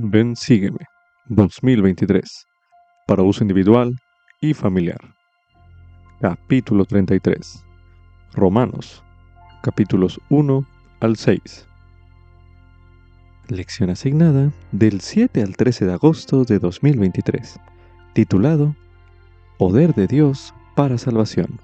Ven 0.00 0.36
Sígueme 0.36 0.86
2023 1.26 2.46
para 3.08 3.24
uso 3.24 3.42
individual 3.42 3.98
y 4.40 4.54
familiar. 4.54 5.00
Capítulo 6.20 6.84
33. 6.84 7.64
Romanos, 8.32 9.02
capítulos 9.60 10.20
1 10.28 10.64
al 11.00 11.16
6. 11.16 11.66
Lección 13.48 13.90
asignada 13.90 14.52
del 14.70 15.00
7 15.00 15.42
al 15.42 15.56
13 15.56 15.86
de 15.86 15.92
agosto 15.92 16.44
de 16.44 16.60
2023, 16.60 17.58
titulado 18.12 18.76
Poder 19.58 19.94
de 19.94 20.06
Dios 20.06 20.54
para 20.76 20.96
Salvación. 20.96 21.60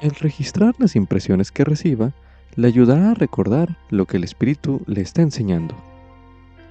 El 0.00 0.12
registrar 0.12 0.76
las 0.78 0.94
impresiones 0.94 1.50
que 1.50 1.64
reciba 1.64 2.12
le 2.56 2.68
ayudará 2.68 3.10
a 3.10 3.14
recordar 3.14 3.76
lo 3.90 4.06
que 4.06 4.16
el 4.16 4.24
Espíritu 4.24 4.82
le 4.86 5.00
está 5.00 5.22
enseñando. 5.22 5.74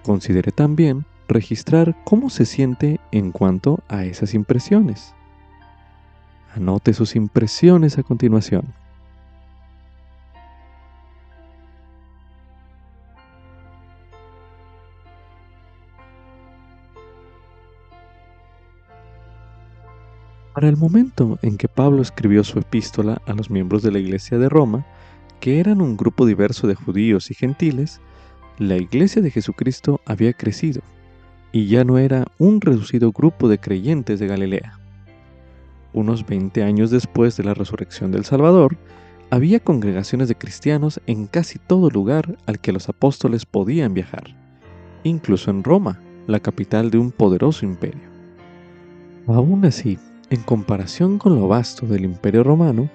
Considere 0.04 0.52
también 0.52 1.06
registrar 1.28 1.96
cómo 2.04 2.30
se 2.30 2.46
siente 2.46 3.00
en 3.12 3.32
cuanto 3.32 3.84
a 3.88 4.04
esas 4.04 4.34
impresiones. 4.34 5.14
Anote 6.56 6.94
sus 6.94 7.16
impresiones 7.16 7.98
a 7.98 8.04
continuación. 8.04 8.74
Para 20.54 20.68
el 20.68 20.76
momento 20.76 21.40
en 21.42 21.58
que 21.58 21.70
Pablo 21.70 22.02
escribió 22.02 22.44
su 22.44 22.60
epístola 22.60 23.22
a 23.26 23.34
los 23.34 23.50
miembros 23.50 23.82
de 23.82 23.92
la 23.92 24.00
Iglesia 24.00 24.38
de 24.38 24.50
Roma, 24.50 24.86
que 25.40 25.60
eran 25.60 25.82
un 25.82 25.98
grupo 25.98 26.26
diverso 26.26 26.68
de 26.68 26.76
judíos 26.76 27.32
y 27.32 27.34
gentiles, 27.34 28.02
la 28.58 28.76
Iglesia 28.76 29.22
de 29.22 29.32
Jesucristo 29.32 30.02
había 30.06 30.34
crecido 30.34 30.82
y 31.52 31.68
ya 31.68 31.84
no 31.84 31.98
era 31.98 32.28
un 32.38 32.62
reducido 32.62 33.12
grupo 33.12 33.48
de 33.48 33.58
creyentes 33.58 34.20
de 34.20 34.28
Galilea. 34.28 34.78
Unos 35.94 36.26
20 36.26 36.62
años 36.64 36.92
después 36.92 37.38
de 37.38 37.44
la 37.44 37.54
resurrección 37.54 38.12
del 38.12 38.26
Salvador, 38.26 38.78
había 39.32 39.60
congregaciones 39.60 40.28
de 40.28 40.36
cristianos 40.36 41.00
en 41.08 41.26
casi 41.26 41.58
todo 41.58 41.90
lugar 41.90 42.38
al 42.46 42.60
que 42.60 42.72
los 42.72 42.90
apóstoles 42.90 43.46
podían 43.46 43.94
viajar, 43.94 44.36
incluso 45.04 45.50
en 45.52 45.64
Roma, 45.64 46.00
la 46.28 46.40
capital 46.40 46.92
de 46.92 47.00
un 47.00 47.12
poderoso 47.12 47.66
imperio. 47.66 48.10
Aún 49.28 49.66
así, 49.66 49.98
en 50.30 50.42
comparación 50.42 51.18
con 51.18 51.36
lo 51.36 51.48
vasto 51.48 51.88
del 51.88 52.06
imperio 52.06 52.44
romano, 52.44 52.90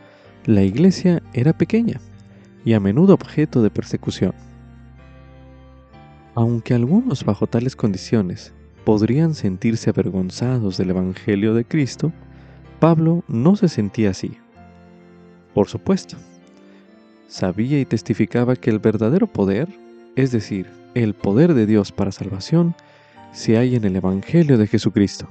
la 0.44 0.62
iglesia 0.62 1.22
era 1.32 1.52
pequeña 1.52 2.00
y 2.64 2.72
a 2.72 2.80
menudo 2.80 3.14
objeto 3.14 3.62
de 3.62 3.70
persecución. 3.70 4.32
Aunque 6.34 6.74
algunos 6.74 7.24
bajo 7.24 7.46
tales 7.46 7.76
condiciones 7.76 8.52
podrían 8.84 9.34
sentirse 9.34 9.90
avergonzados 9.90 10.76
del 10.76 10.90
Evangelio 10.90 11.54
de 11.54 11.64
Cristo, 11.64 12.12
Pablo 12.80 13.22
no 13.28 13.56
se 13.56 13.68
sentía 13.68 14.10
así. 14.10 14.36
Por 15.54 15.68
supuesto, 15.68 16.16
sabía 17.28 17.78
y 17.80 17.84
testificaba 17.84 18.56
que 18.56 18.70
el 18.70 18.80
verdadero 18.80 19.26
poder, 19.26 19.68
es 20.16 20.32
decir, 20.32 20.66
el 20.94 21.14
poder 21.14 21.54
de 21.54 21.66
Dios 21.66 21.92
para 21.92 22.12
salvación, 22.12 22.74
se 23.32 23.56
halla 23.56 23.76
en 23.76 23.84
el 23.84 23.96
Evangelio 23.96 24.58
de 24.58 24.66
Jesucristo. 24.66 25.28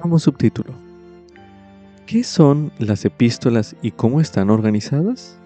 Como 0.00 0.18
subtítulo, 0.18 0.83
¿Qué 2.06 2.22
son 2.22 2.70
las 2.78 3.06
epístolas 3.06 3.76
y 3.80 3.90
cómo 3.90 4.20
están 4.20 4.50
organizadas? 4.50 5.38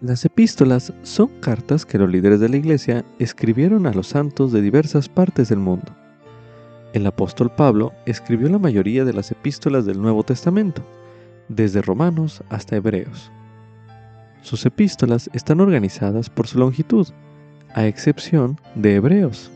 Las 0.00 0.24
epístolas 0.24 0.90
son 1.02 1.28
cartas 1.40 1.84
que 1.84 1.98
los 1.98 2.10
líderes 2.10 2.40
de 2.40 2.48
la 2.48 2.56
Iglesia 2.56 3.04
escribieron 3.18 3.86
a 3.86 3.92
los 3.92 4.06
santos 4.06 4.50
de 4.50 4.62
diversas 4.62 5.10
partes 5.10 5.50
del 5.50 5.58
mundo. 5.58 5.94
El 6.94 7.06
apóstol 7.06 7.54
Pablo 7.54 7.92
escribió 8.06 8.48
la 8.48 8.58
mayoría 8.58 9.04
de 9.04 9.12
las 9.12 9.30
epístolas 9.30 9.84
del 9.84 10.00
Nuevo 10.00 10.22
Testamento, 10.22 10.82
desde 11.48 11.82
Romanos 11.82 12.42
hasta 12.48 12.76
Hebreos. 12.76 13.30
Sus 14.40 14.64
epístolas 14.64 15.28
están 15.34 15.60
organizadas 15.60 16.30
por 16.30 16.46
su 16.46 16.58
longitud, 16.58 17.08
a 17.74 17.86
excepción 17.86 18.58
de 18.74 18.94
Hebreos, 18.94 19.50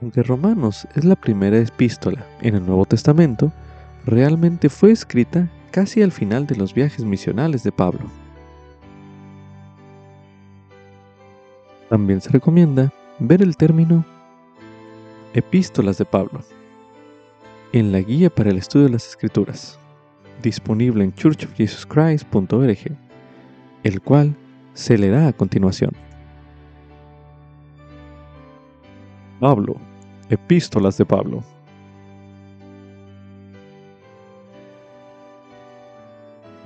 Aunque 0.00 0.22
Romanos 0.22 0.88
es 0.94 1.04
la 1.04 1.14
primera 1.14 1.58
epístola 1.58 2.24
en 2.40 2.54
el 2.54 2.64
Nuevo 2.64 2.86
Testamento, 2.86 3.52
realmente 4.06 4.70
fue 4.70 4.92
escrita 4.92 5.50
casi 5.70 6.02
al 6.02 6.10
final 6.10 6.46
de 6.46 6.56
los 6.56 6.72
viajes 6.72 7.04
misionales 7.04 7.62
de 7.62 7.72
Pablo. 7.72 8.06
También 11.90 12.20
se 12.20 12.30
recomienda 12.30 12.92
ver 13.18 13.42
el 13.42 13.56
término 13.56 14.04
Epístolas 15.34 15.98
de 15.98 16.04
Pablo 16.04 16.40
en 17.72 17.92
la 17.92 18.00
guía 18.00 18.30
para 18.30 18.50
el 18.50 18.56
estudio 18.56 18.86
de 18.86 18.92
las 18.92 19.06
Escrituras, 19.06 19.78
disponible 20.42 21.04
en 21.04 21.12
churchofjesuschrist.org, 21.12 22.96
el 23.84 24.00
cual 24.00 24.34
se 24.74 24.98
leerá 24.98 25.28
a 25.28 25.32
continuación. 25.32 25.92
Pablo, 29.38 29.76
Epístolas 30.30 30.96
de 30.96 31.04
Pablo. 31.04 31.42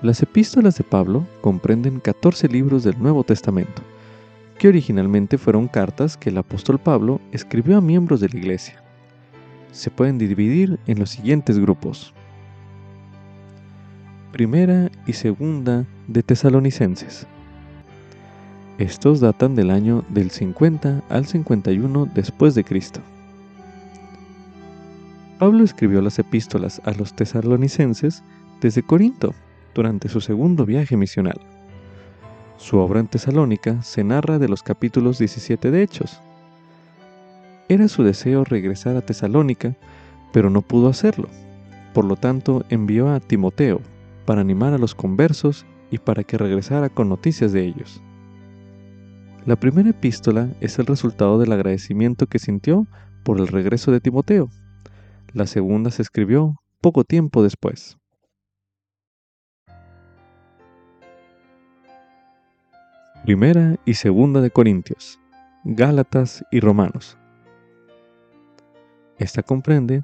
Las 0.02 0.22
epístolas 0.22 0.76
de 0.76 0.84
Pablo 0.84 1.26
comprenden 1.40 1.98
14 1.98 2.46
libros 2.48 2.84
del 2.84 3.02
Nuevo 3.02 3.24
Testamento, 3.24 3.80
que 4.58 4.68
originalmente 4.68 5.38
fueron 5.38 5.66
cartas 5.66 6.18
que 6.18 6.28
el 6.28 6.36
apóstol 6.36 6.78
Pablo 6.78 7.22
escribió 7.32 7.78
a 7.78 7.80
miembros 7.80 8.20
de 8.20 8.28
la 8.28 8.36
iglesia. 8.36 8.82
Se 9.72 9.90
pueden 9.90 10.18
dividir 10.18 10.78
en 10.86 10.98
los 10.98 11.08
siguientes 11.08 11.58
grupos. 11.58 12.12
Primera 14.30 14.90
y 15.06 15.14
segunda 15.14 15.86
de 16.06 16.22
Tesalonicenses. 16.22 17.26
Estos 18.76 19.20
datan 19.20 19.54
del 19.54 19.70
año 19.70 20.04
del 20.10 20.30
50 20.30 21.02
al 21.08 21.24
51 21.24 22.10
después 22.14 22.54
de 22.54 22.62
Cristo. 22.62 23.00
Pablo 25.38 25.64
escribió 25.64 26.00
las 26.00 26.18
epístolas 26.20 26.80
a 26.84 26.92
los 26.92 27.14
tesalonicenses 27.14 28.22
desde 28.60 28.84
Corinto 28.84 29.34
durante 29.74 30.08
su 30.08 30.20
segundo 30.20 30.64
viaje 30.64 30.96
misional. 30.96 31.40
Su 32.56 32.78
obra 32.78 33.00
en 33.00 33.08
Tesalónica 33.08 33.82
se 33.82 34.04
narra 34.04 34.38
de 34.38 34.48
los 34.48 34.62
capítulos 34.62 35.18
17 35.18 35.72
de 35.72 35.82
Hechos. 35.82 36.20
Era 37.68 37.88
su 37.88 38.04
deseo 38.04 38.44
regresar 38.44 38.96
a 38.96 39.00
Tesalónica, 39.00 39.76
pero 40.32 40.50
no 40.50 40.62
pudo 40.62 40.88
hacerlo. 40.88 41.28
Por 41.92 42.04
lo 42.04 42.14
tanto, 42.14 42.64
envió 42.68 43.08
a 43.08 43.18
Timoteo 43.18 43.80
para 44.26 44.40
animar 44.40 44.72
a 44.72 44.78
los 44.78 44.94
conversos 44.94 45.66
y 45.90 45.98
para 45.98 46.22
que 46.22 46.38
regresara 46.38 46.88
con 46.88 47.08
noticias 47.08 47.52
de 47.52 47.64
ellos. 47.64 48.00
La 49.46 49.56
primera 49.56 49.90
epístola 49.90 50.48
es 50.60 50.78
el 50.78 50.86
resultado 50.86 51.40
del 51.40 51.52
agradecimiento 51.52 52.26
que 52.28 52.38
sintió 52.38 52.86
por 53.24 53.40
el 53.40 53.48
regreso 53.48 53.90
de 53.90 54.00
Timoteo 54.00 54.48
la 55.34 55.46
segunda 55.46 55.90
se 55.90 56.00
escribió 56.00 56.62
poco 56.80 57.02
tiempo 57.02 57.42
después. 57.42 57.98
Primera 63.24 63.76
y 63.84 63.94
segunda 63.94 64.40
de 64.40 64.50
Corintios, 64.50 65.18
Gálatas 65.64 66.44
y 66.52 66.60
Romanos. 66.60 67.18
Esta 69.18 69.42
comprende 69.42 70.02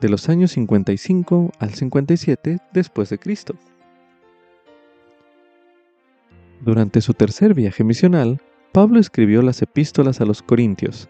de 0.00 0.08
los 0.08 0.28
años 0.28 0.52
55 0.52 1.52
al 1.60 1.74
57 1.74 2.58
después 2.72 3.08
de 3.10 3.18
Cristo. 3.18 3.54
Durante 6.60 7.00
su 7.02 7.14
tercer 7.14 7.54
viaje 7.54 7.84
misional, 7.84 8.40
Pablo 8.72 8.98
escribió 8.98 9.42
las 9.42 9.62
epístolas 9.62 10.20
a 10.20 10.24
los 10.24 10.42
Corintios, 10.42 11.08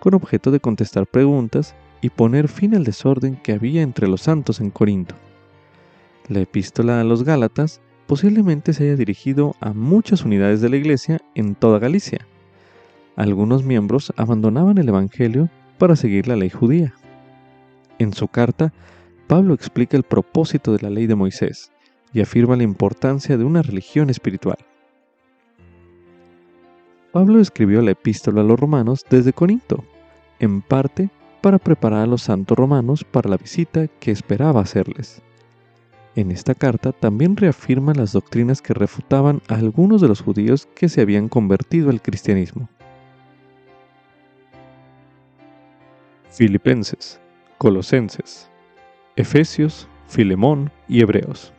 con 0.00 0.14
objeto 0.14 0.50
de 0.50 0.60
contestar 0.60 1.06
preguntas 1.06 1.74
y 2.04 2.10
poner 2.10 2.48
fin 2.48 2.74
al 2.74 2.84
desorden 2.84 3.36
que 3.36 3.52
había 3.52 3.80
entre 3.80 4.08
los 4.08 4.20
santos 4.20 4.60
en 4.60 4.68
Corinto. 4.68 5.14
La 6.28 6.40
epístola 6.40 7.00
a 7.00 7.04
los 7.04 7.24
Gálatas 7.24 7.80
posiblemente 8.06 8.74
se 8.74 8.84
haya 8.84 8.96
dirigido 8.96 9.56
a 9.58 9.72
muchas 9.72 10.22
unidades 10.22 10.60
de 10.60 10.68
la 10.68 10.76
Iglesia 10.76 11.22
en 11.34 11.54
toda 11.54 11.78
Galicia. 11.78 12.26
Algunos 13.16 13.64
miembros 13.64 14.12
abandonaban 14.18 14.76
el 14.76 14.90
Evangelio 14.90 15.48
para 15.78 15.96
seguir 15.96 16.28
la 16.28 16.36
ley 16.36 16.50
judía. 16.50 16.92
En 17.98 18.12
su 18.12 18.28
carta, 18.28 18.74
Pablo 19.26 19.54
explica 19.54 19.96
el 19.96 20.02
propósito 20.02 20.74
de 20.74 20.82
la 20.82 20.90
ley 20.90 21.06
de 21.06 21.14
Moisés 21.14 21.72
y 22.12 22.20
afirma 22.20 22.54
la 22.54 22.64
importancia 22.64 23.38
de 23.38 23.44
una 23.44 23.62
religión 23.62 24.10
espiritual. 24.10 24.58
Pablo 27.12 27.40
escribió 27.40 27.80
la 27.80 27.92
epístola 27.92 28.42
a 28.42 28.44
los 28.44 28.60
romanos 28.60 29.06
desde 29.08 29.32
Corinto, 29.32 29.82
en 30.38 30.60
parte 30.60 31.08
para 31.44 31.58
preparar 31.58 32.04
a 32.04 32.06
los 32.06 32.22
santos 32.22 32.56
romanos 32.56 33.04
para 33.04 33.28
la 33.28 33.36
visita 33.36 33.86
que 34.00 34.10
esperaba 34.10 34.62
hacerles. 34.62 35.20
En 36.16 36.30
esta 36.30 36.54
carta 36.54 36.90
también 36.92 37.36
reafirma 37.36 37.92
las 37.92 38.12
doctrinas 38.12 38.62
que 38.62 38.72
refutaban 38.72 39.42
a 39.48 39.56
algunos 39.56 40.00
de 40.00 40.08
los 40.08 40.22
judíos 40.22 40.66
que 40.74 40.88
se 40.88 41.02
habían 41.02 41.28
convertido 41.28 41.90
al 41.90 42.00
cristianismo. 42.00 42.70
Filipenses, 46.30 47.20
Colosenses, 47.58 48.48
Efesios, 49.14 49.86
Filemón 50.06 50.72
y 50.88 51.02
Hebreos. 51.02 51.52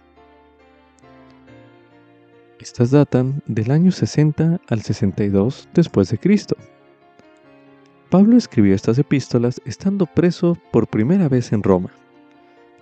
Estas 2.59 2.89
datan 2.89 3.43
del 3.45 3.69
año 3.69 3.91
60 3.91 4.61
al 4.67 4.81
62 4.81 5.69
después 5.75 6.09
de 6.09 6.17
Cristo. 6.17 6.55
Pablo 8.15 8.37
escribió 8.37 8.73
estas 8.73 8.97
epístolas 8.97 9.61
estando 9.65 10.05
preso 10.05 10.57
por 10.71 10.87
primera 10.87 11.27
vez 11.27 11.51
en 11.51 11.61
Roma. 11.61 11.89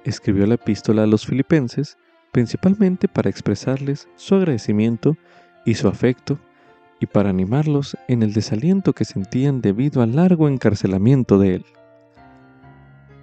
Escribió 0.04 0.46
la 0.46 0.54
epístola 0.54 1.02
a 1.02 1.08
los 1.08 1.26
filipenses 1.26 1.98
principalmente 2.32 3.08
para 3.08 3.32
expresarles 3.32 4.08
su 4.16 4.36
agradecimiento 4.36 5.18
y 5.66 5.74
su 5.74 5.88
afecto 5.88 6.38
y 7.00 7.08
para 7.08 7.32
animarlos 7.32 7.98
en 8.08 8.22
el 8.22 8.34
desaliento 8.34 8.94
que 8.94 9.06
sentían 9.06 9.60
debido 9.60 10.04
al 10.04 10.16
largo 10.16 10.48
encarcelamiento 10.48 11.40
de 11.40 11.56
él. 11.56 11.66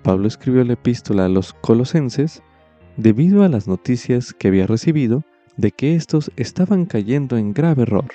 Pablo 0.03 0.27
escribió 0.27 0.65
la 0.65 0.73
epístola 0.73 1.27
a 1.27 1.29
los 1.29 1.53
colosenses 1.53 2.43
debido 2.97 3.45
a 3.45 3.49
las 3.49 3.69
noticias 3.69 4.35
que 4.35 4.49
había 4.49 4.67
recibido 4.67 5.23
de 5.57 5.71
que 5.71 5.95
éstos 5.95 6.33
estaban 6.35 6.87
cayendo 6.87 7.37
en 7.37 7.53
grave 7.53 7.83
error, 7.83 8.09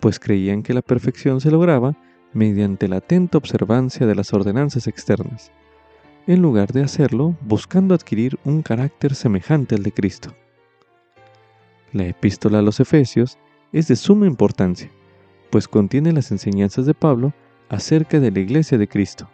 pues 0.00 0.18
creían 0.18 0.62
que 0.62 0.72
la 0.72 0.80
perfección 0.80 1.42
se 1.42 1.50
lograba 1.50 1.94
mediante 2.32 2.88
la 2.88 2.96
atenta 2.96 3.38
observancia 3.38 4.06
de 4.06 4.14
las 4.14 4.32
ordenanzas 4.32 4.86
externas, 4.86 5.50
en 6.26 6.42
lugar 6.42 6.72
de 6.72 6.82
hacerlo 6.82 7.36
buscando 7.40 7.94
adquirir 7.94 8.38
un 8.44 8.62
carácter 8.62 9.14
semejante 9.14 9.74
al 9.74 9.82
de 9.82 9.92
Cristo. 9.92 10.34
La 11.92 12.04
epístola 12.04 12.58
a 12.58 12.62
los 12.62 12.80
Efesios 12.80 13.38
es 13.72 13.88
de 13.88 13.96
suma 13.96 14.26
importancia, 14.26 14.90
pues 15.50 15.68
contiene 15.68 16.12
las 16.12 16.30
enseñanzas 16.30 16.84
de 16.84 16.94
Pablo 16.94 17.32
acerca 17.68 18.20
de 18.20 18.30
la 18.30 18.40
iglesia 18.40 18.76
de 18.78 18.88
Cristo. 18.88 19.28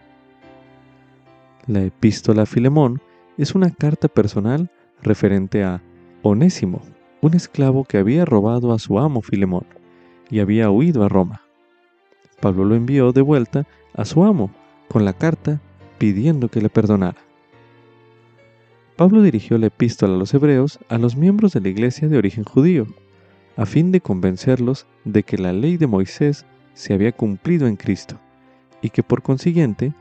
La 1.67 1.83
epístola 1.83 2.43
a 2.43 2.47
Filemón 2.47 3.01
es 3.39 3.55
una 3.55 3.71
carta 3.71 4.07
personal 4.09 4.71
referente 5.03 5.65
a 5.65 5.83
Onésimo, 6.23 6.83
un 7.21 7.35
esclavo 7.35 7.85
que 7.85 7.99
había 7.99 8.25
robado 8.25 8.73
a 8.73 8.79
su 8.79 8.99
amo 8.99 9.23
Filemón 9.23 9.67
y 10.31 10.41
había 10.41 10.71
huido 10.71 11.05
a 11.05 11.09
Roma. 11.09 11.44
Pablo 12.41 12.65
lo 12.65 12.75
envió 12.75 13.13
de 13.13 13.23
vuelta 13.23 13.67
a 13.95 14.05
su 14.05 14.25
amo 14.25 14.51
con 14.89 15.05
la 15.05 15.13
carta 15.13 15.61
pidiendo 15.99 16.49
que 16.49 16.61
le 16.61 16.69
perdonara. 16.69 17.19
Pablo 18.97 19.23
dirigió 19.23 19.59
la 19.59 19.67
epístola 19.67 20.15
a 20.15 20.19
los 20.19 20.33
hebreos 20.35 20.79
a 20.89 20.99
los 20.99 21.17
miembros 21.17 21.53
de 21.53 21.61
la 21.61 21.69
iglesia 21.69 22.09
de 22.09 22.17
origen 22.17 22.45
judío, 22.45 22.87
a 23.57 23.67
fin 23.67 23.91
de 23.91 24.01
convencerlos 24.01 24.87
de 25.05 25.23
que 25.23 25.39
la 25.39 25.53
ley 25.53 25.77
de 25.77 25.87
Moisés 25.87 26.47
se 26.75 26.95
había 26.95 27.13
cumplido 27.13 27.67
en 27.67 27.77
Cristo 27.77 28.19
y 28.83 28.91
que 28.91 29.03
por 29.03 29.23
consiguiente 29.23 29.93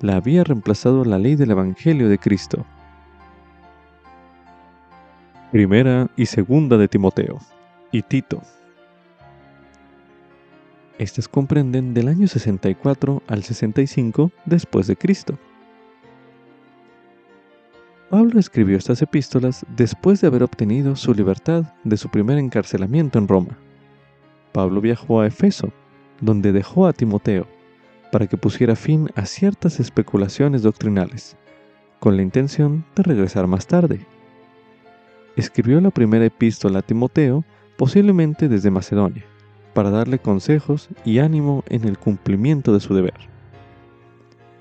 la 0.00 0.16
había 0.16 0.44
reemplazado 0.44 1.04
la 1.04 1.18
ley 1.18 1.36
del 1.36 1.50
Evangelio 1.50 2.08
de 2.08 2.18
Cristo. 2.18 2.64
Primera 5.50 6.08
y 6.16 6.26
segunda 6.26 6.78
de 6.78 6.88
Timoteo 6.88 7.38
y 7.90 8.02
Tito. 8.02 8.42
Estas 11.02 11.26
comprenden 11.26 11.94
del 11.94 12.06
año 12.06 12.28
64 12.28 13.24
al 13.26 13.42
65 13.42 14.30
después 14.46 14.86
de 14.86 14.94
Cristo. 14.94 15.36
Pablo 18.08 18.38
escribió 18.38 18.76
estas 18.76 19.02
epístolas 19.02 19.66
después 19.76 20.20
de 20.20 20.28
haber 20.28 20.44
obtenido 20.44 20.94
su 20.94 21.12
libertad 21.12 21.74
de 21.82 21.96
su 21.96 22.08
primer 22.08 22.38
encarcelamiento 22.38 23.18
en 23.18 23.26
Roma. 23.26 23.58
Pablo 24.52 24.80
viajó 24.80 25.20
a 25.20 25.26
Efeso, 25.26 25.72
donde 26.20 26.52
dejó 26.52 26.86
a 26.86 26.92
Timoteo, 26.92 27.48
para 28.12 28.28
que 28.28 28.36
pusiera 28.36 28.76
fin 28.76 29.10
a 29.16 29.26
ciertas 29.26 29.80
especulaciones 29.80 30.62
doctrinales, 30.62 31.36
con 31.98 32.16
la 32.16 32.22
intención 32.22 32.84
de 32.94 33.02
regresar 33.02 33.48
más 33.48 33.66
tarde 33.66 34.06
escribió 35.36 35.80
la 35.80 35.90
primera 35.90 36.24
epístola 36.24 36.80
a 36.80 36.82
Timoteo, 36.82 37.44
posiblemente 37.76 38.48
desde 38.48 38.70
Macedonia, 38.70 39.24
para 39.72 39.90
darle 39.90 40.18
consejos 40.18 40.88
y 41.04 41.18
ánimo 41.18 41.64
en 41.68 41.84
el 41.84 41.98
cumplimiento 41.98 42.72
de 42.72 42.80
su 42.80 42.94
deber. 42.94 43.14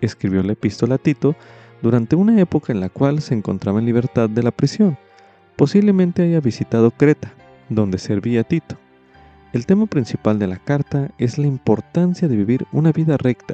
Escribió 0.02 0.42
la 0.44 0.54
epístola 0.54 0.96
a 0.96 0.98
Tito 0.98 1.36
durante 1.82 2.16
una 2.16 2.40
época 2.40 2.72
en 2.72 2.80
la 2.80 2.90
cual 2.90 3.22
se 3.22 3.34
encontraba 3.34 3.80
en 3.80 3.86
libertad 3.86 4.30
de 4.30 4.44
la 4.44 4.52
prisión. 4.52 4.98
Posiblemente 5.56 6.24
haya 6.24 6.40
visitado 6.40 6.92
Creta, 6.92 7.34
donde 7.70 7.98
servía 7.98 8.44
Tito. 8.44 8.78
El 9.54 9.66
tema 9.66 9.86
principal 9.86 10.40
de 10.40 10.48
la 10.48 10.58
carta 10.58 11.12
es 11.18 11.38
la 11.38 11.48
importancia 11.48 12.28
de 12.28 12.36
vivir 12.36 12.66
una 12.72 12.92
vida 12.92 13.18
recta 13.18 13.54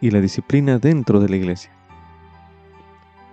y 0.00 0.10
la 0.10 0.20
disciplina 0.20 0.78
dentro 0.78 1.20
de 1.20 1.28
la 1.28 1.36
iglesia. 1.36 1.72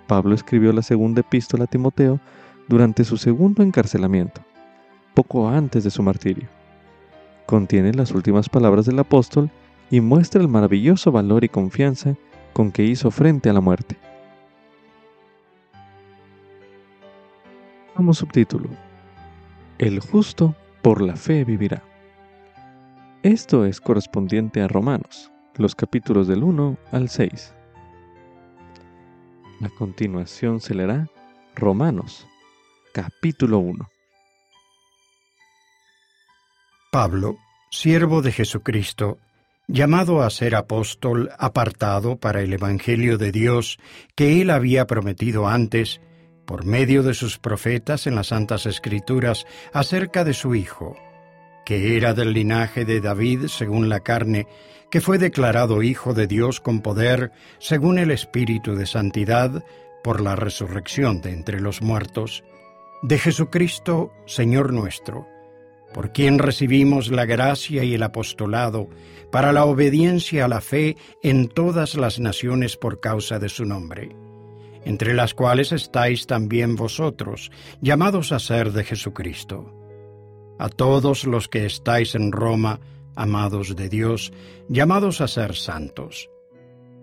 Pablo 0.08 0.34
escribió 0.34 0.72
la 0.72 0.82
segunda 0.82 1.22
epístola 1.22 1.66
a 1.66 1.68
Timoteo 1.68 2.20
durante 2.68 3.04
su 3.04 3.18
segundo 3.18 3.62
encarcelamiento, 3.62 4.42
poco 5.14 5.50
antes 5.50 5.84
de 5.84 5.92
su 5.92 6.02
martirio. 6.02 6.57
Contiene 7.48 7.94
las 7.94 8.12
últimas 8.12 8.50
palabras 8.50 8.86
del 8.86 9.00
apóstol 9.00 9.50
y 9.90 10.02
muestra 10.02 10.42
el 10.42 10.50
maravilloso 10.50 11.14
valor 11.14 11.46
y 11.46 11.50
confianza 11.50 12.18
con 12.52 12.74
que 12.74 12.84
hizo 12.84 13.10
frente 13.10 13.50
a 13.50 13.54
la 13.54 13.62
muerte. 13.62 13.96
Como 17.96 18.14
subtítulo, 18.14 18.70
El 19.78 20.02
justo 20.02 20.56
por 20.82 21.02
la 21.02 21.16
fe 21.16 21.46
vivirá. 21.46 21.82
Esto 23.24 23.66
es 23.66 23.80
correspondiente 23.80 24.62
a 24.62 24.68
Romanos, 24.68 25.32
los 25.56 25.74
capítulos 25.74 26.28
del 26.28 26.44
1 26.44 26.78
al 26.92 27.08
6. 27.08 27.56
A 29.62 29.70
continuación 29.70 30.60
se 30.60 30.76
leerá 30.76 31.08
Romanos, 31.56 32.28
capítulo 32.94 33.60
1. 33.60 33.88
Pablo, 36.98 37.38
siervo 37.70 38.24
de 38.24 38.32
Jesucristo, 38.32 39.20
llamado 39.68 40.24
a 40.24 40.32
ser 40.32 40.56
apóstol 40.56 41.30
apartado 41.38 42.20
para 42.20 42.42
el 42.42 42.52
Evangelio 42.52 43.20
de 43.20 43.32
Dios 43.32 43.78
que 44.16 44.42
él 44.42 44.50
había 44.50 44.88
prometido 44.88 45.48
antes, 45.48 46.02
por 46.48 46.66
medio 46.66 47.04
de 47.04 47.14
sus 47.14 47.38
profetas 47.38 48.08
en 48.08 48.16
las 48.16 48.30
Santas 48.30 48.66
Escrituras, 48.66 49.46
acerca 49.74 50.24
de 50.24 50.34
su 50.34 50.56
Hijo, 50.56 50.98
que 51.68 51.98
era 51.98 52.16
del 52.16 52.34
linaje 52.34 52.84
de 52.84 53.00
David 53.00 53.46
según 53.46 53.90
la 53.90 54.00
carne, 54.00 54.48
que 54.90 55.00
fue 55.00 55.20
declarado 55.20 55.84
Hijo 55.84 56.16
de 56.16 56.26
Dios 56.26 56.60
con 56.60 56.82
poder, 56.82 57.32
según 57.60 58.00
el 58.00 58.10
Espíritu 58.10 58.74
de 58.74 58.88
Santidad, 58.88 59.64
por 60.04 60.20
la 60.20 60.36
resurrección 60.36 61.22
de 61.22 61.30
entre 61.30 61.60
los 61.62 61.84
muertos, 61.84 62.44
de 63.04 63.20
Jesucristo, 63.20 64.12
Señor 64.26 64.74
nuestro, 64.74 65.28
por 65.98 66.14
quien 66.14 66.38
recibimos 66.38 67.10
la 67.10 67.26
gracia 67.26 67.84
y 67.84 67.96
el 67.96 68.04
apostolado 68.04 68.88
para 69.32 69.52
la 69.52 69.66
obediencia 69.66 70.46
a 70.46 70.48
la 70.48 70.62
fe 70.62 70.96
en 71.24 71.48
todas 71.48 71.96
las 71.96 72.20
naciones 72.20 72.78
por 72.78 73.00
causa 73.00 73.40
de 73.40 73.50
su 73.50 73.66
nombre, 73.66 74.16
entre 74.86 75.16
las 75.16 75.34
cuales 75.34 75.72
estáis 75.72 76.28
también 76.28 76.76
vosotros, 76.76 77.50
llamados 77.82 78.32
a 78.32 78.38
ser 78.38 78.74
de 78.74 78.84
Jesucristo. 78.84 79.74
A 80.60 80.70
todos 80.70 81.24
los 81.24 81.48
que 81.48 81.66
estáis 81.66 82.14
en 82.14 82.32
Roma, 82.32 82.80
amados 83.16 83.76
de 83.76 83.90
Dios, 83.90 84.32
llamados 84.70 85.20
a 85.20 85.28
ser 85.28 85.56
santos. 85.56 86.30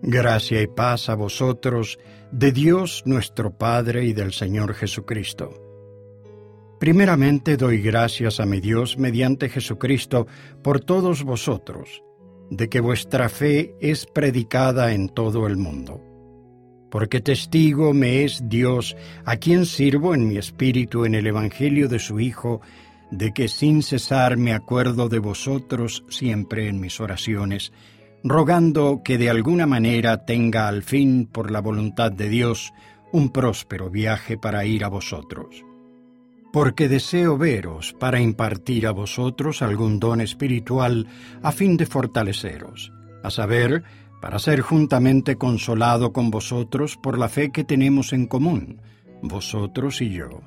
Gracia 0.03 0.63
y 0.63 0.69
paz 0.69 1.09
a 1.09 1.17
vosotros, 1.17 1.99
de 2.31 2.53
Dios 2.53 3.03
nuestro 3.07 3.59
Padre 3.59 4.05
y 4.05 4.13
del 4.13 4.33
Señor 4.33 4.73
Jesucristo 4.73 5.64
Primeramente 6.85 7.57
doy 7.57 7.81
gracias 7.81 8.41
a 8.41 8.45
mi 8.45 8.61
Dios 8.61 8.99
mediante 8.99 9.49
Jesucristo 9.49 10.27
por 10.63 10.81
todos 10.81 11.25
vosotros, 11.25 12.03
de 12.51 12.69
que 12.69 12.81
vuestra 12.81 13.31
fe 13.31 13.75
es 13.81 14.05
predicada 14.05 14.93
en 14.93 15.09
todo 15.09 15.47
el 15.47 15.57
mundo. 15.57 16.03
Porque 16.91 17.23
testigo 17.23 17.95
me 17.95 18.25
es 18.25 18.51
Dios, 18.51 18.99
a 19.25 19.39
quien 19.39 19.65
sirvo 19.65 20.15
en 20.15 20.29
mi 20.29 20.37
espíritu 20.37 21.07
en 21.07 21.15
el 21.15 21.27
Evangelio 21.27 21.89
de 21.89 21.99
su 21.99 22.21
Hijo, 22.21 22.61
de 23.11 23.33
que 23.33 23.49
sin 23.49 23.83
cesar 23.83 24.37
me 24.37 24.53
acuerdo 24.53 25.09
de 25.09 25.21
vosotros 25.21 26.05
siempre 26.11 26.69
en 26.69 26.81
mis 26.81 27.01
oraciones, 27.01 27.73
rogando 28.23 29.01
que 29.03 29.17
de 29.17 29.31
alguna 29.31 29.65
manera 29.65 30.27
tenga 30.27 30.69
al 30.69 30.83
fin, 30.83 31.31
por 31.33 31.51
la 31.51 31.63
voluntad 31.63 32.13
de 32.13 32.29
Dios, 32.29 32.75
un 33.11 33.31
próspero 33.31 33.89
viaje 33.89 34.37
para 34.37 34.67
ir 34.67 34.85
a 34.85 34.89
vosotros 34.89 35.65
porque 36.55 36.89
deseo 36.89 37.37
veros 37.37 37.95
para 37.95 38.21
impartir 38.21 38.87
a 38.87 38.93
vosotros 38.93 39.61
algún 39.61 39.99
don 39.99 40.21
espiritual 40.21 41.09
a 41.43 41.51
fin 41.51 41.77
de 41.77 41.85
fortaleceros, 41.85 42.93
a 43.25 43.31
saber, 43.31 43.83
para 44.21 44.39
ser 44.39 44.61
juntamente 44.61 45.35
consolado 45.35 46.13
con 46.13 46.31
vosotros 46.31 46.97
por 46.97 47.19
la 47.19 47.29
fe 47.29 47.51
que 47.51 47.65
tenemos 47.65 48.13
en 48.13 48.29
común, 48.29 48.81
vosotros 49.21 50.01
y 50.01 50.11
yo. 50.11 50.43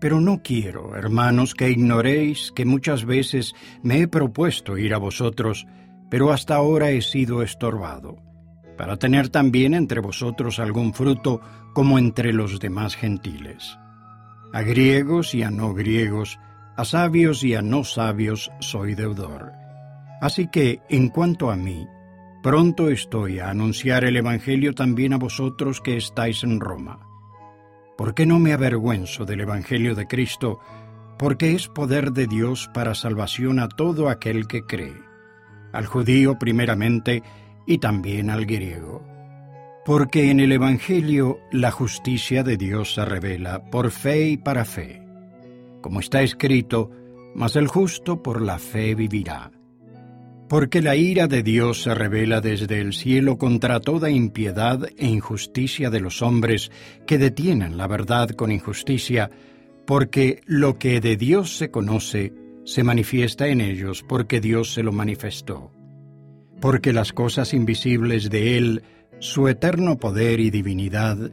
Pero 0.00 0.20
no 0.20 0.42
quiero, 0.42 0.96
hermanos, 0.96 1.54
que 1.54 1.70
ignoréis 1.70 2.50
que 2.50 2.64
muchas 2.64 3.04
veces 3.04 3.54
me 3.84 4.00
he 4.00 4.08
propuesto 4.08 4.78
ir 4.78 4.94
a 4.94 4.98
vosotros, 4.98 5.64
pero 6.10 6.32
hasta 6.32 6.56
ahora 6.56 6.90
he 6.90 7.02
sido 7.02 7.44
estorbado, 7.44 8.16
para 8.76 8.96
tener 8.96 9.28
también 9.28 9.74
entre 9.74 10.00
vosotros 10.00 10.58
algún 10.58 10.92
fruto 10.92 11.40
como 11.72 12.00
entre 12.00 12.32
los 12.32 12.58
demás 12.58 12.96
gentiles. 12.96 13.78
A 14.54 14.62
griegos 14.62 15.34
y 15.34 15.42
a 15.42 15.50
no 15.50 15.74
griegos, 15.74 16.38
a 16.76 16.86
sabios 16.86 17.44
y 17.44 17.54
a 17.54 17.60
no 17.60 17.84
sabios 17.84 18.50
soy 18.60 18.94
deudor. 18.94 19.52
Así 20.22 20.46
que, 20.46 20.80
en 20.88 21.08
cuanto 21.10 21.50
a 21.50 21.56
mí, 21.56 21.86
pronto 22.42 22.88
estoy 22.88 23.40
a 23.40 23.50
anunciar 23.50 24.04
el 24.04 24.16
Evangelio 24.16 24.72
también 24.72 25.12
a 25.12 25.18
vosotros 25.18 25.82
que 25.82 25.98
estáis 25.98 26.44
en 26.44 26.60
Roma 26.60 27.00
¿Por 27.96 28.14
qué 28.14 28.26
no 28.26 28.40
me 28.40 28.52
avergüenzo 28.52 29.24
del 29.24 29.40
Evangelio 29.40 29.94
de 29.94 30.06
Cristo? 30.06 30.58
Porque 31.16 31.52
es 31.52 31.68
poder 31.68 32.12
de 32.12 32.26
Dios 32.26 32.68
para 32.74 32.94
salvación 32.94 33.60
a 33.60 33.68
todo 33.68 34.08
aquel 34.08 34.48
que 34.48 34.64
cree, 34.64 35.00
al 35.72 35.86
judío 35.86 36.36
primeramente 36.36 37.22
y 37.66 37.78
también 37.78 38.30
al 38.30 38.46
griego. 38.46 39.13
Porque 39.84 40.30
en 40.30 40.40
el 40.40 40.52
Evangelio 40.52 41.40
la 41.52 41.70
justicia 41.70 42.42
de 42.42 42.56
Dios 42.56 42.94
se 42.94 43.04
revela 43.04 43.70
por 43.70 43.90
fe 43.90 44.30
y 44.30 44.36
para 44.38 44.64
fe. 44.64 45.02
Como 45.82 46.00
está 46.00 46.22
escrito, 46.22 46.90
mas 47.34 47.54
el 47.56 47.68
justo 47.68 48.22
por 48.22 48.40
la 48.40 48.58
fe 48.58 48.94
vivirá. 48.94 49.50
Porque 50.48 50.80
la 50.80 50.96
ira 50.96 51.26
de 51.26 51.42
Dios 51.42 51.82
se 51.82 51.94
revela 51.94 52.40
desde 52.40 52.80
el 52.80 52.94
cielo 52.94 53.36
contra 53.36 53.80
toda 53.80 54.08
impiedad 54.08 54.88
e 54.96 55.06
injusticia 55.06 55.90
de 55.90 56.00
los 56.00 56.22
hombres 56.22 56.70
que 57.06 57.18
detienen 57.18 57.76
la 57.76 57.86
verdad 57.86 58.30
con 58.30 58.52
injusticia, 58.52 59.30
porque 59.86 60.40
lo 60.46 60.78
que 60.78 61.02
de 61.02 61.16
Dios 61.16 61.58
se 61.58 61.70
conoce 61.70 62.32
se 62.64 62.82
manifiesta 62.82 63.48
en 63.48 63.60
ellos 63.60 64.02
porque 64.02 64.40
Dios 64.40 64.72
se 64.72 64.82
lo 64.82 64.92
manifestó. 64.92 65.70
Porque 66.60 66.94
las 66.94 67.12
cosas 67.12 67.52
invisibles 67.52 68.30
de 68.30 68.56
Él, 68.56 68.82
su 69.18 69.48
eterno 69.48 69.98
poder 69.98 70.40
y 70.40 70.50
divinidad, 70.50 71.32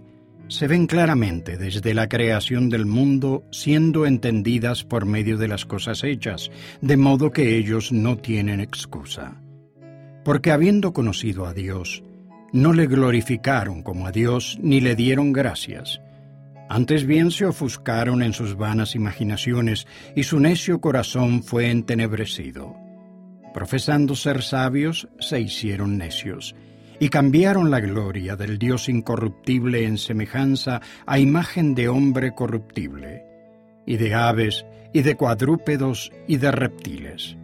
se 0.51 0.67
ven 0.67 0.85
claramente 0.85 1.57
desde 1.57 1.93
la 1.93 2.09
creación 2.09 2.69
del 2.69 2.85
mundo 2.85 3.45
siendo 3.51 4.05
entendidas 4.05 4.83
por 4.83 5.05
medio 5.05 5.37
de 5.37 5.47
las 5.47 5.65
cosas 5.65 6.03
hechas, 6.03 6.51
de 6.81 6.97
modo 6.97 7.31
que 7.31 7.57
ellos 7.57 7.93
no 7.93 8.17
tienen 8.17 8.59
excusa. 8.59 9.41
Porque 10.25 10.51
habiendo 10.51 10.91
conocido 10.91 11.45
a 11.45 11.53
Dios, 11.53 12.03
no 12.51 12.73
le 12.73 12.87
glorificaron 12.87 13.81
como 13.81 14.07
a 14.07 14.11
Dios 14.11 14.57
ni 14.61 14.81
le 14.81 14.97
dieron 14.97 15.31
gracias. 15.31 16.01
Antes 16.67 17.05
bien 17.05 17.31
se 17.31 17.45
ofuscaron 17.45 18.21
en 18.21 18.33
sus 18.33 18.57
vanas 18.57 18.93
imaginaciones 18.93 19.87
y 20.17 20.23
su 20.23 20.39
necio 20.41 20.81
corazón 20.81 21.43
fue 21.43 21.71
entenebrecido. 21.71 22.75
Profesando 23.53 24.15
ser 24.15 24.41
sabios, 24.41 25.07
se 25.19 25.39
hicieron 25.39 25.97
necios 25.97 26.55
y 27.01 27.09
cambiaron 27.09 27.71
la 27.71 27.79
gloria 27.79 28.35
del 28.35 28.59
Dios 28.59 28.87
incorruptible 28.87 29.87
en 29.87 29.97
semejanza 29.97 30.81
a 31.07 31.17
imagen 31.17 31.73
de 31.73 31.89
hombre 31.89 32.35
corruptible, 32.35 33.23
y 33.87 33.97
de 33.97 34.13
aves, 34.13 34.67
y 34.93 35.01
de 35.01 35.15
cuadrúpedos, 35.15 36.11
y 36.27 36.37
de 36.37 36.51
reptiles. 36.51 37.37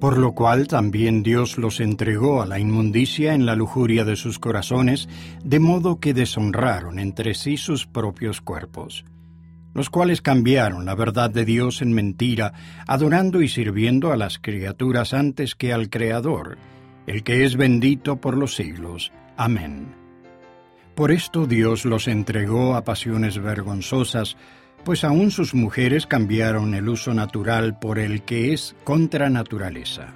Por 0.00 0.18
lo 0.18 0.32
cual 0.32 0.66
también 0.66 1.22
Dios 1.22 1.58
los 1.58 1.78
entregó 1.78 2.42
a 2.42 2.46
la 2.46 2.58
inmundicia 2.58 3.34
en 3.34 3.46
la 3.46 3.54
lujuria 3.54 4.04
de 4.04 4.16
sus 4.16 4.40
corazones, 4.40 5.08
de 5.44 5.60
modo 5.60 6.00
que 6.00 6.12
deshonraron 6.12 6.98
entre 6.98 7.34
sí 7.34 7.56
sus 7.56 7.86
propios 7.86 8.40
cuerpos, 8.40 9.04
los 9.74 9.90
cuales 9.90 10.22
cambiaron 10.22 10.86
la 10.86 10.96
verdad 10.96 11.30
de 11.30 11.44
Dios 11.44 11.82
en 11.82 11.92
mentira, 11.92 12.52
adorando 12.88 13.42
y 13.42 13.48
sirviendo 13.48 14.10
a 14.10 14.16
las 14.16 14.40
criaturas 14.40 15.14
antes 15.14 15.54
que 15.54 15.72
al 15.72 15.88
Creador, 15.88 16.58
el 17.08 17.22
que 17.22 17.44
es 17.44 17.56
bendito 17.56 18.20
por 18.20 18.36
los 18.36 18.54
siglos. 18.54 19.12
Amén. 19.38 19.94
Por 20.94 21.10
esto 21.10 21.46
Dios 21.46 21.86
los 21.86 22.06
entregó 22.06 22.74
a 22.74 22.84
pasiones 22.84 23.38
vergonzosas, 23.38 24.36
pues 24.84 25.04
aún 25.04 25.30
sus 25.30 25.54
mujeres 25.54 26.06
cambiaron 26.06 26.74
el 26.74 26.86
uso 26.86 27.14
natural 27.14 27.78
por 27.78 27.98
el 27.98 28.22
que 28.22 28.52
es 28.52 28.76
contra 28.84 29.30
naturaleza. 29.30 30.08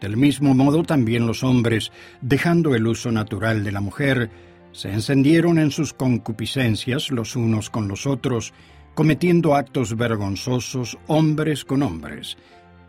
Del 0.00 0.16
mismo 0.16 0.54
modo 0.54 0.84
también 0.84 1.26
los 1.26 1.44
hombres, 1.44 1.92
dejando 2.22 2.74
el 2.74 2.86
uso 2.86 3.12
natural 3.12 3.62
de 3.62 3.72
la 3.72 3.82
mujer, 3.82 4.30
se 4.72 4.90
encendieron 4.90 5.58
en 5.58 5.70
sus 5.70 5.92
concupiscencias 5.92 7.10
los 7.10 7.36
unos 7.36 7.68
con 7.68 7.88
los 7.88 8.06
otros, 8.06 8.54
cometiendo 8.94 9.54
actos 9.54 9.94
vergonzosos 9.96 10.96
hombres 11.08 11.66
con 11.66 11.82
hombres, 11.82 12.38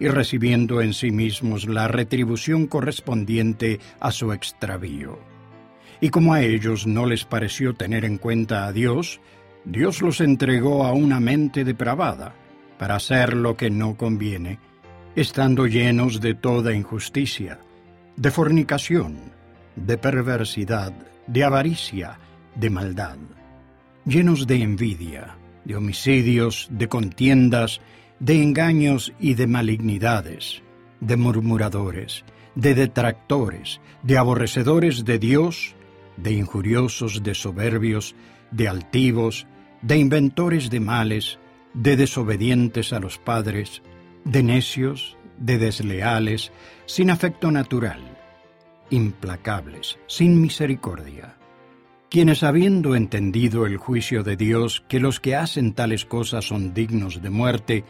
y 0.02 0.08
recibiendo 0.08 0.82
en 0.82 0.96
sí 0.96 1.12
mismos 1.12 1.68
la 1.68 1.88
retribución 1.88 2.66
correspondiente 2.66 3.80
a 4.00 4.12
su 4.12 4.34
extravío. 4.34 5.20
Y 6.02 6.10
como 6.10 6.34
a 6.34 6.42
ellos 6.42 6.88
no 6.88 7.06
les 7.06 7.24
pareció 7.24 7.76
tener 7.76 8.04
en 8.04 8.18
cuenta 8.18 8.66
a 8.66 8.72
Dios, 8.72 9.22
Dios 9.64 10.02
los 10.02 10.20
entregó 10.20 10.86
a 10.86 10.94
una 10.94 11.20
mente 11.20 11.64
depravada, 11.64 12.34
para 12.80 12.96
hacer 12.96 13.36
lo 13.36 13.56
que 13.56 13.70
no 13.70 13.96
conviene, 13.96 14.58
estando 15.16 15.68
llenos 15.68 16.20
de 16.20 16.34
toda 16.34 16.74
injusticia, 16.74 17.60
de 18.16 18.32
fornicación, 18.32 19.20
de 19.76 20.00
perversidad, 20.00 20.94
de 21.28 21.44
avaricia, 21.44 22.18
de 22.56 22.72
maldad, 22.72 23.18
llenos 24.08 24.48
de 24.48 24.64
envidia, 24.64 25.38
de 25.64 25.76
homicidios, 25.76 26.70
de 26.72 26.88
contiendas, 26.88 27.82
de 28.22 28.40
engaños 28.40 29.14
y 29.20 29.34
de 29.34 29.48
malignidades, 29.48 30.62
de 31.00 31.18
murmuradores, 31.18 32.24
de 32.54 32.76
detractores, 32.76 33.82
de 34.04 34.20
aborrecedores 34.20 35.06
de 35.06 35.18
Dios, 35.18 35.76
de 36.18 36.34
injuriosos, 36.34 37.24
de 37.24 37.34
soberbios, 37.34 38.16
de 38.52 38.68
altivos, 38.68 39.48
de 39.82 39.98
inventores 39.98 40.70
de 40.70 40.80
males, 40.80 41.40
de 41.74 41.98
desobedientes 41.98 42.94
a 42.94 43.00
los 43.00 43.18
padres, 43.18 43.82
de 44.24 44.44
necios, 44.44 45.18
de 45.40 45.58
desleales, 45.58 46.52
sin 46.86 47.10
afecto 47.10 47.50
natural, 47.50 48.20
implacables, 48.92 49.98
sin 50.06 50.40
misericordia, 50.40 51.38
quienes 52.08 52.44
habiendo 52.44 52.96
entendido 52.96 53.66
el 53.66 53.78
juicio 53.78 54.22
de 54.22 54.36
Dios 54.36 54.84
que 54.88 55.00
los 55.00 55.20
que 55.20 55.36
hacen 55.36 55.74
tales 55.74 56.06
cosas 56.06 56.46
son 56.46 56.76
dignos 56.76 57.24
de 57.24 57.30
muerte, 57.32 57.84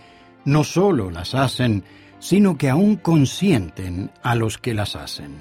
no 0.45 0.63
solo 0.63 1.11
las 1.11 1.35
hacen, 1.35 1.83
sino 2.19 2.57
que 2.57 2.69
aún 2.69 2.97
consienten 2.97 4.11
a 4.21 4.35
los 4.35 4.57
que 4.57 4.73
las 4.73 4.95
hacen. 4.95 5.35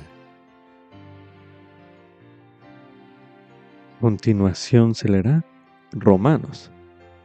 Continuación 4.00 4.94
se 4.94 5.08
leerá 5.10 5.44
Romanos, 5.92 6.70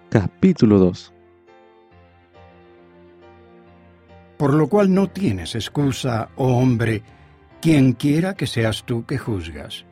capítulo 0.09 0.77
2. 0.77 1.13
Por 4.37 4.53
lo 4.53 4.67
cual 4.67 4.93
no 4.93 5.07
tienes 5.07 5.55
excusa, 5.55 6.29
oh 6.35 6.57
hombre, 6.57 7.01
quien 7.61 7.93
quiera 7.93 8.33
que 8.33 8.45
seas 8.45 8.83
tú 8.83 9.05
que 9.05 9.17
juzgas, 9.17 9.85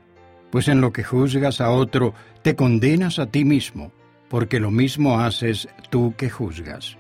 pues 0.52 0.68
en 0.68 0.82
lo 0.82 0.92
que 0.92 1.06
juzgas 1.06 1.62
a 1.62 1.72
otro 1.72 2.14
te 2.42 2.56
condenas 2.56 3.18
a 3.18 3.28
ti 3.28 3.46
mismo, 3.46 3.94
porque 4.28 4.60
lo 4.60 4.70
mismo 4.70 5.22
haces 5.22 5.70
tú 5.90 6.14
que 6.18 6.30
juzgas. 6.30 6.98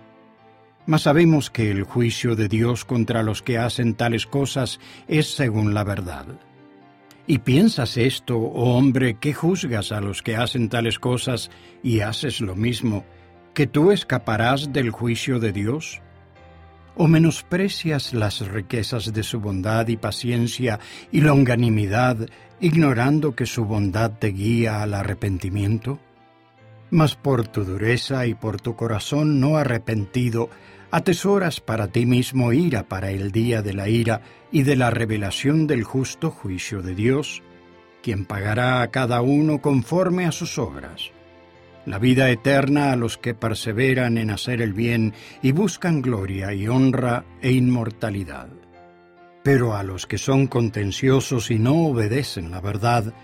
Mas 0.85 1.03
sabemos 1.03 1.49
que 1.49 1.71
el 1.71 1.83
juicio 1.83 2.35
de 2.35 2.49
Dios 2.49 2.83
contra 2.83 3.23
los 3.23 3.41
que 3.41 3.57
hacen 3.57 3.95
tales 3.95 4.25
cosas 4.25 4.79
es 5.07 5.33
según 5.33 5.73
la 5.73 5.83
verdad. 5.83 6.25
¿Y 7.25 7.37
piensas 7.39 7.95
esto, 7.95 8.37
oh 8.37 8.77
hombre, 8.77 9.15
que 9.15 9.33
juzgas 9.33 9.93
a 9.93 10.01
los 10.01 10.21
que 10.21 10.35
hacen 10.35 10.67
tales 10.67 10.99
cosas 10.99 11.51
y 11.81 12.01
haces 12.01 12.41
lo 12.41 12.55
mismo, 12.55 13.05
que 13.53 13.65
tú 13.65 13.91
escaparás 13.91 14.73
del 14.73 14.91
juicio 14.91 15.39
de 15.39 15.53
Dios? 15.53 16.01
¿O 16.95 17.07
menosprecias 17.07 18.13
las 18.13 18.45
riquezas 18.45 19.13
de 19.13 19.23
su 19.23 19.39
bondad 19.39 19.87
y 19.87 19.95
paciencia 19.95 20.79
y 21.13 21.21
longanimidad, 21.21 22.27
ignorando 22.59 23.35
que 23.35 23.45
su 23.45 23.63
bondad 23.63 24.11
te 24.19 24.27
guía 24.27 24.83
al 24.83 24.93
arrepentimiento? 24.93 25.99
Mas 26.91 27.15
por 27.15 27.47
tu 27.47 27.63
dureza 27.63 28.27
y 28.27 28.35
por 28.35 28.59
tu 28.59 28.75
corazón 28.75 29.39
no 29.39 29.57
arrepentido, 29.57 30.49
atesoras 30.93 31.59
para 31.59 31.87
ti 31.87 32.05
mismo 32.05 32.53
ira 32.53 32.87
para 32.87 33.09
el 33.09 33.31
día 33.31 33.63
de 33.63 33.73
la 33.73 33.89
ira 33.89 34.21
y 34.51 34.61
de 34.61 34.75
la 34.75 34.91
revelación 34.91 35.65
del 35.65 35.83
justo 35.83 36.29
juicio 36.29 36.83
de 36.83 36.93
Dios, 36.93 37.41
quien 38.03 38.25
pagará 38.25 38.83
a 38.83 38.91
cada 38.91 39.23
uno 39.23 39.59
conforme 39.59 40.27
a 40.27 40.31
sus 40.31 40.59
obras. 40.59 41.09
La 41.87 41.97
vida 41.97 42.29
eterna 42.29 42.91
a 42.91 42.95
los 42.95 43.17
que 43.17 43.33
perseveran 43.33 44.19
en 44.19 44.29
hacer 44.29 44.61
el 44.61 44.73
bien 44.73 45.15
y 45.41 45.51
buscan 45.51 46.03
gloria 46.03 46.53
y 46.53 46.67
honra 46.67 47.25
e 47.41 47.51
inmortalidad. 47.51 48.49
Pero 49.43 49.75
a 49.75 49.81
los 49.81 50.05
que 50.05 50.19
son 50.19 50.45
contenciosos 50.45 51.49
y 51.49 51.57
no 51.57 51.87
obedecen 51.87 52.51
la 52.51 52.61
verdad, 52.61 53.15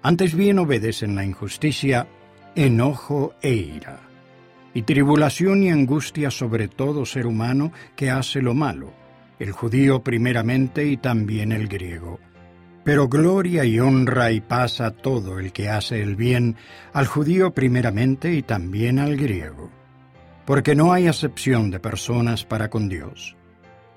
antes 0.00 0.32
bien 0.32 0.60
obedecen 0.60 1.16
la 1.16 1.24
injusticia, 1.24 2.06
enojo 2.54 3.34
e 3.42 3.52
ira, 3.52 4.05
y 4.76 4.82
tribulación 4.82 5.62
y 5.62 5.70
angustia 5.70 6.30
sobre 6.30 6.68
todo 6.68 7.06
ser 7.06 7.26
humano 7.26 7.72
que 7.96 8.10
hace 8.10 8.42
lo 8.42 8.52
malo, 8.52 8.92
el 9.38 9.50
judío 9.50 10.02
primeramente 10.02 10.84
y 10.84 10.98
también 10.98 11.50
el 11.50 11.66
griego. 11.66 12.20
Pero 12.84 13.08
gloria 13.08 13.64
y 13.64 13.80
honra 13.80 14.32
y 14.32 14.42
paz 14.42 14.82
a 14.82 14.90
todo 14.90 15.38
el 15.38 15.54
que 15.54 15.70
hace 15.70 16.02
el 16.02 16.14
bien, 16.14 16.56
al 16.92 17.06
judío 17.06 17.54
primeramente 17.54 18.34
y 18.34 18.42
también 18.42 18.98
al 18.98 19.16
griego. 19.16 19.70
Porque 20.44 20.74
no 20.74 20.92
hay 20.92 21.06
acepción 21.06 21.70
de 21.70 21.80
personas 21.80 22.44
para 22.44 22.68
con 22.68 22.90
Dios. 22.90 23.34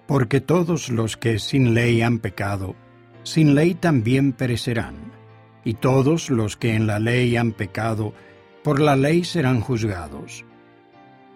Porque 0.07 0.39
todos 0.39 0.87
los 0.87 1.17
que 1.17 1.39
sin 1.39 1.73
ley 1.73 2.01
han 2.01 2.19
pecado, 2.19 2.77
sin 3.23 3.53
ley 3.53 3.73
también 3.73 4.31
perecerán. 4.31 5.11
Y 5.65 5.73
todos 5.73 6.29
los 6.29 6.55
que 6.55 6.73
en 6.73 6.87
la 6.87 6.99
ley 6.99 7.35
han 7.35 7.51
pecado, 7.51 8.13
por 8.63 8.79
la 8.79 8.95
ley 8.95 9.25
serán 9.25 9.59
juzgados. 9.59 10.45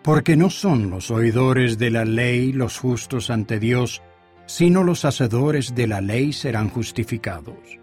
Porque 0.03 0.35
no 0.35 0.49
son 0.49 0.89
los 0.89 1.11
oidores 1.11 1.77
de 1.77 1.89
la 1.89 2.03
ley 2.03 2.51
los 2.51 2.77
justos 2.77 3.29
ante 3.29 3.57
Dios, 3.57 4.01
sino 4.45 4.83
los 4.83 5.05
hacedores 5.05 5.75
de 5.75 5.87
la 5.87 6.01
ley 6.01 6.33
serán 6.33 6.69
justificados. 6.69 7.79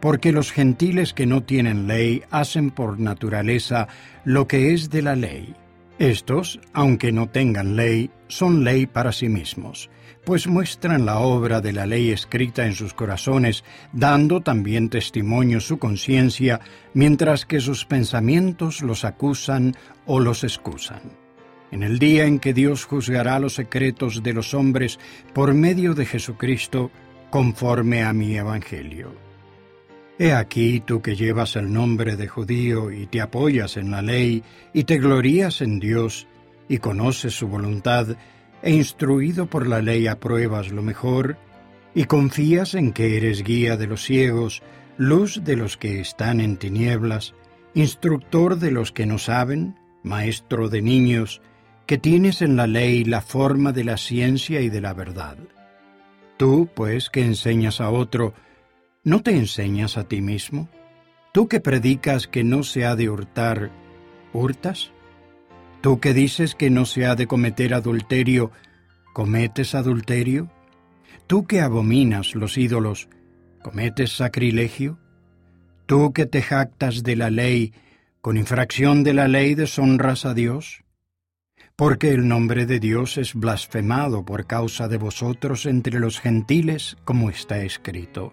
Porque 0.00 0.32
los 0.32 0.52
gentiles 0.52 1.12
que 1.12 1.26
no 1.26 1.42
tienen 1.42 1.86
ley 1.86 2.22
hacen 2.30 2.70
por 2.70 2.98
naturaleza 2.98 3.88
lo 4.24 4.48
que 4.48 4.72
es 4.72 4.88
de 4.88 5.02
la 5.02 5.16
ley. 5.16 5.54
Estos, 5.98 6.60
aunque 6.72 7.12
no 7.12 7.28
tengan 7.28 7.76
ley, 7.76 8.10
son 8.26 8.64
ley 8.64 8.86
para 8.86 9.12
sí 9.12 9.28
mismos, 9.28 9.90
pues 10.24 10.46
muestran 10.46 11.04
la 11.04 11.18
obra 11.18 11.60
de 11.60 11.74
la 11.74 11.84
ley 11.84 12.10
escrita 12.10 12.64
en 12.64 12.72
sus 12.72 12.94
corazones, 12.94 13.64
dando 13.92 14.40
también 14.40 14.88
testimonio 14.88 15.60
su 15.60 15.78
conciencia, 15.78 16.60
mientras 16.94 17.44
que 17.44 17.60
sus 17.60 17.84
pensamientos 17.84 18.80
los 18.80 19.04
acusan 19.04 19.76
o 20.06 20.20
los 20.20 20.42
excusan. 20.42 21.23
En 21.74 21.82
el 21.82 21.98
día 21.98 22.26
en 22.26 22.38
que 22.38 22.54
Dios 22.54 22.84
juzgará 22.84 23.40
los 23.40 23.56
secretos 23.56 24.22
de 24.22 24.32
los 24.32 24.54
hombres 24.54 25.00
por 25.32 25.54
medio 25.54 25.92
de 25.94 26.06
Jesucristo, 26.06 26.92
conforme 27.30 28.04
a 28.04 28.12
mi 28.12 28.36
Evangelio. 28.36 29.12
He 30.16 30.32
aquí 30.32 30.78
tú 30.78 31.02
que 31.02 31.16
llevas 31.16 31.56
el 31.56 31.72
nombre 31.72 32.14
de 32.14 32.28
judío 32.28 32.92
y 32.92 33.06
te 33.06 33.20
apoyas 33.20 33.76
en 33.76 33.90
la 33.90 34.02
ley 34.02 34.44
y 34.72 34.84
te 34.84 34.98
glorías 34.98 35.62
en 35.62 35.80
Dios 35.80 36.28
y 36.68 36.78
conoces 36.78 37.34
su 37.34 37.48
voluntad, 37.48 38.16
e 38.62 38.70
instruido 38.70 39.46
por 39.46 39.66
la 39.66 39.82
ley 39.82 40.06
apruebas 40.06 40.70
lo 40.70 40.80
mejor, 40.80 41.36
y 41.92 42.04
confías 42.04 42.76
en 42.76 42.92
que 42.92 43.16
eres 43.16 43.42
guía 43.42 43.76
de 43.76 43.88
los 43.88 44.04
ciegos, 44.04 44.62
luz 44.96 45.42
de 45.42 45.56
los 45.56 45.76
que 45.76 45.98
están 45.98 46.40
en 46.40 46.56
tinieblas, 46.56 47.34
instructor 47.74 48.60
de 48.60 48.70
los 48.70 48.92
que 48.92 49.06
no 49.06 49.18
saben, 49.18 49.74
maestro 50.04 50.68
de 50.68 50.80
niños, 50.80 51.42
que 51.86 51.98
tienes 51.98 52.42
en 52.42 52.56
la 52.56 52.66
ley 52.66 53.04
la 53.04 53.20
forma 53.20 53.72
de 53.72 53.84
la 53.84 53.96
ciencia 53.96 54.60
y 54.60 54.70
de 54.70 54.80
la 54.80 54.94
verdad. 54.94 55.36
Tú, 56.36 56.68
pues, 56.74 57.10
que 57.10 57.20
enseñas 57.20 57.80
a 57.80 57.90
otro, 57.90 58.34
¿no 59.02 59.22
te 59.22 59.32
enseñas 59.32 59.98
a 59.98 60.08
ti 60.08 60.20
mismo? 60.20 60.68
Tú 61.32 61.48
que 61.48 61.60
predicas 61.60 62.26
que 62.26 62.44
no 62.44 62.62
se 62.62 62.86
ha 62.86 62.96
de 62.96 63.10
hurtar, 63.10 63.70
¿hurtas? 64.32 64.92
Tú 65.80 66.00
que 66.00 66.14
dices 66.14 66.54
que 66.54 66.70
no 66.70 66.86
se 66.86 67.06
ha 67.06 67.14
de 67.14 67.26
cometer 67.26 67.74
adulterio, 67.74 68.50
¿cometes 69.12 69.74
adulterio? 69.74 70.50
Tú 71.26 71.46
que 71.46 71.60
abominas 71.60 72.34
los 72.34 72.56
ídolos, 72.56 73.08
¿cometes 73.62 74.12
sacrilegio? 74.12 74.98
Tú 75.86 76.12
que 76.12 76.24
te 76.24 76.40
jactas 76.40 77.02
de 77.02 77.16
la 77.16 77.30
ley, 77.30 77.74
con 78.22 78.38
infracción 78.38 79.04
de 79.04 79.12
la 79.12 79.28
ley 79.28 79.54
deshonras 79.54 80.24
a 80.24 80.32
Dios? 80.32 80.83
Porque 81.76 82.10
el 82.10 82.28
nombre 82.28 82.66
de 82.66 82.78
Dios 82.78 83.18
es 83.18 83.34
blasfemado 83.34 84.24
por 84.24 84.46
causa 84.46 84.88
de 84.88 84.96
vosotros 84.96 85.66
entre 85.66 85.98
los 85.98 86.20
gentiles, 86.20 86.96
como 87.04 87.30
está 87.30 87.62
escrito. 87.62 88.32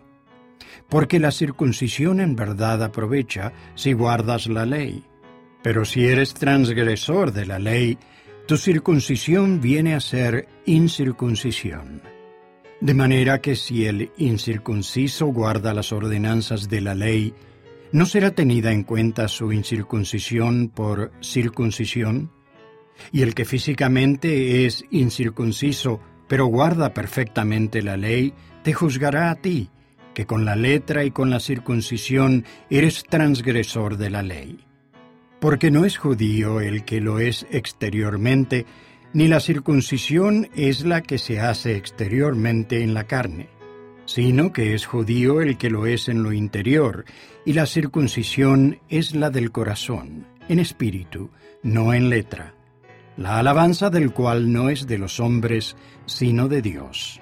Porque 0.89 1.19
la 1.19 1.31
circuncisión 1.31 2.19
en 2.19 2.35
verdad 2.35 2.83
aprovecha 2.83 3.51
si 3.75 3.93
guardas 3.93 4.47
la 4.47 4.65
ley 4.65 5.05
pero 5.61 5.85
si 5.85 6.05
eres 6.05 6.33
transgresor 6.33 7.31
de 7.31 7.45
la 7.45 7.59
ley, 7.59 7.97
tu 8.47 8.57
circuncisión 8.57 9.61
viene 9.61 9.93
a 9.93 9.99
ser 9.99 10.47
incircuncisión. 10.65 12.01
De 12.79 12.93
manera 12.95 13.41
que 13.41 13.55
si 13.55 13.85
el 13.85 14.11
incircunciso 14.17 15.27
guarda 15.27 15.73
las 15.73 15.91
ordenanzas 15.91 16.67
de 16.67 16.81
la 16.81 16.95
ley, 16.95 17.33
¿no 17.91 18.05
será 18.07 18.31
tenida 18.31 18.71
en 18.71 18.83
cuenta 18.83 19.27
su 19.27 19.53
incircuncisión 19.53 20.69
por 20.69 21.11
circuncisión? 21.21 22.31
Y 23.11 23.21
el 23.21 23.33
que 23.33 23.45
físicamente 23.45 24.65
es 24.65 24.85
incircunciso, 24.91 25.99
pero 26.27 26.45
guarda 26.45 26.93
perfectamente 26.93 27.81
la 27.81 27.97
ley, 27.97 28.33
te 28.63 28.73
juzgará 28.73 29.31
a 29.31 29.35
ti, 29.35 29.69
que 30.13 30.25
con 30.25 30.45
la 30.45 30.55
letra 30.55 31.03
y 31.03 31.11
con 31.11 31.29
la 31.29 31.39
circuncisión 31.39 32.45
eres 32.69 33.03
transgresor 33.03 33.97
de 33.97 34.09
la 34.09 34.23
ley. 34.23 34.65
Porque 35.39 35.71
no 35.71 35.85
es 35.85 35.97
judío 35.97 36.61
el 36.61 36.85
que 36.85 37.01
lo 37.01 37.19
es 37.19 37.47
exteriormente, 37.49 38.65
ni 39.13 39.27
la 39.27 39.39
circuncisión 39.39 40.49
es 40.55 40.85
la 40.85 41.01
que 41.01 41.17
se 41.17 41.39
hace 41.39 41.75
exteriormente 41.75 42.83
en 42.83 42.93
la 42.93 43.05
carne, 43.05 43.49
sino 44.05 44.53
que 44.53 44.73
es 44.73 44.85
judío 44.85 45.41
el 45.41 45.57
que 45.57 45.69
lo 45.69 45.85
es 45.85 46.07
en 46.07 46.23
lo 46.23 46.31
interior, 46.31 47.05
y 47.45 47.53
la 47.53 47.65
circuncisión 47.65 48.79
es 48.89 49.15
la 49.15 49.29
del 49.29 49.51
corazón, 49.51 50.27
en 50.47 50.59
espíritu, 50.59 51.29
no 51.63 51.93
en 51.93 52.09
letra, 52.09 52.53
la 53.17 53.39
alabanza 53.39 53.89
del 53.89 54.13
cual 54.13 54.51
no 54.51 54.69
es 54.69 54.87
de 54.87 54.97
los 54.97 55.19
hombres, 55.19 55.75
sino 56.05 56.47
de 56.47 56.61
Dios. 56.61 57.21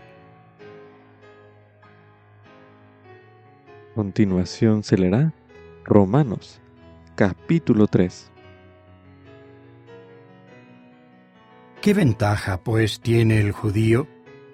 continuación 3.99 4.81
se 4.81 4.97
leerá 4.97 5.33
Romanos 5.83 6.61
Capítulo 7.15 7.85
3 7.85 8.31
¿Qué 11.81 11.93
ventaja, 11.93 12.61
pues, 12.63 13.01
tiene 13.01 13.41
el 13.41 13.51
judío 13.51 14.07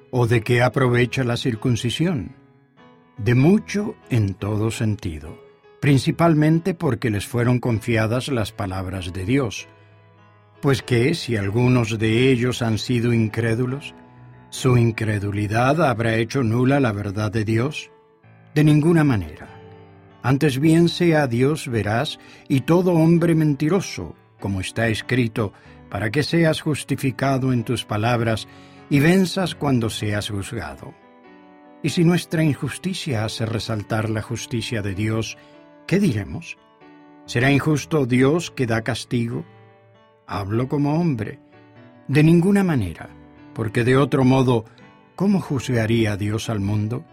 o 0.09 0.25
de 0.25 0.41
qué 0.41 0.63
aprovecha 0.63 1.23
la 1.23 1.37
circuncisión? 1.37 2.35
De 3.17 3.35
mucho 3.35 3.95
en 4.09 4.33
todo 4.33 4.71
sentido, 4.71 5.39
principalmente 5.79 6.73
porque 6.73 7.11
les 7.11 7.27
fueron 7.27 7.59
confiadas 7.59 8.29
las 8.29 8.51
palabras 8.51 9.13
de 9.13 9.25
Dios. 9.25 9.67
Pues 10.65 10.81
que 10.81 11.13
si 11.13 11.37
algunos 11.37 11.99
de 11.99 12.31
ellos 12.31 12.63
han 12.63 12.79
sido 12.79 13.13
incrédulos, 13.13 13.93
¿su 14.49 14.79
incredulidad 14.79 15.79
habrá 15.87 16.15
hecho 16.15 16.41
nula 16.41 16.79
la 16.79 16.91
verdad 16.91 17.31
de 17.31 17.45
Dios? 17.45 17.91
De 18.55 18.63
ninguna 18.63 19.03
manera. 19.03 19.47
Antes 20.23 20.57
bien 20.57 20.89
sea 20.89 21.27
Dios 21.27 21.67
veraz 21.67 22.17
y 22.47 22.61
todo 22.61 22.93
hombre 22.93 23.35
mentiroso, 23.35 24.15
como 24.39 24.59
está 24.59 24.87
escrito, 24.87 25.53
para 25.87 26.09
que 26.09 26.23
seas 26.23 26.61
justificado 26.61 27.53
en 27.53 27.63
tus 27.63 27.85
palabras 27.85 28.47
y 28.89 28.99
venzas 28.99 29.53
cuando 29.53 29.91
seas 29.91 30.29
juzgado. 30.29 30.95
Y 31.83 31.89
si 31.89 32.03
nuestra 32.03 32.43
injusticia 32.43 33.23
hace 33.23 33.45
resaltar 33.45 34.09
la 34.09 34.23
justicia 34.23 34.81
de 34.81 34.95
Dios, 34.95 35.37
¿qué 35.85 35.99
diremos? 35.99 36.57
¿Será 37.27 37.51
injusto 37.51 38.07
Dios 38.07 38.49
que 38.49 38.65
da 38.65 38.81
castigo? 38.81 39.45
Hablo 40.27 40.67
como 40.67 40.99
hombre. 40.99 41.39
De 42.07 42.23
ninguna 42.23 42.63
manera, 42.63 43.09
porque 43.53 43.83
de 43.83 43.97
otro 43.97 44.23
modo, 44.23 44.65
¿cómo 45.15 45.39
juzgaría 45.39 46.17
Dios 46.17 46.49
al 46.49 46.59
mundo? 46.59 47.05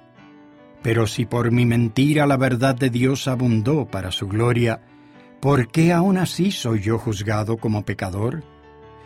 Pero 0.83 1.07
si 1.07 1.27
por 1.27 1.51
mi 1.51 1.65
mentira 1.65 2.27
la 2.27 2.37
verdad 2.37 2.75
de 2.75 2.91
Dios 2.91 3.29
abundó 3.29 3.87
para 3.87 4.11
su 4.11 4.29
gloria, 4.29 4.83
¿por 5.41 5.69
qué 5.69 5.93
aún 5.93 6.19
así 6.19 6.51
soy 6.51 6.81
yo 6.81 6.99
juzgado 6.99 7.57
como 7.57 7.85
pecador? 7.85 8.43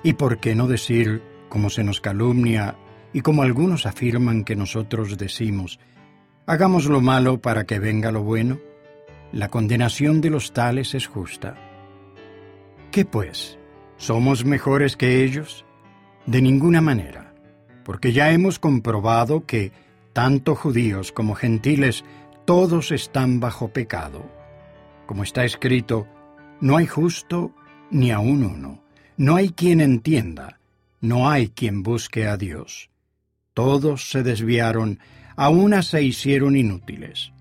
¿Y 0.02 0.14
por 0.14 0.38
qué 0.38 0.54
no 0.54 0.66
decir, 0.66 1.22
como 1.48 1.68
se 1.68 1.84
nos 1.84 2.00
calumnia 2.00 2.76
y 3.12 3.20
como 3.20 3.42
algunos 3.42 3.86
afirman 3.86 4.44
que 4.44 4.56
nosotros 4.56 5.18
decimos, 5.18 5.78
hagamos 6.46 6.86
lo 6.86 7.00
malo 7.00 7.40
para 7.40 7.64
que 7.64 7.78
venga 7.78 8.10
lo 8.10 8.22
bueno? 8.22 8.58
La 9.32 9.48
condenación 9.48 10.20
de 10.20 10.30
los 10.30 10.52
tales 10.52 10.94
es 10.94 11.06
justa. 11.06 11.56
¿Qué 12.90 13.04
pues? 13.04 13.55
¿Somos 13.98 14.44
mejores 14.44 14.96
que 14.96 15.24
ellos? 15.24 15.64
De 16.26 16.42
ninguna 16.42 16.80
manera, 16.80 17.34
porque 17.84 18.12
ya 18.12 18.30
hemos 18.30 18.58
comprobado 18.58 19.46
que, 19.46 19.72
tanto 20.12 20.54
judíos 20.54 21.12
como 21.12 21.34
gentiles, 21.34 22.04
todos 22.44 22.92
están 22.92 23.40
bajo 23.40 23.68
pecado. 23.68 24.30
Como 25.06 25.22
está 25.22 25.44
escrito, 25.44 26.06
no 26.60 26.76
hay 26.76 26.86
justo 26.86 27.54
ni 27.90 28.10
aun 28.10 28.44
uno, 28.44 28.82
no 29.16 29.36
hay 29.36 29.50
quien 29.50 29.80
entienda, 29.80 30.58
no 31.00 31.30
hay 31.30 31.48
quien 31.48 31.82
busque 31.82 32.26
a 32.26 32.36
Dios. 32.36 32.90
Todos 33.54 34.10
se 34.10 34.22
desviaron, 34.22 34.98
a 35.36 35.48
una 35.48 35.82
se 35.82 36.02
hicieron 36.02 36.56
inútiles. 36.56 37.32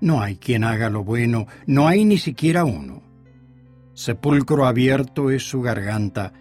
No 0.00 0.22
hay 0.22 0.36
quien 0.36 0.62
haga 0.62 0.90
lo 0.90 1.02
bueno, 1.02 1.48
no 1.66 1.88
hay 1.88 2.04
ni 2.04 2.18
siquiera 2.18 2.64
uno. 2.64 3.02
Sepulcro 3.98 4.64
abierto 4.64 5.28
es 5.28 5.42
su 5.42 5.60
garganta, 5.60 6.32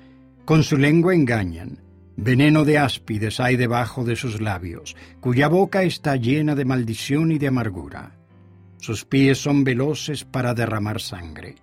con 0.46 0.62
su 0.62 0.78
lengua 0.78 1.15
engañan. 1.15 1.82
Veneno 2.15 2.65
de 2.65 2.78
áspides 2.78 3.39
hay 3.39 3.56
debajo 3.56 4.06
de 4.06 4.15
sus 4.15 4.39
labios, 4.39 4.96
cuya 5.22 5.48
boca 5.48 5.82
está 5.82 6.17
llena 6.17 6.54
de 6.54 6.65
maldición 6.65 7.32
y 7.32 7.39
de 7.39 7.48
amargura. 7.48 8.15
Sus 8.78 9.06
pies 9.06 9.39
son 9.39 9.63
veloces 9.63 10.24
para 10.24 10.54
derramar 10.54 11.02
sangre. 11.02 11.56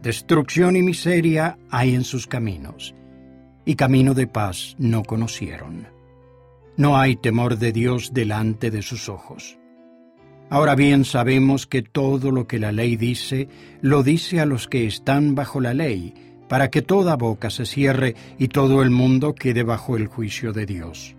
Destrucción 0.00 0.76
y 0.76 0.82
miseria 0.82 1.58
hay 1.68 1.96
en 1.96 2.04
sus 2.04 2.28
caminos, 2.28 2.94
y 3.64 3.74
camino 3.74 4.14
de 4.14 4.28
paz 4.28 4.76
no 4.78 5.02
conocieron. 5.02 5.88
No 6.76 6.96
hay 6.96 7.16
temor 7.16 7.58
de 7.58 7.72
Dios 7.72 8.14
delante 8.14 8.70
de 8.70 8.82
sus 8.82 9.08
ojos. 9.08 9.58
Ahora 10.54 10.76
bien 10.76 11.04
sabemos 11.04 11.66
que 11.66 11.82
todo 11.82 12.30
lo 12.30 12.46
que 12.46 12.60
la 12.60 12.70
ley 12.70 12.94
dice, 12.94 13.48
lo 13.80 14.04
dice 14.04 14.38
a 14.38 14.46
los 14.46 14.68
que 14.68 14.86
están 14.86 15.34
bajo 15.34 15.60
la 15.60 15.74
ley, 15.74 16.14
para 16.48 16.70
que 16.70 16.80
toda 16.80 17.16
boca 17.16 17.50
se 17.50 17.66
cierre 17.66 18.14
y 18.38 18.46
todo 18.46 18.80
el 18.80 18.90
mundo 18.90 19.34
quede 19.34 19.64
bajo 19.64 19.96
el 19.96 20.06
juicio 20.06 20.52
de 20.52 20.64
Dios. 20.64 21.16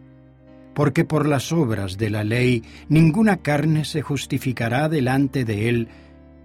Porque 0.73 1.03
por 1.03 1.27
las 1.27 1.51
obras 1.51 1.97
de 1.97 2.11
la 2.11 2.23
ley 2.23 2.63
ninguna 2.87 3.35
carne 3.35 3.83
se 3.83 4.01
justificará 4.01 4.87
delante 4.87 5.43
de 5.43 5.67
él, 5.67 5.89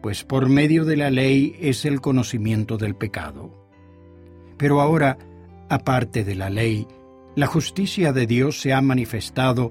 pues 0.02 0.24
por 0.24 0.48
medio 0.48 0.84
de 0.84 0.96
la 0.96 1.10
ley 1.10 1.54
es 1.60 1.84
el 1.84 2.00
conocimiento 2.00 2.76
del 2.76 2.96
pecado. 2.96 3.68
Pero 4.56 4.80
ahora, 4.80 5.16
aparte 5.68 6.24
de 6.24 6.34
la 6.34 6.50
ley, 6.50 6.88
la 7.36 7.46
justicia 7.46 8.12
de 8.12 8.26
Dios 8.26 8.60
se 8.60 8.72
ha 8.72 8.82
manifestado 8.82 9.70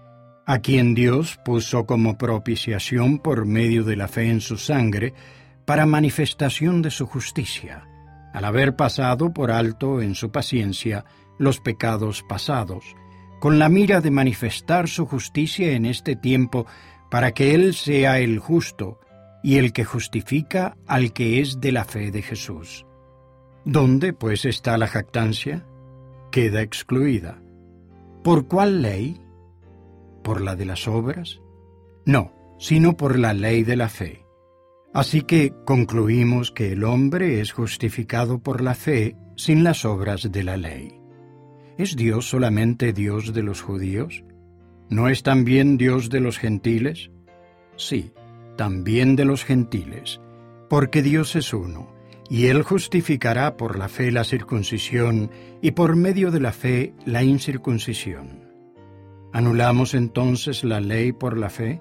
a 0.45 0.59
quien 0.59 0.93
Dios 0.95 1.39
puso 1.43 1.85
como 1.85 2.17
propiciación 2.17 3.19
por 3.19 3.45
medio 3.45 3.83
de 3.83 3.95
la 3.95 4.07
fe 4.07 4.29
en 4.29 4.41
su 4.41 4.57
sangre, 4.57 5.13
para 5.65 5.85
manifestación 5.85 6.81
de 6.81 6.91
su 6.91 7.05
justicia, 7.05 7.87
al 8.33 8.45
haber 8.45 8.75
pasado 8.75 9.33
por 9.33 9.51
alto 9.51 10.01
en 10.01 10.15
su 10.15 10.31
paciencia 10.31 11.05
los 11.37 11.59
pecados 11.59 12.23
pasados, 12.27 12.95
con 13.39 13.59
la 13.59 13.69
mira 13.69 14.01
de 14.01 14.11
manifestar 14.11 14.87
su 14.87 15.05
justicia 15.05 15.71
en 15.71 15.85
este 15.85 16.15
tiempo, 16.15 16.65
para 17.09 17.31
que 17.31 17.53
Él 17.55 17.73
sea 17.73 18.19
el 18.19 18.39
justo 18.39 18.99
y 19.43 19.57
el 19.57 19.73
que 19.73 19.83
justifica 19.83 20.77
al 20.87 21.13
que 21.13 21.41
es 21.41 21.59
de 21.59 21.71
la 21.71 21.83
fe 21.83 22.11
de 22.11 22.21
Jesús. 22.21 22.85
¿Dónde, 23.65 24.13
pues, 24.13 24.45
está 24.45 24.77
la 24.77 24.87
jactancia? 24.87 25.65
Queda 26.31 26.61
excluida. 26.61 27.41
¿Por 28.23 28.47
cuál 28.47 28.81
ley? 28.81 29.21
¿Por 30.23 30.41
la 30.41 30.55
de 30.55 30.65
las 30.65 30.87
obras? 30.87 31.41
No, 32.05 32.33
sino 32.59 32.95
por 32.95 33.17
la 33.17 33.33
ley 33.33 33.63
de 33.63 33.75
la 33.75 33.89
fe. 33.89 34.25
Así 34.93 35.21
que 35.21 35.53
concluimos 35.65 36.51
que 36.51 36.73
el 36.73 36.83
hombre 36.83 37.39
es 37.39 37.53
justificado 37.53 38.39
por 38.39 38.61
la 38.61 38.75
fe 38.75 39.15
sin 39.35 39.63
las 39.63 39.85
obras 39.85 40.31
de 40.31 40.43
la 40.43 40.57
ley. 40.57 40.99
¿Es 41.77 41.95
Dios 41.95 42.29
solamente 42.29 42.93
Dios 42.93 43.33
de 43.33 43.41
los 43.41 43.61
judíos? 43.61 44.23
¿No 44.89 45.07
es 45.07 45.23
también 45.23 45.77
Dios 45.77 46.09
de 46.09 46.19
los 46.19 46.37
gentiles? 46.37 47.09
Sí, 47.77 48.11
también 48.57 49.15
de 49.15 49.25
los 49.25 49.45
gentiles, 49.45 50.19
porque 50.69 51.01
Dios 51.01 51.35
es 51.35 51.53
uno, 51.53 51.95
y 52.29 52.47
Él 52.47 52.61
justificará 52.61 53.55
por 53.55 53.79
la 53.79 53.87
fe 53.87 54.11
la 54.11 54.25
circuncisión 54.25 55.31
y 55.61 55.71
por 55.71 55.95
medio 55.95 56.29
de 56.29 56.41
la 56.41 56.51
fe 56.51 56.93
la 57.05 57.23
incircuncisión. 57.23 58.40
¿Anulamos 59.33 59.93
entonces 59.93 60.65
la 60.65 60.81
ley 60.81 61.13
por 61.13 61.37
la 61.37 61.49
fe? 61.49 61.79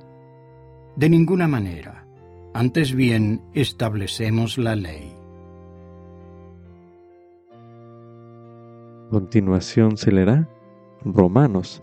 De 0.95 1.09
ninguna 1.09 1.49
manera. 1.49 2.07
Antes 2.55 2.95
bien, 2.95 3.43
establecemos 3.55 4.57
la 4.57 4.77
ley. 4.77 5.13
Continuación 9.11 9.97
se 9.97 10.13
leerá 10.13 10.49
Romanos 11.05 11.81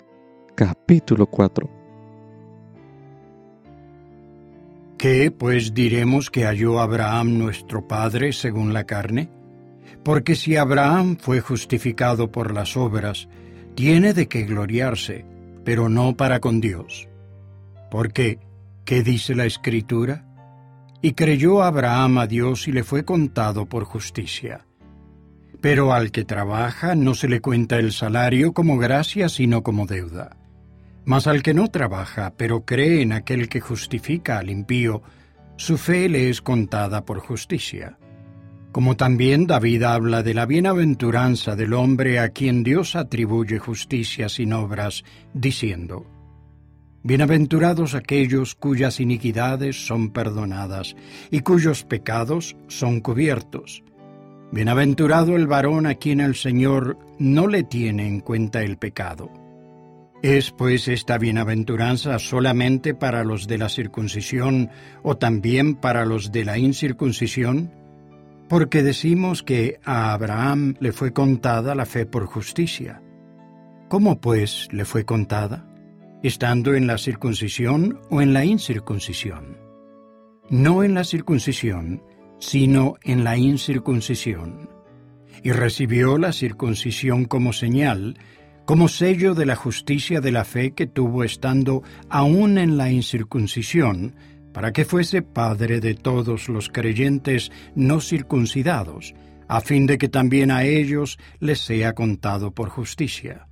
capítulo 0.55 1.25
4. 1.25 1.69
¿Qué 4.97 5.31
pues 5.31 5.73
diremos 5.73 6.31
que 6.31 6.45
halló 6.45 6.79
Abraham 6.79 7.37
nuestro 7.37 7.85
Padre 7.85 8.31
según 8.31 8.73
la 8.73 8.85
carne? 8.85 9.29
Porque 10.03 10.35
si 10.35 10.55
Abraham 10.55 11.17
fue 11.19 11.41
justificado 11.41 12.31
por 12.31 12.53
las 12.53 12.77
obras, 12.77 13.27
tiene 13.75 14.13
de 14.13 14.27
qué 14.27 14.43
gloriarse 14.43 15.25
pero 15.67 15.89
no 15.89 16.15
para 16.15 16.39
con 16.39 16.61
Dios. 16.61 17.09
Porque, 17.91 18.39
¿qué 18.85 19.03
dice 19.03 19.35
la 19.35 19.43
Escritura? 19.43 20.25
Y 21.01 21.11
creyó 21.11 21.61
Abraham 21.61 22.19
a 22.19 22.25
Dios 22.25 22.69
y 22.69 22.71
le 22.71 22.85
fue 22.85 23.03
contado 23.03 23.65
por 23.65 23.83
justicia. 23.83 24.65
Pero 25.59 25.91
al 25.91 26.11
que 26.11 26.23
trabaja 26.23 26.95
no 26.95 27.15
se 27.15 27.27
le 27.27 27.41
cuenta 27.41 27.79
el 27.79 27.91
salario 27.91 28.53
como 28.53 28.77
gracia, 28.77 29.27
sino 29.27 29.61
como 29.61 29.85
deuda. 29.85 30.37
Mas 31.03 31.27
al 31.27 31.43
que 31.43 31.53
no 31.53 31.67
trabaja, 31.67 32.33
pero 32.37 32.63
cree 32.63 33.01
en 33.01 33.11
aquel 33.11 33.49
que 33.49 33.59
justifica 33.59 34.37
al 34.37 34.49
impío, 34.49 35.03
su 35.57 35.77
fe 35.77 36.07
le 36.07 36.29
es 36.29 36.41
contada 36.41 37.03
por 37.03 37.19
justicia. 37.19 37.97
Como 38.77 38.95
también 38.95 39.47
David 39.47 39.81
habla 39.81 40.21
de 40.21 40.35
la 40.35 40.45
bienaventuranza 40.45 41.55
del 41.55 41.73
hombre 41.73 42.19
a 42.19 42.29
quien 42.29 42.63
Dios 42.63 42.95
atribuye 42.95 43.57
justicia 43.57 44.29
sin 44.29 44.53
obras, 44.53 45.03
diciendo, 45.33 46.05
Bienaventurados 47.01 47.95
aquellos 47.95 48.53
cuyas 48.53 48.99
iniquidades 48.99 49.87
son 49.87 50.11
perdonadas 50.11 50.95
y 51.31 51.39
cuyos 51.39 51.85
pecados 51.85 52.55
son 52.67 52.99
cubiertos. 52.99 53.83
Bienaventurado 54.51 55.35
el 55.35 55.47
varón 55.47 55.87
a 55.87 55.95
quien 55.95 56.19
el 56.19 56.35
Señor 56.35 56.99
no 57.17 57.47
le 57.47 57.63
tiene 57.63 58.07
en 58.07 58.19
cuenta 58.19 58.61
el 58.61 58.77
pecado. 58.77 59.31
¿Es 60.21 60.51
pues 60.51 60.87
esta 60.87 61.17
bienaventuranza 61.17 62.19
solamente 62.19 62.93
para 62.93 63.23
los 63.23 63.47
de 63.47 63.57
la 63.57 63.69
circuncisión 63.69 64.69
o 65.01 65.17
también 65.17 65.73
para 65.73 66.05
los 66.05 66.31
de 66.31 66.45
la 66.45 66.59
incircuncisión? 66.59 67.71
Porque 68.49 68.83
decimos 68.83 69.43
que 69.43 69.79
a 69.83 70.13
Abraham 70.13 70.75
le 70.79 70.91
fue 70.91 71.13
contada 71.13 71.75
la 71.75 71.85
fe 71.85 72.05
por 72.05 72.25
justicia. 72.25 73.01
¿Cómo 73.89 74.19
pues 74.19 74.67
le 74.71 74.85
fue 74.85 75.05
contada? 75.05 75.65
¿Estando 76.23 76.73
en 76.75 76.87
la 76.87 76.97
circuncisión 76.97 77.99
o 78.09 78.21
en 78.21 78.33
la 78.33 78.45
incircuncisión? 78.45 79.57
No 80.49 80.83
en 80.83 80.93
la 80.93 81.03
circuncisión, 81.03 82.01
sino 82.39 82.95
en 83.03 83.23
la 83.23 83.37
incircuncisión. 83.37 84.69
Y 85.43 85.51
recibió 85.51 86.17
la 86.17 86.31
circuncisión 86.31 87.25
como 87.25 87.53
señal, 87.53 88.17
como 88.65 88.87
sello 88.87 89.35
de 89.35 89.45
la 89.45 89.55
justicia 89.55 90.19
de 90.19 90.31
la 90.31 90.43
fe 90.43 90.71
que 90.71 90.87
tuvo 90.87 91.23
estando 91.23 91.83
aún 92.09 92.57
en 92.57 92.77
la 92.77 92.91
incircuncisión, 92.91 94.15
para 94.57 94.73
que 94.73 94.85
fuese 94.85 95.21
Padre 95.21 95.79
de 95.79 95.93
todos 95.93 96.49
los 96.49 96.69
creyentes 96.69 97.51
no 97.75 98.01
circuncidados, 98.01 99.13
a 99.47 99.61
fin 99.61 99.85
de 99.85 99.99
que 99.99 100.09
también 100.09 100.49
a 100.49 100.63
ellos 100.63 101.19
les 101.39 101.59
sea 101.59 101.93
contado 101.93 102.49
por 102.49 102.69
justicia, 102.69 103.49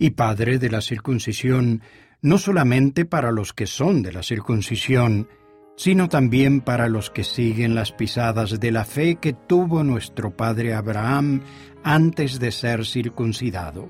y 0.00 0.10
Padre 0.10 0.58
de 0.58 0.68
la 0.68 0.80
circuncisión, 0.80 1.82
no 2.22 2.38
solamente 2.38 3.04
para 3.04 3.30
los 3.30 3.52
que 3.52 3.68
son 3.68 4.02
de 4.02 4.10
la 4.10 4.24
circuncisión, 4.24 5.28
sino 5.76 6.08
también 6.08 6.60
para 6.60 6.88
los 6.88 7.08
que 7.10 7.22
siguen 7.22 7.76
las 7.76 7.92
pisadas 7.92 8.58
de 8.58 8.72
la 8.72 8.84
fe 8.84 9.18
que 9.20 9.34
tuvo 9.34 9.84
nuestro 9.84 10.36
Padre 10.36 10.74
Abraham 10.74 11.40
antes 11.84 12.40
de 12.40 12.50
ser 12.50 12.84
circuncidado. 12.84 13.88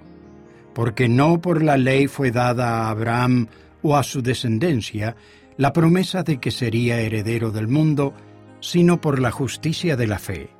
Porque 0.75 1.09
no 1.09 1.41
por 1.41 1.63
la 1.63 1.79
ley 1.79 2.09
fue 2.09 2.31
dada 2.31 2.83
a 2.83 2.91
Abraham 2.91 3.47
o 3.81 3.97
a 3.97 4.03
su 4.03 4.21
descendencia, 4.21 5.17
la 5.57 5.73
promesa 5.73 6.23
de 6.23 6.39
que 6.39 6.51
sería 6.51 7.01
heredero 7.01 7.51
del 7.51 7.69
mundo, 7.69 8.15
sino 8.61 9.01
por 9.01 9.21
la 9.21 9.31
justicia 9.31 9.97
de 9.97 10.07
la 10.07 10.19
fe. 10.19 10.51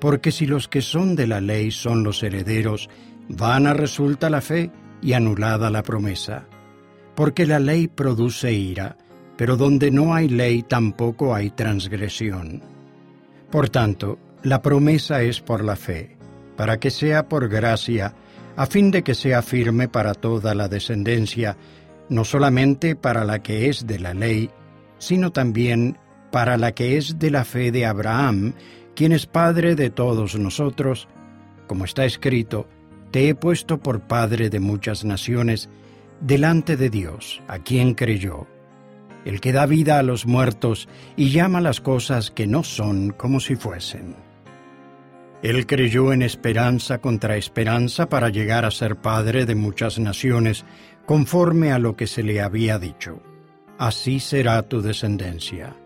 Porque 0.00 0.32
si 0.32 0.46
los 0.46 0.68
que 0.68 0.82
son 0.82 1.16
de 1.16 1.26
la 1.26 1.40
ley 1.40 1.70
son 1.70 2.02
los 2.04 2.22
herederos, 2.22 2.88
vana 3.28 3.72
resulta 3.72 4.30
la 4.30 4.40
fe 4.40 4.70
y 5.02 5.12
anulada 5.12 5.70
la 5.70 5.82
promesa. 5.82 6.46
Porque 7.14 7.46
la 7.46 7.58
ley 7.58 7.88
produce 7.88 8.52
ira, 8.52 8.96
pero 9.36 9.56
donde 9.56 9.90
no 9.90 10.14
hay 10.14 10.28
ley 10.28 10.62
tampoco 10.62 11.34
hay 11.34 11.50
transgresión. 11.50 12.62
Por 13.50 13.68
tanto, 13.68 14.18
la 14.42 14.62
promesa 14.62 15.22
es 15.22 15.40
por 15.40 15.64
la 15.64 15.76
fe, 15.76 16.16
para 16.56 16.78
que 16.78 16.90
sea 16.90 17.28
por 17.28 17.48
gracia, 17.48 18.14
a 18.56 18.66
fin 18.66 18.90
de 18.90 19.02
que 19.02 19.14
sea 19.14 19.42
firme 19.42 19.88
para 19.88 20.14
toda 20.14 20.54
la 20.54 20.68
descendencia, 20.68 21.56
no 22.08 22.24
solamente 22.24 22.96
para 22.96 23.24
la 23.24 23.42
que 23.42 23.68
es 23.68 23.86
de 23.86 23.98
la 23.98 24.14
ley, 24.14 24.50
sino 24.98 25.32
también 25.32 25.98
para 26.30 26.56
la 26.56 26.72
que 26.72 26.96
es 26.96 27.18
de 27.18 27.30
la 27.30 27.44
fe 27.44 27.72
de 27.72 27.86
Abraham, 27.86 28.54
quien 28.94 29.12
es 29.12 29.26
Padre 29.26 29.74
de 29.74 29.90
todos 29.90 30.36
nosotros, 30.36 31.08
como 31.66 31.84
está 31.84 32.04
escrito, 32.04 32.68
te 33.10 33.28
he 33.28 33.34
puesto 33.34 33.78
por 33.78 34.02
Padre 34.02 34.50
de 34.50 34.60
muchas 34.60 35.04
naciones, 35.04 35.68
delante 36.20 36.76
de 36.76 36.90
Dios, 36.90 37.42
a 37.48 37.58
quien 37.58 37.94
creyó, 37.94 38.46
el 39.24 39.40
que 39.40 39.52
da 39.52 39.66
vida 39.66 39.98
a 39.98 40.02
los 40.02 40.26
muertos 40.26 40.88
y 41.16 41.30
llama 41.30 41.60
las 41.60 41.80
cosas 41.80 42.30
que 42.30 42.46
no 42.46 42.62
son 42.62 43.10
como 43.10 43.40
si 43.40 43.56
fuesen. 43.56 44.16
Él 45.42 45.66
creyó 45.66 46.12
en 46.12 46.22
esperanza 46.22 46.98
contra 46.98 47.36
esperanza 47.36 48.08
para 48.08 48.30
llegar 48.30 48.64
a 48.64 48.70
ser 48.70 48.96
Padre 48.96 49.44
de 49.44 49.54
muchas 49.54 49.98
naciones, 49.98 50.64
conforme 51.06 51.72
a 51.72 51.78
lo 51.78 51.96
que 51.96 52.06
se 52.06 52.22
le 52.22 52.42
había 52.42 52.78
dicho. 52.78 53.22
Así 53.78 54.20
será 54.20 54.62
tu 54.62 54.82
descendencia. 54.82 55.76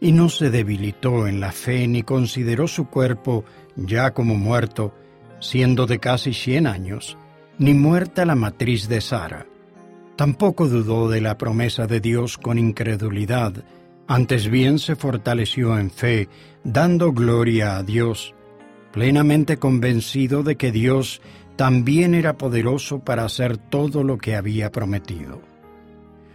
Y 0.00 0.12
no 0.12 0.28
se 0.28 0.50
debilitó 0.50 1.26
en 1.26 1.40
la 1.40 1.52
fe 1.52 1.86
ni 1.86 2.02
consideró 2.02 2.68
su 2.68 2.88
cuerpo 2.88 3.44
ya 3.76 4.12
como 4.12 4.34
muerto, 4.34 4.92
siendo 5.40 5.86
de 5.86 5.98
casi 5.98 6.34
cien 6.34 6.66
años, 6.66 7.16
ni 7.58 7.74
muerta 7.74 8.24
la 8.24 8.34
matriz 8.34 8.88
de 8.88 9.00
Sara. 9.00 9.46
Tampoco 10.16 10.68
dudó 10.68 11.08
de 11.08 11.20
la 11.20 11.38
promesa 11.38 11.86
de 11.86 12.00
Dios 12.00 12.38
con 12.38 12.58
incredulidad, 12.58 13.64
antes 14.06 14.48
bien 14.48 14.78
se 14.78 14.96
fortaleció 14.96 15.78
en 15.78 15.90
fe, 15.90 16.28
dando 16.62 17.12
gloria 17.12 17.78
a 17.78 17.82
Dios, 17.82 18.34
plenamente 18.92 19.56
convencido 19.56 20.42
de 20.42 20.56
que 20.56 20.70
Dios 20.70 21.22
también 21.56 22.14
era 22.14 22.36
poderoso 22.36 22.98
para 23.00 23.24
hacer 23.24 23.56
todo 23.56 24.02
lo 24.02 24.18
que 24.18 24.36
había 24.36 24.70
prometido. 24.72 25.40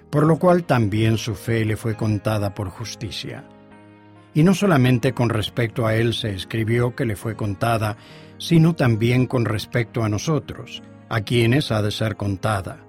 Por 0.09 0.25
lo 0.25 0.37
cual 0.37 0.63
también 0.63 1.17
su 1.17 1.35
fe 1.35 1.65
le 1.65 1.75
fue 1.75 1.95
contada 1.95 2.53
por 2.53 2.69
justicia. 2.69 3.43
Y 4.33 4.43
no 4.43 4.53
solamente 4.53 5.13
con 5.13 5.29
respecto 5.29 5.85
a 5.85 5.95
él 5.95 6.13
se 6.13 6.33
escribió 6.33 6.95
que 6.95 7.05
le 7.05 7.15
fue 7.15 7.35
contada, 7.35 7.97
sino 8.37 8.75
también 8.75 9.27
con 9.27 9.45
respecto 9.45 10.03
a 10.03 10.09
nosotros, 10.09 10.81
a 11.09 11.21
quienes 11.21 11.71
ha 11.71 11.81
de 11.81 11.91
ser 11.91 12.15
contada, 12.15 12.79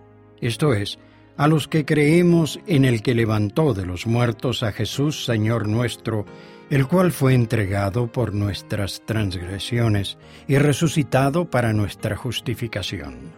esto 0.41 0.73
es, 0.73 0.99
a 1.37 1.49
los 1.49 1.69
que 1.69 1.85
creemos 1.85 2.61
en 2.67 2.85
el 2.85 3.03
que 3.03 3.15
levantó 3.15 3.75
de 3.75 3.87
los 3.87 4.07
muertos 4.07 4.63
a 4.63 4.73
Jesús 4.73 5.25
Señor 5.25 5.69
nuestro, 5.69 6.27
el 6.71 6.87
cual 6.87 7.11
fue 7.11 7.35
entregado 7.35 8.07
por 8.07 8.33
nuestras 8.33 9.03
transgresiones 9.05 10.19
y 10.47 10.57
resucitado 10.57 11.51
para 11.51 11.73
nuestra 11.73 12.17
justificación. 12.17 13.33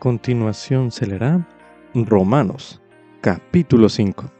Continuación 0.00 0.90
se 0.90 1.06
leerá 1.06 1.46
Romanos, 1.94 2.80
capítulo 3.20 3.88
5. 3.88 4.32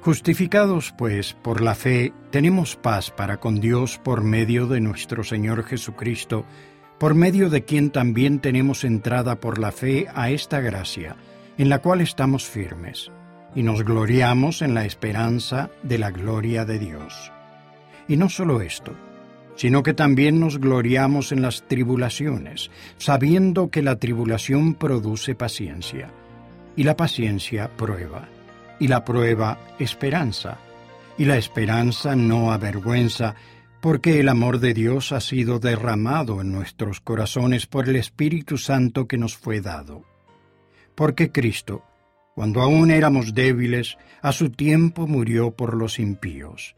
Justificados, 0.00 0.94
pues, 0.96 1.34
por 1.34 1.60
la 1.60 1.74
fe, 1.74 2.12
tenemos 2.30 2.74
paz 2.74 3.10
para 3.10 3.36
con 3.38 3.60
Dios 3.60 3.98
por 3.98 4.24
medio 4.24 4.66
de 4.66 4.80
nuestro 4.80 5.22
Señor 5.22 5.62
Jesucristo, 5.62 6.46
por 6.98 7.14
medio 7.14 7.48
de 7.50 7.64
quien 7.64 7.90
también 7.90 8.40
tenemos 8.40 8.82
entrada 8.82 9.38
por 9.38 9.58
la 9.58 9.72
fe 9.72 10.06
a 10.14 10.30
esta 10.30 10.60
gracia, 10.60 11.16
en 11.60 11.68
la 11.68 11.80
cual 11.80 12.00
estamos 12.00 12.46
firmes, 12.48 13.12
y 13.54 13.62
nos 13.62 13.84
gloriamos 13.84 14.62
en 14.62 14.72
la 14.72 14.86
esperanza 14.86 15.68
de 15.82 15.98
la 15.98 16.10
gloria 16.10 16.64
de 16.64 16.78
Dios. 16.78 17.30
Y 18.08 18.16
no 18.16 18.30
solo 18.30 18.62
esto, 18.62 18.94
sino 19.56 19.82
que 19.82 19.92
también 19.92 20.40
nos 20.40 20.58
gloriamos 20.58 21.32
en 21.32 21.42
las 21.42 21.68
tribulaciones, 21.68 22.70
sabiendo 22.96 23.68
que 23.68 23.82
la 23.82 23.96
tribulación 23.96 24.72
produce 24.72 25.34
paciencia, 25.34 26.10
y 26.76 26.84
la 26.84 26.96
paciencia 26.96 27.70
prueba 27.76 28.26
y 28.78 28.88
la 28.88 29.04
prueba 29.04 29.58
esperanza, 29.78 30.56
y 31.18 31.26
la 31.26 31.36
esperanza 31.36 32.16
no 32.16 32.52
avergüenza, 32.52 33.34
porque 33.82 34.18
el 34.18 34.30
amor 34.30 34.60
de 34.60 34.72
Dios 34.72 35.12
ha 35.12 35.20
sido 35.20 35.58
derramado 35.58 36.40
en 36.40 36.52
nuestros 36.52 37.02
corazones 37.02 37.66
por 37.66 37.86
el 37.86 37.96
Espíritu 37.96 38.56
Santo 38.56 39.06
que 39.06 39.18
nos 39.18 39.36
fue 39.36 39.60
dado. 39.60 40.09
Porque 40.94 41.30
Cristo, 41.32 41.82
cuando 42.34 42.62
aún 42.62 42.90
éramos 42.90 43.34
débiles, 43.34 43.98
a 44.22 44.32
su 44.32 44.50
tiempo 44.50 45.06
murió 45.06 45.50
por 45.50 45.76
los 45.76 45.98
impíos. 45.98 46.76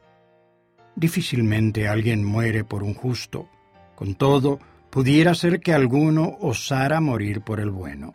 Difícilmente 0.97 1.89
alguien 1.89 2.25
muere 2.25 2.65
por 2.65 2.83
un 2.83 2.95
justo, 2.95 3.49
con 3.95 4.15
todo, 4.15 4.59
pudiera 4.91 5.35
ser 5.35 5.61
que 5.61 5.73
alguno 5.73 6.37
osara 6.41 7.01
morir 7.01 7.41
por 7.41 7.61
el 7.61 7.71
bueno. 7.71 8.13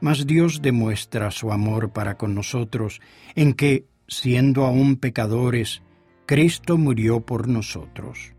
Mas 0.00 0.26
Dios 0.26 0.62
demuestra 0.62 1.30
su 1.30 1.50
amor 1.50 1.90
para 1.90 2.16
con 2.16 2.34
nosotros 2.34 3.00
en 3.34 3.54
que, 3.54 3.86
siendo 4.06 4.64
aún 4.64 4.96
pecadores, 4.96 5.82
Cristo 6.26 6.76
murió 6.76 7.20
por 7.20 7.48
nosotros. 7.48 8.34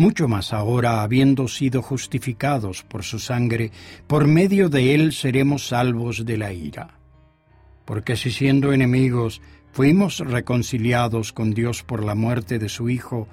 Mucho 0.00 0.28
más 0.28 0.54
ahora, 0.54 1.02
habiendo 1.02 1.46
sido 1.46 1.82
justificados 1.82 2.82
por 2.84 3.02
su 3.02 3.18
sangre, 3.18 3.70
por 4.06 4.26
medio 4.26 4.70
de 4.70 4.94
él 4.94 5.12
seremos 5.12 5.68
salvos 5.68 6.24
de 6.24 6.38
la 6.38 6.54
ira. 6.54 6.98
Porque 7.84 8.16
si 8.16 8.30
siendo 8.30 8.72
enemigos 8.72 9.42
fuimos 9.72 10.20
reconciliados 10.20 11.34
con 11.34 11.52
Dios 11.52 11.82
por 11.82 12.02
la 12.02 12.14
muerte 12.14 12.58
de 12.58 12.70
su 12.70 12.88
Hijo, 12.88 13.28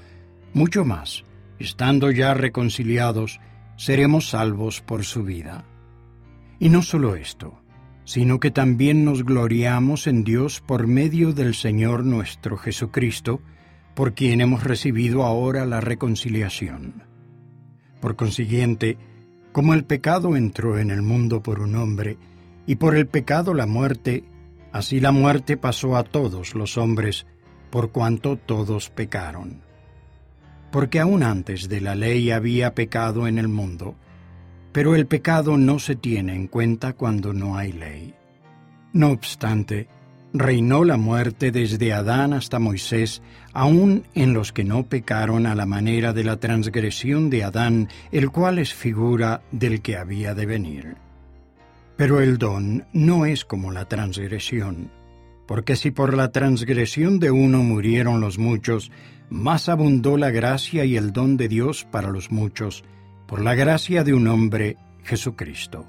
mucho 0.51 0.83
más, 0.83 1.23
estando 1.57 2.11
ya 2.11 2.33
reconciliados, 2.33 3.39
seremos 3.77 4.31
salvos 4.31 4.81
por 4.81 5.05
su 5.05 5.23
vida. 5.23 5.63
Y 6.59 6.67
no 6.67 6.81
solo 6.81 7.15
esto, 7.15 7.61
sino 8.03 8.41
que 8.41 8.51
también 8.51 9.05
nos 9.05 9.23
gloriamos 9.23 10.05
en 10.05 10.25
Dios 10.25 10.59
por 10.59 10.85
medio 10.85 11.31
del 11.31 11.55
Señor 11.55 12.03
nuestro 12.03 12.57
Jesucristo, 12.57 13.39
por 13.97 14.13
quien 14.13 14.41
hemos 14.41 14.63
recibido 14.63 15.23
ahora 15.23 15.65
la 15.65 15.81
reconciliación. 15.81 17.01
Por 17.99 18.15
consiguiente, 18.15 18.95
como 19.51 19.73
el 19.73 19.85
pecado 19.85 20.35
entró 20.35 20.77
en 20.77 20.91
el 20.91 21.01
mundo 21.01 21.41
por 21.41 21.61
un 21.61 21.75
hombre, 21.75 22.19
y 22.67 22.75
por 22.75 22.95
el 22.95 23.07
pecado 23.07 23.55
la 23.55 23.65
muerte, 23.65 24.23
así 24.71 24.99
la 24.99 25.11
muerte 25.11 25.57
pasó 25.57 25.97
a 25.97 26.03
todos 26.03 26.53
los 26.53 26.77
hombres, 26.77 27.25
por 27.71 27.91
cuanto 27.91 28.37
todos 28.37 28.91
pecaron. 28.91 29.63
Porque 30.71 30.99
aún 30.99 31.23
antes 31.23 31.67
de 31.67 31.81
la 31.81 31.95
ley 31.95 32.29
había 32.29 32.75
pecado 32.75 33.25
en 33.25 33.39
el 33.39 33.47
mundo, 33.47 33.95
pero 34.73 34.93
el 34.93 35.07
pecado 35.07 35.57
no 35.57 35.79
se 35.79 35.95
tiene 35.95 36.35
en 36.35 36.45
cuenta 36.45 36.93
cuando 36.93 37.33
no 37.33 37.57
hay 37.57 37.71
ley. 37.71 38.13
No 38.93 39.09
obstante, 39.09 39.87
reinó 40.39 40.83
la 40.83 40.97
muerte 40.97 41.51
desde 41.51 41.93
Adán 41.93 42.33
hasta 42.33 42.59
Moisés, 42.59 43.21
aun 43.53 44.03
en 44.13 44.33
los 44.33 44.51
que 44.53 44.63
no 44.63 44.83
pecaron 44.83 45.45
a 45.45 45.55
la 45.55 45.65
manera 45.65 46.13
de 46.13 46.23
la 46.23 46.37
transgresión 46.37 47.29
de 47.29 47.43
Adán, 47.43 47.89
el 48.11 48.29
cual 48.29 48.59
es 48.59 48.73
figura 48.73 49.41
del 49.51 49.81
que 49.81 49.97
había 49.97 50.33
de 50.33 50.45
venir. 50.45 50.95
Pero 51.95 52.21
el 52.21 52.37
don 52.37 52.85
no 52.93 53.25
es 53.25 53.45
como 53.45 53.71
la 53.71 53.85
transgresión, 53.85 54.91
porque 55.47 55.75
si 55.75 55.91
por 55.91 56.15
la 56.15 56.31
transgresión 56.31 57.19
de 57.19 57.31
uno 57.31 57.63
murieron 57.63 58.21
los 58.21 58.37
muchos, 58.37 58.91
más 59.29 59.69
abundó 59.69 60.17
la 60.17 60.29
gracia 60.29 60.85
y 60.85 60.95
el 60.95 61.11
don 61.11 61.37
de 61.37 61.47
Dios 61.47 61.87
para 61.89 62.09
los 62.09 62.31
muchos, 62.31 62.83
por 63.27 63.41
la 63.41 63.55
gracia 63.55 64.03
de 64.03 64.13
un 64.13 64.27
hombre, 64.27 64.77
Jesucristo. 65.03 65.85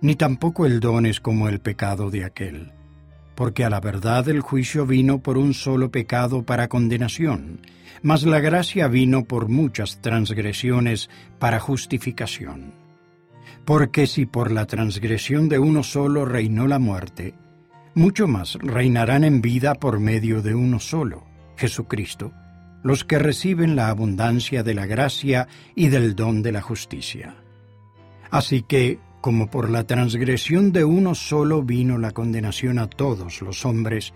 Ni 0.00 0.14
tampoco 0.14 0.64
el 0.64 0.80
don 0.80 1.06
es 1.06 1.20
como 1.20 1.48
el 1.48 1.60
pecado 1.60 2.10
de 2.10 2.24
aquel, 2.24 2.72
porque 3.38 3.64
a 3.64 3.70
la 3.70 3.78
verdad 3.78 4.28
el 4.28 4.40
juicio 4.40 4.84
vino 4.84 5.22
por 5.22 5.38
un 5.38 5.54
solo 5.54 5.92
pecado 5.92 6.42
para 6.42 6.66
condenación, 6.66 7.60
mas 8.02 8.24
la 8.24 8.40
gracia 8.40 8.88
vino 8.88 9.26
por 9.26 9.48
muchas 9.48 10.02
transgresiones 10.02 11.08
para 11.38 11.60
justificación. 11.60 12.74
Porque 13.64 14.08
si 14.08 14.26
por 14.26 14.50
la 14.50 14.66
transgresión 14.66 15.48
de 15.48 15.60
uno 15.60 15.84
solo 15.84 16.24
reinó 16.24 16.66
la 16.66 16.80
muerte, 16.80 17.34
mucho 17.94 18.26
más 18.26 18.54
reinarán 18.54 19.22
en 19.22 19.40
vida 19.40 19.76
por 19.76 20.00
medio 20.00 20.42
de 20.42 20.56
uno 20.56 20.80
solo, 20.80 21.22
Jesucristo, 21.56 22.32
los 22.82 23.04
que 23.04 23.20
reciben 23.20 23.76
la 23.76 23.88
abundancia 23.88 24.64
de 24.64 24.74
la 24.74 24.86
gracia 24.86 25.46
y 25.76 25.90
del 25.90 26.16
don 26.16 26.42
de 26.42 26.50
la 26.50 26.60
justicia. 26.60 27.36
Así 28.32 28.62
que, 28.62 28.98
como 29.20 29.50
por 29.50 29.70
la 29.70 29.84
transgresión 29.84 30.72
de 30.72 30.84
uno 30.84 31.14
solo 31.14 31.62
vino 31.62 31.98
la 31.98 32.12
condenación 32.12 32.78
a 32.78 32.88
todos 32.88 33.42
los 33.42 33.64
hombres, 33.66 34.12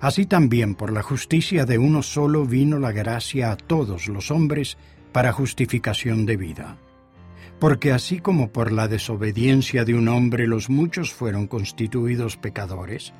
así 0.00 0.26
también 0.26 0.74
por 0.74 0.92
la 0.92 1.02
justicia 1.02 1.66
de 1.66 1.78
uno 1.78 2.02
solo 2.02 2.46
vino 2.46 2.78
la 2.78 2.92
gracia 2.92 3.52
a 3.52 3.56
todos 3.56 4.08
los 4.08 4.30
hombres 4.30 4.78
para 5.12 5.32
justificación 5.32 6.26
de 6.26 6.36
vida. 6.36 6.76
Porque 7.58 7.92
así 7.92 8.20
como 8.20 8.50
por 8.50 8.72
la 8.72 8.88
desobediencia 8.88 9.84
de 9.84 9.94
un 9.94 10.08
hombre 10.08 10.46
los 10.46 10.70
muchos 10.70 11.12
fueron 11.12 11.46
constituidos 11.46 12.36
pecadores, 12.36 13.12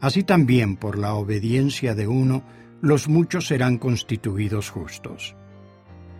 así 0.00 0.22
también 0.22 0.76
por 0.76 0.98
la 0.98 1.14
obediencia 1.14 1.94
de 1.94 2.06
uno 2.06 2.42
los 2.80 3.08
muchos 3.08 3.46
serán 3.46 3.78
constituidos 3.78 4.70
justos. 4.70 5.36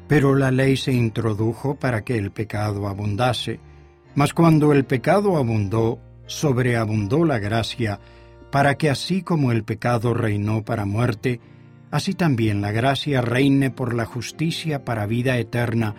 Pero 0.09 0.35
la 0.35 0.51
ley 0.51 0.77
se 0.77 0.93
introdujo 0.93 1.77
para 1.77 2.05
que 2.05 2.17
el 2.17 2.33
pecado 2.33 2.87
abundase, 2.87 3.61
mas 4.15 4.35
cuando 4.35 4.73
el 4.73 4.85
pecado 4.85 5.37
abundó, 5.37 5.99
sobreabundó 6.27 7.25
la 7.25 7.39
gracia, 7.39 8.01
para 8.51 8.75
que 8.77 8.91
así 8.91 9.23
como 9.23 9.53
el 9.53 9.65
pecado 9.65 10.13
reinó 10.15 10.63
para 10.65 10.85
muerte, 10.85 11.41
así 11.91 12.15
también 12.15 12.61
la 12.61 12.73
gracia 12.73 13.21
reine 13.21 13.71
por 13.71 13.95
la 13.95 14.05
justicia 14.05 14.85
para 14.85 15.07
vida 15.07 15.39
eterna, 15.39 15.95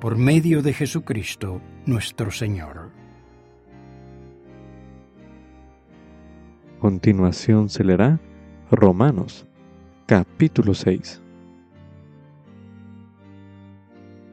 por 0.00 0.16
medio 0.16 0.62
de 0.62 0.72
Jesucristo 0.72 1.60
nuestro 1.84 2.30
Señor. 2.30 2.90
Continuación 6.78 7.68
se 7.68 7.82
leerá 7.82 8.20
Romanos, 8.70 9.46
capítulo 10.06 10.74
6. 10.74 11.22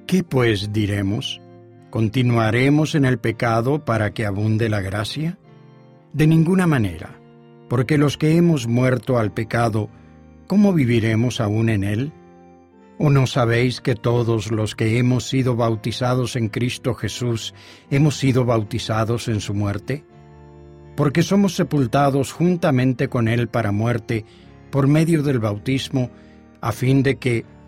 ¿Qué 0.06 0.24
pues 0.24 0.72
diremos? 0.72 1.43
¿Continuaremos 1.94 2.96
en 2.96 3.06
el 3.06 3.20
pecado 3.20 3.86
para 3.86 4.16
que 4.16 4.26
abunde 4.26 4.68
la 4.68 4.82
gracia? 4.82 5.38
De 6.12 6.26
ninguna 6.26 6.66
manera, 6.66 7.20
porque 7.70 8.00
los 8.00 8.18
que 8.18 8.36
hemos 8.36 8.66
muerto 8.66 9.20
al 9.20 9.32
pecado, 9.32 9.90
¿cómo 10.48 10.74
viviremos 10.74 11.40
aún 11.40 11.70
en 11.70 11.84
él? 11.84 12.12
¿O 12.98 13.12
no 13.12 13.28
sabéis 13.28 13.80
que 13.80 13.94
todos 13.94 14.50
los 14.50 14.74
que 14.74 14.98
hemos 14.98 15.30
sido 15.30 15.56
bautizados 15.56 16.36
en 16.36 16.50
Cristo 16.50 16.96
Jesús 16.96 17.54
hemos 17.92 18.18
sido 18.18 18.44
bautizados 18.44 19.28
en 19.28 19.40
su 19.40 19.54
muerte? 19.54 20.04
Porque 20.96 21.22
somos 21.22 21.54
sepultados 21.56 22.32
juntamente 22.32 23.08
con 23.08 23.28
Él 23.28 23.50
para 23.50 23.72
muerte 23.72 24.26
por 24.72 24.88
medio 24.88 25.22
del 25.22 25.38
bautismo, 25.38 26.10
a 26.60 26.72
fin 26.72 27.04
de 27.04 27.18
que, 27.18 27.46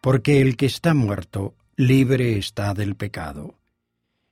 Porque 0.00 0.40
el 0.40 0.56
que 0.56 0.66
está 0.66 0.94
muerto, 0.94 1.54
libre 1.76 2.38
está 2.38 2.74
del 2.74 2.94
pecado. 2.94 3.54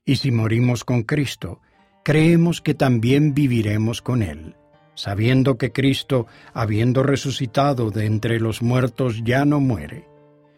Y 0.05 0.17
si 0.17 0.31
morimos 0.31 0.85
con 0.85 1.03
Cristo, 1.03 1.61
creemos 2.05 2.61
que 2.61 2.75
también 2.75 3.35
viviremos 3.35 4.01
con 4.01 4.23
Él, 4.23 4.55
sabiendo 4.95 5.59
que 5.59 5.73
Cristo, 5.73 6.27
habiendo 6.55 7.03
resucitado 7.03 7.91
de 7.91 8.07
entre 8.07 8.39
los 8.39 8.63
muertos, 8.63 9.23
ya 9.25 9.45
no 9.45 9.59
muere. 9.59 10.07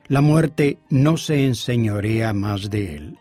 La 0.08 0.20
muerte 0.20 0.78
no 0.90 1.16
se 1.16 1.46
enseñorea 1.46 2.32
más 2.34 2.68
de 2.68 2.96
Él, 2.96 3.18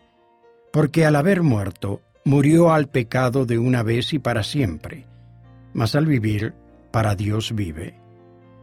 porque 0.72 1.06
al 1.06 1.16
haber 1.16 1.42
muerto, 1.42 2.02
murió 2.24 2.72
al 2.72 2.88
pecado 2.88 3.46
de 3.46 3.58
una 3.58 3.82
vez 3.82 4.12
y 4.12 4.18
para 4.18 4.42
siempre, 4.42 5.06
mas 5.72 5.94
al 5.94 6.04
vivir, 6.04 6.54
para 6.90 7.14
Dios 7.14 7.54
vive. 7.54 8.07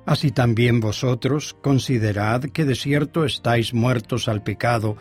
Así 0.05 0.31
también 0.31 0.79
vosotros 0.79 1.55
considerad 1.61 2.41
que 2.41 2.65
de 2.65 2.75
cierto 2.75 3.25
estáis 3.25 3.73
muertos 3.73 4.27
al 4.27 4.43
pecado, 4.43 4.97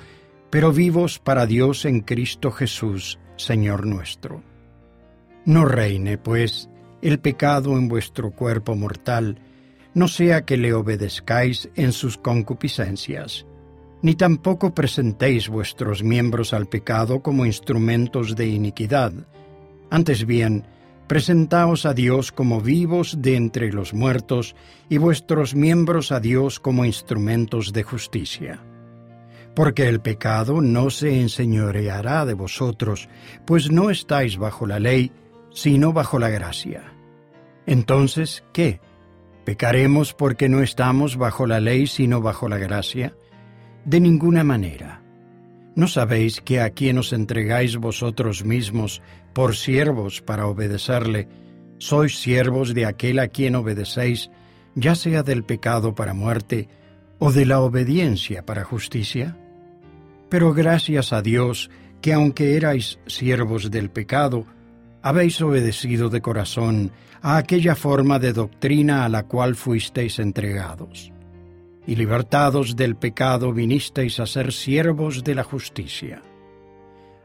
pero 0.51 0.73
vivos 0.73 1.19
para 1.19 1.47
Dios 1.47 1.85
en 1.85 2.01
Cristo 2.01 2.51
Jesús, 2.51 3.19
Señor 3.37 3.87
nuestro. 3.87 4.43
No 5.45 5.67
reine, 5.67 6.17
pues, 6.17 6.71
el 7.03 7.19
pecado 7.19 7.77
en 7.77 7.89
vuestro 7.89 8.31
cuerpo 8.31 8.75
mortal, 8.75 9.39
no 9.93 10.09
sea 10.09 10.45
que 10.47 10.57
le 10.57 10.73
obedezcáis 10.73 11.69
en 11.75 11.93
sus 11.93 12.17
concupiscencias, 12.17 13.47
ni 14.01 14.15
tampoco 14.15 14.75
presentéis 14.75 15.49
vuestros 15.49 16.03
miembros 16.03 16.55
al 16.55 16.67
pecado 16.67 17.21
como 17.21 17.45
instrumentos 17.45 18.37
de 18.37 18.47
iniquidad. 18.47 19.13
Antes 19.91 20.25
bien, 20.25 20.67
presentaos 21.07 21.87
a 21.87 21.95
Dios 21.95 22.33
como 22.33 22.61
vivos 22.61 23.17
de 23.21 23.37
entre 23.37 23.73
los 23.73 23.95
muertos 23.95 24.57
y 24.89 24.99
vuestros 24.99 25.55
miembros 25.55 26.13
a 26.13 26.21
Dios 26.21 26.61
como 26.61 26.85
instrumentos 26.85 27.73
de 27.73 27.83
justicia 27.83 28.61
porque 29.55 29.89
el 29.89 30.01
pecado 30.01 30.61
no 30.61 30.91
se 30.91 31.21
enseñoreará 31.21 32.27
de 32.27 32.35
vosotros, 32.35 33.09
pues 33.47 33.71
no 33.71 33.91
estáis 33.91 34.37
bajo 34.37 34.67
la 34.67 34.81
ley, 34.81 35.13
sino 35.53 35.93
bajo 35.93 36.19
la 36.19 36.29
gracia. 36.29 36.93
Entonces, 37.67 38.45
¿qué? 38.53 38.81
¿Pecaremos 39.45 40.13
porque 40.13 40.49
no 40.49 40.61
estamos 40.61 41.17
bajo 41.17 41.47
la 41.47 41.61
ley, 41.61 41.87
sino 41.87 42.21
bajo 42.21 42.49
la 42.49 42.59
gracia? 42.59 43.17
De 43.85 44.01
ninguna 44.01 44.43
manera. 44.43 45.04
¿No 45.77 45.89
sabéis 45.89 46.41
que 46.41 46.61
a 46.61 46.71
quien 46.71 46.99
os 46.99 47.13
entregáis 47.13 47.77
vosotros 47.77 48.45
mismos 48.45 49.03
por 49.33 49.57
siervos 49.57 50.23
para 50.23 50.47
obedecerle, 50.47 51.29
sois 51.79 52.19
siervos 52.19 52.75
de 52.75 52.87
aquel 52.87 53.19
a 53.19 53.29
quien 53.29 53.57
obedecéis, 53.57 54.31
ya 54.77 54.95
sea 54.95 55.23
del 55.23 55.43
pecado 55.43 55.95
para 55.95 56.15
muerte 56.15 56.69
o 57.19 57.33
de 57.33 57.47
la 57.47 57.61
obediencia 57.61 58.47
para 58.47 58.65
justicia? 58.65 59.37
Pero 60.29 60.55
gracias 60.55 61.13
a 61.13 61.23
Dios 61.23 61.71
que 62.01 62.13
aunque 62.13 62.57
erais 62.57 62.99
siervos 63.07 63.71
del 63.71 63.91
pecado, 63.91 64.47
habéis 65.03 65.41
obedecido 65.41 66.09
de 66.09 66.21
corazón 66.21 66.93
a 67.21 67.37
aquella 67.37 67.75
forma 67.75 68.19
de 68.19 68.33
doctrina 68.33 69.05
a 69.05 69.09
la 69.09 69.25
cual 69.25 69.57
fuisteis 69.57 70.19
entregados. 70.19 71.14
Y 71.87 71.97
libertados 71.97 72.77
del 72.77 72.97
pecado 72.97 73.53
vinisteis 73.53 74.21
a 74.21 74.27
ser 74.27 74.53
siervos 74.53 75.23
de 75.23 75.35
la 75.35 75.45
justicia. 75.45 76.23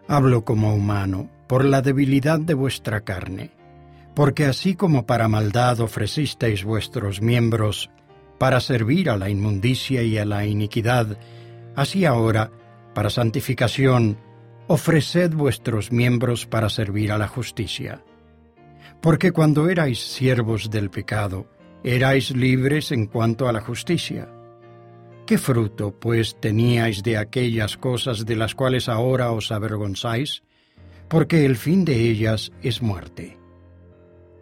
Hablo 0.08 0.44
como 0.44 0.74
humano, 0.74 1.30
por 1.48 1.66
la 1.66 1.82
debilidad 1.82 2.40
de 2.40 2.54
vuestra 2.54 3.02
carne, 3.02 3.52
porque 4.16 4.46
así 4.46 4.76
como 4.76 5.06
para 5.06 5.28
maldad 5.28 5.80
ofrecisteis 5.80 6.64
vuestros 6.64 7.22
miembros 7.22 7.90
para 8.38 8.60
servir 8.60 9.10
a 9.10 9.18
la 9.18 9.30
inmundicia 9.30 10.04
y 10.04 10.18
a 10.18 10.26
la 10.26 10.46
iniquidad, 10.46 11.18
así 11.76 12.06
ahora 12.06 12.52
para 12.94 13.10
santificación, 13.10 14.18
ofreced 14.68 15.34
vuestros 15.34 15.92
miembros 15.92 16.46
para 16.46 16.70
servir 16.70 17.12
a 17.12 17.18
la 17.18 17.28
justicia. 17.28 18.04
Porque 19.02 19.32
cuando 19.32 19.70
erais 19.70 20.00
siervos 20.00 20.70
del 20.70 20.90
pecado, 20.90 21.48
erais 21.84 22.32
libres 22.32 22.92
en 22.92 23.08
cuanto 23.08 23.48
a 23.48 23.54
la 23.54 23.62
justicia. 23.62 24.30
¿Qué 25.30 25.38
fruto, 25.38 25.92
pues, 25.92 26.38
teníais 26.40 27.04
de 27.04 27.16
aquellas 27.16 27.78
cosas 27.78 28.26
de 28.26 28.36
las 28.36 28.56
cuales 28.56 28.90
ahora 28.90 29.32
os 29.32 29.52
avergonzáis? 29.52 30.42
Porque 31.08 31.46
el 31.46 31.56
fin 31.56 31.86
de 31.86 32.10
ellas 32.10 32.52
es 32.64 32.82
muerte. 32.82 33.38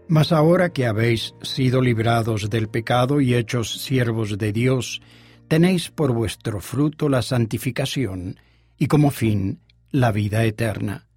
Mas 0.08 0.32
ahora 0.32 0.70
que 0.70 0.86
habéis 0.86 1.36
sido 1.42 1.82
librados 1.82 2.50
del 2.50 2.70
pecado 2.70 3.20
y 3.20 3.36
hechos 3.36 3.82
siervos 3.82 4.38
de 4.38 4.54
Dios, 4.54 5.02
tenéis 5.50 5.92
por 5.92 6.14
vuestro 6.14 6.62
fruto 6.62 7.10
la 7.10 7.22
santificación 7.22 8.40
y 8.78 8.88
como 8.88 9.12
fin 9.12 9.60
la 9.92 10.14
vida 10.14 10.46
eterna. 10.46 11.10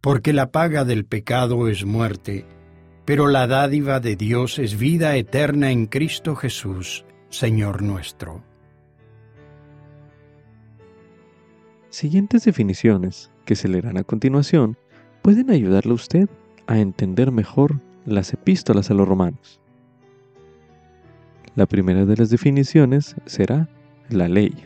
Porque 0.00 0.32
la 0.32 0.50
paga 0.50 0.86
del 0.86 1.04
pecado 1.04 1.68
es 1.68 1.84
muerte, 1.84 2.46
pero 3.04 3.28
la 3.28 3.46
dádiva 3.46 4.00
de 4.00 4.16
Dios 4.16 4.58
es 4.58 4.78
vida 4.78 5.14
eterna 5.14 5.70
en 5.70 5.88
Cristo 5.88 6.34
Jesús, 6.34 7.04
Señor 7.28 7.82
nuestro. 7.82 8.53
Siguientes 11.94 12.42
definiciones 12.42 13.30
que 13.44 13.54
se 13.54 13.68
leerán 13.68 13.96
a 13.98 14.02
continuación 14.02 14.76
pueden 15.22 15.48
ayudarle 15.48 15.92
a 15.92 15.94
usted 15.94 16.28
a 16.66 16.80
entender 16.80 17.30
mejor 17.30 17.80
las 18.04 18.32
epístolas 18.32 18.90
a 18.90 18.94
los 18.94 19.06
romanos. 19.06 19.60
La 21.54 21.66
primera 21.66 22.04
de 22.04 22.16
las 22.16 22.30
definiciones 22.30 23.14
será 23.26 23.68
la 24.08 24.26
ley. 24.26 24.56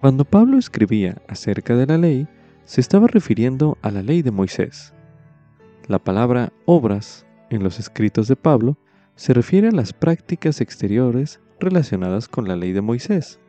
Cuando 0.00 0.24
Pablo 0.24 0.56
escribía 0.56 1.20
acerca 1.26 1.74
de 1.74 1.86
la 1.86 1.98
ley, 1.98 2.28
se 2.64 2.80
estaba 2.80 3.08
refiriendo 3.08 3.78
a 3.82 3.90
la 3.90 4.04
ley 4.04 4.22
de 4.22 4.30
Moisés. 4.30 4.94
La 5.88 5.98
palabra 5.98 6.52
obras 6.64 7.26
en 7.50 7.64
los 7.64 7.80
escritos 7.80 8.28
de 8.28 8.36
Pablo 8.36 8.78
se 9.16 9.34
refiere 9.34 9.66
a 9.66 9.72
las 9.72 9.92
prácticas 9.92 10.60
exteriores 10.60 11.40
relacionadas 11.58 12.28
con 12.28 12.46
la 12.46 12.54
ley 12.54 12.70
de 12.70 12.82
Moisés. 12.82 13.40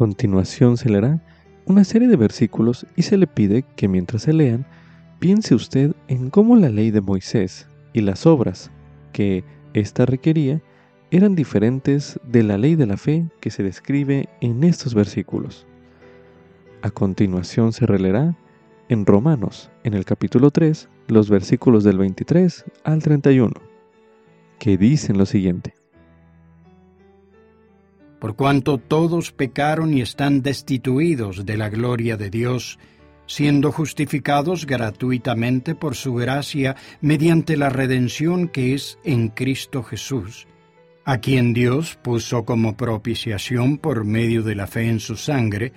Continuación 0.00 0.78
se 0.78 0.88
leerá 0.88 1.20
una 1.66 1.84
serie 1.84 2.08
de 2.08 2.16
versículos 2.16 2.86
y 2.96 3.02
se 3.02 3.18
le 3.18 3.26
pide 3.26 3.66
que 3.76 3.86
mientras 3.86 4.22
se 4.22 4.32
lean, 4.32 4.64
piense 5.18 5.54
usted 5.54 5.92
en 6.08 6.30
cómo 6.30 6.56
la 6.56 6.70
ley 6.70 6.90
de 6.90 7.02
Moisés 7.02 7.68
y 7.92 8.00
las 8.00 8.24
obras 8.24 8.70
que 9.12 9.44
ésta 9.74 10.06
requería 10.06 10.62
eran 11.10 11.34
diferentes 11.34 12.18
de 12.26 12.42
la 12.42 12.56
ley 12.56 12.76
de 12.76 12.86
la 12.86 12.96
fe 12.96 13.26
que 13.40 13.50
se 13.50 13.62
describe 13.62 14.30
en 14.40 14.64
estos 14.64 14.94
versículos. 14.94 15.66
A 16.80 16.90
continuación 16.90 17.74
se 17.74 17.84
releerá 17.84 18.34
en 18.88 19.04
Romanos, 19.04 19.70
en 19.84 19.92
el 19.92 20.06
capítulo 20.06 20.50
3, 20.50 20.88
los 21.08 21.28
versículos 21.28 21.84
del 21.84 21.98
23 21.98 22.64
al 22.84 23.02
31, 23.02 23.52
que 24.58 24.78
dicen 24.78 25.18
lo 25.18 25.26
siguiente. 25.26 25.74
Por 28.20 28.36
cuanto 28.36 28.78
todos 28.78 29.32
pecaron 29.32 29.94
y 29.94 30.02
están 30.02 30.42
destituidos 30.42 31.46
de 31.46 31.56
la 31.56 31.70
gloria 31.70 32.16
de 32.16 32.30
Dios, 32.30 32.78
siendo 33.26 33.72
justificados 33.72 34.66
gratuitamente 34.66 35.74
por 35.74 35.94
su 35.94 36.14
gracia 36.14 36.76
mediante 37.00 37.56
la 37.56 37.70
redención 37.70 38.48
que 38.48 38.74
es 38.74 38.98
en 39.04 39.28
Cristo 39.28 39.82
Jesús, 39.82 40.46
a 41.04 41.18
quien 41.18 41.54
Dios 41.54 41.98
puso 42.02 42.44
como 42.44 42.76
propiciación 42.76 43.78
por 43.78 44.04
medio 44.04 44.42
de 44.42 44.54
la 44.54 44.66
fe 44.66 44.88
en 44.88 45.00
su 45.00 45.16
sangre, 45.16 45.72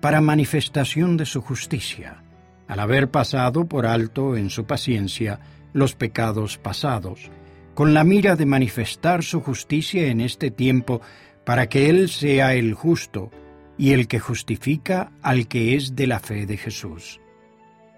para 0.00 0.20
manifestación 0.20 1.16
de 1.16 1.24
su 1.24 1.40
justicia, 1.40 2.22
al 2.68 2.80
haber 2.80 3.10
pasado 3.10 3.66
por 3.66 3.86
alto 3.86 4.36
en 4.36 4.50
su 4.50 4.66
paciencia 4.66 5.40
los 5.72 5.94
pecados 5.94 6.58
pasados, 6.58 7.30
con 7.74 7.94
la 7.94 8.04
mira 8.04 8.36
de 8.36 8.46
manifestar 8.46 9.22
su 9.22 9.40
justicia 9.40 10.08
en 10.08 10.20
este 10.20 10.50
tiempo, 10.50 11.00
para 11.46 11.68
que 11.68 11.88
Él 11.88 12.08
sea 12.08 12.54
el 12.54 12.74
justo, 12.74 13.30
y 13.78 13.92
el 13.92 14.08
que 14.08 14.18
justifica 14.18 15.12
al 15.22 15.46
que 15.46 15.76
es 15.76 15.94
de 15.94 16.08
la 16.08 16.18
fe 16.18 16.44
de 16.44 16.56
Jesús. 16.56 17.20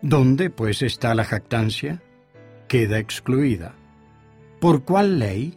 ¿Dónde, 0.03 0.51
pues, 0.51 0.83
está 0.83 1.15
la 1.15 1.25
jactancia? 1.25 2.03
Queda 2.69 2.99
excluida. 2.99 3.75
¿Por 4.61 4.85
cuál 4.85 5.19
ley? 5.19 5.57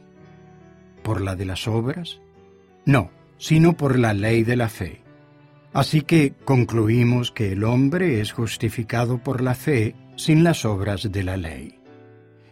¿Por 1.03 1.19
la 1.19 1.35
de 1.35 1.45
las 1.45 1.67
obras? 1.67 2.21
No, 2.85 3.11
sino 3.37 3.73
por 3.73 3.99
la 3.99 4.13
ley 4.13 4.43
de 4.43 4.55
la 4.55 4.69
fe. 4.69 5.01
Así 5.73 6.01
que 6.01 6.33
concluimos 6.45 7.31
que 7.31 7.51
el 7.51 7.63
hombre 7.65 8.21
es 8.21 8.31
justificado 8.31 9.17
por 9.17 9.41
la 9.41 9.55
fe 9.55 9.95
sin 10.15 10.43
las 10.43 10.63
obras 10.63 11.11
de 11.11 11.23
la 11.23 11.35
ley. 11.35 11.79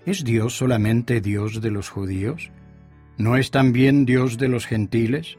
¿Es 0.05 0.23
Dios 0.23 0.57
solamente 0.57 1.21
Dios 1.21 1.61
de 1.61 1.71
los 1.71 1.89
judíos? 1.89 2.51
¿No 3.19 3.35
es 3.35 3.51
también 3.51 4.05
Dios 4.05 4.37
de 4.37 4.47
los 4.47 4.65
gentiles? 4.65 5.37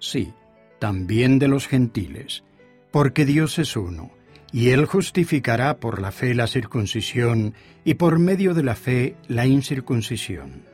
Sí, 0.00 0.34
también 0.80 1.38
de 1.38 1.46
los 1.46 1.68
gentiles, 1.68 2.42
porque 2.90 3.24
Dios 3.24 3.60
es 3.60 3.76
uno, 3.76 4.10
y 4.50 4.70
Él 4.70 4.84
justificará 4.86 5.78
por 5.78 6.02
la 6.02 6.10
fe 6.10 6.34
la 6.34 6.48
circuncisión 6.48 7.54
y 7.84 7.94
por 7.94 8.18
medio 8.18 8.52
de 8.52 8.64
la 8.64 8.74
fe 8.74 9.14
la 9.28 9.46
incircuncisión. 9.46 10.64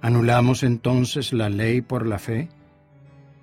¿Anulamos 0.00 0.62
entonces 0.62 1.34
la 1.34 1.50
ley 1.50 1.82
por 1.82 2.06
la 2.06 2.18
fe? 2.18 2.48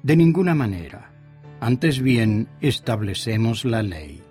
De 0.02 0.16
ninguna 0.16 0.56
manera. 0.56 1.12
Antes 1.60 2.02
bien, 2.02 2.48
establecemos 2.62 3.64
la 3.64 3.84
ley. 3.84 4.24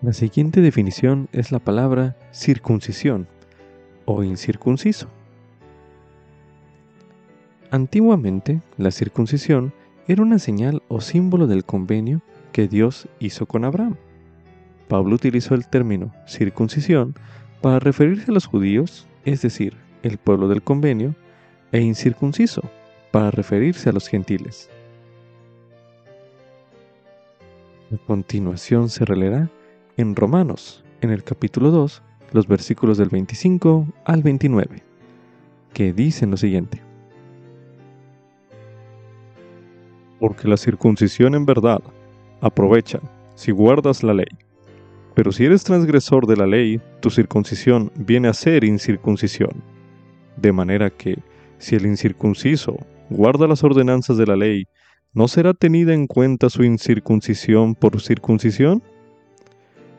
La 0.00 0.12
siguiente 0.12 0.60
definición 0.60 1.28
es 1.32 1.50
la 1.50 1.58
palabra 1.58 2.16
circuncisión 2.32 3.26
o 4.06 4.22
incircunciso. 4.22 5.08
Antiguamente, 7.70 8.62
la 8.78 8.90
circuncisión 8.90 9.74
era 10.08 10.22
una 10.22 10.38
señal 10.38 10.82
o 10.88 11.00
símbolo 11.00 11.46
del 11.46 11.64
convenio 11.64 12.22
que 12.52 12.68
Dios 12.68 13.08
hizo 13.18 13.44
con 13.46 13.64
Abraham. 13.64 13.96
Pablo 14.88 15.16
utilizó 15.16 15.54
el 15.54 15.66
término 15.66 16.14
circuncisión 16.26 17.14
para 17.60 17.80
referirse 17.80 18.30
a 18.30 18.34
los 18.34 18.46
judíos, 18.46 19.06
es 19.24 19.42
decir, 19.42 19.76
el 20.02 20.18
pueblo 20.18 20.48
del 20.48 20.62
convenio, 20.62 21.14
e 21.72 21.80
incircunciso 21.80 22.62
para 23.10 23.30
referirse 23.30 23.90
a 23.90 23.92
los 23.92 24.08
gentiles. 24.08 24.70
A 27.92 27.96
continuación 28.06 28.88
se 28.88 29.04
releerá 29.04 29.50
en 29.96 30.14
Romanos, 30.14 30.84
en 31.00 31.10
el 31.10 31.24
capítulo 31.24 31.70
2, 31.70 32.02
los 32.36 32.46
versículos 32.46 32.98
del 32.98 33.08
25 33.08 33.86
al 34.04 34.22
29, 34.22 34.82
que 35.72 35.92
dicen 35.92 36.30
lo 36.30 36.36
siguiente. 36.36 36.86
porque 40.18 40.48
la 40.48 40.56
circuncisión 40.56 41.34
en 41.34 41.46
verdad 41.46 41.80
aprovecha 42.40 43.00
si 43.34 43.52
guardas 43.52 44.02
la 44.02 44.14
ley. 44.14 44.26
Pero 45.14 45.32
si 45.32 45.44
eres 45.44 45.64
transgresor 45.64 46.26
de 46.26 46.36
la 46.36 46.46
ley, 46.46 46.80
tu 47.00 47.10
circuncisión 47.10 47.90
viene 47.94 48.28
a 48.28 48.34
ser 48.34 48.64
incircuncisión. 48.64 49.62
De 50.36 50.52
manera 50.52 50.90
que, 50.90 51.18
si 51.58 51.74
el 51.74 51.86
incircunciso 51.86 52.76
guarda 53.08 53.46
las 53.46 53.64
ordenanzas 53.64 54.18
de 54.18 54.26
la 54.26 54.36
ley, 54.36 54.64
¿no 55.14 55.28
será 55.28 55.54
tenida 55.54 55.94
en 55.94 56.06
cuenta 56.06 56.50
su 56.50 56.64
incircuncisión 56.64 57.74
por 57.74 58.00
circuncisión? 58.00 58.82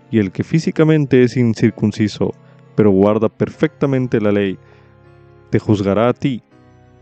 Y 0.10 0.20
el 0.20 0.32
que 0.32 0.44
físicamente 0.44 1.24
es 1.24 1.36
incircunciso, 1.38 2.34
pero 2.76 2.92
guarda 2.92 3.30
perfectamente 3.30 4.22
la 4.22 4.32
ley, 4.32 4.58
te 5.50 5.60
juzgará 5.60 6.10
a 6.10 6.14
ti 6.14 6.44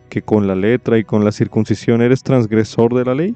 que 0.09 0.21
con 0.21 0.47
la 0.47 0.55
letra 0.55 0.97
y 0.97 1.03
con 1.03 1.25
la 1.25 1.31
circuncisión 1.31 2.01
eres 2.01 2.23
transgresor 2.23 2.93
de 2.93 3.05
la 3.05 3.15
ley? 3.15 3.35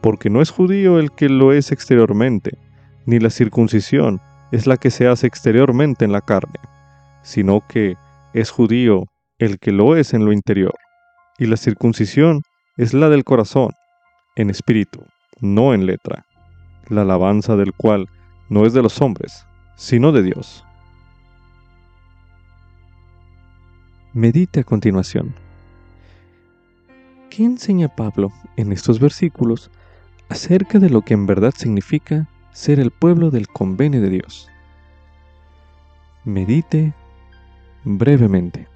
Porque 0.00 0.30
no 0.30 0.40
es 0.40 0.50
judío 0.50 0.98
el 0.98 1.10
que 1.12 1.28
lo 1.28 1.52
es 1.52 1.72
exteriormente, 1.72 2.56
ni 3.06 3.18
la 3.18 3.30
circuncisión 3.30 4.20
es 4.52 4.66
la 4.66 4.76
que 4.76 4.90
se 4.90 5.08
hace 5.08 5.26
exteriormente 5.26 6.04
en 6.04 6.12
la 6.12 6.20
carne, 6.20 6.58
sino 7.22 7.62
que 7.68 7.96
es 8.32 8.50
judío 8.50 9.04
el 9.38 9.58
que 9.58 9.72
lo 9.72 9.96
es 9.96 10.14
en 10.14 10.24
lo 10.24 10.32
interior. 10.32 10.74
Y 11.38 11.46
la 11.46 11.56
circuncisión 11.56 12.42
es 12.76 12.94
la 12.94 13.08
del 13.08 13.24
corazón, 13.24 13.72
en 14.36 14.50
espíritu, 14.50 15.04
no 15.40 15.74
en 15.74 15.86
letra, 15.86 16.24
la 16.88 17.02
alabanza 17.02 17.56
del 17.56 17.72
cual 17.72 18.08
no 18.48 18.64
es 18.64 18.72
de 18.72 18.82
los 18.82 19.00
hombres, 19.00 19.46
sino 19.76 20.12
de 20.12 20.22
Dios. 20.22 20.64
Medite 24.14 24.60
a 24.60 24.64
continuación. 24.64 25.34
¿Qué 27.30 27.44
enseña 27.44 27.88
Pablo 27.88 28.32
en 28.56 28.72
estos 28.72 28.98
versículos 28.98 29.70
acerca 30.28 30.78
de 30.78 30.90
lo 30.90 31.02
que 31.02 31.14
en 31.14 31.26
verdad 31.26 31.54
significa 31.56 32.28
ser 32.52 32.80
el 32.80 32.90
pueblo 32.90 33.30
del 33.30 33.48
convenio 33.48 34.00
de 34.00 34.10
Dios? 34.10 34.48
Medite 36.24 36.94
brevemente. 37.84 38.66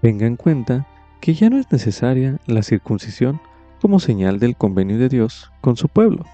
Tenga 0.00 0.26
en 0.26 0.36
cuenta 0.36 0.86
que 1.20 1.34
ya 1.34 1.50
no 1.50 1.58
es 1.58 1.70
necesaria 1.70 2.38
la 2.46 2.62
circuncisión 2.62 3.40
como 3.80 4.00
señal 4.00 4.38
del 4.38 4.56
convenio 4.56 4.98
de 4.98 5.08
Dios 5.08 5.52
con 5.60 5.76
su 5.76 5.88
pueblo. 5.88 6.24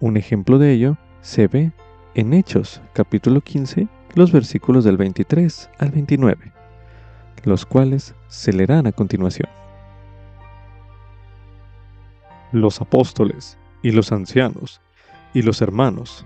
Un 0.00 0.16
ejemplo 0.16 0.58
de 0.58 0.72
ello 0.72 0.96
se 1.22 1.46
ve 1.48 1.72
en 2.14 2.34
Hechos 2.34 2.80
capítulo 2.92 3.40
15 3.40 3.88
los 4.14 4.32
versículos 4.32 4.84
del 4.84 4.96
23 4.96 5.70
al 5.78 5.90
29, 5.90 6.52
los 7.44 7.66
cuales 7.66 8.14
se 8.28 8.52
leerán 8.52 8.86
a 8.86 8.92
continuación. 8.92 9.48
Los 12.52 12.80
apóstoles 12.80 13.58
y 13.82 13.90
los 13.90 14.12
ancianos 14.12 14.80
y 15.32 15.42
los 15.42 15.60
hermanos 15.60 16.24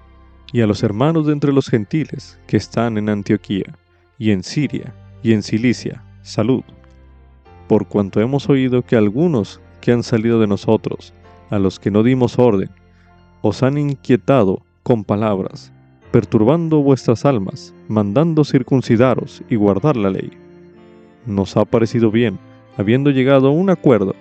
y 0.53 0.61
a 0.61 0.67
los 0.67 0.83
hermanos 0.83 1.27
de 1.27 1.33
entre 1.33 1.53
los 1.53 1.69
gentiles 1.69 2.39
que 2.47 2.57
están 2.57 2.99
en 2.99 3.09
Antioquía 3.09 3.79
y 4.19 4.31
en 4.31 4.43
Siria 4.43 4.95
y 5.23 5.33
en 5.33 5.43
Cilicia, 5.43 6.03
salud, 6.29 6.63
por 7.69 7.87
cuanto 7.87 8.21
hemos 8.21 8.49
oído 8.49 8.83
que 8.83 8.97
algunos 8.97 9.61
que 9.81 9.93
han 9.93 10.03
salido 10.03 10.41
de 10.41 10.47
nosotros, 10.47 11.13
a 11.51 11.59
los 11.59 11.79
que 11.79 11.91
no 11.91 12.03
dimos 12.03 12.39
orden, 12.39 12.71
os 13.43 13.63
han 13.63 13.79
inquietado 13.79 14.63
con 14.83 15.05
palabras, 15.05 15.73
perturbando 16.11 16.83
vuestras 16.83 17.25
almas, 17.25 17.75
mandando 17.89 18.45
circuncidaros 18.45 19.43
y 19.49 19.57
guardar 19.57 19.97
la 19.97 20.11
ley. 20.11 20.31
Nos 21.27 21.57
ha 21.57 21.65
parecido 21.65 22.11
bien, 22.11 22.39
habiendo 22.77 23.11
llegado 23.11 23.49
a 23.49 23.53
un 23.53 23.71
acuerdo, 23.71 24.15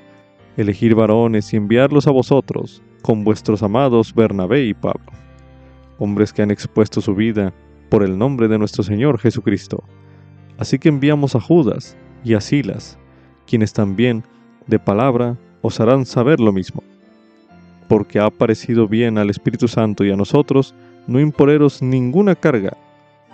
elegir 0.58 0.96
varones 0.96 1.54
y 1.54 1.58
enviarlos 1.58 2.08
a 2.08 2.12
vosotros, 2.12 2.82
con 3.02 3.24
vuestros 3.24 3.64
amados 3.64 4.14
Bernabé 4.14 4.66
y 4.66 4.74
Pablo, 4.74 5.12
hombres 6.00 6.34
que 6.34 6.42
han 6.42 6.52
expuesto 6.52 7.00
su 7.00 7.16
vida 7.16 7.54
por 7.90 8.04
el 8.04 8.18
nombre 8.18 8.48
de 8.48 8.58
nuestro 8.58 8.84
Señor 8.84 9.20
Jesucristo. 9.20 9.84
Así 10.58 10.80
que 10.80 10.90
enviamos 10.90 11.36
a 11.36 11.42
Judas 11.42 11.96
y 12.24 12.34
a 12.34 12.42
Silas, 12.42 12.98
quienes 13.46 13.74
también, 13.74 14.24
de 14.68 14.80
palabra, 14.80 15.38
os 15.62 15.80
harán 15.80 16.06
saber 16.06 16.40
lo 16.40 16.52
mismo 16.52 16.84
porque 17.88 18.20
ha 18.20 18.30
parecido 18.30 18.88
bien 18.88 19.18
al 19.18 19.30
Espíritu 19.30 19.68
Santo 19.68 20.04
y 20.04 20.12
a 20.12 20.16
nosotros 20.16 20.74
no 21.08 21.20
imponeros 21.20 21.82
ninguna 21.82 22.36
carga, 22.36 22.76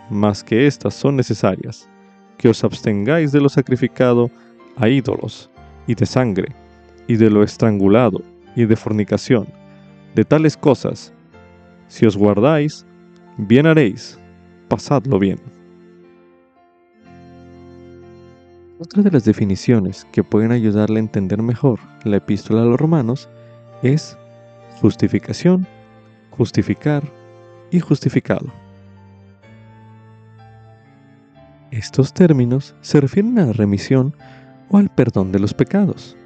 más 0.09 0.43
que 0.43 0.67
éstas 0.67 0.93
son 0.93 1.15
necesarias, 1.15 1.89
que 2.37 2.49
os 2.49 2.63
abstengáis 2.63 3.31
de 3.31 3.41
lo 3.41 3.49
sacrificado 3.49 4.29
a 4.77 4.87
ídolos, 4.87 5.49
y 5.87 5.95
de 5.95 6.05
sangre, 6.05 6.49
y 7.07 7.15
de 7.15 7.29
lo 7.29 7.43
estrangulado, 7.43 8.21
y 8.55 8.65
de 8.65 8.75
fornicación, 8.75 9.47
de 10.13 10.23
tales 10.23 10.55
cosas. 10.55 11.11
Si 11.87 12.05
os 12.05 12.15
guardáis, 12.15 12.85
bien 13.37 13.65
haréis, 13.65 14.19
pasadlo 14.67 15.17
bien. 15.19 15.52
Otra 18.83 19.01
de 19.01 19.11
las 19.11 19.23
definiciones 19.23 20.05
que 20.11 20.25
pueden 20.25 20.51
ayudarle 20.51 20.99
a 20.99 21.03
entender 21.03 21.41
mejor 21.41 21.79
la 22.03 22.17
epístola 22.17 22.63
a 22.63 22.65
los 22.65 22.77
romanos 22.77 23.29
es 23.81 24.17
justificación, 24.81 25.65
justificar 26.31 27.01
y 27.71 27.79
justificado. 27.79 28.47
Estos 31.71 32.11
términos 32.13 32.75
se 32.81 32.99
refieren 32.99 33.39
a 33.39 33.45
la 33.45 33.53
remisión 33.53 34.13
o 34.69 34.77
al 34.77 34.89
perdón 34.89 35.31
de 35.31 35.39
los 35.39 35.53
pecados. 35.53 36.17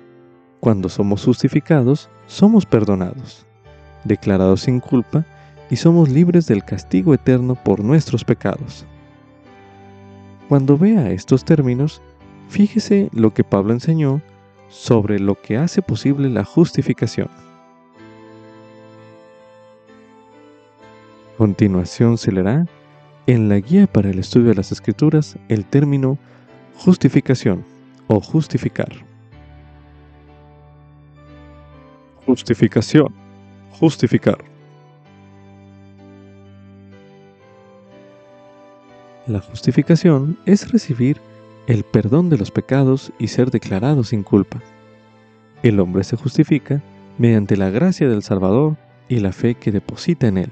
Cuando 0.60 0.90
somos 0.90 1.24
justificados, 1.24 2.10
somos 2.26 2.66
perdonados, 2.66 3.46
declarados 4.04 4.62
sin 4.62 4.80
culpa 4.80 5.28
y 5.70 5.76
somos 5.76 6.10
libres 6.10 6.48
del 6.48 6.64
castigo 6.64 7.14
eterno 7.14 7.54
por 7.54 7.84
nuestros 7.84 8.24
pecados. 8.26 8.84
Cuando 10.50 10.76
vea 10.76 11.12
estos 11.12 11.46
términos, 11.46 12.02
fíjese 12.50 13.10
lo 13.14 13.34
que 13.34 13.44
Pablo 13.44 13.74
enseñó 13.74 14.22
sobre 14.70 15.20
lo 15.20 15.40
que 15.42 15.58
hace 15.58 15.82
posible 15.82 16.30
la 16.30 16.44
justificación. 16.44 17.30
Continuación 21.38 22.18
se 22.18 22.32
leerá 22.32 22.66
en 23.28 23.50
la 23.50 23.60
guía 23.60 23.88
para 23.88 24.10
el 24.10 24.20
estudio 24.20 24.50
de 24.50 24.56
las 24.56 24.72
escrituras 24.72 25.38
el 25.50 25.66
término 25.66 26.18
justificación 26.76 27.64
o 28.08 28.20
justificar. 28.22 28.90
Justificación, 32.26 33.14
justificar. 33.72 34.38
La 39.28 39.42
justificación 39.42 40.38
es 40.46 40.72
recibir 40.72 41.20
el 41.68 41.84
perdón 41.84 42.30
de 42.30 42.38
los 42.38 42.50
pecados 42.50 43.12
y 43.20 43.28
ser 43.28 43.52
declarado 43.52 44.06
sin 44.06 44.24
culpa. 44.24 44.62
El 45.64 45.82
hombre 45.82 46.06
se 46.06 46.16
justifica 46.16 46.82
mediante 47.18 47.58
la 47.58 47.70
gracia 47.70 48.08
del 48.08 48.24
Salvador 48.24 48.78
y 49.10 49.20
la 49.20 49.34
fe 49.34 49.56
que 49.56 49.72
deposita 49.72 50.28
en 50.28 50.38
él, 50.38 50.52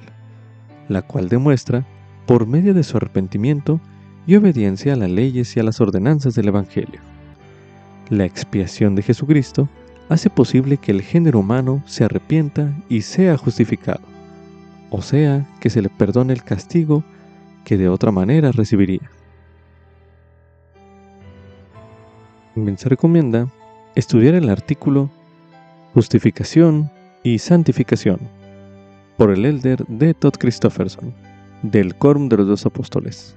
la 0.89 1.01
cual 1.01 1.30
demuestra, 1.30 1.86
por 2.26 2.47
medio 2.47 2.74
de 2.74 2.84
su 2.84 2.97
arrepentimiento 2.97 3.80
y 4.28 4.36
obediencia 4.36 4.93
a 4.93 4.95
las 4.97 5.09
leyes 5.09 5.55
y 5.55 5.59
a 5.59 5.63
las 5.63 5.80
ordenanzas 5.80 6.36
del 6.36 6.49
Evangelio. 6.49 6.99
La 8.09 8.26
expiación 8.26 8.95
de 8.95 9.03
Jesucristo 9.03 9.70
hace 10.09 10.30
posible 10.30 10.78
que 10.78 10.91
el 10.91 11.01
género 11.01 11.39
humano 11.39 11.82
se 11.86 12.03
arrepienta 12.03 12.74
y 12.89 13.01
sea 13.01 13.38
justificado, 13.38 14.01
o 14.89 15.01
sea, 15.01 15.47
que 15.61 15.70
se 15.70 15.82
le 15.82 15.89
perdone 15.89 16.34
el 16.34 16.43
castigo 16.43 17.03
que 17.63 17.78
de 17.78 17.88
otra 17.88 18.11
manera 18.11 18.51
recibiría. 18.51 19.14
También 22.56 22.78
se 22.78 22.88
recomienda 22.88 23.49
estudiar 23.95 24.34
el 24.34 24.49
artículo 24.49 25.10
Justificación 25.93 26.89
y 27.22 27.39
Santificación 27.39 28.18
por 29.18 29.32
el 29.32 29.45
elder 29.45 29.86
de 29.88 30.14
Todd 30.14 30.36
Christofferson 30.39 31.14
del 31.64 31.95
Quórum 31.95 32.30
de 32.30 32.38
los 32.38 32.47
Dos 32.47 32.66
Apóstoles, 32.66 33.36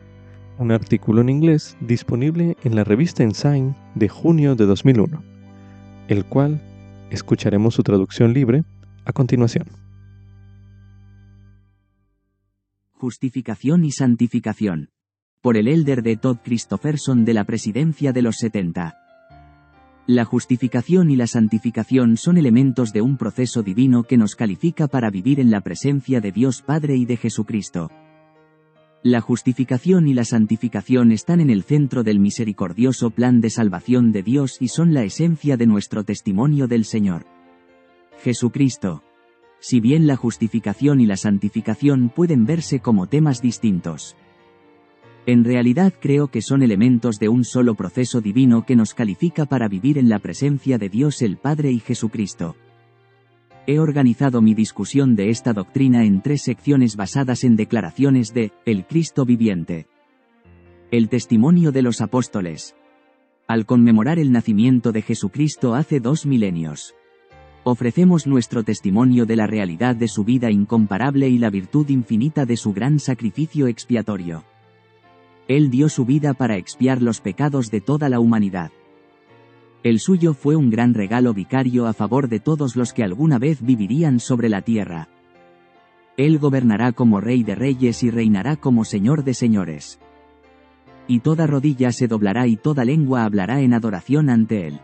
un 0.58 0.70
artículo 0.70 1.20
en 1.20 1.30
inglés 1.30 1.76
disponible 1.80 2.56
en 2.62 2.76
la 2.76 2.84
revista 2.84 3.24
Ensign 3.24 3.74
de 3.96 4.08
junio 4.08 4.54
de 4.54 4.66
2001, 4.66 5.20
el 6.06 6.24
cual 6.24 6.62
escucharemos 7.10 7.74
su 7.74 7.82
traducción 7.82 8.32
libre 8.32 8.62
a 9.04 9.12
continuación. 9.12 9.66
Justificación 12.92 13.84
y 13.84 13.90
Santificación. 13.90 14.90
Por 15.40 15.56
el 15.56 15.66
elder 15.66 16.04
de 16.04 16.16
Todd 16.16 16.38
Christopherson 16.44 17.24
de 17.24 17.34
la 17.34 17.44
Presidencia 17.44 18.12
de 18.12 18.22
los 18.22 18.36
70. 18.36 19.07
La 20.09 20.24
justificación 20.24 21.11
y 21.11 21.16
la 21.16 21.26
santificación 21.26 22.16
son 22.16 22.38
elementos 22.38 22.94
de 22.94 23.02
un 23.02 23.18
proceso 23.18 23.62
divino 23.62 24.04
que 24.04 24.16
nos 24.16 24.36
califica 24.36 24.88
para 24.88 25.11
vivir 25.11 25.38
en 25.38 25.50
la 25.50 25.61
presencia 25.61 26.22
de 26.22 26.32
Dios 26.32 26.62
Padre 26.62 26.96
y 26.96 27.04
de 27.04 27.18
Jesucristo. 27.18 27.90
La 29.02 29.20
justificación 29.20 30.09
y 30.09 30.14
la 30.14 30.24
santificación 30.24 31.12
están 31.12 31.42
en 31.42 31.50
el 31.50 31.62
centro 31.62 32.04
del 32.04 32.20
misericordioso 32.20 33.11
plan 33.11 33.42
de 33.42 33.50
salvación 33.50 34.11
de 34.11 34.22
Dios 34.22 34.56
y 34.62 34.68
son 34.68 34.94
la 34.94 35.04
esencia 35.04 35.59
de 35.59 35.66
nuestro 35.66 36.04
testimonio 36.04 36.68
del 36.68 36.86
Señor. 36.86 37.26
Jesucristo, 38.22 39.02
si 39.61 39.78
bien 39.78 40.06
la 40.06 40.16
justificación 40.16 41.02
y 41.02 41.06
la 41.06 41.18
santificación 41.18 42.09
pueden 42.09 42.46
verse 42.46 42.80
como 42.80 43.09
temas 43.09 43.42
distintos. 43.42 44.16
En 45.28 45.44
realidad 45.44 45.92
creo 46.00 46.28
que 46.28 46.40
son 46.40 46.62
elementos 46.62 47.18
de 47.18 47.28
un 47.28 47.44
solo 47.44 47.74
proceso 47.74 48.22
divino 48.22 48.64
que 48.64 48.74
nos 48.74 48.94
califica 48.94 49.44
para 49.44 49.68
vivir 49.68 49.98
en 49.98 50.08
la 50.08 50.20
presencia 50.20 50.78
de 50.78 50.88
Dios 50.88 51.20
el 51.20 51.36
Padre 51.36 51.70
y 51.70 51.80
Jesucristo. 51.80 52.56
He 53.66 53.78
organizado 53.78 54.40
mi 54.40 54.54
discusión 54.54 55.16
de 55.16 55.28
esta 55.28 55.52
doctrina 55.52 56.06
en 56.06 56.22
tres 56.22 56.40
secciones 56.40 56.96
basadas 56.96 57.44
en 57.44 57.56
declaraciones 57.56 58.32
de 58.32 58.52
el 58.64 58.86
Cristo 58.86 59.26
viviente. 59.26 59.86
El 60.90 61.10
testimonio 61.10 61.72
de 61.72 61.82
los 61.82 62.00
apóstoles. 62.00 62.74
Al 63.46 63.66
conmemorar 63.66 64.18
el 64.18 64.32
nacimiento 64.32 64.92
de 64.92 65.02
Jesucristo 65.02 65.74
hace 65.74 66.00
dos 66.00 66.24
milenios 66.24 66.94
ofrecemos 67.64 68.26
nuestro 68.26 68.62
testimonio 68.62 69.26
de 69.26 69.36
la 69.36 69.46
realidad 69.46 69.94
de 69.94 70.08
su 70.08 70.24
vida 70.24 70.50
incomparable 70.50 71.28
y 71.28 71.36
la 71.36 71.50
virtud 71.50 71.86
infinita 71.90 72.46
de 72.46 72.56
su 72.56 72.72
gran 72.72 72.98
sacrificio 72.98 73.66
expiatorio. 73.66 74.42
Él 75.49 75.70
dio 75.70 75.88
su 75.88 76.05
vida 76.05 76.34
para 76.34 76.59
expiar 76.59 77.01
los 77.01 77.22
pecados 77.22 77.70
de 77.70 77.80
toda 77.80 78.11
la 78.11 78.20
humanidad. 78.20 78.70
El 79.82 79.99
suyo 79.99 80.34
fue 80.34 80.57
un 80.57 80.68
gran 80.68 80.92
regalo 80.92 81.32
vicario 81.32 81.86
a 81.86 81.94
favor 81.94 82.28
de 82.28 82.38
todos 82.38 82.76
los 82.76 82.92
que 82.92 83.03
alguna 83.03 83.38
vez 83.38 83.62
vivirían 83.62 84.20
sobre 84.20 84.51
la 84.51 84.61
tierra. 84.61 85.09
Él 86.18 86.38
gobernará 86.38 86.92
como 86.92 87.22
Rey 87.22 87.44
de 87.44 87.55
Reyes 87.55 88.03
y 88.03 88.11
reinará 88.11 88.57
como 88.57 88.84
Señor 88.84 89.24
de 89.24 89.32
Señores. 89.32 89.99
Y 91.07 91.20
toda 91.20 91.46
rodilla 91.46 91.92
se 91.92 92.09
doblará 92.09 92.46
y 92.46 92.57
toda 92.57 92.84
lengua 92.84 93.24
hablará 93.24 93.62
en 93.62 93.72
adoración 93.72 94.28
ante 94.28 94.66
Él. 94.66 94.80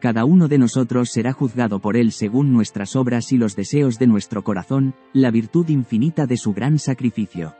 Cada 0.00 0.26
uno 0.26 0.48
de 0.48 0.58
nosotros 0.58 1.10
será 1.10 1.32
juzgado 1.32 1.80
por 1.80 1.96
Él 1.96 2.12
según 2.12 2.52
nuestras 2.52 2.94
obras 2.94 3.32
y 3.32 3.38
los 3.38 3.56
deseos 3.56 3.98
de 3.98 4.06
nuestro 4.06 4.44
corazón, 4.44 4.94
la 5.14 5.30
virtud 5.30 5.68
infinita 5.70 6.26
de 6.26 6.36
su 6.36 6.52
gran 6.52 6.78
sacrificio. 6.78 7.54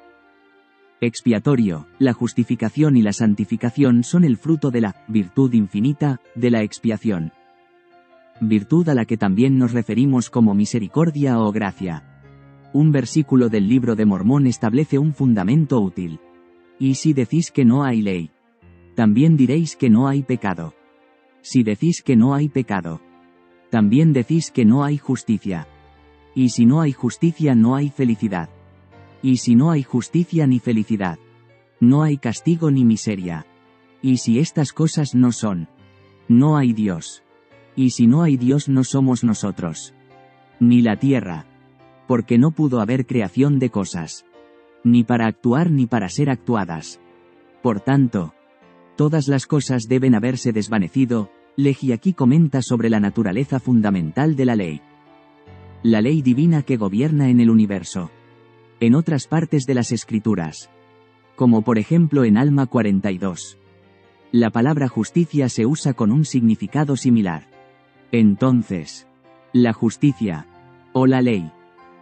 Expiatorio, 1.00 1.86
la 1.98 2.12
justificación 2.12 2.96
y 2.96 3.02
la 3.02 3.12
santificación 3.12 4.02
son 4.02 4.24
el 4.24 4.36
fruto 4.36 4.70
de 4.70 4.80
la 4.80 5.04
virtud 5.08 5.52
infinita, 5.52 6.20
de 6.34 6.50
la 6.50 6.62
expiación. 6.62 7.32
Virtud 8.40 8.88
a 8.88 8.94
la 8.94 9.04
que 9.04 9.16
también 9.16 9.58
nos 9.58 9.72
referimos 9.72 10.30
como 10.30 10.54
misericordia 10.54 11.38
o 11.38 11.52
gracia. 11.52 12.22
Un 12.72 12.92
versículo 12.92 13.48
del 13.48 13.68
libro 13.68 13.94
de 13.96 14.06
Mormón 14.06 14.46
establece 14.46 14.98
un 14.98 15.14
fundamento 15.14 15.80
útil. 15.80 16.18
Y 16.78 16.94
si 16.94 17.12
decís 17.12 17.50
que 17.50 17.64
no 17.64 17.84
hay 17.84 18.02
ley, 18.02 18.30
también 18.94 19.36
diréis 19.36 19.76
que 19.76 19.88
no 19.88 20.08
hay 20.08 20.22
pecado 20.22 20.74
si 21.46 21.62
decís 21.62 22.02
que 22.02 22.16
no 22.16 22.34
hay 22.34 22.48
pecado. 22.48 23.00
También 23.70 24.12
decís 24.12 24.50
que 24.50 24.64
no 24.64 24.82
hay 24.82 24.98
justicia. 24.98 25.68
Y 26.34 26.48
si 26.48 26.66
no 26.66 26.80
hay 26.80 26.90
justicia 26.90 27.54
no 27.54 27.76
hay 27.76 27.88
felicidad. 27.88 28.50
Y 29.22 29.38
si 29.38 29.54
no 29.54 29.70
hay 29.70 29.82
justicia 29.82 30.46
ni 30.46 30.58
felicidad. 30.58 31.18
No 31.80 32.02
hay 32.02 32.18
castigo 32.18 32.70
ni 32.70 32.84
miseria. 32.84 33.46
Y 34.02 34.18
si 34.18 34.38
estas 34.38 34.72
cosas 34.72 35.14
no 35.14 35.32
son. 35.32 35.68
No 36.28 36.56
hay 36.56 36.72
Dios. 36.72 37.22
Y 37.74 37.90
si 37.90 38.06
no 38.06 38.22
hay 38.22 38.36
Dios 38.36 38.68
no 38.68 38.84
somos 38.84 39.24
nosotros. 39.24 39.94
Ni 40.60 40.80
la 40.80 40.96
tierra. 40.96 41.46
Porque 42.06 42.38
no 42.38 42.50
pudo 42.50 42.80
haber 42.80 43.06
creación 43.06 43.58
de 43.58 43.70
cosas. 43.70 44.24
Ni 44.84 45.04
para 45.04 45.26
actuar 45.26 45.70
ni 45.70 45.86
para 45.86 46.08
ser 46.08 46.30
actuadas. 46.30 47.00
Por 47.62 47.80
tanto, 47.80 48.34
todas 48.96 49.28
las 49.28 49.46
cosas 49.46 49.88
deben 49.88 50.14
haberse 50.14 50.52
desvanecido, 50.52 51.30
Legi 51.56 51.92
aquí 51.92 52.12
comenta 52.12 52.60
sobre 52.60 52.90
la 52.90 53.00
naturaleza 53.00 53.60
fundamental 53.60 54.36
de 54.36 54.44
la 54.44 54.56
ley. 54.56 54.82
La 55.82 56.02
ley 56.02 56.20
divina 56.20 56.62
que 56.62 56.76
gobierna 56.76 57.30
en 57.30 57.40
el 57.40 57.48
universo. 57.48 58.10
En 58.78 58.94
otras 58.94 59.26
partes 59.26 59.64
de 59.66 59.74
las 59.74 59.90
escrituras. 59.90 60.68
Como 61.34 61.62
por 61.62 61.78
ejemplo 61.78 62.24
en 62.24 62.36
Alma 62.36 62.66
42. 62.66 63.58
La 64.32 64.50
palabra 64.50 64.88
justicia 64.88 65.48
se 65.48 65.64
usa 65.64 65.94
con 65.94 66.12
un 66.12 66.24
significado 66.24 66.96
similar. 66.96 67.48
Entonces, 68.12 69.06
la 69.52 69.72
justicia, 69.72 70.46
o 70.92 71.06
la 71.06 71.22
ley, 71.22 71.50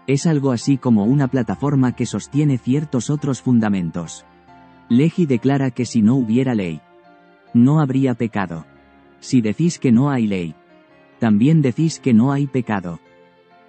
Es 0.06 0.26
algo 0.26 0.52
así 0.52 0.76
como 0.76 1.04
una 1.04 1.28
plataforma 1.28 1.96
que 1.96 2.04
sostiene 2.04 2.58
ciertos 2.58 3.08
otros 3.08 3.40
fundamentos. 3.40 4.26
Legi 4.90 5.24
declara 5.24 5.70
que 5.70 5.86
si 5.86 6.02
no 6.02 6.16
hubiera 6.16 6.54
ley, 6.54 6.82
no 7.54 7.80
habría 7.80 8.14
pecado. 8.14 8.66
Si 9.20 9.40
decís 9.40 9.78
que 9.78 9.92
no 9.92 10.10
hay 10.10 10.26
ley, 10.26 10.54
también 11.20 11.62
decís 11.62 12.00
que 12.00 12.12
no 12.12 12.32
hay 12.32 12.46
pecado. 12.46 13.00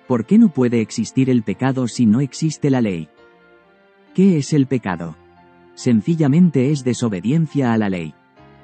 ¿Por 0.08 0.26
qué 0.26 0.38
no 0.38 0.50
puede 0.50 0.82
existir 0.82 1.30
el 1.30 1.42
pecado 1.42 1.88
si 1.88 2.06
no 2.06 2.22
existe 2.22 2.70
la 2.70 2.82
ley? 2.82 3.10
¿Qué 4.14 4.38
es 4.38 4.54
el 4.54 4.68
pecado? 4.68 5.16
Sencillamente 5.74 6.72
es 6.72 6.84
desobediencia 6.84 7.74
a 7.74 7.78
la 7.78 7.90
ley. 7.90 8.14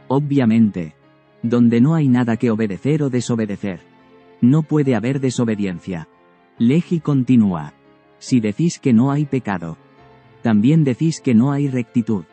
Obviamente. 0.07 0.95
Donde 1.41 1.81
no 1.81 1.95
hay 1.95 2.07
nada 2.07 2.37
que 2.37 2.51
obedecer 2.51 3.01
o 3.01 3.09
desobedecer. 3.09 3.79
No 4.39 4.61
puede 4.61 4.95
haber 4.95 5.19
desobediencia. 5.19 6.07
Legi 6.59 6.99
continúa. 6.99 7.73
Si 8.19 8.39
decís 8.39 8.77
que 8.77 8.93
no 8.93 9.11
hay 9.11 9.25
pecado. 9.25 9.77
También 10.43 10.83
decís 10.83 11.21
que 11.21 11.33
no 11.33 11.51
hay 11.51 11.67
rectitud. 11.67 12.25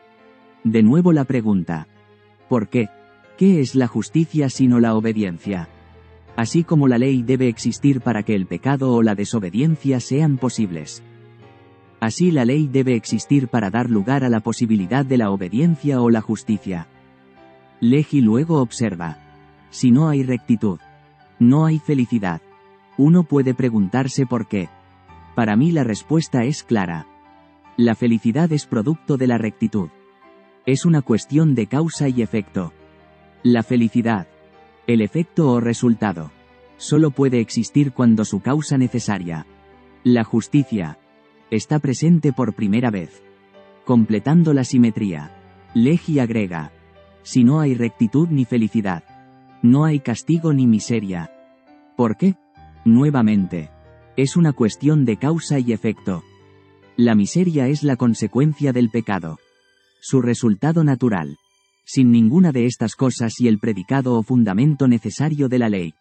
De 0.65 0.83
nuevo 0.83 1.13
la 1.13 1.25
pregunta. 1.25 1.89
¿Por 2.49 2.69
qué? 2.69 2.89
¿Qué 3.39 3.61
es 3.61 3.75
la 3.75 3.87
justicia 3.87 4.51
sino 4.51 4.81
la 4.81 4.95
obediencia? 4.95 5.69
Así 6.39 6.63
como 6.63 6.87
la 6.87 6.99
ley 6.99 7.25
debe 7.25 7.49
existir 7.49 8.01
para 8.01 8.23
que 8.23 8.37
el 8.37 8.47
pecado 8.47 8.93
o 8.93 9.03
la 9.03 9.17
desobediencia 9.17 9.99
sean 9.99 10.39
posibles. 10.39 11.03
Así 11.99 12.31
la 12.31 12.45
ley 12.45 12.69
debe 12.69 12.95
existir 12.95 13.49
para 13.49 13.71
dar 13.71 13.91
lugar 13.91 14.23
a 14.23 14.29
la 14.29 14.39
posibilidad 14.39 15.05
de 15.05 15.19
la 15.19 15.33
obediencia 15.33 16.01
o 16.01 16.11
la 16.11 16.21
justicia. 16.21 16.87
Legi 17.81 18.21
luego 18.21 18.61
observa. 18.63 19.19
Si 19.71 19.91
no 19.91 20.09
hay 20.09 20.23
rectitud, 20.23 20.79
no 21.41 21.67
hay 21.67 21.81
felicidad. 21.81 22.41
Uno 22.97 23.25
puede 23.25 23.53
preguntarse 23.53 24.25
por 24.25 24.47
qué. 24.47 24.69
Para 25.35 25.57
mí 25.57 25.73
la 25.73 25.83
respuesta 25.83 26.45
es 26.45 26.63
clara. 26.63 27.09
La 27.77 27.97
felicidad 27.97 28.53
es 28.53 28.67
producto 28.67 29.17
de 29.17 29.27
la 29.27 29.39
rectitud. 29.39 29.89
Es 30.67 30.85
una 30.85 31.03
cuestión 31.03 31.57
de 31.57 31.67
causa 31.67 32.09
y 32.09 32.23
efecto. 32.23 32.73
La 33.43 33.65
felicidad, 33.65 34.29
el 34.89 35.03
efecto 35.03 35.53
o 35.53 35.61
resultado, 35.61 36.33
solo 36.79 37.11
puede 37.11 37.39
existir 37.41 37.93
cuando 37.93 38.25
su 38.25 38.41
causa 38.41 38.79
necesaria, 38.79 39.47
la 40.03 40.25
justicia, 40.25 40.99
está 41.51 41.79
presente 41.79 42.33
por 42.33 42.55
primera 42.55 42.91
vez. 42.91 43.23
Completando 43.85 44.55
la 44.55 44.65
simetría. 44.65 45.31
Legi 45.75 46.19
agrega. 46.19 46.73
Si 47.23 47.45
no 47.45 47.61
hay 47.61 47.75
rectitud 47.75 48.29
ni 48.31 48.47
felicidad, 48.47 49.05
no 49.63 49.85
hay 49.85 50.01
castigo 50.01 50.55
ni 50.55 50.67
miseria. 50.67 51.31
¿Por 51.97 52.17
qué? 52.17 52.37
Nuevamente. 52.87 53.71
Es 54.17 54.37
una 54.37 54.55
cuestión 54.55 55.05
de 55.05 55.19
causa 55.19 55.59
y 55.59 55.73
efecto. 55.73 56.23
La 56.97 57.15
miseria 57.15 57.69
es 57.69 57.83
la 57.83 57.97
consecuencia 57.97 58.73
del 58.73 58.89
pecado. 58.89 59.39
Su 60.01 60.23
resultado 60.23 60.83
natural. 60.83 61.37
Sin 61.91 62.13
ninguna 62.13 62.53
de 62.53 62.67
estas 62.67 62.95
cosas 62.95 63.41
y 63.41 63.49
el 63.49 63.59
predicado 63.59 64.19
o 64.19 64.23
fundamento 64.23 64.89
necesario 64.89 65.49
de 65.49 65.59
la 65.59 65.71
ley. 65.71 65.95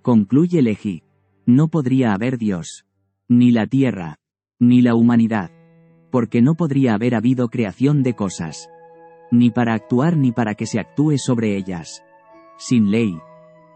Concluye 0.00 0.62
Legi. 0.62 1.02
No 1.44 1.66
podría 1.66 2.14
haber 2.14 2.38
Dios. 2.38 2.86
Ni 3.28 3.50
la 3.50 3.66
tierra, 3.66 4.20
ni 4.60 4.80
la 4.80 4.94
humanidad. 4.94 5.50
Porque 6.12 6.40
no 6.40 6.54
podría 6.54 6.94
haber 6.94 7.16
habido 7.16 7.48
creación 7.48 8.04
de 8.04 8.14
cosas. 8.14 8.68
Ni 9.32 9.50
para 9.50 9.74
actuar 9.74 10.16
ni 10.16 10.30
para 10.30 10.54
que 10.54 10.66
se 10.66 10.78
actúe 10.78 11.18
sobre 11.18 11.56
ellas. 11.56 12.04
Sin 12.56 12.92
ley. 12.92 13.18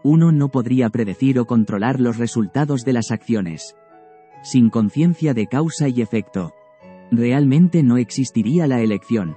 Uno 0.05 0.31
no 0.31 0.47
podría 0.47 0.89
predecir 0.89 1.39
o 1.39 1.45
controlar 1.45 1.99
los 1.99 2.15
resultados 2.15 2.85
de 2.85 2.93
las 2.93 3.11
acciones. 3.11 3.75
Sin 4.43 4.69
conciencia 4.69 5.33
de 5.33 5.47
causa 5.47 5.89
y 5.89 6.01
efecto. 6.01 6.53
Realmente 7.11 7.83
no 7.83 7.97
existiría 7.97 8.65
la 8.65 8.79
elección. 8.79 9.35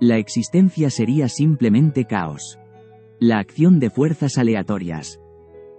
La 0.00 0.18
existencia 0.18 0.90
sería 0.90 1.28
simplemente 1.28 2.04
caos. 2.04 2.58
La 3.18 3.38
acción 3.38 3.80
de 3.80 3.90
fuerzas 3.90 4.38
aleatorias. 4.38 5.20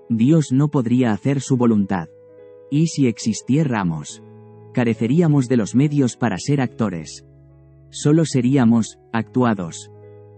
Dios 0.09 0.51
no 0.51 0.70
podría 0.70 1.11
hacer 1.11 1.41
su 1.41 1.57
voluntad. 1.57 2.09
¿Y 2.70 2.88
si 2.88 3.07
existiéramos? 3.07 4.22
careceríamos 4.74 5.47
de 5.47 5.57
los 5.57 5.76
medios 5.76 6.15
para 6.15 6.38
ser 6.38 6.61
actores. 6.61 7.26
Solo 7.89 8.26
seríamos, 8.26 8.99
actuados. 9.11 9.91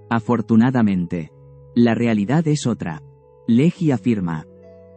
Afortunadamente. 0.09 1.31
La 1.75 1.95
realidad 1.95 2.47
es 2.47 2.67
otra. 2.67 3.01
Legi 3.47 3.91
afirma. 3.91 4.47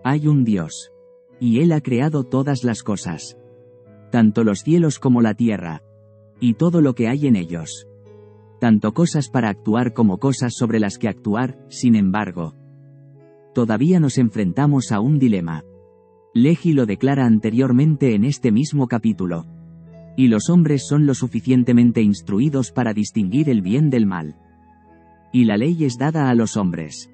Hay 0.03 0.29
un 0.29 0.45
Dios. 0.45 0.93
Y 1.41 1.61
Él 1.61 1.73
ha 1.73 1.81
creado 1.81 2.25
todas 2.25 2.65
las 2.65 2.83
cosas. 2.83 3.37
Tanto 4.11 4.45
los 4.45 4.61
cielos 4.61 4.99
como 4.99 5.21
la 5.21 5.35
tierra. 5.35 5.83
Y 6.41 6.55
todo 6.55 6.81
lo 6.81 6.95
que 6.95 7.09
hay 7.09 7.27
en 7.27 7.37
ellos. 7.37 7.89
Tanto 8.65 8.95
cosas 8.95 9.29
para 9.29 9.51
actuar 9.51 9.93
como 9.93 10.17
cosas 10.17 10.55
sobre 10.55 10.81
las 10.81 10.97
que 10.97 11.07
actuar, 11.07 11.59
sin 11.69 11.95
embargo. 11.95 12.55
Todavía 13.55 14.01
nos 14.01 14.17
enfrentamos 14.17 14.91
a 14.91 15.01
un 15.01 15.19
dilema. 15.19 15.65
Legi 16.33 16.73
lo 16.73 16.87
declara 16.87 17.27
anteriormente 17.27 18.15
en 18.15 18.25
este 18.25 18.53
mismo 18.53 18.89
capítulo. 18.89 19.45
Y 20.17 20.29
los 20.29 20.49
hombres 20.49 20.87
son 20.87 21.05
lo 21.05 21.13
suficientemente 21.13 22.01
instruidos 22.01 22.73
para 22.73 22.95
distinguir 22.95 23.51
el 23.51 23.61
bien 23.61 23.91
del 23.91 24.07
mal. 24.07 24.35
Y 25.31 25.45
la 25.45 25.59
ley 25.59 25.85
es 25.85 25.99
dada 25.99 26.31
a 26.31 26.35
los 26.35 26.57
hombres. 26.57 27.11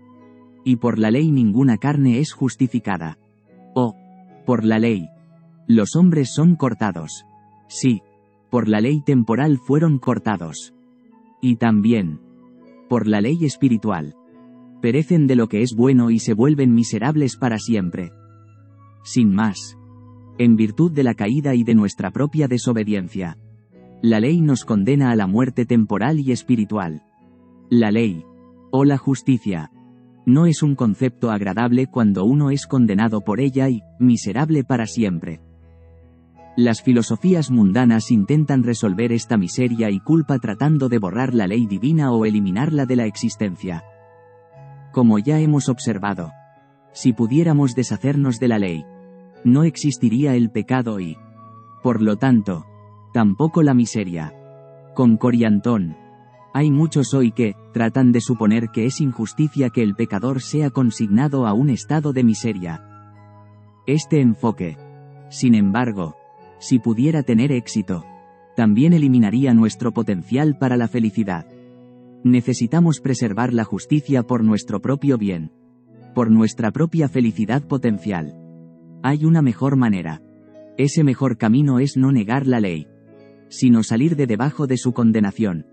Y 0.64 0.76
por 0.76 1.01
la 1.01 1.11
ley 1.11 1.32
ninguna 1.32 1.78
carne 1.78 2.20
es 2.20 2.32
justificada. 2.32 3.18
O, 3.74 3.96
por 4.46 4.64
la 4.64 4.78
ley. 4.78 5.09
Los 5.66 5.96
hombres 5.96 6.32
son 6.32 6.55
cortados. 6.55 7.26
Sí, 7.66 8.03
por 8.51 8.68
la 8.68 8.80
ley 8.80 9.01
temporal 9.01 9.59
fueron 9.59 9.98
cortados. 9.98 10.74
Y 11.41 11.57
también, 11.57 12.20
por 12.88 13.07
la 13.07 13.20
ley 13.20 13.45
espiritual. 13.45 14.14
Perecen 14.80 15.26
de 15.26 15.36
lo 15.36 15.49
que 15.49 15.62
es 15.62 15.74
bueno 15.76 16.11
y 16.11 16.18
se 16.18 16.34
vuelven 16.34 16.74
miserables 16.74 17.36
para 17.36 17.59
siempre 17.59 18.12
sin 19.03 19.34
más. 19.34 19.76
En 20.38 20.57
virtud 20.57 20.93
de 20.93 21.03
la 21.03 21.14
caída 21.14 21.55
y 21.55 21.64
de 21.64 21.74
nuestra 21.74 22.11
propia 22.11 22.49
desobediencia. 22.49 23.36
La 24.03 24.20
ley 24.20 24.41
nos 24.41 24.64
condena 24.64 25.11
a 25.11 25.16
la 25.16 25.26
muerte 25.26 25.66
temporal 25.66 26.18
y 26.20 26.32
espiritual. 26.32 27.03
La 27.68 27.91
ley, 27.91 28.24
o 28.70 28.84
la 28.84 28.97
justicia, 28.97 29.70
no 30.24 30.47
es 30.47 30.62
un 30.62 30.74
concepto 30.74 31.30
agradable 31.30 31.86
cuando 31.86 32.24
uno 32.24 32.51
es 32.51 32.66
condenado 32.66 33.20
por 33.20 33.41
ella 33.41 33.68
y, 33.68 33.82
miserable 33.99 34.64
para 34.64 34.86
siempre. 34.86 35.41
Las 36.57 36.82
filosofías 36.82 37.51
mundanas 37.51 38.11
intentan 38.11 38.64
resolver 38.64 39.12
esta 39.12 39.36
miseria 39.36 39.90
y 39.90 40.01
culpa 40.01 40.38
tratando 40.38 40.88
de 40.88 40.98
borrar 40.98 41.32
la 41.32 41.46
ley 41.46 41.66
divina 41.66 42.12
o 42.12 42.26
eliminarla 42.26 42.86
de 42.86 42.96
la 42.96 43.07
existencia. 43.07 43.84
Como 44.92 45.18
ya 45.18 45.38
hemos 45.38 45.68
observado, 45.68 46.32
si 46.92 47.12
pudiéramos 47.12 47.74
deshacernos 47.74 48.40
de 48.40 48.48
la 48.48 48.59
ley, 48.59 48.84
no 49.44 49.62
existiría 49.62 50.34
el 50.34 50.51
pecado 50.51 50.98
y, 50.98 51.16
por 51.82 52.03
lo 52.03 52.16
tanto, 52.16 52.66
tampoco 53.12 53.62
la 53.62 53.74
miseria. 53.74 54.34
Con 54.94 55.16
Coriantón. 55.16 55.96
Hay 56.53 56.72
muchos 56.72 57.14
hoy 57.14 57.30
que, 57.30 57.55
tratan 57.72 58.11
de 58.11 58.20
suponer 58.20 58.70
que 58.70 58.84
es 58.84 59.01
injusticia 59.01 59.70
que 59.70 59.84
el 59.84 59.94
pecador 59.94 60.42
sea 60.42 60.70
consignado 60.70 61.46
a 61.46 61.53
un 61.53 61.70
estado 61.70 62.12
de 62.12 62.24
miseria. 62.24 62.84
Este 63.86 64.20
enfoque, 64.20 64.76
sin 65.30 65.55
embargo, 65.55 66.16
si 66.61 66.78
pudiera 66.78 67.24
tener 67.24 67.50
éxito, 67.50 68.04
también 68.54 68.92
eliminaría 68.92 69.52
nuestro 69.54 69.92
potencial 69.92 70.56
para 70.56 70.76
la 70.76 70.86
felicidad. 70.86 71.46
Necesitamos 72.22 73.00
preservar 73.00 73.52
la 73.52 73.64
justicia 73.64 74.22
por 74.22 74.44
nuestro 74.44 74.80
propio 74.80 75.18
bien 75.18 75.50
por 76.14 76.30
nuestra 76.30 76.70
propia 76.70 77.08
felicidad 77.08 77.62
potencial. 77.62 78.34
Hay 79.02 79.24
una 79.24 79.42
mejor 79.42 79.76
manera. 79.76 80.22
Ese 80.76 81.04
mejor 81.04 81.36
camino 81.36 81.78
es 81.78 81.96
no 81.96 82.12
negar 82.12 82.46
la 82.46 82.61
ley, 82.61 82.88
sino 83.48 83.82
salir 83.82 84.16
de 84.16 84.26
debajo 84.26 84.66
de 84.66 84.76
su 84.76 84.92
condenación. 84.92 85.66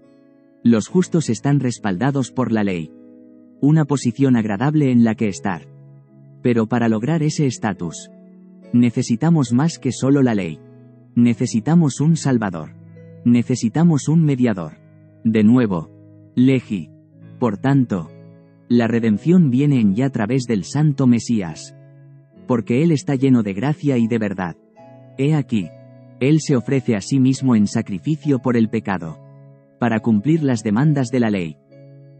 Los 0.63 0.87
justos 0.87 1.29
están 1.29 1.59
respaldados 1.59 2.31
por 2.31 2.51
la 2.51 2.63
ley. 2.63 2.91
Una 3.61 3.85
posición 3.85 4.35
agradable 4.35 4.91
en 4.91 5.03
la 5.03 5.15
que 5.15 5.27
estar. 5.27 5.67
Pero 6.41 6.67
para 6.67 6.89
lograr 6.89 7.23
ese 7.23 7.47
estatus, 7.47 8.09
necesitamos 8.73 9.53
más 9.53 9.79
que 9.79 9.91
solo 9.91 10.21
la 10.21 10.35
ley. 10.35 10.59
Necesitamos 11.17 11.99
un 11.99 12.15
Salvador. 12.15 12.75
Necesitamos 13.25 14.07
un 14.07 14.23
mediador. 14.23 14.73
De 15.23 15.43
nuevo, 15.43 15.89
Legi. 16.35 16.91
Por 17.39 17.57
tanto, 17.57 18.11
la 18.69 18.85
redención 18.85 19.49
viene 19.49 19.79
en 19.79 19.95
ya 19.95 20.05
a 20.05 20.09
través 20.11 20.43
del 20.43 20.63
Santo 20.63 21.07
Mesías. 21.07 21.75
Porque 22.45 22.83
Él 22.83 22.91
está 22.91 23.15
lleno 23.15 23.41
de 23.41 23.55
gracia 23.55 23.97
y 23.97 24.07
de 24.07 24.19
verdad. 24.19 24.57
He 25.17 25.33
aquí. 25.33 25.69
Él 26.19 26.39
se 26.39 26.55
ofrece 26.55 26.95
a 26.95 27.01
sí 27.01 27.19
mismo 27.19 27.55
en 27.55 27.65
sacrificio 27.65 28.37
por 28.37 28.55
el 28.55 28.69
pecado. 28.69 29.17
Para 29.79 30.01
cumplir 30.01 30.43
las 30.43 30.61
demandas 30.61 31.09
de 31.09 31.19
la 31.19 31.31
ley. 31.31 31.57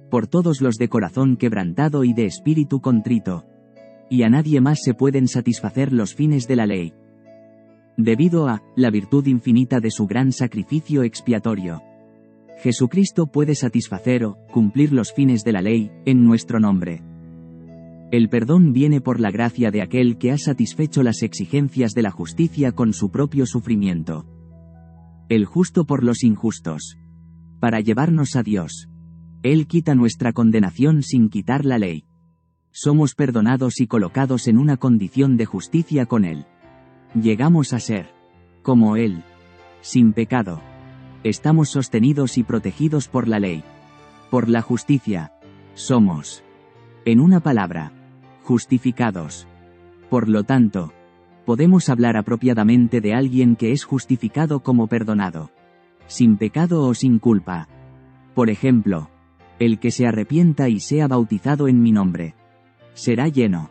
Por 0.09 0.25
todos 0.25 0.59
los 0.59 0.77
de 0.77 0.89
corazón 0.89 1.37
quebrantado 1.37 2.03
y 2.03 2.13
de 2.13 2.25
espíritu 2.25 2.81
contrito. 2.81 3.45
Y 4.09 4.23
a 4.23 4.29
nadie 4.29 4.59
más 4.59 4.79
se 4.81 4.95
pueden 4.95 5.27
satisfacer 5.27 5.93
los 5.93 6.15
fines 6.15 6.47
de 6.47 6.55
la 6.55 6.65
ley. 6.65 6.93
Debido 7.97 8.47
a 8.47 8.61
la 8.75 8.91
virtud 8.91 9.25
infinita 9.25 9.79
de 9.79 9.89
su 9.89 10.05
gran 10.05 10.31
sacrificio 10.31 11.03
expiatorio. 11.03 11.81
Jesucristo 12.59 13.27
puede 13.27 13.55
satisfacer 13.55 14.23
o 14.23 14.37
cumplir 14.51 14.93
los 14.93 15.11
fines 15.11 15.43
de 15.43 15.51
la 15.51 15.61
ley 15.61 15.91
en 16.05 16.23
nuestro 16.23 16.59
nombre. 16.59 17.03
El 18.11 18.29
perdón 18.29 18.71
viene 18.71 19.01
por 19.01 19.19
la 19.19 19.31
gracia 19.31 19.69
de 19.69 19.81
aquel 19.81 20.17
que 20.17 20.31
ha 20.31 20.37
satisfecho 20.37 21.03
las 21.03 21.23
exigencias 21.23 21.93
de 21.93 22.03
la 22.03 22.11
justicia 22.11 22.71
con 22.71 22.93
su 22.93 23.11
propio 23.11 23.45
sufrimiento. 23.45 24.25
El 25.27 25.45
justo 25.45 25.85
por 25.85 26.03
los 26.03 26.23
injustos. 26.23 26.97
Para 27.59 27.81
llevarnos 27.81 28.35
a 28.35 28.43
Dios. 28.43 28.87
Él 29.43 29.67
quita 29.67 29.93
nuestra 29.93 30.31
condenación 30.31 31.03
sin 31.03 31.29
quitar 31.29 31.65
la 31.65 31.79
ley. 31.79 32.05
Somos 32.71 33.13
perdonados 33.13 33.81
y 33.81 33.87
colocados 33.87 34.47
en 34.47 34.57
una 34.57 34.77
condición 34.77 35.35
de 35.35 35.45
justicia 35.45 36.05
con 36.05 36.25
Él. 36.25 36.45
Llegamos 37.13 37.73
a 37.73 37.79
ser, 37.79 38.09
como 38.61 38.95
Él, 38.97 39.23
sin 39.81 40.13
pecado. 40.13 40.61
Estamos 41.23 41.69
sostenidos 41.69 42.37
y 42.37 42.43
protegidos 42.43 43.07
por 43.07 43.27
la 43.27 43.39
ley. 43.39 43.63
Por 44.29 44.49
la 44.49 44.61
justicia. 44.61 45.31
Somos. 45.73 46.43
En 47.05 47.19
una 47.19 47.39
palabra. 47.39 47.91
Justificados. 48.43 49.47
Por 50.09 50.29
lo 50.29 50.43
tanto, 50.43 50.93
podemos 51.45 51.89
hablar 51.89 52.17
apropiadamente 52.17 53.01
de 53.01 53.13
alguien 53.13 53.55
que 53.55 53.71
es 53.71 53.83
justificado 53.83 54.61
como 54.61 54.87
perdonado. 54.87 55.49
Sin 56.07 56.37
pecado 56.37 56.83
o 56.83 56.93
sin 56.93 57.19
culpa. 57.19 57.67
Por 58.35 58.49
ejemplo, 58.49 59.09
el 59.59 59.79
que 59.79 59.91
se 59.91 60.05
arrepienta 60.05 60.69
y 60.69 60.79
sea 60.79 61.07
bautizado 61.07 61.67
en 61.67 61.81
mi 61.81 61.91
nombre. 61.91 62.35
Será 62.93 63.27
lleno. 63.27 63.69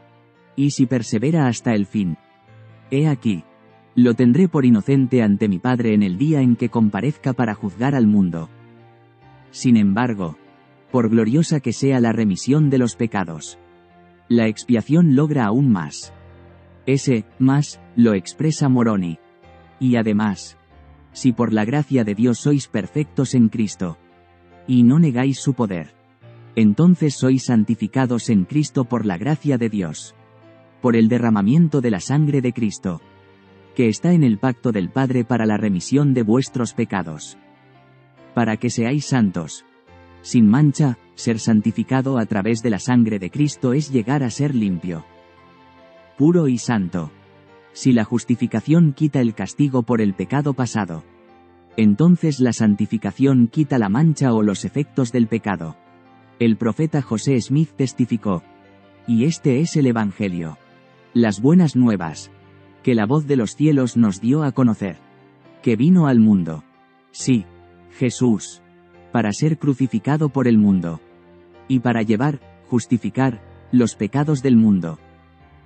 Y 0.56 0.70
si 0.70 0.86
persevera 0.86 1.46
hasta 1.46 1.74
el 1.74 1.86
fin. 1.86 2.16
He 2.90 3.08
aquí. 3.08 3.44
Lo 3.94 4.14
tendré 4.14 4.48
por 4.48 4.64
inocente 4.64 5.22
ante 5.22 5.48
mi 5.48 5.58
Padre 5.58 5.94
en 5.94 6.02
el 6.02 6.18
día 6.18 6.42
en 6.42 6.56
que 6.56 6.68
comparezca 6.68 7.32
para 7.32 7.54
juzgar 7.54 7.94
al 7.94 8.06
mundo. 8.06 8.50
Sin 9.50 9.76
embargo, 9.76 10.36
por 10.92 11.08
gloriosa 11.08 11.60
que 11.60 11.72
sea 11.72 11.98
la 11.98 12.12
remisión 12.12 12.68
de 12.68 12.78
los 12.78 12.94
pecados, 12.94 13.58
la 14.28 14.48
expiación 14.48 15.16
logra 15.16 15.46
aún 15.46 15.70
más. 15.70 16.12
Ese, 16.84 17.24
más, 17.38 17.80
lo 17.96 18.14
expresa 18.14 18.68
Moroni. 18.68 19.18
Y 19.80 19.96
además, 19.96 20.58
si 21.12 21.32
por 21.32 21.52
la 21.52 21.64
gracia 21.64 22.04
de 22.04 22.14
Dios 22.14 22.38
sois 22.38 22.68
perfectos 22.68 23.34
en 23.34 23.48
Cristo, 23.48 23.98
y 24.66 24.82
no 24.82 24.98
negáis 24.98 25.38
su 25.38 25.54
poder, 25.54 25.94
entonces 26.54 27.14
sois 27.14 27.44
santificados 27.44 28.28
en 28.30 28.44
Cristo 28.44 28.84
por 28.84 29.06
la 29.06 29.16
gracia 29.16 29.58
de 29.58 29.68
Dios. 29.68 30.14
Por 30.80 30.96
el 30.96 31.08
derramamiento 31.08 31.80
de 31.80 31.90
la 31.90 32.00
sangre 32.00 32.40
de 32.40 32.52
Cristo 32.52 33.00
que 33.76 33.90
está 33.90 34.14
en 34.14 34.24
el 34.24 34.38
pacto 34.38 34.72
del 34.72 34.88
Padre 34.88 35.22
para 35.22 35.44
la 35.44 35.58
remisión 35.58 36.14
de 36.14 36.22
vuestros 36.22 36.72
pecados. 36.72 37.36
Para 38.34 38.56
que 38.56 38.70
seáis 38.70 39.04
santos. 39.04 39.66
Sin 40.22 40.48
mancha, 40.48 40.96
ser 41.14 41.38
santificado 41.38 42.16
a 42.18 42.24
través 42.24 42.62
de 42.62 42.70
la 42.70 42.78
sangre 42.78 43.18
de 43.18 43.30
Cristo 43.30 43.74
es 43.74 43.92
llegar 43.92 44.22
a 44.22 44.30
ser 44.30 44.54
limpio. 44.54 45.04
Puro 46.16 46.48
y 46.48 46.56
santo. 46.56 47.12
Si 47.74 47.92
la 47.92 48.04
justificación 48.04 48.94
quita 48.94 49.20
el 49.20 49.34
castigo 49.34 49.82
por 49.82 50.00
el 50.00 50.14
pecado 50.14 50.54
pasado, 50.54 51.04
entonces 51.76 52.40
la 52.40 52.54
santificación 52.54 53.46
quita 53.48 53.76
la 53.76 53.90
mancha 53.90 54.32
o 54.32 54.42
los 54.42 54.64
efectos 54.64 55.12
del 55.12 55.26
pecado. 55.26 55.76
El 56.38 56.56
profeta 56.56 57.02
José 57.02 57.38
Smith 57.42 57.72
testificó. 57.76 58.42
Y 59.06 59.26
este 59.26 59.60
es 59.60 59.76
el 59.76 59.86
Evangelio. 59.86 60.56
Las 61.16 61.40
buenas 61.40 61.76
nuevas, 61.76 62.30
que 62.82 62.94
la 62.94 63.06
voz 63.06 63.26
de 63.26 63.36
los 63.36 63.56
cielos 63.56 63.96
nos 63.96 64.20
dio 64.20 64.42
a 64.42 64.52
conocer. 64.52 64.98
Que 65.62 65.74
vino 65.74 66.08
al 66.08 66.20
mundo. 66.20 66.62
Sí, 67.10 67.46
Jesús. 67.92 68.60
Para 69.12 69.32
ser 69.32 69.58
crucificado 69.58 70.28
por 70.28 70.46
el 70.46 70.58
mundo. 70.58 71.00
Y 71.68 71.80
para 71.80 72.02
llevar, 72.02 72.40
justificar, 72.68 73.40
los 73.72 73.94
pecados 73.94 74.42
del 74.42 74.56
mundo. 74.56 74.98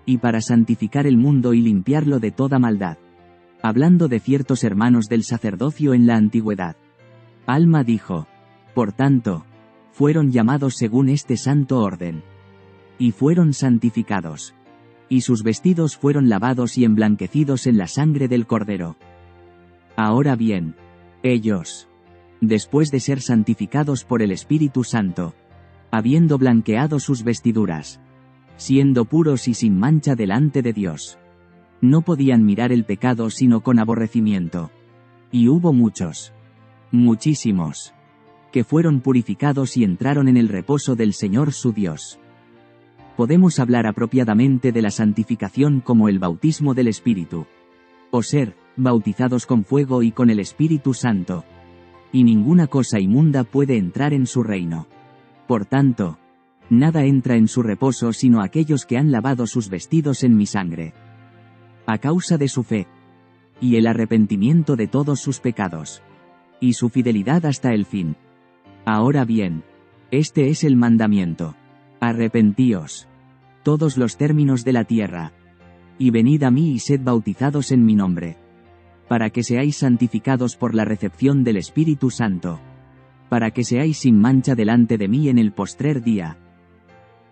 Y 0.07 0.19
para 0.19 0.41
santificar 0.41 1.09
el 1.09 1.17
mundo 1.17 1.53
y 1.53 1.63
limpiarlo 1.63 2.21
de 2.21 2.31
toda 2.31 2.61
maldad. 2.61 2.99
Hablando 3.61 4.07
de 4.07 4.21
ciertos 4.21 4.63
hermanos 4.63 5.09
del 5.09 5.25
sacerdocio 5.25 5.95
en 5.95 6.07
la 6.07 6.15
antigüedad. 6.15 6.77
Alma 7.47 7.83
dijo. 7.83 8.29
Por 8.73 8.93
tanto, 8.93 9.45
fueron 9.91 10.31
llamados 10.31 10.77
según 10.77 11.09
este 11.09 11.37
santo 11.37 11.81
orden. 11.81 12.23
Y 13.01 13.11
fueron 13.11 13.53
santificados 13.53 14.55
y 15.11 15.23
sus 15.23 15.43
vestidos 15.43 15.97
fueron 15.97 16.29
lavados 16.29 16.79
y 16.79 16.85
emblanquecidos 16.85 17.67
en 17.67 17.77
la 17.77 17.89
sangre 17.89 18.29
del 18.29 18.47
Cordero. 18.47 18.97
Ahora 19.97 20.37
bien, 20.37 20.77
ellos, 21.25 21.89
después 22.41 22.93
de 22.93 23.01
ser 23.01 23.21
santificados 23.21 24.05
por 24.05 24.23
el 24.23 24.31
Espíritu 24.31 24.85
Santo, 24.85 25.35
habiendo 25.91 26.39
blanqueado 26.39 27.01
sus 27.01 27.25
vestiduras, 27.25 28.01
siendo 28.57 29.05
puros 29.05 29.49
y 29.49 29.55
sin 29.55 29.77
mancha 29.77 30.15
delante 30.15 30.63
de 30.63 30.73
Dios, 30.73 31.19
no 31.81 32.03
podían 32.03 32.45
mirar 32.45 32.71
el 32.71 32.85
pecado 32.85 33.31
sino 33.31 33.63
con 33.63 33.81
aborrecimiento. 33.81 34.71
Y 35.33 35.49
hubo 35.49 35.73
muchos, 35.73 36.33
muchísimos, 36.93 37.95
que 38.53 38.63
fueron 38.63 39.01
purificados 39.01 39.77
y 39.77 39.83
entraron 39.83 40.29
en 40.29 40.37
el 40.37 40.49
reposo 40.49 40.95
del 40.95 41.15
Señor 41.15 41.53
su 41.53 41.73
Dios 41.73 42.20
podemos 43.17 43.59
hablar 43.59 43.87
apropiadamente 43.87 44.73
de 44.73 44.83
la 44.83 44.91
santificación 44.91 45.81
como 45.81 46.09
el 46.09 46.19
bautismo 46.19 46.75
del 46.75 46.89
Espíritu. 46.89 47.47
O 48.11 48.23
ser, 48.23 48.57
bautizados 48.77 49.47
con 49.47 49.65
fuego 49.65 50.03
y 50.03 50.13
con 50.13 50.31
el 50.31 50.41
Espíritu 50.41 50.95
Santo. 50.95 51.45
Y 52.13 52.25
ninguna 52.25 52.67
cosa 52.67 52.99
inmunda 52.99 53.45
puede 53.45 53.77
entrar 53.77 54.13
en 54.13 54.27
su 54.27 54.43
reino. 54.43 54.87
Por 55.47 55.65
tanto, 55.65 56.19
nada 56.69 57.05
entra 57.05 57.37
en 57.37 57.49
su 57.49 57.63
reposo 57.63 58.13
sino 58.13 58.41
aquellos 58.41 58.87
que 58.87 58.99
han 58.99 59.13
lavado 59.13 59.47
sus 59.47 59.69
vestidos 59.69 60.25
en 60.25 60.37
mi 60.37 60.47
sangre. 60.47 60.95
A 61.87 61.99
causa 61.99 62.39
de 62.39 62.49
su 62.49 62.63
fe. 62.63 62.87
Y 63.61 63.77
el 63.77 63.87
arrepentimiento 63.87 64.77
de 64.77 64.87
todos 64.87 65.21
sus 65.21 65.41
pecados. 65.41 66.03
Y 66.61 66.73
su 66.75 66.89
fidelidad 66.89 67.47
hasta 67.47 67.73
el 67.75 67.85
fin. 67.85 68.17
Ahora 68.85 69.25
bien, 69.25 69.63
este 70.11 70.49
es 70.49 70.65
el 70.65 70.77
mandamiento. 70.77 71.55
Arrepentíos 72.01 73.07
todos 73.63 73.99
los 73.99 74.17
términos 74.17 74.65
de 74.65 74.73
la 74.73 74.85
tierra. 74.85 75.33
Y 75.99 76.11
venid 76.11 76.43
a 76.45 76.51
mí 76.51 76.73
y 76.73 76.79
sed 76.79 77.01
bautizados 77.03 77.73
en 77.73 77.85
mi 77.85 77.95
nombre. 77.95 78.37
Para 79.09 79.31
que 79.31 79.43
seáis 79.43 79.77
santificados 79.77 80.57
por 80.57 80.75
la 80.75 80.85
recepción 80.85 81.45
del 81.45 81.59
Espíritu 81.59 82.11
Santo. 82.11 82.59
Para 83.29 83.51
que 83.51 83.65
seáis 83.65 83.99
sin 83.99 84.19
mancha 84.19 84.55
delante 84.55 84.97
de 84.97 85.09
mí 85.09 85.29
en 85.29 85.39
el 85.39 85.53
postrer 85.53 86.03
día. 86.03 86.39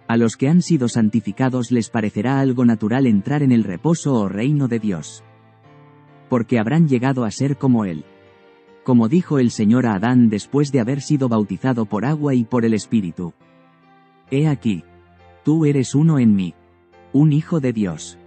A 0.06 0.16
los 0.16 0.36
que 0.36 0.48
han 0.48 0.62
sido 0.62 0.88
santificados 0.88 1.70
les 1.70 1.90
parecerá 1.90 2.40
algo 2.40 2.64
natural 2.64 3.06
entrar 3.06 3.42
en 3.42 3.52
el 3.52 3.64
reposo 3.64 4.14
o 4.14 4.28
reino 4.28 4.68
de 4.68 4.78
Dios. 4.78 5.24
Porque 6.28 6.58
habrán 6.58 6.88
llegado 6.88 7.24
a 7.24 7.30
ser 7.30 7.56
como 7.56 7.84
Él. 7.84 8.04
Como 8.84 9.08
dijo 9.08 9.38
el 9.38 9.50
Señor 9.50 9.86
a 9.86 9.94
Adán 9.94 10.28
después 10.28 10.72
de 10.72 10.80
haber 10.80 11.00
sido 11.00 11.28
bautizado 11.28 11.86
por 11.86 12.04
agua 12.04 12.34
y 12.34 12.44
por 12.44 12.64
el 12.64 12.74
Espíritu. 12.74 13.32
He 14.30 14.46
aquí, 14.46 14.84
Tú 15.48 15.64
eres 15.64 15.94
uno 15.94 16.18
en 16.18 16.36
mí. 16.36 16.52
Un 17.14 17.32
hijo 17.32 17.58
de 17.58 17.72
Dios. 17.72 18.18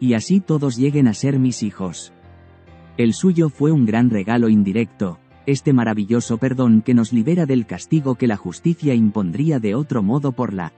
Y 0.00 0.14
así 0.14 0.40
todos 0.40 0.78
lleguen 0.78 1.08
a 1.08 1.12
ser 1.12 1.38
mis 1.38 1.62
hijos. 1.62 2.14
El 2.96 3.12
suyo 3.12 3.50
fue 3.50 3.70
un 3.70 3.84
gran 3.84 4.08
regalo 4.08 4.48
indirecto, 4.48 5.18
este 5.44 5.74
maravilloso 5.74 6.38
perdón 6.38 6.80
que 6.80 6.94
nos 6.94 7.12
libera 7.12 7.44
del 7.44 7.66
castigo 7.66 8.14
que 8.14 8.26
la 8.26 8.38
justicia 8.38 8.94
impondría 8.94 9.60
de 9.60 9.74
otro 9.74 10.02
modo 10.02 10.32
por 10.32 10.54
la 10.54 10.72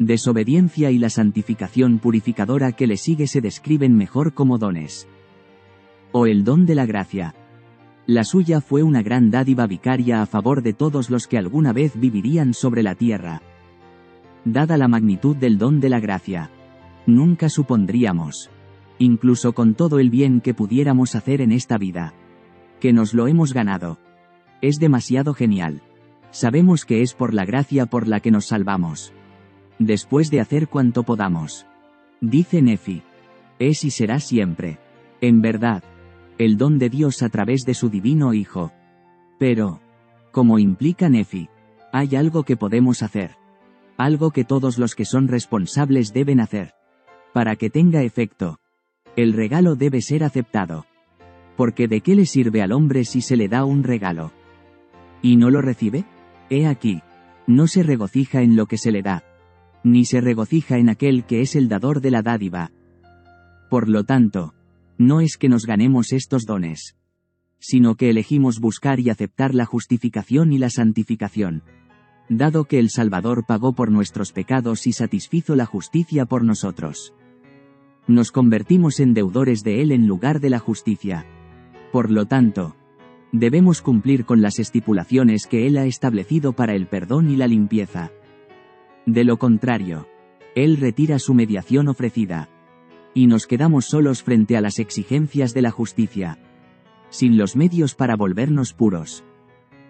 desobediencia 0.00 0.90
y 0.90 0.98
la 0.98 1.08
santificación 1.08 2.00
purificadora 2.00 2.72
que 2.72 2.88
le 2.88 2.96
sigue 2.96 3.28
se 3.28 3.40
describen 3.40 3.96
mejor 3.96 4.34
como 4.34 4.58
dones. 4.58 5.06
O 6.10 6.26
el 6.26 6.42
don 6.42 6.66
de 6.66 6.74
la 6.74 6.84
gracia. 6.84 7.36
La 8.08 8.24
suya 8.24 8.60
fue 8.60 8.82
una 8.82 9.02
gran 9.02 9.30
dádiva 9.30 9.68
vicaria 9.68 10.20
a 10.20 10.26
favor 10.26 10.62
de 10.62 10.72
todos 10.72 11.10
los 11.10 11.28
que 11.28 11.38
alguna 11.38 11.72
vez 11.72 11.92
vivirían 11.94 12.54
sobre 12.54 12.82
la 12.82 12.96
tierra 12.96 13.40
dada 14.46 14.76
la 14.76 14.86
magnitud 14.86 15.36
del 15.36 15.58
don 15.58 15.80
de 15.80 15.88
la 15.88 15.98
gracia. 15.98 16.50
Nunca 17.04 17.48
supondríamos, 17.48 18.48
incluso 18.98 19.52
con 19.52 19.74
todo 19.74 19.98
el 19.98 20.08
bien 20.08 20.40
que 20.40 20.54
pudiéramos 20.54 21.16
hacer 21.16 21.40
en 21.40 21.50
esta 21.50 21.78
vida, 21.78 22.14
que 22.80 22.92
nos 22.92 23.12
lo 23.12 23.26
hemos 23.26 23.52
ganado. 23.52 23.98
Es 24.62 24.78
demasiado 24.78 25.34
genial. 25.34 25.82
Sabemos 26.30 26.84
que 26.84 27.02
es 27.02 27.12
por 27.12 27.34
la 27.34 27.44
gracia 27.44 27.86
por 27.86 28.06
la 28.06 28.20
que 28.20 28.30
nos 28.30 28.46
salvamos. 28.46 29.12
Después 29.80 30.30
de 30.30 30.40
hacer 30.40 30.68
cuanto 30.68 31.02
podamos. 31.02 31.66
Dice 32.20 32.62
Nefi. 32.62 33.02
Es 33.58 33.84
y 33.84 33.90
será 33.90 34.20
siempre. 34.20 34.78
En 35.20 35.42
verdad. 35.42 35.82
El 36.38 36.56
don 36.56 36.78
de 36.78 36.88
Dios 36.88 37.22
a 37.22 37.30
través 37.30 37.64
de 37.64 37.74
su 37.74 37.88
divino 37.88 38.32
Hijo. 38.32 38.72
Pero, 39.38 39.80
como 40.30 40.58
implica 40.58 41.08
Nefi, 41.08 41.48
hay 41.92 42.14
algo 42.16 42.44
que 42.44 42.56
podemos 42.56 43.02
hacer 43.02 43.36
algo 43.96 44.30
que 44.30 44.44
todos 44.44 44.78
los 44.78 44.94
que 44.94 45.04
son 45.04 45.28
responsables 45.28 46.12
deben 46.12 46.40
hacer. 46.40 46.74
Para 47.32 47.56
que 47.56 47.70
tenga 47.70 48.02
efecto. 48.02 48.58
El 49.16 49.32
regalo 49.32 49.76
debe 49.76 50.02
ser 50.02 50.24
aceptado. 50.24 50.86
Porque 51.56 51.88
¿de 51.88 52.02
qué 52.02 52.14
le 52.14 52.26
sirve 52.26 52.62
al 52.62 52.72
hombre 52.72 53.04
si 53.04 53.20
se 53.22 53.36
le 53.36 53.48
da 53.48 53.64
un 53.64 53.82
regalo? 53.82 54.32
¿Y 55.22 55.36
no 55.36 55.50
lo 55.50 55.62
recibe? 55.62 56.04
He 56.50 56.66
aquí. 56.66 57.02
No 57.46 57.66
se 57.66 57.82
regocija 57.82 58.42
en 58.42 58.56
lo 58.56 58.66
que 58.66 58.76
se 58.76 58.92
le 58.92 59.02
da. 59.02 59.24
Ni 59.82 60.04
se 60.04 60.20
regocija 60.20 60.78
en 60.78 60.88
aquel 60.88 61.24
que 61.24 61.40
es 61.40 61.56
el 61.56 61.68
dador 61.68 62.00
de 62.00 62.10
la 62.10 62.22
dádiva. 62.22 62.72
Por 63.70 63.88
lo 63.88 64.04
tanto, 64.04 64.54
no 64.98 65.20
es 65.20 65.36
que 65.36 65.48
nos 65.48 65.64
ganemos 65.64 66.12
estos 66.12 66.44
dones. 66.44 66.96
Sino 67.58 67.94
que 67.94 68.10
elegimos 68.10 68.60
buscar 68.60 69.00
y 69.00 69.10
aceptar 69.10 69.54
la 69.54 69.64
justificación 69.64 70.52
y 70.52 70.58
la 70.58 70.70
santificación. 70.70 71.62
Dado 72.28 72.64
que 72.64 72.78
el 72.80 72.90
Salvador 72.90 73.44
pagó 73.46 73.72
por 73.72 73.90
nuestros 73.90 74.32
pecados 74.32 74.86
y 74.86 74.92
satisfizo 74.92 75.54
la 75.54 75.64
justicia 75.64 76.26
por 76.26 76.42
nosotros. 76.42 77.14
Nos 78.08 78.32
convertimos 78.32 78.98
en 78.98 79.14
deudores 79.14 79.62
de 79.62 79.80
Él 79.82 79.92
en 79.92 80.06
lugar 80.06 80.40
de 80.40 80.50
la 80.50 80.58
justicia. 80.58 81.26
Por 81.92 82.10
lo 82.10 82.26
tanto, 82.26 82.74
debemos 83.30 83.80
cumplir 83.80 84.24
con 84.24 84.42
las 84.42 84.58
estipulaciones 84.58 85.46
que 85.46 85.66
Él 85.66 85.78
ha 85.78 85.86
establecido 85.86 86.52
para 86.52 86.74
el 86.74 86.88
perdón 86.88 87.30
y 87.30 87.36
la 87.36 87.46
limpieza. 87.46 88.10
De 89.06 89.22
lo 89.22 89.38
contrario, 89.38 90.08
Él 90.56 90.78
retira 90.78 91.20
su 91.20 91.32
mediación 91.32 91.86
ofrecida. 91.86 92.48
Y 93.14 93.28
nos 93.28 93.46
quedamos 93.46 93.86
solos 93.86 94.22
frente 94.22 94.56
a 94.56 94.60
las 94.60 94.78
exigencias 94.78 95.54
de 95.54 95.62
la 95.62 95.70
justicia. 95.70 96.38
Sin 97.08 97.38
los 97.38 97.54
medios 97.54 97.94
para 97.94 98.16
volvernos 98.16 98.72
puros. 98.72 99.24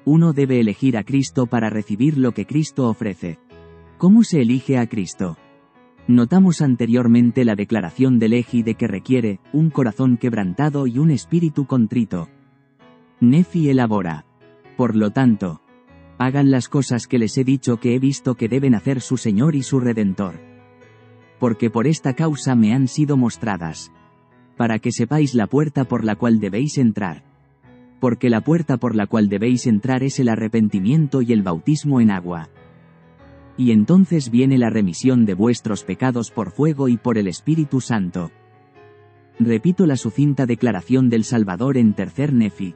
Uno 0.07 0.33
debe 0.33 0.61
elegir 0.61 0.97
a 0.97 1.03
Cristo 1.03 1.47
para 1.47 1.69
recibir 1.69 2.17
lo 2.17 2.31
que 2.31 2.47
Cristo 2.47 2.89
ofrece. 2.89 3.41
¿Cómo 3.99 4.23
se 4.23 4.41
elige 4.41 4.79
a 4.79 4.87
Cristo? 4.87 5.37
Notamos 6.07 6.63
anteriormente 6.63 7.45
la 7.45 7.57
declaración 7.57 8.21
del 8.21 8.31
de 8.65 8.75
que 8.77 8.87
requiere 8.87 9.41
un 9.53 9.71
corazón 9.71 10.17
quebrantado 10.17 10.87
y 10.87 11.01
un 11.01 11.11
espíritu 11.11 11.67
contrito. 11.67 12.29
Nefi 13.21 13.69
elabora. 13.69 14.25
Por 14.77 14.95
lo 14.95 15.11
tanto, 15.11 15.61
hagan 16.19 16.53
las 16.53 16.69
cosas 16.69 17.09
que 17.09 17.19
les 17.19 17.37
he 17.37 17.43
dicho 17.43 17.81
que 17.81 17.97
he 17.97 17.99
visto 17.99 18.37
que 18.37 18.49
deben 18.49 18.77
hacer 18.77 19.01
su 19.01 19.17
Señor 19.17 19.57
y 19.57 19.65
su 19.65 19.81
Redentor. 19.81 20.37
Porque 21.41 21.69
por 21.69 21.89
esta 21.89 22.15
causa 22.15 22.55
me 22.55 22.73
han 22.73 22.87
sido 22.87 23.17
mostradas. 23.17 23.91
Para 24.57 24.79
que 24.79 24.93
sepáis 24.93 25.35
la 25.35 25.49
puerta 25.49 25.83
por 25.83 26.05
la 26.05 26.15
cual 26.15 26.39
debéis 26.39 26.79
entrar. 26.79 27.26
Porque 28.01 28.31
la 28.31 28.43
puerta 28.43 28.77
por 28.77 28.95
la 28.95 29.07
cual 29.07 29.29
debéis 29.29 29.67
entrar 29.67 30.03
es 30.03 30.19
el 30.19 30.29
arrepentimiento 30.29 31.23
y 31.23 31.33
el 31.33 31.43
bautismo 31.43 32.01
en 32.01 32.11
agua 32.11 32.51
y 33.57 33.73
entonces 33.73 34.31
viene 34.31 34.59
la 34.59 34.71
remisión 34.71 35.25
de 35.25 35.35
vuestros 35.35 35.85
pecados 35.85 36.31
por 36.31 36.51
fuego 36.51 36.89
y 36.89 36.97
por 36.97 37.19
el 37.19 37.27
Espíritu 37.27 37.81
Santo. 37.81 38.31
Repito 39.39 39.87
la 39.87 39.97
sucinta 39.97 40.47
declaración 40.47 41.09
del 41.09 41.25
Salvador 41.25 41.77
en 41.77 41.95
tercer 41.95 42.33
Nefi. 42.33 42.75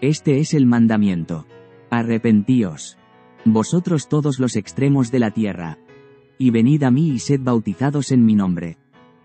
Este 0.00 0.38
es 0.38 0.54
el 0.54 0.66
mandamiento. 0.66 1.46
Arrepentíos. 1.90 2.96
Vosotros 3.44 4.08
todos 4.08 4.38
los 4.38 4.56
extremos 4.56 5.10
de 5.10 5.18
la 5.18 5.30
tierra. 5.30 5.78
Y 6.38 6.50
venid 6.50 6.84
a 6.84 6.90
mí 6.90 7.10
y 7.10 7.18
sed 7.18 7.40
bautizados 7.42 8.12
en 8.12 8.24
mi 8.24 8.34
nombre. 8.34 8.78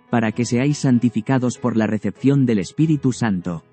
Para 0.09 0.31
que 0.31 0.45
seáis 0.45 0.79
santificados 0.79 1.57
por 1.57 1.77
la 1.77 1.87
recepción 1.87 2.45
del 2.45 2.59
Espíritu 2.59 3.11
Santo. 3.11 3.63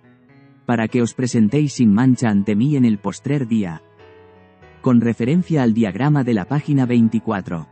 Para 0.67 0.89
que 0.89 1.03
os 1.03 1.15
presentéis 1.15 1.75
sin 1.75 1.93
mancha 1.93 2.29
ante 2.29 2.55
mí 2.55 2.77
en 2.77 2.85
el 2.85 2.99
postrer 2.99 3.47
día 3.47 3.83
con 4.83 5.01
referencia 5.01 5.63
al 5.63 5.73
diagrama 5.73 6.25
de 6.25 6.35
la 6.35 6.45
página 6.45 6.85
24. 6.85 7.69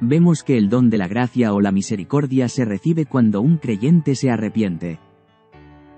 Vemos 0.00 0.44
que 0.44 0.56
el 0.56 0.68
don 0.70 0.88
de 0.88 0.96
la 0.96 1.08
gracia 1.08 1.52
o 1.52 1.60
la 1.60 1.72
misericordia 1.72 2.48
se 2.48 2.64
recibe 2.64 3.04
cuando 3.04 3.40
un 3.40 3.58
creyente 3.58 4.14
se 4.14 4.30
arrepiente. 4.30 5.00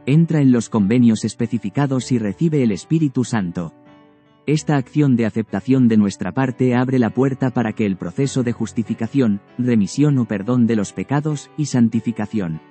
Entra 0.07 0.41
en 0.41 0.51
los 0.51 0.70
convenios 0.70 1.24
especificados 1.24 2.11
y 2.12 2.18
recibe 2.18 2.62
el 2.62 2.72
Espíritu 2.72 3.24
Santo. 3.24 3.74
Esta 4.47 4.76
acción 4.76 5.16
de 5.16 5.26
aceptación 5.26 5.87
de 5.87 5.99
nuestra 5.99 6.33
parte 6.33 6.74
abre 6.74 6.99
la 6.99 7.11
puerta 7.11 7.51
para 7.51 7.74
que 7.74 7.85
el 7.85 7.97
proceso 7.99 8.43
de 8.43 8.53
justificación, 8.53 9.43
remisión 9.59 10.16
o 10.16 10.24
perdón 10.24 10.66
de 10.66 10.76
los 10.76 10.95
pecados 10.95 11.51
y 11.59 11.66
santificación. 11.66 12.62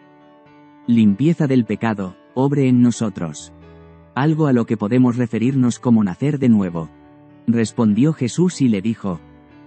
Limpieza 0.88 1.46
del 1.46 1.66
pecado, 1.66 2.16
obre 2.40 2.68
en 2.68 2.84
nosotros. 2.84 3.52
Algo 4.14 4.46
a 4.46 4.54
lo 4.54 4.68
que 4.68 4.78
podemos 4.78 5.16
referirnos 5.16 5.80
como 5.80 6.04
nacer 6.04 6.38
de 6.38 6.50
nuevo. 6.50 6.88
Respondió 7.48 8.14
Jesús 8.14 8.62
y 8.62 8.68
le 8.68 8.80
dijo, 8.80 9.20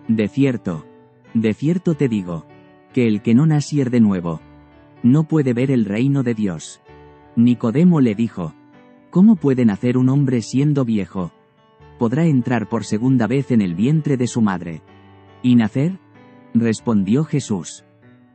De 0.06 0.28
cierto, 0.28 0.86
de 1.34 1.52
cierto 1.52 1.96
te 1.96 2.08
digo, 2.08 2.46
que 2.92 3.08
el 3.08 3.22
que 3.22 3.34
no 3.34 3.44
nacier 3.44 3.90
de 3.90 3.98
nuevo, 3.98 4.40
no 5.02 5.24
puede 5.24 5.52
ver 5.52 5.72
el 5.72 5.84
reino 5.84 6.22
de 6.22 6.34
Dios. 6.34 6.80
Nicodemo 7.34 8.00
le 8.00 8.14
dijo, 8.14 8.54
¿Cómo 9.10 9.34
puede 9.34 9.64
nacer 9.64 9.98
un 9.98 10.08
hombre 10.08 10.40
siendo 10.40 10.84
viejo? 10.84 11.32
¿Podrá 11.98 12.26
entrar 12.26 12.68
por 12.68 12.84
segunda 12.84 13.26
vez 13.26 13.50
en 13.50 13.62
el 13.62 13.74
vientre 13.74 14.16
de 14.16 14.28
su 14.28 14.42
madre? 14.42 14.80
¿Y 15.42 15.56
nacer? 15.56 15.98
Respondió 16.54 17.24
Jesús. 17.24 17.84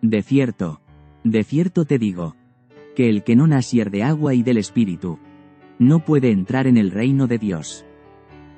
De 0.02 0.22
cierto, 0.22 0.82
de 1.24 1.46
cierto 1.46 1.86
te 1.86 1.98
digo, 1.98 2.36
que 2.96 3.10
el 3.10 3.24
que 3.24 3.36
no 3.36 3.48
nacier 3.48 3.92
de 3.92 4.04
agua 4.04 4.34
y 4.34 4.42
del 4.42 4.58
Espíritu, 4.58 5.20
no 5.78 6.04
puede 6.04 6.32
entrar 6.32 6.68
en 6.68 6.78
el 6.78 6.92
reino 6.92 7.28
de 7.28 7.38
Dios. 7.38 7.86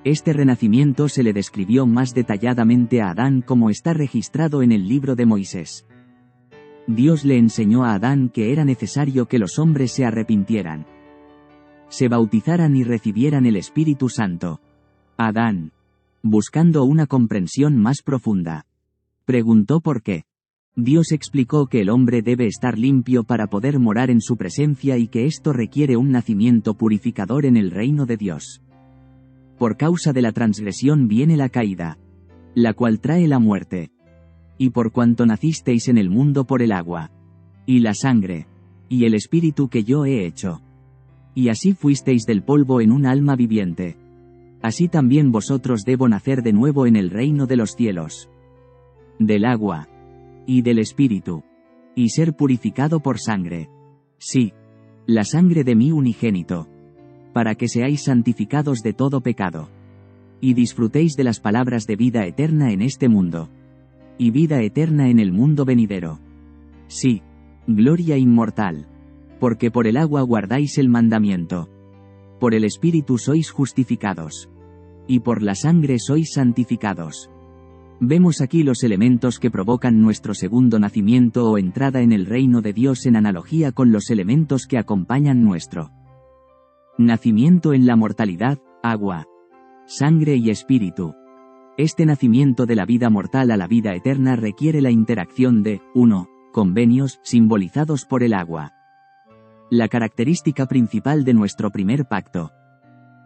Este 0.04 0.32
renacimiento 0.32 1.10
se 1.10 1.24
le 1.24 1.34
describió 1.34 1.86
más 1.86 2.14
detalladamente 2.14 3.02
a 3.02 3.10
Adán 3.10 3.42
como 3.42 3.70
está 3.70 3.94
registrado 3.94 4.62
en 4.62 4.72
el 4.72 4.88
libro 4.88 5.16
de 5.16 5.26
Moisés. 5.26 5.86
Dios 6.88 7.26
le 7.26 7.38
enseñó 7.38 7.84
a 7.84 7.96
Adán 7.96 8.30
que 8.30 8.54
era 8.54 8.64
necesario 8.64 9.28
que 9.28 9.40
los 9.40 9.60
hombres 9.60 9.92
se 9.92 10.06
arrepintieran, 10.06 10.86
se 11.90 12.08
bautizaran 12.08 12.76
y 12.76 12.84
recibieran 12.84 13.46
el 13.46 13.56
Espíritu 13.56 14.10
Santo. 14.10 14.62
Adán, 15.18 15.72
buscando 16.22 16.84
una 16.84 17.08
comprensión 17.08 17.78
más 17.78 18.02
profunda, 18.02 18.66
preguntó 19.26 19.80
por 19.82 20.02
qué. 20.02 20.24
Dios 20.80 21.12
explicó 21.12 21.66
que 21.66 21.82
el 21.82 21.90
hombre 21.90 22.22
debe 22.22 22.46
estar 22.46 22.78
limpio 22.78 23.24
para 23.24 23.48
poder 23.48 23.80
morar 23.80 24.12
en 24.12 24.22
su 24.22 24.38
presencia 24.38 24.96
y 25.00 25.08
que 25.08 25.26
esto 25.26 25.52
requiere 25.52 25.98
un 25.98 26.12
nacimiento 26.12 26.76
purificador 26.76 27.48
en 27.48 27.58
el 27.58 27.72
reino 27.72 28.06
de 28.06 28.16
Dios. 28.16 28.62
Por 29.58 29.76
causa 29.76 30.14
de 30.14 30.22
la 30.22 30.34
transgresión 30.34 31.08
viene 31.08 31.36
la 31.36 31.50
caída, 31.50 31.98
la 32.54 32.76
cual 32.76 33.00
trae 33.00 33.28
la 33.28 33.40
muerte. 33.40 33.90
Y 34.60 34.70
por 34.70 34.92
cuanto 34.92 35.26
nacisteis 35.26 35.88
en 35.88 35.98
el 35.98 36.12
mundo 36.12 36.46
por 36.46 36.62
el 36.62 36.72
agua, 36.72 37.10
y 37.66 37.80
la 37.80 37.96
sangre, 37.96 38.46
y 38.88 39.06
el 39.06 39.16
espíritu 39.16 39.70
que 39.70 39.84
yo 39.84 40.06
he 40.06 40.28
hecho. 40.28 40.62
Y 41.34 41.50
así 41.50 41.74
fuisteis 41.74 42.28
del 42.28 42.44
polvo 42.44 42.82
en 42.82 42.92
un 42.92 43.08
alma 43.08 43.36
viviente. 43.36 43.98
Así 44.62 44.90
también 44.90 45.32
vosotros 45.32 45.86
debo 45.86 46.08
nacer 46.08 46.44
de 46.44 46.54
nuevo 46.54 46.86
en 46.86 46.96
el 46.96 47.10
reino 47.10 47.48
de 47.48 47.58
los 47.58 47.76
cielos. 47.76 48.30
Del 49.18 49.46
agua, 49.46 49.88
y 50.48 50.64
del 50.64 50.80
espíritu, 50.80 51.44
y 51.94 52.10
ser 52.10 52.36
purificado 52.36 53.00
por 53.02 53.20
sangre. 53.20 53.70
Sí, 54.18 54.54
la 55.06 55.24
sangre 55.24 55.64
de 55.64 55.76
mi 55.76 55.92
unigénito 55.92 56.68
para 57.38 57.54
que 57.54 57.68
seáis 57.68 58.06
santificados 58.06 58.82
de 58.82 58.94
todo 58.94 59.22
pecado. 59.22 59.70
Y 60.42 60.56
disfrutéis 60.56 61.16
de 61.16 61.24
las 61.24 61.40
palabras 61.40 61.86
de 61.86 61.96
vida 61.96 62.26
eterna 62.26 62.72
en 62.72 62.82
este 62.82 63.10
mundo. 63.10 63.48
Y 64.18 64.32
vida 64.32 64.64
eterna 64.64 65.08
en 65.12 65.20
el 65.20 65.32
mundo 65.32 65.64
venidero. 65.64 66.18
Sí, 66.88 67.22
gloria 67.68 68.18
inmortal. 68.18 68.88
Porque 69.40 69.70
por 69.70 69.86
el 69.86 69.98
agua 69.98 70.24
guardáis 70.24 70.80
el 70.80 70.90
mandamiento. 70.90 71.70
Por 72.40 72.56
el 72.56 72.64
Espíritu 72.64 73.20
sois 73.20 73.52
justificados. 73.52 74.50
Y 75.08 75.20
por 75.20 75.44
la 75.44 75.54
sangre 75.54 76.00
sois 76.00 76.32
santificados. 76.34 77.30
Vemos 78.00 78.42
aquí 78.42 78.64
los 78.64 78.84
elementos 78.84 79.40
que 79.40 79.50
provocan 79.50 80.02
nuestro 80.02 80.36
segundo 80.36 80.80
nacimiento 80.80 81.50
o 81.50 81.58
entrada 81.58 82.02
en 82.02 82.12
el 82.12 82.26
reino 82.28 82.62
de 82.62 82.74
Dios 82.74 83.06
en 83.06 83.16
analogía 83.16 83.72
con 83.72 83.92
los 83.92 84.12
elementos 84.12 84.68
que 84.68 84.78
acompañan 84.78 85.44
nuestro 85.44 85.92
Nacimiento 87.00 87.74
en 87.74 87.86
la 87.86 87.96
mortalidad, 87.96 88.58
agua, 88.82 89.26
sangre 89.86 90.36
y 90.36 90.50
espíritu. 90.50 91.14
Este 91.78 92.08
nacimiento 92.08 92.66
de 92.66 92.76
la 92.76 92.86
vida 92.86 93.12
mortal 93.12 93.52
a 93.52 93.58
la 93.58 93.68
vida 93.68 93.94
eterna 93.94 94.36
requiere 94.36 94.82
la 94.82 94.90
interacción 94.90 95.62
de 95.62 95.80
1. 95.94 96.28
Convenios 96.52 97.20
simbolizados 97.22 98.06
por 98.06 98.24
el 98.24 98.34
agua. 98.34 98.74
La 99.70 99.88
característica 99.88 100.66
principal 100.66 101.24
de 101.24 101.36
nuestro 101.36 101.70
primer 101.70 102.06
pacto. 102.06 102.52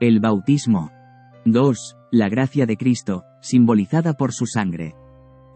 El 0.01 0.19
bautismo. 0.19 0.91
2. 1.45 1.97
La 2.11 2.29
gracia 2.29 2.65
de 2.65 2.77
Cristo, 2.77 3.23
simbolizada 3.41 4.13
por 4.13 4.33
su 4.33 4.45
sangre. 4.45 4.95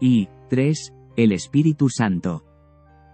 Y 0.00 0.28
3. 0.48 0.92
El 1.16 1.32
Espíritu 1.32 1.88
Santo 1.88 2.46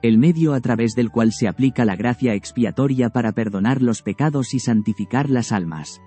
el 0.02 0.18
medio 0.18 0.52
a 0.52 0.60
través 0.60 0.94
del 0.96 1.10
cual 1.10 1.32
se 1.32 1.46
aplica 1.46 1.84
la 1.84 1.94
gracia 1.94 2.34
expiatoria 2.34 3.10
para 3.10 3.30
perdonar 3.30 3.82
los 3.82 4.02
pecados 4.02 4.52
y 4.52 4.58
santificar 4.58 5.30
las 5.30 5.52
almas. 5.52 6.02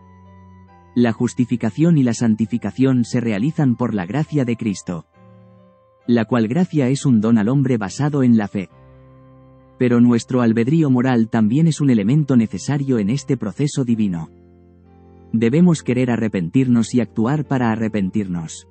La 0.95 1.13
justificación 1.13 1.97
y 1.97 2.03
la 2.03 2.13
santificación 2.13 3.05
se 3.05 3.21
realizan 3.21 3.77
por 3.77 3.93
la 3.93 4.05
gracia 4.05 4.43
de 4.43 4.57
Cristo. 4.57 5.05
La 6.07 6.25
cual 6.25 6.49
gracia 6.49 6.89
es 6.89 7.05
un 7.05 7.21
don 7.21 7.37
al 7.37 7.47
hombre 7.47 7.77
basado 7.77 8.21
en 8.21 8.37
la 8.37 8.49
fe. 8.49 8.69
Pero 9.79 10.01
nuestro 10.01 10.41
albedrío 10.41 10.89
moral 10.89 11.29
también 11.29 11.67
es 11.67 11.79
un 11.79 11.89
elemento 11.89 12.35
necesario 12.35 12.99
en 12.99 13.09
este 13.09 13.37
proceso 13.37 13.85
divino. 13.85 14.29
Debemos 15.33 15.83
querer 15.83 16.11
arrepentirnos 16.11 16.93
y 16.93 17.01
actuar 17.01 17.45
para 17.45 17.71
arrepentirnos. 17.71 18.67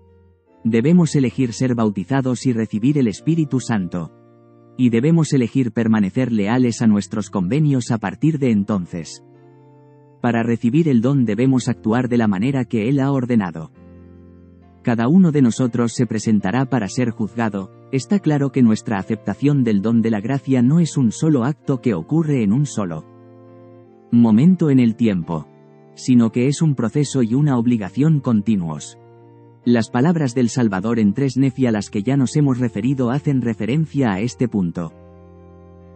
Debemos 0.64 1.14
elegir 1.14 1.52
ser 1.52 1.74
bautizados 1.74 2.46
y 2.46 2.52
recibir 2.52 2.96
el 2.98 3.06
Espíritu 3.06 3.60
Santo. 3.60 4.12
Y 4.78 4.88
debemos 4.88 5.32
elegir 5.32 5.72
permanecer 5.72 6.32
leales 6.32 6.80
a 6.80 6.86
nuestros 6.86 7.30
convenios 7.30 7.90
a 7.90 7.98
partir 7.98 8.38
de 8.38 8.50
entonces. 8.50 9.22
Para 10.22 10.42
recibir 10.42 10.88
el 10.88 11.02
don 11.02 11.26
debemos 11.26 11.68
actuar 11.68 12.08
de 12.08 12.16
la 12.16 12.28
manera 12.28 12.64
que 12.64 12.88
Él 12.88 12.98
ha 12.98 13.12
ordenado. 13.12 13.72
Cada 14.82 15.06
uno 15.06 15.32
de 15.32 15.42
nosotros 15.42 15.92
se 15.92 16.06
presentará 16.06 16.64
para 16.64 16.88
ser 16.88 17.10
juzgado, 17.10 17.70
está 17.92 18.18
claro 18.18 18.52
que 18.52 18.62
nuestra 18.62 18.98
aceptación 18.98 19.64
del 19.64 19.82
don 19.82 20.02
de 20.02 20.10
la 20.10 20.20
gracia 20.20 20.62
no 20.62 20.80
es 20.80 20.96
un 20.96 21.12
solo 21.12 21.44
acto 21.44 21.80
que 21.80 21.94
ocurre 21.94 22.42
en 22.42 22.52
un 22.52 22.66
solo 22.66 23.04
momento 24.10 24.70
en 24.70 24.78
el 24.78 24.94
tiempo, 24.94 25.48
sino 25.94 26.32
que 26.32 26.48
es 26.48 26.62
un 26.62 26.74
proceso 26.74 27.22
y 27.22 27.34
una 27.34 27.58
obligación 27.58 28.20
continuos. 28.20 28.98
Las 29.64 29.88
palabras 29.88 30.34
del 30.34 30.50
Salvador 30.50 30.98
en 30.98 31.14
tres 31.14 31.36
nefi 31.36 31.66
a 31.66 31.72
las 31.72 31.88
que 31.88 32.02
ya 32.02 32.16
nos 32.16 32.36
hemos 32.36 32.58
referido 32.58 33.10
hacen 33.10 33.40
referencia 33.40 34.12
a 34.12 34.20
este 34.20 34.46
punto. 34.46 34.92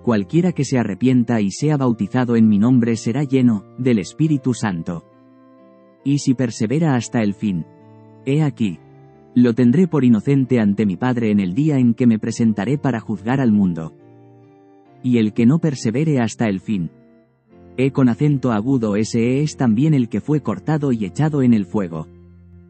Cualquiera 0.02 0.52
que 0.52 0.64
se 0.64 0.78
arrepienta 0.78 1.40
y 1.42 1.50
sea 1.50 1.76
bautizado 1.76 2.36
en 2.36 2.48
mi 2.48 2.58
nombre 2.58 2.96
será 2.96 3.24
lleno 3.24 3.64
del 3.76 3.98
Espíritu 3.98 4.54
Santo. 4.54 5.04
Y 6.02 6.20
si 6.20 6.32
persevera 6.32 6.94
hasta 6.94 7.20
el 7.20 7.34
fin, 7.34 7.66
he 8.24 8.42
aquí, 8.42 8.78
lo 9.34 9.54
tendré 9.54 9.86
por 9.86 10.04
inocente 10.04 10.60
ante 10.60 10.86
mi 10.86 10.96
Padre 10.96 11.30
en 11.30 11.38
el 11.38 11.54
día 11.54 11.78
en 11.78 11.92
que 11.92 12.06
me 12.06 12.18
presentaré 12.18 12.78
para 12.78 13.00
juzgar 13.00 13.40
al 13.40 13.52
mundo. 13.52 13.92
Y 15.02 15.18
el 15.18 15.34
que 15.34 15.44
no 15.44 15.58
persevere 15.58 16.20
hasta 16.20 16.46
el 16.46 16.60
fin, 16.60 16.90
he 17.78 17.92
con 17.92 18.10
acento 18.10 18.52
agudo 18.52 18.96
ese 18.96 19.40
es 19.40 19.56
también 19.56 19.94
el 19.94 20.10
que 20.10 20.20
fue 20.20 20.42
cortado 20.42 20.92
y 20.92 21.06
echado 21.06 21.40
en 21.40 21.54
el 21.54 21.64
fuego 21.64 22.06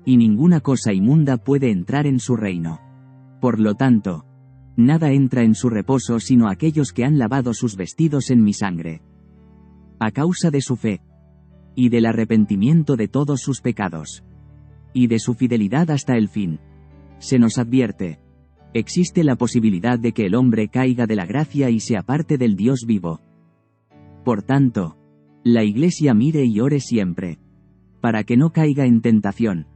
y 0.08 0.16
ninguna 0.16 0.60
cosa 0.60 0.94
inmunda 0.94 1.36
puede 1.36 1.70
entrar 1.70 2.06
en 2.06 2.18
su 2.18 2.34
reino. 2.34 2.80
Por 3.42 3.60
lo 3.60 3.74
tanto, 3.74 4.24
nada 4.74 5.12
entra 5.12 5.42
en 5.42 5.54
su 5.54 5.68
reposo 5.68 6.18
sino 6.18 6.48
aquellos 6.48 6.92
que 6.94 7.04
han 7.04 7.18
lavado 7.18 7.52
sus 7.52 7.76
vestidos 7.76 8.30
en 8.30 8.42
mi 8.42 8.54
sangre. 8.54 9.02
A 10.00 10.10
causa 10.10 10.50
de 10.50 10.62
su 10.62 10.76
fe, 10.76 11.02
y 11.74 11.90
del 11.90 12.06
arrepentimiento 12.06 12.96
de 12.96 13.06
todos 13.06 13.42
sus 13.42 13.60
pecados, 13.60 14.24
y 14.94 15.08
de 15.08 15.18
su 15.18 15.34
fidelidad 15.34 15.90
hasta 15.90 16.16
el 16.16 16.30
fin. 16.30 16.58
Se 17.18 17.38
nos 17.38 17.58
advierte, 17.58 18.18
existe 18.72 19.24
la 19.24 19.36
posibilidad 19.36 19.98
de 19.98 20.12
que 20.12 20.24
el 20.24 20.34
hombre 20.34 20.68
caiga 20.68 21.06
de 21.06 21.16
la 21.16 21.26
gracia 21.26 21.68
y 21.68 21.80
se 21.80 21.98
aparte 21.98 22.38
del 22.38 22.56
Dios 22.56 22.86
vivo. 22.86 23.20
Por 24.24 24.42
tanto, 24.42 24.96
la 25.44 25.64
Iglesia 25.64 26.14
mire 26.14 26.44
y 26.44 26.60
ore 26.60 26.80
siempre, 26.80 27.38
para 28.00 28.24
que 28.24 28.36
no 28.36 28.50
caiga 28.50 28.86
en 28.86 29.00
tentación. 29.00 29.66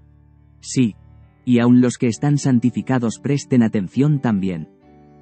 Sí. 0.61 0.95
Y 1.45 1.59
aun 1.59 1.81
los 1.81 1.99
que 1.99 2.07
están 2.07 2.39
santificados 2.39 3.19
presten 3.21 3.63
atención 3.63 4.21
también. 4.21 4.69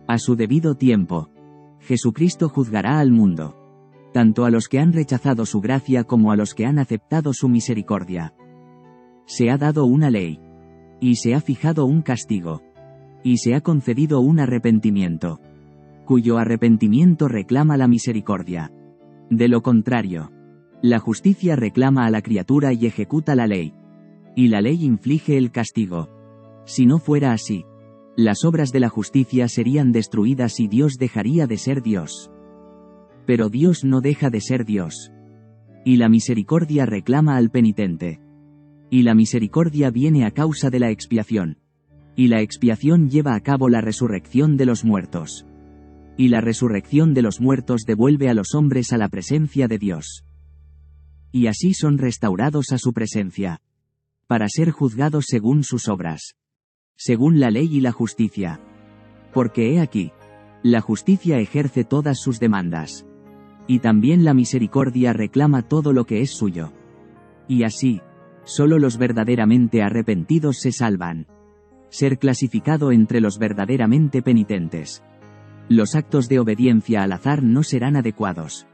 A 0.07 0.19
su 0.19 0.37
debido 0.37 0.75
tiempo. 0.75 1.31
Jesucristo 1.81 2.49
juzgará 2.49 2.99
al 2.99 3.11
mundo. 3.11 3.57
Tanto 4.13 4.45
a 4.45 4.51
los 4.51 4.69
que 4.69 4.81
han 4.81 4.93
rechazado 4.93 5.47
su 5.47 5.61
gracia 5.61 6.05
como 6.05 6.31
a 6.31 6.37
los 6.37 6.55
que 6.55 6.67
han 6.67 6.79
aceptado 6.79 7.33
su 7.33 7.49
misericordia. 7.49 8.35
Se 9.25 9.51
ha 9.51 9.57
dado 9.57 9.87
una 9.87 10.11
ley. 10.11 10.41
Y 11.01 11.17
se 11.17 11.35
ha 11.35 11.41
fijado 11.41 11.87
un 11.87 12.03
castigo. 12.03 12.61
Y 13.23 13.39
se 13.39 13.55
ha 13.55 13.63
concedido 13.63 14.21
un 14.21 14.41
arrepentimiento. 14.41 15.41
Cuyo 16.05 16.37
arrepentimiento 16.37 17.29
reclama 17.29 17.79
la 17.79 17.89
misericordia. 17.89 18.73
De 19.31 19.49
lo 19.49 19.63
contrario, 19.63 20.31
la 20.83 20.99
justicia 20.99 21.57
reclama 21.57 22.05
a 22.05 22.11
la 22.11 22.21
criatura 22.21 22.73
y 22.73 22.87
ejecuta 22.87 23.35
la 23.35 23.47
ley 23.47 23.75
y 24.35 24.49
la 24.49 24.61
ley 24.61 24.85
inflige 24.85 25.37
el 25.37 25.51
castigo. 25.51 26.09
Si 26.65 26.87
no 26.87 26.99
fuera 26.99 27.33
así, 27.33 27.65
las 28.17 28.45
obras 28.45 28.73
de 28.73 28.81
la 28.81 28.89
justicia 28.89 29.49
serían 29.49 29.93
destruidas 29.93 30.61
y 30.61 30.69
Dios 30.69 30.99
dejaría 30.99 31.47
de 31.47 31.57
ser 31.57 31.83
Dios. 31.83 32.31
Pero 33.27 33.49
Dios 33.49 33.85
no 33.85 34.01
deja 34.01 34.31
de 34.31 34.41
ser 34.41 34.65
Dios. 34.65 35.13
Y 35.85 35.97
la 35.97 36.09
misericordia 36.09 36.87
reclama 36.87 37.37
al 37.37 37.51
penitente. 37.51 38.21
Y 38.91 39.03
la 39.03 39.15
misericordia 39.15 39.91
viene 39.91 40.25
a 40.25 40.33
causa 40.33 40.69
de 40.71 40.81
la 40.81 40.91
expiación. 40.91 41.59
Y 42.17 42.29
la 42.29 42.41
expiación 42.41 43.09
lleva 43.09 43.35
a 43.35 43.41
cabo 43.41 43.69
la 43.69 43.81
resurrección 43.81 44.57
de 44.57 44.67
los 44.67 44.85
muertos. 44.85 45.47
Y 46.21 46.29
la 46.29 46.43
resurrección 46.43 47.15
de 47.15 47.23
los 47.23 47.41
muertos 47.41 47.85
devuelve 47.87 48.29
a 48.29 48.35
los 48.35 48.55
hombres 48.55 48.93
a 48.93 48.99
la 48.99 49.09
presencia 49.09 49.69
de 49.69 49.79
Dios. 49.79 50.27
Y 51.33 51.47
así 51.47 51.73
son 51.73 51.97
restaurados 51.97 52.73
a 52.73 52.77
su 52.77 52.93
presencia 52.93 53.63
para 54.27 54.47
ser 54.51 54.71
juzgados 54.71 55.25
según 55.29 55.65
sus 55.65 55.89
obras. 55.89 56.35
Según 56.95 57.41
la 57.41 57.51
ley 57.51 57.75
y 57.75 57.81
la 57.81 57.93
justicia. 57.93 58.61
Porque 59.33 59.73
he 59.73 59.81
aquí, 59.81 60.13
la 60.63 60.83
justicia 60.83 61.39
ejerce 61.39 61.85
todas 61.85 62.21
sus 62.21 62.39
demandas. 62.39 63.07
Y 63.67 63.79
también 63.79 64.23
la 64.23 64.35
misericordia 64.35 65.15
reclama 65.15 65.63
todo 65.63 65.95
lo 65.95 66.05
que 66.05 66.21
es 66.21 66.33
suyo. 66.33 66.75
Y 67.49 67.63
así, 67.63 68.03
solo 68.45 68.79
los 68.79 68.99
verdaderamente 68.99 69.81
arrepentidos 69.81 70.59
se 70.59 70.71
salvan. 70.71 71.29
Ser 71.89 72.19
clasificado 72.19 72.93
entre 72.93 73.23
los 73.23 73.39
verdaderamente 73.39 74.21
penitentes. 74.21 75.03
Los 75.71 75.95
actos 75.95 76.29
de 76.29 76.41
obediencia 76.41 77.05
al 77.05 77.13
azar 77.13 77.45
no 77.45 77.63
serán 77.63 77.95
adecuados. 77.95 78.67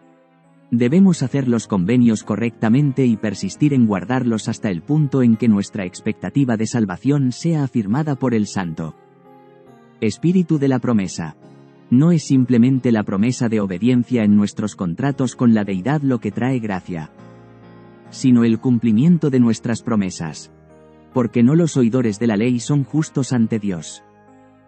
Debemos 0.71 1.23
hacer 1.23 1.47
los 1.47 1.67
convenios 1.67 2.25
correctamente 2.25 3.05
y 3.05 3.19
persistir 3.19 3.75
en 3.75 3.87
guardarlos 3.87 4.49
hasta 4.49 4.71
el 4.71 4.81
punto 4.81 5.21
en 5.21 5.37
que 5.37 5.47
nuestra 5.47 5.85
expectativa 5.85 6.57
de 6.57 6.67
salvación 6.67 7.33
sea 7.33 7.65
afirmada 7.65 8.15
por 8.15 8.33
el 8.33 8.47
Santo. 8.47 8.95
Espíritu 10.01 10.59
de 10.59 10.69
la 10.69 10.79
promesa. 10.79 11.37
No 11.91 12.13
es 12.13 12.25
simplemente 12.25 12.91
la 12.93 13.03
promesa 13.03 13.51
de 13.51 13.61
obediencia 13.61 14.25
en 14.25 14.35
nuestros 14.35 14.75
contratos 14.75 15.37
con 15.37 15.53
la 15.53 15.65
deidad 15.65 16.01
lo 16.01 16.19
que 16.19 16.33
trae 16.33 16.61
gracia, 16.61 17.11
sino 18.09 18.43
el 18.43 18.59
cumplimiento 18.59 19.29
de 19.29 19.39
nuestras 19.39 19.83
promesas. 19.83 20.51
Porque 21.13 21.43
no 21.43 21.57
los 21.57 21.77
oidores 21.77 22.19
de 22.19 22.27
la 22.27 22.39
ley 22.39 22.59
son 22.59 22.85
justos 22.85 23.35
ante 23.35 23.59
Dios, 23.59 24.03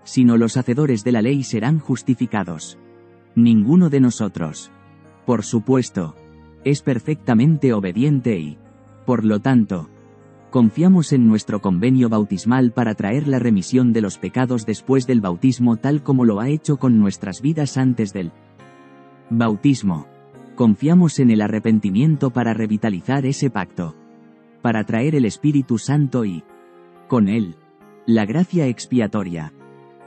sino 0.09 0.37
los 0.37 0.57
hacedores 0.57 1.05
de 1.05 1.13
la 1.13 1.23
ley 1.23 1.43
serán 1.43 1.79
justificados. 1.79 2.79
Ninguno 3.35 3.91
de 3.91 4.01
nosotros 4.01 4.73
por 5.29 5.45
supuesto, 5.45 6.15
es 6.65 6.81
perfectamente 6.81 7.75
obediente 7.75 8.39
y, 8.39 8.57
por 9.05 9.27
lo 9.27 9.41
tanto, 9.41 9.91
confiamos 10.49 11.13
en 11.13 11.29
nuestro 11.29 11.61
convenio 11.61 12.09
bautismal 12.09 12.73
para 12.73 12.95
traer 12.95 13.29
la 13.29 13.39
remisión 13.39 13.93
de 13.93 14.01
los 14.01 14.17
pecados 14.17 14.65
después 14.65 15.07
del 15.07 15.21
bautismo 15.21 15.77
tal 15.77 16.03
como 16.03 16.25
lo 16.25 16.41
ha 16.41 16.49
hecho 16.49 16.79
con 16.79 16.99
nuestras 16.99 17.43
vidas 17.43 17.77
antes 17.77 18.15
del 18.15 18.33
bautismo. 19.29 20.07
Confiamos 20.55 21.19
en 21.19 21.31
el 21.31 21.43
arrepentimiento 21.43 22.31
para 22.31 22.55
revitalizar 22.55 23.27
ese 23.27 23.51
pacto, 23.51 23.97
para 24.63 24.85
traer 24.85 25.15
el 25.15 25.27
Espíritu 25.27 25.77
Santo 25.77 26.25
y, 26.25 26.43
con 27.07 27.29
él, 27.29 27.57
la 28.07 28.25
gracia 28.25 28.67
expiatoria. 28.67 29.53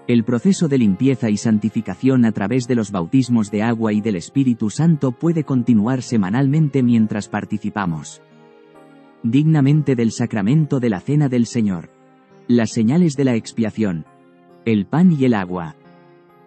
El 0.08 0.24
proceso 0.24 0.68
de 0.68 0.78
limpieza 0.78 1.30
y 1.30 1.38
santificación 1.38 2.26
a 2.26 2.32
través 2.32 2.68
de 2.68 2.76
los 2.76 2.92
bautismos 2.92 3.52
de 3.52 3.64
agua 3.64 3.94
y 3.94 4.02
del 4.02 4.16
Espíritu 4.16 4.70
Santo 4.70 5.12
puede 5.12 5.44
continuar 5.44 6.02
semanalmente 6.02 6.84
mientras 6.84 7.30
participamos 7.30 8.22
dignamente 9.24 9.96
del 9.96 10.12
sacramento 10.12 10.80
de 10.80 10.90
la 10.90 11.00
Cena 11.00 11.30
del 11.30 11.46
Señor. 11.46 11.90
Las 12.48 12.72
señales 12.72 13.14
de 13.14 13.26
la 13.26 13.36
expiación, 13.36 14.06
el 14.66 14.86
pan 14.86 15.12
y 15.12 15.26
el 15.26 15.36
agua, 15.36 15.76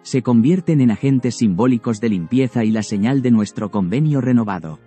se 0.01 0.21
convierten 0.21 0.81
en 0.81 0.91
agentes 0.91 1.35
simbólicos 1.35 1.99
de 1.99 2.09
limpieza 2.09 2.63
y 2.63 2.71
la 2.71 2.83
señal 2.83 3.21
de 3.21 3.31
nuestro 3.31 3.71
convenio 3.71 4.21
renovado. 4.21 4.79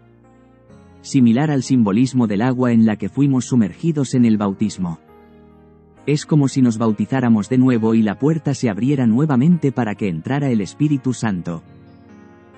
Similar 1.01 1.51
al 1.51 1.63
simbolismo 1.63 2.27
del 2.27 2.43
agua 2.43 2.73
en 2.73 2.85
la 2.85 2.97
que 2.97 3.09
fuimos 3.09 3.47
sumergidos 3.47 4.15
en 4.15 4.27
el 4.27 4.37
bautismo. 4.37 5.01
Es 6.09 6.25
como 6.25 6.49
si 6.49 6.63
nos 6.63 6.79
bautizáramos 6.79 7.51
de 7.51 7.59
nuevo 7.59 7.95
y 7.95 8.01
la 8.01 8.19
puerta 8.19 8.55
se 8.55 8.71
abriera 8.71 9.07
nuevamente 9.07 9.73
para 9.73 9.95
que 9.95 10.09
entrara 10.09 10.49
el 10.49 10.63
Espíritu 10.63 11.13
Santo. 11.13 11.63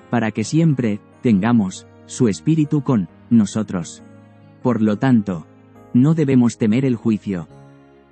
Para 0.09 0.31
que 0.31 0.45
siempre, 0.45 1.01
tengamos, 1.21 1.85
su 2.05 2.29
Espíritu 2.29 2.81
con, 2.81 3.09
nosotros. 3.29 4.03
Por 4.63 4.81
lo 4.81 4.99
tanto, 4.99 5.47
no 5.93 6.13
debemos 6.13 6.57
temer 6.57 6.85
el 6.85 6.95
juicio. 6.95 7.49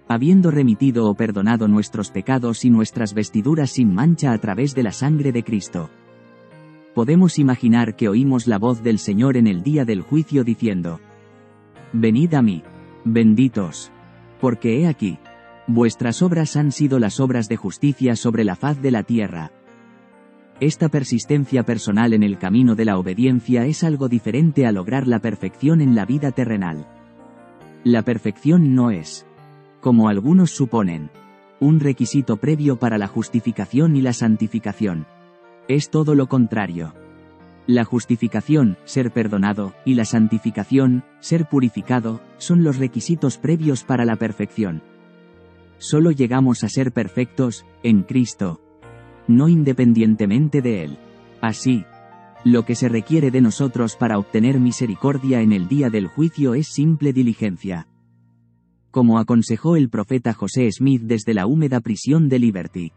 Habiendo 0.10 0.52
remitido 0.52 1.10
o 1.10 1.14
perdonado 1.14 1.70
nuestros 1.70 2.12
pecados 2.12 2.66
y 2.66 2.70
nuestras 2.70 3.14
vestiduras 3.14 3.70
sin 3.70 3.94
mancha 3.94 4.34
a 4.34 4.38
través 4.40 4.76
de 4.76 4.84
la 4.84 4.92
sangre 4.92 5.32
de 5.32 5.46
Cristo. 5.46 5.90
Podemos 6.94 7.40
imaginar 7.40 7.96
que 7.96 8.10
oímos 8.10 8.46
la 8.46 8.58
voz 8.58 8.84
del 8.84 9.00
Señor 9.00 9.38
en 9.38 9.48
el 9.48 9.64
día 9.64 9.86
del 9.86 10.02
juicio 10.02 10.44
diciendo, 10.44 11.00
Venid 11.94 12.34
a 12.34 12.42
mí, 12.42 12.62
benditos, 13.06 13.90
porque 14.42 14.82
he 14.82 14.88
aquí, 14.88 15.18
Vuestras 15.72 16.24
obras 16.24 16.56
han 16.56 16.72
sido 16.72 16.98
las 16.98 17.20
obras 17.20 17.48
de 17.48 17.56
justicia 17.56 18.16
sobre 18.16 18.44
la 18.44 18.56
faz 18.56 18.82
de 18.82 18.90
la 18.90 19.04
tierra. 19.04 19.52
Esta 20.60 20.90
persistencia 20.90 21.62
personal 21.62 22.14
en 22.14 22.24
el 22.24 22.40
camino 22.40 22.74
de 22.74 22.86
la 22.86 22.98
obediencia 22.98 23.68
es 23.68 23.84
algo 23.84 24.10
diferente 24.10 24.66
a 24.66 24.72
lograr 24.72 25.06
la 25.06 25.20
perfección 25.20 25.82
en 25.82 25.94
la 25.94 26.06
vida 26.06 26.32
terrenal. 26.32 26.88
La 27.84 28.02
perfección 28.02 28.74
no 28.74 28.90
es, 28.90 29.28
como 29.80 30.10
algunos 30.10 30.50
suponen, 30.50 31.12
un 31.60 31.80
requisito 31.80 32.38
previo 32.38 32.80
para 32.80 32.98
la 32.98 33.06
justificación 33.06 33.96
y 33.96 34.02
la 34.02 34.14
santificación. 34.14 35.06
Es 35.68 35.92
todo 35.92 36.16
lo 36.16 36.28
contrario. 36.28 36.96
La 37.68 37.84
justificación, 37.84 38.76
ser 38.86 39.12
perdonado, 39.12 39.76
y 39.86 39.94
la 39.94 40.06
santificación, 40.06 41.04
ser 41.20 41.48
purificado, 41.48 42.22
son 42.40 42.64
los 42.64 42.78
requisitos 42.78 43.38
previos 43.38 43.84
para 43.84 44.04
la 44.04 44.16
perfección. 44.16 44.82
Solo 45.80 46.12
llegamos 46.12 46.64
a 46.64 46.70
ser 46.70 46.92
perfectos, 46.92 47.66
en 47.84 48.04
Cristo, 48.04 48.62
no 49.28 49.48
independientemente 49.48 50.62
de 50.62 50.84
Él. 50.84 50.98
Así, 51.42 51.86
lo 52.46 52.66
que 52.66 52.76
se 52.76 52.90
requiere 52.90 53.32
de 53.32 53.42
nosotros 53.42 53.96
para 53.96 54.18
obtener 54.18 54.60
misericordia 54.60 55.42
en 55.42 55.52
el 55.52 55.68
día 55.68 55.90
del 55.90 56.08
juicio 56.08 56.54
es 56.54 56.68
simple 56.68 57.14
diligencia. 57.14 57.88
Como 58.92 59.20
aconsejó 59.20 59.76
el 59.76 59.90
profeta 59.90 60.34
José 60.34 60.72
Smith 60.72 61.04
desde 61.04 61.34
la 61.34 61.48
húmeda 61.48 61.80
prisión 61.80 62.28
de 62.30 62.40
Liberty. 62.40 62.92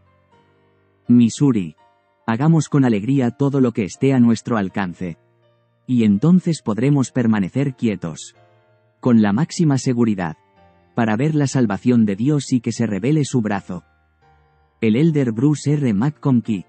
Missouri. 1.07 1.75
Hagamos 2.25 2.69
con 2.69 2.85
alegría 2.85 3.31
todo 3.31 3.59
lo 3.59 3.73
que 3.73 3.83
esté 3.83 4.13
a 4.13 4.19
nuestro 4.19 4.57
alcance. 4.57 5.17
Y 5.85 6.03
entonces 6.05 6.61
podremos 6.61 7.11
permanecer 7.11 7.75
quietos. 7.75 8.35
Con 9.01 9.21
la 9.21 9.33
máxima 9.33 9.77
seguridad. 9.77 10.37
Para 10.95 11.15
ver 11.15 11.35
la 11.35 11.47
salvación 11.47 12.05
de 12.05 12.15
Dios 12.15 12.51
y 12.53 12.61
que 12.61 12.71
se 12.71 12.85
revele 12.85 13.25
su 13.25 13.41
brazo 13.41 13.83
el 14.83 14.97
elder 14.97 15.31
Bruce 15.31 15.71
R. 15.71 15.93
McConkie, 15.93 16.65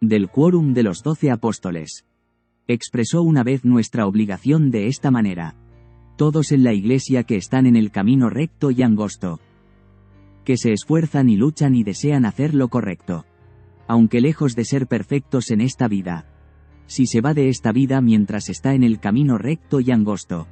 del 0.00 0.30
Quórum 0.30 0.72
de 0.72 0.82
los 0.82 1.02
Doce 1.02 1.30
Apóstoles, 1.30 2.06
expresó 2.66 3.20
una 3.20 3.42
vez 3.42 3.66
nuestra 3.66 4.06
obligación 4.06 4.70
de 4.70 4.86
esta 4.86 5.10
manera. 5.10 5.56
Todos 6.16 6.52
en 6.52 6.64
la 6.64 6.72
iglesia 6.72 7.22
que 7.24 7.36
están 7.36 7.66
en 7.66 7.76
el 7.76 7.90
camino 7.90 8.30
recto 8.30 8.70
y 8.70 8.80
angosto, 8.80 9.40
que 10.42 10.56
se 10.56 10.72
esfuerzan 10.72 11.28
y 11.28 11.36
luchan 11.36 11.74
y 11.74 11.84
desean 11.84 12.24
hacer 12.24 12.54
lo 12.54 12.68
correcto. 12.68 13.26
Aunque 13.86 14.22
lejos 14.22 14.56
de 14.56 14.64
ser 14.64 14.86
perfectos 14.86 15.50
en 15.50 15.60
esta 15.60 15.86
vida, 15.86 16.24
si 16.86 17.04
se 17.04 17.20
va 17.20 17.34
de 17.34 17.50
esta 17.50 17.72
vida 17.72 18.00
mientras 18.00 18.48
está 18.48 18.72
en 18.72 18.84
el 18.84 19.00
camino 19.00 19.36
recto 19.36 19.80
y 19.80 19.90
angosto, 19.90 20.48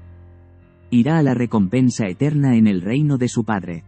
irá 0.90 1.18
a 1.18 1.22
la 1.22 1.34
recompensa 1.34 2.06
eterna 2.06 2.56
en 2.56 2.66
el 2.66 2.82
reino 2.82 3.18
de 3.18 3.28
su 3.28 3.44
Padre. 3.44 3.84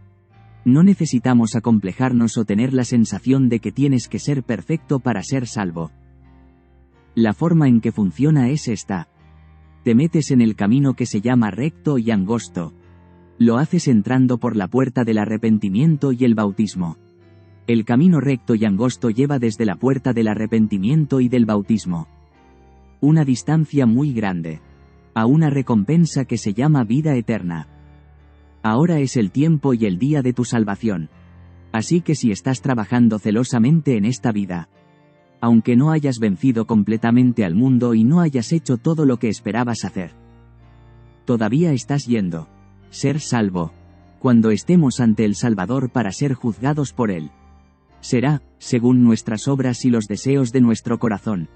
No 0.63 0.83
necesitamos 0.83 1.55
acomplejarnos 1.55 2.37
o 2.37 2.45
tener 2.45 2.73
la 2.73 2.83
sensación 2.83 3.49
de 3.49 3.59
que 3.59 3.71
tienes 3.71 4.07
que 4.07 4.19
ser 4.19 4.43
perfecto 4.43 4.99
para 4.99 5.23
ser 5.23 5.47
salvo. 5.47 5.91
La 7.15 7.33
forma 7.33 7.67
en 7.67 7.81
que 7.81 7.91
funciona 7.91 8.49
es 8.49 8.67
esta. 8.67 9.07
Te 9.83 9.95
metes 9.95 10.29
en 10.29 10.41
el 10.41 10.55
camino 10.55 10.93
que 10.93 11.07
se 11.07 11.21
llama 11.21 11.49
recto 11.49 11.97
y 11.97 12.11
angosto. 12.11 12.73
Lo 13.39 13.57
haces 13.57 13.87
entrando 13.87 14.37
por 14.37 14.55
la 14.55 14.67
puerta 14.67 15.03
del 15.03 15.17
arrepentimiento 15.17 16.11
y 16.11 16.23
el 16.23 16.35
bautismo. 16.35 16.97
El 17.65 17.83
camino 17.85 18.19
recto 18.19 18.53
y 18.53 18.65
angosto 18.65 19.09
lleva 19.09 19.39
desde 19.39 19.65
la 19.65 19.75
puerta 19.75 20.13
del 20.13 20.27
arrepentimiento 20.27 21.21
y 21.21 21.29
del 21.29 21.45
bautismo. 21.45 22.07
Una 22.99 23.25
distancia 23.25 23.87
muy 23.87 24.13
grande. 24.13 24.61
A 25.13 25.25
una 25.25 25.49
recompensa 25.49 26.25
que 26.25 26.37
se 26.37 26.53
llama 26.53 26.83
vida 26.83 27.15
eterna. 27.15 27.67
Ahora 28.63 28.99
es 28.99 29.17
el 29.17 29.31
tiempo 29.31 29.73
y 29.73 29.85
el 29.85 29.97
día 29.97 30.21
de 30.21 30.33
tu 30.33 30.45
salvación. 30.45 31.09
Así 31.71 32.01
que 32.01 32.15
si 32.15 32.31
estás 32.31 32.61
trabajando 32.61 33.19
celosamente 33.19 33.97
en 33.97 34.05
esta 34.05 34.31
vida, 34.31 34.69
aunque 35.41 35.75
no 35.75 35.91
hayas 35.91 36.19
vencido 36.19 36.67
completamente 36.67 37.43
al 37.43 37.55
mundo 37.55 37.93
y 37.93 38.03
no 38.03 38.21
hayas 38.21 38.51
hecho 38.51 38.77
todo 38.77 39.05
lo 39.05 39.17
que 39.17 39.29
esperabas 39.29 39.83
hacer, 39.83 40.11
todavía 41.25 41.73
estás 41.73 42.05
yendo. 42.05 42.47
Ser 42.89 43.19
salvo. 43.19 43.71
Cuando 44.19 44.51
estemos 44.51 44.99
ante 44.99 45.25
el 45.25 45.35
Salvador 45.35 45.89
para 45.89 46.11
ser 46.11 46.33
juzgados 46.33 46.93
por 46.93 47.09
Él. 47.09 47.31
Será, 48.01 48.41
según 48.59 49.03
nuestras 49.03 49.47
obras 49.47 49.83
y 49.85 49.89
los 49.89 50.07
deseos 50.07 50.51
de 50.51 50.61
nuestro 50.61 50.99
corazón. 50.99 51.49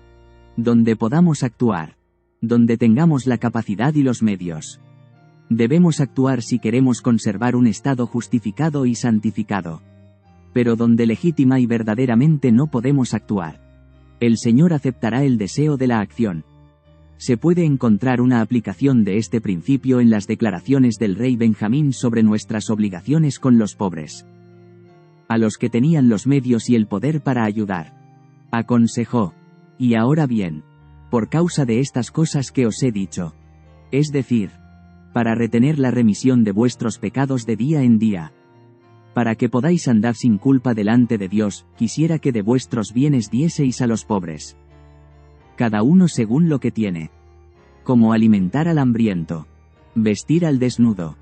Donde 0.56 0.96
podamos 0.96 1.44
actuar. 1.44 1.98
Donde 2.48 2.78
tengamos 2.78 3.26
la 3.26 3.40
capacidad 3.40 3.96
y 3.96 4.04
los 4.04 4.22
medios. 4.22 4.80
Debemos 5.50 6.00
actuar 6.00 6.44
si 6.44 6.60
queremos 6.60 7.02
conservar 7.02 7.56
un 7.56 7.66
estado 7.66 8.06
justificado 8.06 8.86
y 8.86 8.94
santificado. 8.94 9.82
Pero 10.54 10.76
donde 10.76 11.08
legítima 11.08 11.60
y 11.60 11.66
verdaderamente 11.66 12.52
no 12.52 12.68
podemos 12.68 13.16
actuar. 13.16 13.62
El 14.20 14.38
Señor 14.38 14.74
aceptará 14.74 15.24
el 15.24 15.40
deseo 15.40 15.76
de 15.76 15.88
la 15.88 16.02
acción. 16.02 16.46
Se 17.18 17.36
puede 17.36 17.66
encontrar 17.66 18.22
una 18.22 18.42
aplicación 18.42 19.04
de 19.04 19.18
este 19.18 19.42
principio 19.42 20.00
en 20.00 20.12
las 20.12 20.28
declaraciones 20.28 21.00
del 21.00 21.16
rey 21.16 21.36
Benjamín 21.36 21.94
sobre 21.94 22.22
nuestras 22.22 22.70
obligaciones 22.70 23.40
con 23.40 23.58
los 23.58 23.74
pobres. 23.74 24.28
A 25.28 25.40
los 25.40 25.58
que 25.58 25.72
tenían 25.72 26.10
los 26.10 26.28
medios 26.28 26.70
y 26.70 26.76
el 26.76 26.86
poder 26.86 27.22
para 27.22 27.44
ayudar. 27.44 28.48
Aconsejó. 28.52 29.34
Y 29.80 29.96
ahora 29.96 30.28
bien. 30.28 30.64
Por 31.16 31.30
causa 31.30 31.64
de 31.64 31.80
estas 31.80 32.12
cosas 32.12 32.52
que 32.52 32.68
os 32.68 32.84
he 32.84 32.92
dicho. 32.92 33.34
Es 33.90 34.12
decir, 34.12 34.52
para 35.14 35.34
retener 35.34 35.80
la 35.80 35.90
remisión 35.90 36.44
de 36.44 36.52
vuestros 36.52 37.00
pecados 37.00 37.46
de 37.46 37.56
día 37.56 37.84
en 37.84 38.00
día. 38.00 38.34
Para 39.14 39.36
que 39.36 39.48
podáis 39.48 39.88
andar 39.88 40.16
sin 40.16 40.38
culpa 40.38 40.74
delante 40.74 41.18
de 41.18 41.30
Dios, 41.30 41.66
quisiera 41.78 42.20
que 42.20 42.34
de 42.34 42.42
vuestros 42.42 42.92
bienes 42.92 43.32
dieseis 43.32 43.80
a 43.80 43.88
los 43.88 44.04
pobres. 44.04 44.58
Cada 45.56 45.84
uno 45.84 46.10
según 46.10 46.50
lo 46.50 46.60
que 46.60 46.72
tiene. 46.72 47.12
Como 47.86 48.12
alimentar 48.12 48.68
al 48.68 48.78
hambriento. 48.78 49.48
Vestir 49.96 50.46
al 50.46 50.60
desnudo. 50.60 51.16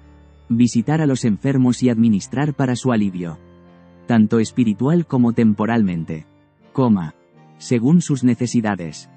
Visitar 0.50 1.02
a 1.02 1.06
los 1.06 1.24
enfermos 1.24 1.84
y 1.84 1.90
administrar 1.90 2.56
para 2.56 2.76
su 2.76 2.94
alivio. 2.94 3.38
Tanto 4.08 4.40
espiritual 4.40 5.06
como 5.06 5.34
temporalmente. 5.34 6.26
Coma. 6.72 7.14
Según 7.60 8.02
sus 8.02 8.24
necesidades. 8.24 9.13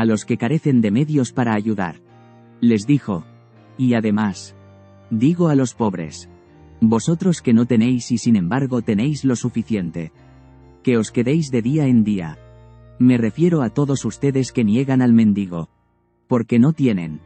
A 0.00 0.06
los 0.06 0.24
que 0.24 0.38
carecen 0.38 0.80
de 0.80 0.90
medios 0.90 1.30
para 1.30 1.52
ayudar. 1.52 1.96
Les 2.62 2.86
dijo, 2.86 3.26
y 3.76 3.92
además, 3.92 4.56
digo 5.10 5.48
a 5.48 5.54
los 5.54 5.74
pobres, 5.74 6.30
vosotros 6.80 7.42
que 7.42 7.52
no 7.52 7.66
tenéis 7.66 8.10
y 8.10 8.16
sin 8.16 8.36
embargo 8.36 8.80
tenéis 8.80 9.26
lo 9.26 9.36
suficiente, 9.36 10.10
que 10.82 10.96
os 10.96 11.10
quedéis 11.10 11.50
de 11.50 11.60
día 11.60 11.86
en 11.86 12.02
día. 12.02 12.38
Me 12.98 13.18
refiero 13.18 13.60
a 13.60 13.68
todos 13.68 14.06
ustedes 14.06 14.52
que 14.52 14.64
niegan 14.64 15.02
al 15.02 15.12
mendigo, 15.12 15.68
porque 16.28 16.58
no 16.58 16.72
tienen. 16.72 17.20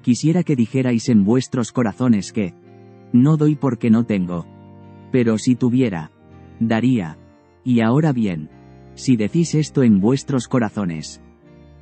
Quisiera 0.00 0.44
que 0.44 0.56
dijerais 0.56 1.10
en 1.10 1.24
vuestros 1.24 1.72
corazones 1.72 2.32
que, 2.32 2.54
no 3.12 3.36
doy 3.36 3.54
porque 3.54 3.90
no 3.90 4.06
tengo. 4.06 4.46
Pero 5.12 5.36
si 5.36 5.56
tuviera, 5.56 6.10
daría. 6.58 7.18
Y 7.64 7.80
ahora 7.80 8.14
bien, 8.14 8.48
si 8.94 9.18
decís 9.18 9.54
esto 9.54 9.82
en 9.82 10.00
vuestros 10.00 10.48
corazones, 10.48 11.20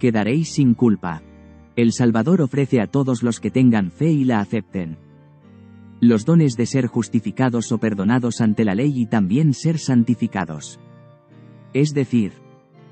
quedaréis 0.03 0.55
sin 0.55 0.75
culpa. 0.75 1.23
El 1.77 1.93
Salvador 1.93 2.43
ofrece 2.43 2.81
a 2.81 2.89
todos 2.89 3.23
los 3.23 3.39
que 3.39 3.53
tengan 3.53 3.93
fe 3.93 4.11
y 4.11 4.25
la 4.25 4.41
acepten. 4.41 4.99
Los 6.01 6.25
dones 6.25 6.57
de 6.57 6.67
ser 6.67 6.89
justificados 6.89 7.71
o 7.71 7.79
perdonados 7.79 8.41
ante 8.41 8.65
la 8.65 8.75
ley 8.75 8.93
y 8.97 9.07
también 9.07 9.55
ser 9.55 9.79
santificados. 9.79 10.81
Es 11.73 11.95
decir, 11.95 12.33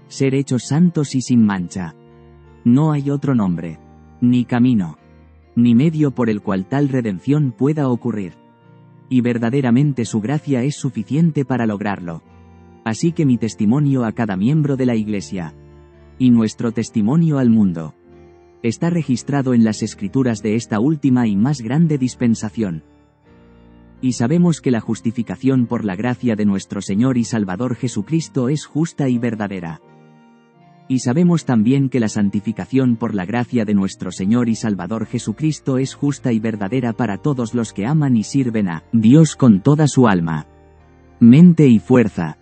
ser 0.07 0.37
hechos 0.37 0.69
santos 0.69 1.17
y 1.17 1.21
sin 1.21 1.45
mancha. 1.45 1.97
No 2.65 2.93
hay 2.93 3.11
otro 3.11 3.35
nombre, 3.35 3.81
ni 4.21 4.45
camino, 4.45 4.97
ni 5.57 5.75
medio 5.75 6.13
por 6.13 6.31
el 6.31 6.43
cual 6.43 6.69
tal 6.69 6.89
redención 6.89 7.51
pueda 7.51 7.89
ocurrir. 7.89 8.35
Y 9.09 9.21
verdaderamente 9.21 10.05
su 10.05 10.21
gracia 10.21 10.63
es 10.63 10.77
suficiente 10.77 11.45
para 11.45 11.67
lograrlo. 11.67 12.23
Así 12.85 13.11
que 13.11 13.27
mi 13.27 13.37
testimonio 13.37 14.05
a 14.05 14.13
cada 14.13 14.37
miembro 14.37 14.77
de 14.77 14.87
la 14.87 14.95
Iglesia, 14.95 15.57
y 16.21 16.31
nuestro 16.31 16.71
testimonio 16.71 17.39
al 17.39 17.49
mundo, 17.49 17.95
está 18.63 18.91
registrado 18.91 19.55
en 19.55 19.65
las 19.65 19.83
escrituras 19.83 20.43
de 20.43 20.55
esta 20.55 20.79
última 20.79 21.27
y 21.27 21.35
más 21.35 21.63
grande 21.63 21.97
dispensación. 21.97 22.85
Y 24.03 24.13
sabemos 24.13 24.61
que 24.61 24.71
la 24.71 24.81
justificación 24.81 25.67
por 25.67 25.83
la 25.85 25.97
gracia 25.97 26.37
de 26.37 26.45
nuestro 26.45 26.83
Señor 26.83 27.17
y 27.17 27.25
Salvador 27.25 27.75
Jesucristo 27.75 28.51
es 28.51 28.67
justa 28.67 29.09
y 29.09 29.17
verdadera. 29.17 29.81
Y 30.89 30.99
sabemos 30.99 31.47
también 31.47 31.89
que 31.89 32.01
la 32.01 32.09
santificación 32.09 32.97
por 32.97 33.15
la 33.15 33.25
gracia 33.25 33.65
de 33.65 33.73
nuestro 33.73 34.13
Señor 34.13 34.51
y 34.51 34.57
Salvador 34.57 35.07
Jesucristo 35.07 35.79
es 35.79 35.95
justa 35.95 36.33
y 36.33 36.39
verdadera 36.39 36.93
para 36.93 37.17
todos 37.17 37.55
los 37.55 37.73
que 37.73 37.87
aman 37.87 38.15
y 38.15 38.25
sirven 38.25 38.69
a 38.69 38.85
Dios 38.93 39.37
con 39.37 39.63
toda 39.63 39.89
su 39.89 40.07
alma, 40.07 40.47
mente 41.19 41.67
y 41.67 41.79
fuerza. 41.79 42.40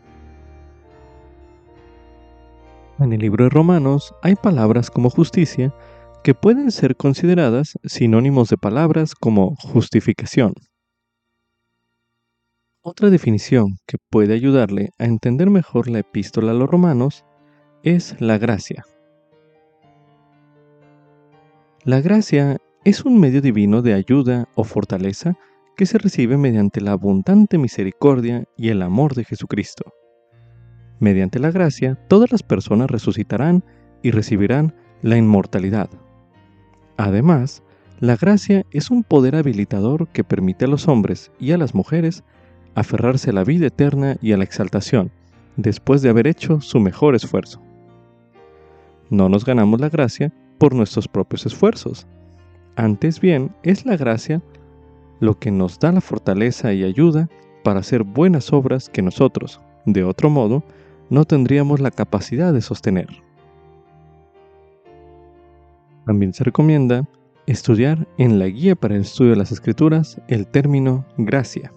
En 3.01 3.13
el 3.13 3.21
libro 3.21 3.45
de 3.45 3.51
Romanos 3.51 4.13
hay 4.23 4.35
palabras 4.35 4.91
como 4.91 5.09
justicia 5.09 5.73
que 6.25 6.35
pueden 6.35 6.73
ser 6.73 6.97
consideradas 6.97 7.79
sinónimos 7.85 8.49
de 8.49 8.57
palabras 8.57 9.15
como 9.15 9.55
justificación. 9.55 10.55
Otra 12.83 13.09
definición 13.11 13.77
que 13.87 13.99
puede 14.11 14.35
ayudarle 14.35 14.91
a 14.99 15.05
entender 15.05 15.49
mejor 15.49 15.89
la 15.89 16.01
epístola 16.01 16.51
a 16.51 16.55
los 16.55 16.69
romanos 16.69 17.25
es 17.85 18.21
la 18.21 18.37
gracia. 18.37 18.85
La 21.85 22.01
gracia 22.01 22.57
es 22.85 23.05
un 23.05 23.21
medio 23.21 23.41
divino 23.41 23.81
de 23.81 23.95
ayuda 23.95 24.49
o 24.57 24.65
fortaleza 24.65 25.37
que 25.77 25.87
se 25.87 25.99
recibe 25.99 26.37
mediante 26.37 26.81
la 26.81 26.93
abundante 26.93 27.59
misericordia 27.59 28.43
y 28.57 28.71
el 28.71 28.83
amor 28.83 29.15
de 29.15 29.25
Jesucristo. 29.25 29.93
Mediante 31.01 31.39
la 31.39 31.51
gracia, 31.51 31.97
todas 32.09 32.33
las 32.33 32.43
personas 32.43 32.91
resucitarán 32.91 33.65
y 34.03 34.11
recibirán 34.11 34.75
la 35.03 35.17
inmortalidad. 35.17 35.89
Además, 36.97 37.63
la 38.01 38.17
gracia 38.17 38.65
es 38.71 38.91
un 38.91 39.05
poder 39.05 39.37
habilitador 39.37 40.09
que 40.09 40.25
permite 40.25 40.65
a 40.65 40.69
los 40.69 40.89
hombres 40.89 41.31
y 41.39 41.53
a 41.53 41.59
las 41.59 41.75
mujeres 41.75 42.25
aferrarse 42.75 43.31
a 43.31 43.33
la 43.33 43.45
vida 43.45 43.67
eterna 43.67 44.17
y 44.21 44.33
a 44.33 44.37
la 44.37 44.45
exaltación, 44.45 45.11
después 45.57 46.03
de 46.03 46.09
haber 46.09 46.27
hecho 46.27 46.61
su 46.61 46.81
mejor 46.81 47.15
esfuerzo. 47.15 47.61
No 49.11 49.29
nos 49.29 49.45
ganamos 49.45 49.81
la 49.81 49.89
gracia 49.89 50.33
por 50.59 50.75
nuestros 50.75 51.09
propios 51.09 51.47
esfuerzos. 51.47 52.07
Antes 52.77 53.21
bien, 53.21 53.53
es 53.63 53.87
la 53.87 53.97
gracia 53.97 54.43
lo 55.21 55.39
que 55.39 55.51
nos 55.51 55.79
da 55.79 55.91
la 55.91 56.01
fortaleza 56.01 56.73
y 56.73 56.85
ayuda 56.85 57.29
para 57.65 57.81
hacer 57.81 58.05
buenas 58.05 58.53
obras 58.53 58.89
que 58.89 59.03
nosotros, 59.03 59.61
de 59.85 60.05
otro 60.05 60.31
modo, 60.31 60.63
no 61.11 61.25
tendríamos 61.25 61.81
la 61.81 61.91
capacidad 61.91 62.53
de 62.53 62.61
sostener. 62.61 63.09
También 66.07 66.33
se 66.33 66.45
recomienda 66.45 67.07
estudiar 67.47 68.07
en 68.19 68.39
la 68.39 68.47
guía 68.47 68.75
para 68.75 68.95
el 68.95 69.03
estudio 69.03 69.31
de 69.31 69.37
las 69.37 69.53
escrituras 69.53 70.21
el 70.29 70.47
término 70.47 71.07
gracia. 71.17 71.73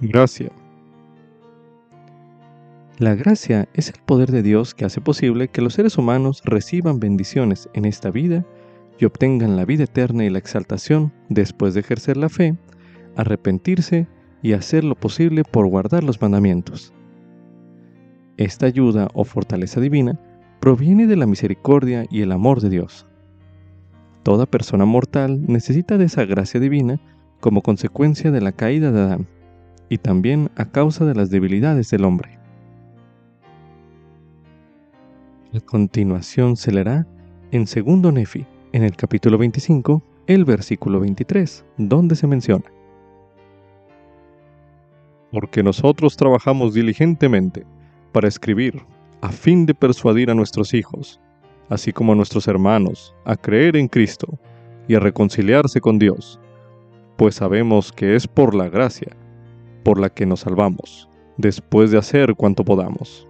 Gracia. 0.00 0.50
La 2.98 3.14
gracia 3.14 3.68
es 3.72 3.88
el 3.88 4.00
poder 4.04 4.30
de 4.30 4.42
Dios 4.42 4.74
que 4.74 4.84
hace 4.84 5.00
posible 5.00 5.48
que 5.48 5.62
los 5.62 5.74
seres 5.74 5.96
humanos 5.96 6.42
reciban 6.44 7.00
bendiciones 7.00 7.68
en 7.72 7.84
esta 7.84 8.10
vida 8.10 8.44
y 8.98 9.04
obtengan 9.06 9.56
la 9.56 9.64
vida 9.64 9.84
eterna 9.84 10.24
y 10.24 10.30
la 10.30 10.38
exaltación 10.38 11.12
después 11.28 11.74
de 11.74 11.80
ejercer 11.80 12.16
la 12.16 12.28
fe, 12.28 12.56
arrepentirse 13.16 14.06
y 14.42 14.52
hacer 14.52 14.84
lo 14.84 14.94
posible 14.96 15.44
por 15.44 15.66
guardar 15.68 16.02
los 16.02 16.20
mandamientos. 16.20 16.92
Esta 18.36 18.66
ayuda 18.66 19.08
o 19.14 19.24
fortaleza 19.24 19.80
divina 19.80 20.18
proviene 20.60 21.06
de 21.06 21.16
la 21.16 21.26
misericordia 21.26 22.06
y 22.10 22.22
el 22.22 22.32
amor 22.32 22.60
de 22.60 22.70
Dios. 22.70 23.06
Toda 24.22 24.46
persona 24.46 24.84
mortal 24.84 25.42
necesita 25.46 25.98
de 25.98 26.04
esa 26.04 26.24
gracia 26.24 26.60
divina 26.60 27.00
como 27.40 27.62
consecuencia 27.62 28.30
de 28.30 28.40
la 28.40 28.52
caída 28.52 28.92
de 28.92 29.00
Adán 29.00 29.28
y 29.88 29.98
también 29.98 30.50
a 30.56 30.66
causa 30.66 31.04
de 31.04 31.14
las 31.14 31.30
debilidades 31.30 31.90
del 31.90 32.04
hombre. 32.04 32.38
A 35.54 35.60
continuación 35.60 36.56
se 36.56 36.72
leerá 36.72 37.06
en 37.50 37.66
segundo 37.66 38.10
Nefi, 38.10 38.46
en 38.72 38.84
el 38.84 38.96
capítulo 38.96 39.36
25, 39.36 40.02
el 40.26 40.44
versículo 40.44 41.00
23, 41.00 41.64
donde 41.76 42.16
se 42.16 42.26
menciona 42.26 42.64
porque 45.32 45.62
nosotros 45.62 46.16
trabajamos 46.16 46.74
diligentemente 46.74 47.64
para 48.12 48.28
escribir, 48.28 48.82
a 49.22 49.30
fin 49.30 49.66
de 49.66 49.74
persuadir 49.74 50.30
a 50.30 50.34
nuestros 50.34 50.74
hijos, 50.74 51.18
así 51.70 51.92
como 51.92 52.12
a 52.12 52.14
nuestros 52.14 52.46
hermanos, 52.46 53.14
a 53.24 53.34
creer 53.34 53.76
en 53.76 53.88
Cristo 53.88 54.38
y 54.86 54.94
a 54.94 55.00
reconciliarse 55.00 55.80
con 55.80 55.98
Dios, 55.98 56.38
pues 57.16 57.36
sabemos 57.36 57.92
que 57.92 58.14
es 58.14 58.28
por 58.28 58.54
la 58.54 58.68
gracia, 58.68 59.16
por 59.84 59.98
la 59.98 60.10
que 60.10 60.26
nos 60.26 60.40
salvamos, 60.40 61.08
después 61.38 61.90
de 61.90 61.98
hacer 61.98 62.34
cuanto 62.34 62.62
podamos. 62.62 63.26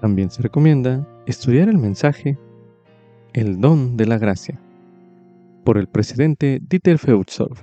También 0.00 0.30
se 0.30 0.42
recomienda 0.42 1.06
estudiar 1.26 1.68
el 1.68 1.78
mensaje 1.78 2.36
El 3.32 3.60
don 3.60 3.96
de 3.96 4.06
la 4.06 4.18
gracia, 4.18 4.60
por 5.64 5.78
el 5.78 5.86
presidente 5.86 6.60
Dieter 6.68 6.98
Feuchtsorf 6.98 7.62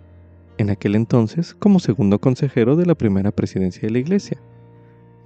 en 0.62 0.70
aquel 0.70 0.96
entonces 0.96 1.56
como 1.56 1.80
segundo 1.80 2.20
consejero 2.20 2.76
de 2.76 2.86
la 2.86 2.96
primera 2.96 3.32
presidencia 3.32 3.82
de 3.82 3.90
la 3.90 4.00
Iglesia. 4.00 4.42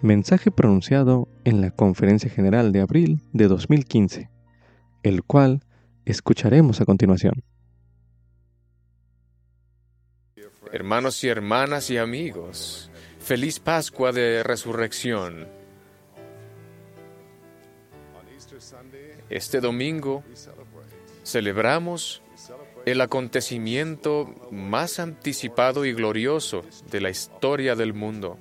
Mensaje 0.01 0.49
pronunciado 0.49 1.27
en 1.43 1.61
la 1.61 1.71
Conferencia 1.71 2.29
General 2.29 2.71
de 2.71 2.81
abril 2.81 3.19
de 3.33 3.47
2015, 3.47 4.29
el 5.03 5.23
cual 5.23 5.63
escucharemos 6.05 6.81
a 6.81 6.85
continuación. 6.85 7.43
Hermanos 10.71 11.23
y 11.23 11.27
hermanas 11.27 11.89
y 11.89 11.97
amigos, 11.97 12.89
feliz 13.19 13.59
Pascua 13.59 14.11
de 14.11 14.41
Resurrección. 14.43 15.47
Este 19.29 19.59
domingo 19.59 20.23
celebramos 21.23 22.21
el 22.85 23.01
acontecimiento 23.01 24.33
más 24.51 24.99
anticipado 24.99 25.85
y 25.85 25.93
glorioso 25.93 26.63
de 26.91 27.01
la 27.01 27.09
historia 27.09 27.75
del 27.75 27.93
mundo. 27.93 28.37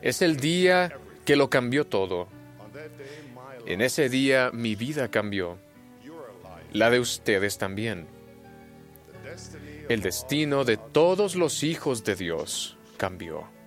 Es 0.00 0.22
el 0.22 0.36
día 0.36 0.96
que 1.24 1.34
lo 1.34 1.50
cambió 1.50 1.86
todo. 1.86 2.28
En 3.66 3.80
ese 3.80 4.08
día 4.08 4.50
mi 4.52 4.76
vida 4.76 5.08
cambió. 5.08 5.58
La 6.72 6.88
de 6.88 7.00
ustedes 7.00 7.58
también. 7.58 8.06
El 9.88 10.00
destino 10.00 10.64
de 10.64 10.76
todos 10.76 11.34
los 11.34 11.62
hijos 11.64 12.04
de 12.04 12.14
Dios 12.14 12.76
cambió. 12.96 13.57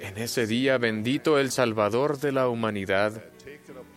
En 0.00 0.18
ese 0.18 0.46
día 0.46 0.78
bendito 0.78 1.38
el 1.38 1.50
Salvador 1.50 2.18
de 2.18 2.32
la 2.32 2.48
humanidad 2.48 3.22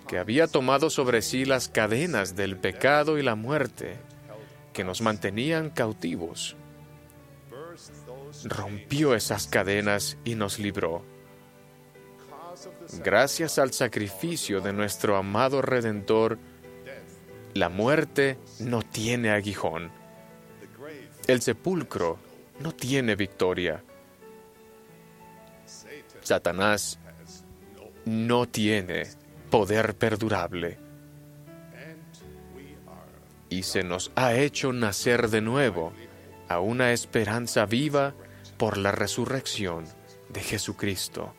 que 0.07 0.17
había 0.17 0.47
tomado 0.47 0.89
sobre 0.89 1.21
sí 1.21 1.45
las 1.45 1.69
cadenas 1.69 2.35
del 2.35 2.57
pecado 2.57 3.17
y 3.17 3.23
la 3.23 3.35
muerte 3.35 3.97
que 4.73 4.83
nos 4.83 5.01
mantenían 5.01 5.69
cautivos. 5.69 6.55
Rompió 8.45 9.13
esas 9.13 9.47
cadenas 9.47 10.17
y 10.23 10.35
nos 10.35 10.59
libró. 10.59 11.03
Gracias 13.03 13.59
al 13.59 13.71
sacrificio 13.73 14.61
de 14.61 14.73
nuestro 14.73 15.15
amado 15.15 15.61
Redentor, 15.61 16.37
la 17.53 17.69
muerte 17.69 18.37
no 18.59 18.81
tiene 18.81 19.31
aguijón. 19.31 19.91
El 21.27 21.41
sepulcro 21.41 22.17
no 22.59 22.73
tiene 22.73 23.15
victoria. 23.15 23.83
Satanás 26.31 26.97
no 28.05 28.47
tiene 28.47 29.05
poder 29.49 29.97
perdurable. 29.97 30.79
Y 33.49 33.63
se 33.63 33.83
nos 33.83 34.13
ha 34.15 34.33
hecho 34.35 34.71
nacer 34.71 35.29
de 35.29 35.41
nuevo 35.41 35.91
a 36.47 36.61
una 36.61 36.93
esperanza 36.93 37.65
viva 37.65 38.13
por 38.55 38.77
la 38.77 38.93
resurrección 38.93 39.83
de 40.29 40.39
Jesucristo. 40.39 41.35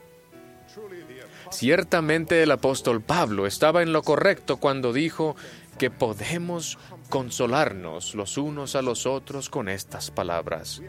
Ciertamente 1.50 2.42
el 2.42 2.50
apóstol 2.50 3.00
Pablo 3.00 3.46
estaba 3.46 3.80
en 3.80 3.94
lo 3.94 4.02
correcto 4.02 4.58
cuando 4.58 4.92
dijo 4.92 5.36
que 5.78 5.90
podemos 5.90 6.78
consolarnos 7.08 8.14
los 8.14 8.36
unos 8.36 8.76
a 8.76 8.82
los 8.82 9.06
otros 9.06 9.48
con 9.48 9.70
estas 9.70 10.10
palabras. 10.10 10.82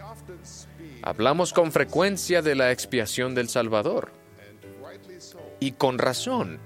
Hablamos 1.01 1.53
con 1.53 1.72
frecuencia 1.72 2.41
de 2.41 2.55
la 2.55 2.72
expiación 2.72 3.35
del 3.35 3.49
Salvador. 3.49 4.11
Y 5.60 5.73
con 5.73 5.97
razón, 5.97 6.60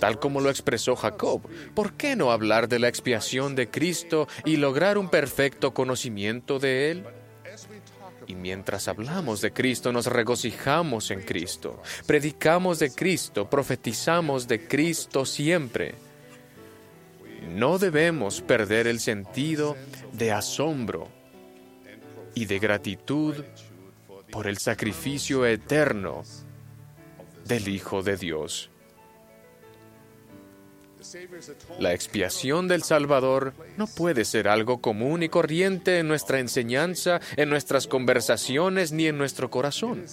tal 0.00 0.18
como 0.18 0.40
lo 0.40 0.50
expresó 0.50 0.96
Jacob. 0.96 1.42
¿Por 1.74 1.94
qué 1.94 2.16
no 2.16 2.30
hablar 2.30 2.68
de 2.68 2.78
la 2.78 2.88
expiación 2.88 3.54
de 3.54 3.68
Cristo 3.70 4.28
y 4.44 4.56
lograr 4.56 4.98
un 4.98 5.08
perfecto 5.08 5.74
conocimiento 5.74 6.58
de 6.58 6.90
Él? 6.90 7.04
Y 8.26 8.34
mientras 8.34 8.88
hablamos 8.88 9.40
de 9.40 9.52
Cristo, 9.52 9.92
nos 9.92 10.06
regocijamos 10.06 11.10
en 11.10 11.22
Cristo, 11.22 11.80
predicamos 12.06 12.80
de 12.80 12.90
Cristo, 12.90 13.48
profetizamos 13.48 14.48
de 14.48 14.66
Cristo 14.66 15.24
siempre. 15.24 15.94
No 17.48 17.78
debemos 17.78 18.40
perder 18.40 18.88
el 18.88 18.98
sentido 18.98 19.76
de 20.12 20.32
asombro 20.32 21.15
y 22.36 22.44
de 22.44 22.58
gratitud 22.58 23.34
por 24.30 24.46
el 24.46 24.58
sacrificio 24.58 25.46
eterno 25.46 26.22
del 27.46 27.66
Hijo 27.66 28.02
de 28.02 28.16
Dios. 28.18 28.70
La 31.78 31.94
expiación 31.94 32.68
del 32.68 32.82
Salvador 32.82 33.54
no 33.78 33.86
puede 33.86 34.26
ser 34.26 34.48
algo 34.48 34.82
común 34.82 35.22
y 35.22 35.30
corriente 35.30 35.98
en 36.00 36.08
nuestra 36.08 36.38
enseñanza, 36.38 37.20
en 37.36 37.48
nuestras 37.48 37.86
conversaciones 37.86 38.92
ni 38.92 39.06
en 39.06 39.16
nuestro 39.16 39.50
corazón. 39.50 40.04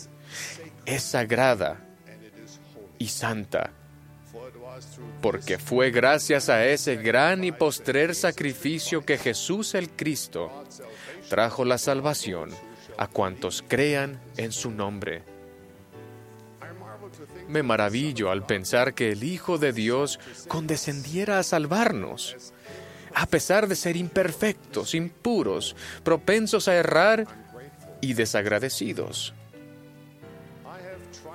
Es 0.86 1.04
sagrada 1.04 1.86
y 3.00 3.08
santa, 3.08 3.72
porque 5.22 5.58
fue 5.58 5.91
gracias 5.91 6.48
a 6.48 6.66
ese 6.66 6.95
gran 6.95 7.44
y 7.44 7.52
postrer 7.52 8.16
sacrificio 8.16 9.04
que 9.04 9.18
Jesús 9.18 9.76
el 9.76 9.90
Cristo 9.90 10.64
trajo 11.34 11.66
la 11.66 11.80
salvación 11.80 12.52
a 12.96 13.08
cuantos 13.08 13.64
crean 13.68 14.22
en 14.38 14.52
su 14.52 14.70
nombre. 14.70 15.24
Me 17.48 17.64
maravillo 17.64 18.30
al 18.30 18.46
pensar 18.46 18.94
que 18.94 19.12
el 19.12 19.24
Hijo 19.24 19.58
de 19.58 19.74
Dios 19.74 20.20
condescendiera 20.48 21.40
a 21.40 21.44
salvarnos. 21.44 22.54
A 23.16 23.26
pesar 23.26 23.68
de 23.68 23.76
ser 23.76 23.98
imperfectos, 23.98 24.94
impuros, 24.94 25.76
propensos 26.04 26.68
a 26.68 26.76
errar 26.76 27.26
y 28.00 28.14
desagradecidos. 28.14 29.34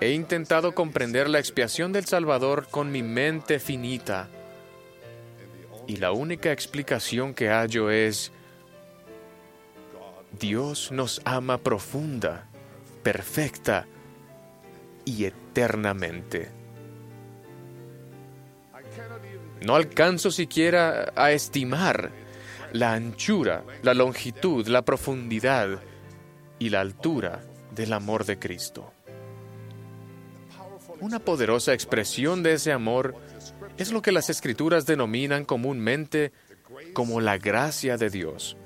He 0.00 0.12
intentado 0.12 0.76
comprender 0.76 1.28
la 1.28 1.40
expiación 1.40 1.92
del 1.92 2.04
Salvador 2.04 2.68
con 2.70 2.92
mi 2.92 3.02
mente 3.02 3.58
finita. 3.58 4.28
Y 5.88 5.96
la 5.96 6.12
única 6.12 6.52
explicación 6.52 7.34
que 7.34 7.48
hallo 7.48 7.90
es, 7.90 8.30
Dios 10.32 10.92
nos 10.92 11.20
ama 11.24 11.58
profunda, 11.58 12.48
perfecta 13.02 13.86
y 15.04 15.24
eternamente. 15.24 16.50
No 19.64 19.74
alcanzo 19.74 20.30
siquiera 20.30 21.12
a 21.16 21.32
estimar 21.32 22.12
la 22.72 22.92
anchura, 22.92 23.64
la 23.82 23.94
longitud, 23.94 24.66
la 24.68 24.82
profundidad 24.82 25.80
y 26.58 26.68
la 26.68 26.80
altura 26.80 27.42
del 27.74 27.92
amor 27.92 28.24
de 28.24 28.38
Cristo. 28.38 28.92
Una 31.00 31.18
poderosa 31.20 31.72
expresión 31.72 32.42
de 32.42 32.54
ese 32.54 32.72
amor 32.72 33.14
es 33.78 33.92
lo 33.92 34.02
que 34.02 34.12
las 34.12 34.30
escrituras 34.30 34.84
denominan 34.84 35.44
comúnmente 35.44 36.32
como 36.92 37.20
la 37.20 37.38
gracia 37.38 37.96
de 37.96 38.10
Dios. 38.10 38.57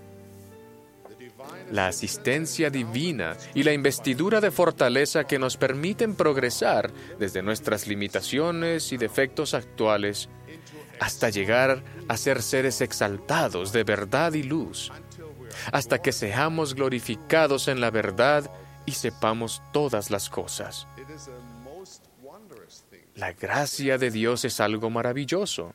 La 1.72 1.88
asistencia 1.88 2.70
divina 2.70 3.36
y 3.54 3.62
la 3.62 3.72
investidura 3.72 4.40
de 4.40 4.50
fortaleza 4.50 5.24
que 5.24 5.38
nos 5.38 5.56
permiten 5.56 6.14
progresar 6.14 6.92
desde 7.18 7.42
nuestras 7.42 7.86
limitaciones 7.86 8.92
y 8.92 8.98
defectos 8.98 9.54
actuales 9.54 10.28
hasta 11.00 11.30
llegar 11.30 11.82
a 12.08 12.16
ser 12.16 12.42
seres 12.42 12.80
exaltados 12.80 13.72
de 13.72 13.84
verdad 13.84 14.34
y 14.34 14.42
luz, 14.42 14.92
hasta 15.72 16.00
que 16.00 16.12
seamos 16.12 16.74
glorificados 16.74 17.66
en 17.68 17.80
la 17.80 17.90
verdad 17.90 18.48
y 18.86 18.92
sepamos 18.92 19.62
todas 19.72 20.10
las 20.10 20.28
cosas. 20.28 20.86
La 23.14 23.32
gracia 23.32 23.98
de 23.98 24.10
Dios 24.10 24.44
es 24.44 24.60
algo 24.60 24.90
maravilloso, 24.90 25.74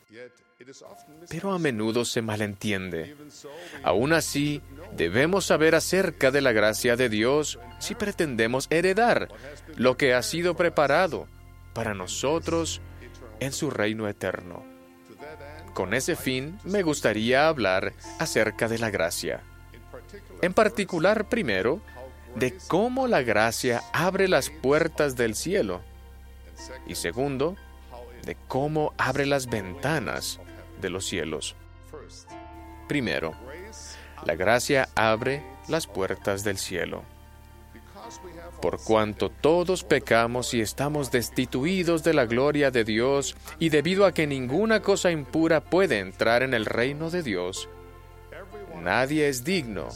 pero 1.29 1.51
a 1.53 1.59
menudo 1.59 2.05
se 2.05 2.21
malentiende. 2.21 3.15
Aún 3.83 4.13
así, 4.13 4.61
debemos 4.95 5.45
saber 5.45 5.75
acerca 5.75 6.31
de 6.31 6.41
la 6.41 6.51
gracia 6.51 6.95
de 6.95 7.09
Dios 7.09 7.59
si 7.79 7.95
pretendemos 7.95 8.67
heredar 8.69 9.29
lo 9.75 9.97
que 9.97 10.13
ha 10.13 10.23
sido 10.23 10.55
preparado 10.55 11.27
para 11.73 11.93
nosotros 11.93 12.81
en 13.39 13.51
su 13.51 13.69
reino 13.69 14.07
eterno. 14.07 14.63
Con 15.73 15.93
ese 15.93 16.15
fin, 16.15 16.59
me 16.63 16.81
gustaría 16.81 17.47
hablar 17.47 17.93
acerca 18.17 18.67
de 18.67 18.79
la 18.79 18.89
gracia. 18.89 19.41
En 20.41 20.53
particular, 20.53 21.29
primero, 21.29 21.81
de 22.35 22.57
cómo 22.67 23.07
la 23.07 23.21
gracia 23.21 23.83
abre 23.93 24.27
las 24.27 24.49
puertas 24.49 25.15
del 25.15 25.35
cielo. 25.35 25.81
Y 26.87 26.95
segundo, 26.95 27.55
de 28.25 28.35
cómo 28.47 28.93
abre 28.97 29.25
las 29.25 29.47
ventanas 29.47 30.39
de 30.81 30.89
los 30.89 31.05
cielos. 31.05 31.55
Primero, 32.87 33.33
la 34.25 34.35
gracia 34.35 34.89
abre 34.95 35.43
las 35.67 35.87
puertas 35.87 36.43
del 36.43 36.57
cielo. 36.57 37.03
Por 38.61 38.81
cuanto 38.81 39.29
todos 39.29 39.83
pecamos 39.83 40.53
y 40.53 40.61
estamos 40.61 41.11
destituidos 41.11 42.03
de 42.03 42.13
la 42.13 42.25
gloria 42.25 42.71
de 42.71 42.83
Dios, 42.83 43.35
y 43.59 43.69
debido 43.69 44.05
a 44.05 44.13
que 44.13 44.25
ninguna 44.25 44.81
cosa 44.81 45.11
impura 45.11 45.61
puede 45.61 45.99
entrar 45.99 46.41
en 46.41 46.53
el 46.53 46.65
reino 46.65 47.09
de 47.09 47.21
Dios, 47.21 47.69
nadie 48.81 49.27
es 49.27 49.43
digno 49.43 49.89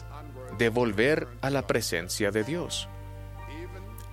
de 0.58 0.70
volver 0.70 1.28
a 1.42 1.50
la 1.50 1.66
presencia 1.66 2.30
de 2.30 2.44
Dios. 2.44 2.88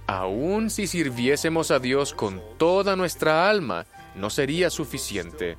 Aun 0.06 0.70
si 0.70 0.86
sirviésemos 0.86 1.70
a 1.70 1.78
Dios 1.78 2.14
con 2.14 2.40
toda 2.56 2.96
nuestra 2.96 3.50
alma, 3.50 3.84
no 4.14 4.30
sería 4.30 4.70
suficiente. 4.70 5.58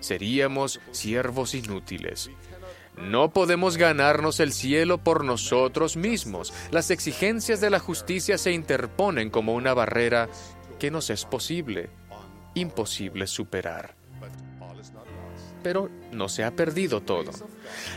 Seríamos 0.00 0.80
siervos 0.92 1.54
inútiles. 1.54 2.30
No 2.96 3.30
podemos 3.32 3.76
ganarnos 3.76 4.40
el 4.40 4.52
cielo 4.52 4.98
por 4.98 5.24
nosotros 5.24 5.96
mismos. 5.96 6.52
Las 6.70 6.90
exigencias 6.90 7.60
de 7.60 7.70
la 7.70 7.78
justicia 7.78 8.36
se 8.38 8.52
interponen 8.52 9.30
como 9.30 9.54
una 9.54 9.74
barrera 9.74 10.28
que 10.78 10.90
nos 10.90 11.10
es 11.10 11.24
posible, 11.24 11.90
imposible 12.54 13.26
superar. 13.26 13.94
Pero 15.62 15.90
no 16.10 16.28
se 16.28 16.44
ha 16.44 16.50
perdido 16.52 17.00
todo. 17.02 17.30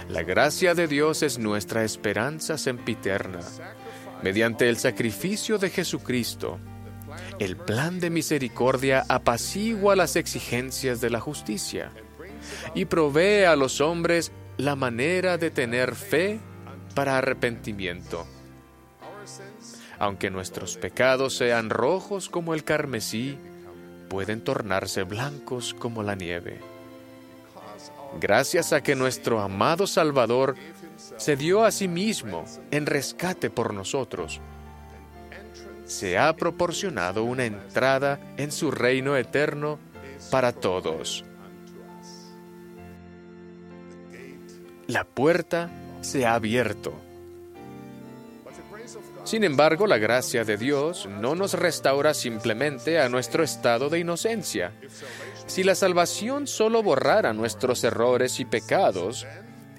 La 0.09 0.23
gracia 0.23 0.75
de 0.75 0.87
Dios 0.87 1.23
es 1.23 1.37
nuestra 1.37 1.83
esperanza 1.83 2.57
sempiterna. 2.57 3.39
Mediante 4.21 4.69
el 4.69 4.77
sacrificio 4.77 5.57
de 5.57 5.69
Jesucristo, 5.69 6.59
el 7.39 7.57
plan 7.57 7.99
de 7.99 8.09
misericordia 8.09 9.05
apacigua 9.07 9.95
las 9.95 10.15
exigencias 10.15 11.01
de 11.01 11.09
la 11.09 11.19
justicia 11.19 11.91
y 12.75 12.85
provee 12.85 13.45
a 13.45 13.55
los 13.55 13.81
hombres 13.81 14.31
la 14.57 14.75
manera 14.75 15.37
de 15.37 15.51
tener 15.51 15.95
fe 15.95 16.39
para 16.95 17.17
arrepentimiento. 17.17 18.25
Aunque 19.99 20.29
nuestros 20.29 20.77
pecados 20.77 21.35
sean 21.37 21.69
rojos 21.69 22.29
como 22.29 22.53
el 22.53 22.63
carmesí, 22.63 23.37
pueden 24.09 24.43
tornarse 24.43 25.03
blancos 25.03 25.73
como 25.73 26.03
la 26.03 26.15
nieve. 26.15 26.59
Gracias 28.19 28.73
a 28.73 28.81
que 28.81 28.95
nuestro 28.95 29.39
amado 29.41 29.87
Salvador 29.87 30.55
se 31.17 31.35
dio 31.35 31.63
a 31.63 31.71
sí 31.71 31.87
mismo 31.87 32.45
en 32.69 32.85
rescate 32.85 33.49
por 33.49 33.73
nosotros, 33.73 34.39
se 35.85 36.17
ha 36.17 36.35
proporcionado 36.35 37.23
una 37.23 37.45
entrada 37.45 38.19
en 38.37 38.51
su 38.51 38.71
reino 38.71 39.17
eterno 39.17 39.79
para 40.31 40.53
todos. 40.53 41.25
La 44.93 45.05
puerta 45.05 45.71
se 46.01 46.27
ha 46.27 46.35
abierto. 46.35 46.93
Sin 49.23 49.43
embargo, 49.43 49.87
la 49.87 49.97
gracia 49.97 50.45
de 50.45 50.55
Dios 50.55 51.07
no 51.07 51.33
nos 51.33 51.55
restaura 51.55 52.13
simplemente 52.13 52.99
a 52.99 53.09
nuestro 53.09 53.43
estado 53.43 53.89
de 53.89 53.97
inocencia. 53.97 54.71
Si 55.47 55.63
la 55.63 55.73
salvación 55.73 56.45
solo 56.45 56.83
borrara 56.83 57.33
nuestros 57.33 57.83
errores 57.83 58.39
y 58.39 58.45
pecados, 58.45 59.25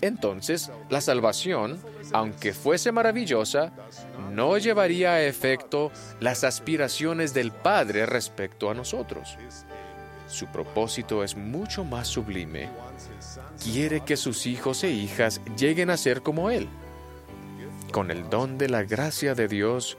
entonces 0.00 0.72
la 0.90 1.00
salvación, 1.00 1.80
aunque 2.12 2.52
fuese 2.52 2.90
maravillosa, 2.90 3.70
no 4.32 4.58
llevaría 4.58 5.12
a 5.12 5.22
efecto 5.22 5.92
las 6.18 6.42
aspiraciones 6.42 7.32
del 7.32 7.52
Padre 7.52 8.04
respecto 8.04 8.68
a 8.68 8.74
nosotros. 8.74 9.38
Su 10.26 10.46
propósito 10.48 11.22
es 11.22 11.36
mucho 11.36 11.84
más 11.84 12.08
sublime. 12.08 12.68
Quiere 13.64 14.02
que 14.02 14.18
sus 14.18 14.44
hijos 14.44 14.84
e 14.84 14.90
hijas 14.90 15.40
lleguen 15.56 15.88
a 15.88 15.96
ser 15.96 16.20
como 16.20 16.50
Él. 16.50 16.68
Con 17.92 18.10
el 18.10 18.28
don 18.28 18.58
de 18.58 18.68
la 18.68 18.82
gracia 18.82 19.34
de 19.34 19.48
Dios, 19.48 19.96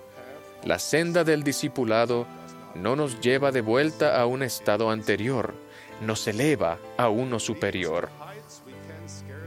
la 0.64 0.78
senda 0.78 1.24
del 1.24 1.42
discipulado 1.42 2.28
no 2.76 2.96
nos 2.96 3.20
lleva 3.22 3.52
de 3.52 3.62
vuelta 3.62 4.22
a 4.22 4.28
un 4.28 4.44
estado 4.44 4.92
anterior, 4.92 5.56
nos 6.00 6.28
eleva 6.28 6.78
a 6.96 7.10
uno 7.10 7.40
superior. 7.40 8.10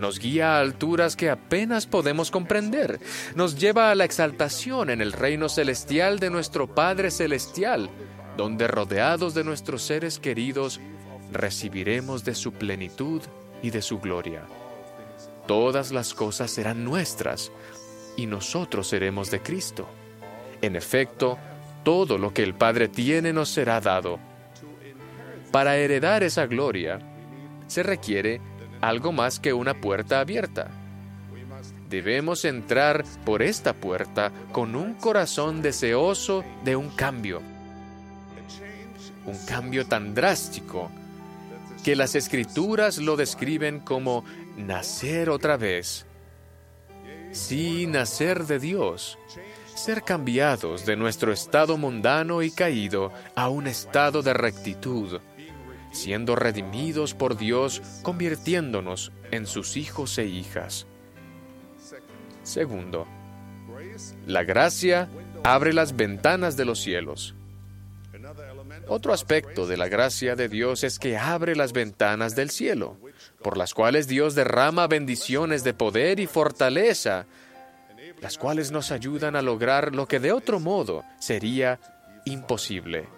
Nos 0.00 0.18
guía 0.18 0.56
a 0.56 0.60
alturas 0.60 1.14
que 1.14 1.30
apenas 1.30 1.86
podemos 1.86 2.32
comprender, 2.32 2.98
nos 3.36 3.56
lleva 3.56 3.92
a 3.92 3.94
la 3.94 4.04
exaltación 4.04 4.90
en 4.90 5.00
el 5.00 5.12
reino 5.12 5.48
celestial 5.48 6.18
de 6.18 6.30
nuestro 6.30 6.66
Padre 6.66 7.12
Celestial, 7.12 7.88
donde 8.36 8.66
rodeados 8.66 9.34
de 9.34 9.44
nuestros 9.44 9.82
seres 9.82 10.18
queridos, 10.18 10.80
recibiremos 11.30 12.24
de 12.24 12.34
su 12.34 12.52
plenitud 12.52 13.22
y 13.62 13.70
de 13.70 13.82
su 13.82 13.98
gloria. 14.00 14.42
Todas 15.46 15.92
las 15.92 16.14
cosas 16.14 16.50
serán 16.50 16.84
nuestras 16.84 17.50
y 18.16 18.26
nosotros 18.26 18.88
seremos 18.88 19.30
de 19.30 19.40
Cristo. 19.40 19.88
En 20.60 20.76
efecto, 20.76 21.38
todo 21.84 22.18
lo 22.18 22.34
que 22.34 22.42
el 22.42 22.54
Padre 22.54 22.88
tiene 22.88 23.32
nos 23.32 23.48
será 23.48 23.80
dado. 23.80 24.18
Para 25.52 25.76
heredar 25.76 26.22
esa 26.22 26.46
gloria, 26.46 26.98
se 27.66 27.82
requiere 27.82 28.40
algo 28.80 29.12
más 29.12 29.40
que 29.40 29.52
una 29.52 29.74
puerta 29.80 30.20
abierta. 30.20 30.68
Debemos 31.88 32.44
entrar 32.44 33.04
por 33.24 33.42
esta 33.42 33.72
puerta 33.72 34.30
con 34.52 34.76
un 34.76 34.94
corazón 34.94 35.62
deseoso 35.62 36.44
de 36.64 36.76
un 36.76 36.90
cambio 36.90 37.40
un 39.28 39.38
cambio 39.46 39.86
tan 39.86 40.14
drástico 40.14 40.90
que 41.88 41.96
las 41.96 42.14
escrituras 42.14 42.98
lo 42.98 43.16
describen 43.16 43.80
como 43.80 44.22
nacer 44.58 45.30
otra 45.30 45.56
vez. 45.56 46.04
sí 47.32 47.86
nacer 47.86 48.44
de 48.44 48.58
Dios, 48.58 49.18
ser 49.74 50.02
cambiados 50.02 50.84
de 50.84 50.96
nuestro 50.96 51.32
estado 51.32 51.78
mundano 51.78 52.42
y 52.42 52.50
caído 52.50 53.10
a 53.34 53.48
un 53.48 53.66
estado 53.66 54.20
de 54.20 54.34
rectitud, 54.34 55.18
siendo 55.90 56.36
redimidos 56.36 57.14
por 57.14 57.38
Dios, 57.38 57.80
convirtiéndonos 58.02 59.10
en 59.30 59.46
sus 59.46 59.78
hijos 59.78 60.18
e 60.18 60.26
hijas. 60.26 60.86
Segundo, 62.42 63.06
la 64.26 64.44
gracia 64.44 65.08
abre 65.42 65.72
las 65.72 65.96
ventanas 65.96 66.54
de 66.54 66.66
los 66.66 66.82
cielos. 66.82 67.34
Otro 68.88 69.12
aspecto 69.12 69.66
de 69.66 69.76
la 69.76 69.88
gracia 69.88 70.34
de 70.34 70.48
Dios 70.48 70.82
es 70.82 70.98
que 70.98 71.18
abre 71.18 71.54
las 71.54 71.72
ventanas 71.72 72.34
del 72.34 72.48
cielo, 72.48 72.96
por 73.42 73.58
las 73.58 73.74
cuales 73.74 74.08
Dios 74.08 74.34
derrama 74.34 74.86
bendiciones 74.86 75.62
de 75.62 75.74
poder 75.74 76.20
y 76.20 76.26
fortaleza, 76.26 77.26
las 78.22 78.38
cuales 78.38 78.70
nos 78.70 78.90
ayudan 78.90 79.36
a 79.36 79.42
lograr 79.42 79.94
lo 79.94 80.08
que 80.08 80.20
de 80.20 80.32
otro 80.32 80.58
modo 80.58 81.04
sería 81.20 81.78
imposible. 82.24 83.08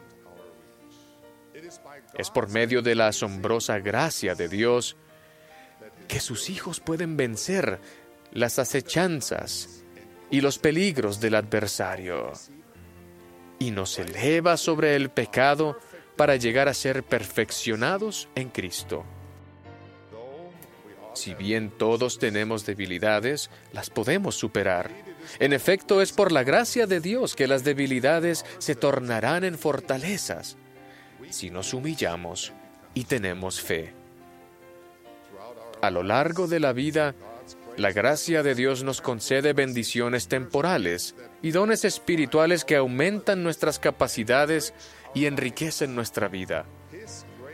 Es 2.15 2.31
por 2.31 2.49
medio 2.49 2.83
de 2.83 2.97
la 2.97 3.09
asombrosa 3.09 3.79
gracia 3.79 4.35
de 4.35 4.49
Dios 4.49 4.97
que 6.09 6.19
sus 6.19 6.51
hijos 6.51 6.81
pueden 6.81 7.17
vencer 7.17 7.79
las 8.33 8.59
acechanzas 8.59 9.85
y 10.31 10.41
los 10.41 10.59
peligros 10.59 11.21
del 11.21 11.37
adversario 11.37 12.33
y 13.61 13.70
nos 13.70 13.97
eleva 14.01 14.57
sobre 14.57 14.97
el 14.97 15.11
pecado 15.11 15.78
para 16.16 16.35
llegar 16.35 16.66
a 16.66 16.74
ser 16.74 17.05
perfeccionados 17.05 18.28
en 18.35 18.49
Cristo. 18.49 19.05
Si 21.15 21.35
bien 21.35 21.70
todos 21.70 22.19
tenemos 22.19 22.66
debilidades, 22.66 23.51
las 23.73 23.91
podemos 23.91 24.35
superar. 24.35 24.91
En 25.39 25.53
efecto, 25.53 26.03
es 26.03 26.12
por 26.12 26.32
la 26.32 26.43
gracia 26.43 26.89
de 26.89 27.01
Dios 27.01 27.37
que 27.37 27.47
las 27.47 27.62
debilidades 27.62 28.45
se 28.59 28.74
tornarán 28.74 29.45
en 29.45 29.57
fortalezas 29.57 30.57
si 31.31 31.51
nos 31.51 31.74
humillamos 31.74 32.53
y 32.95 33.05
tenemos 33.05 33.61
fe. 33.61 33.93
A 35.81 35.91
lo 35.91 36.03
largo 36.03 36.47
de 36.47 36.61
la 36.61 36.73
vida, 36.73 37.15
la 37.77 37.93
gracia 37.93 38.43
de 38.43 38.55
Dios 38.55 38.82
nos 38.82 39.01
concede 39.01 39.53
bendiciones 39.53 40.28
temporales 40.28 41.15
y 41.43 41.51
dones 41.53 41.85
espirituales 41.85 42.65
que 42.65 42.77
aumentan 42.77 43.43
nuestras 43.43 43.79
capacidades 43.79 44.75
y 45.15 45.27
enriquecen 45.27 45.95
nuestra 45.95 46.29
vida. 46.29 46.67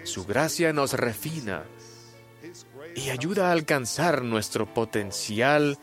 Su 0.05 0.25
gracia 0.25 0.73
nos 0.73 0.93
refina 0.95 1.65
y 2.95 3.11
ayuda 3.11 3.49
a 3.49 3.53
alcanzar 3.53 4.23
nuestro 4.23 4.67
potencial 4.73 5.79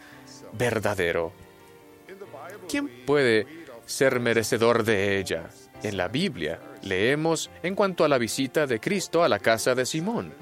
verdadero. 0.53 1.31
¿Quién 2.67 2.89
puede 3.05 3.47
ser 3.85 4.19
merecedor 4.19 4.83
de 4.83 5.19
ella? 5.19 5.49
En 5.83 5.97
la 5.97 6.07
Biblia 6.07 6.59
leemos 6.81 7.49
en 7.61 7.75
cuanto 7.75 8.05
a 8.05 8.07
la 8.07 8.17
visita 8.17 8.65
de 8.65 8.79
Cristo 8.79 9.23
a 9.23 9.29
la 9.29 9.39
casa 9.39 9.75
de 9.75 9.85
Simón. 9.85 10.33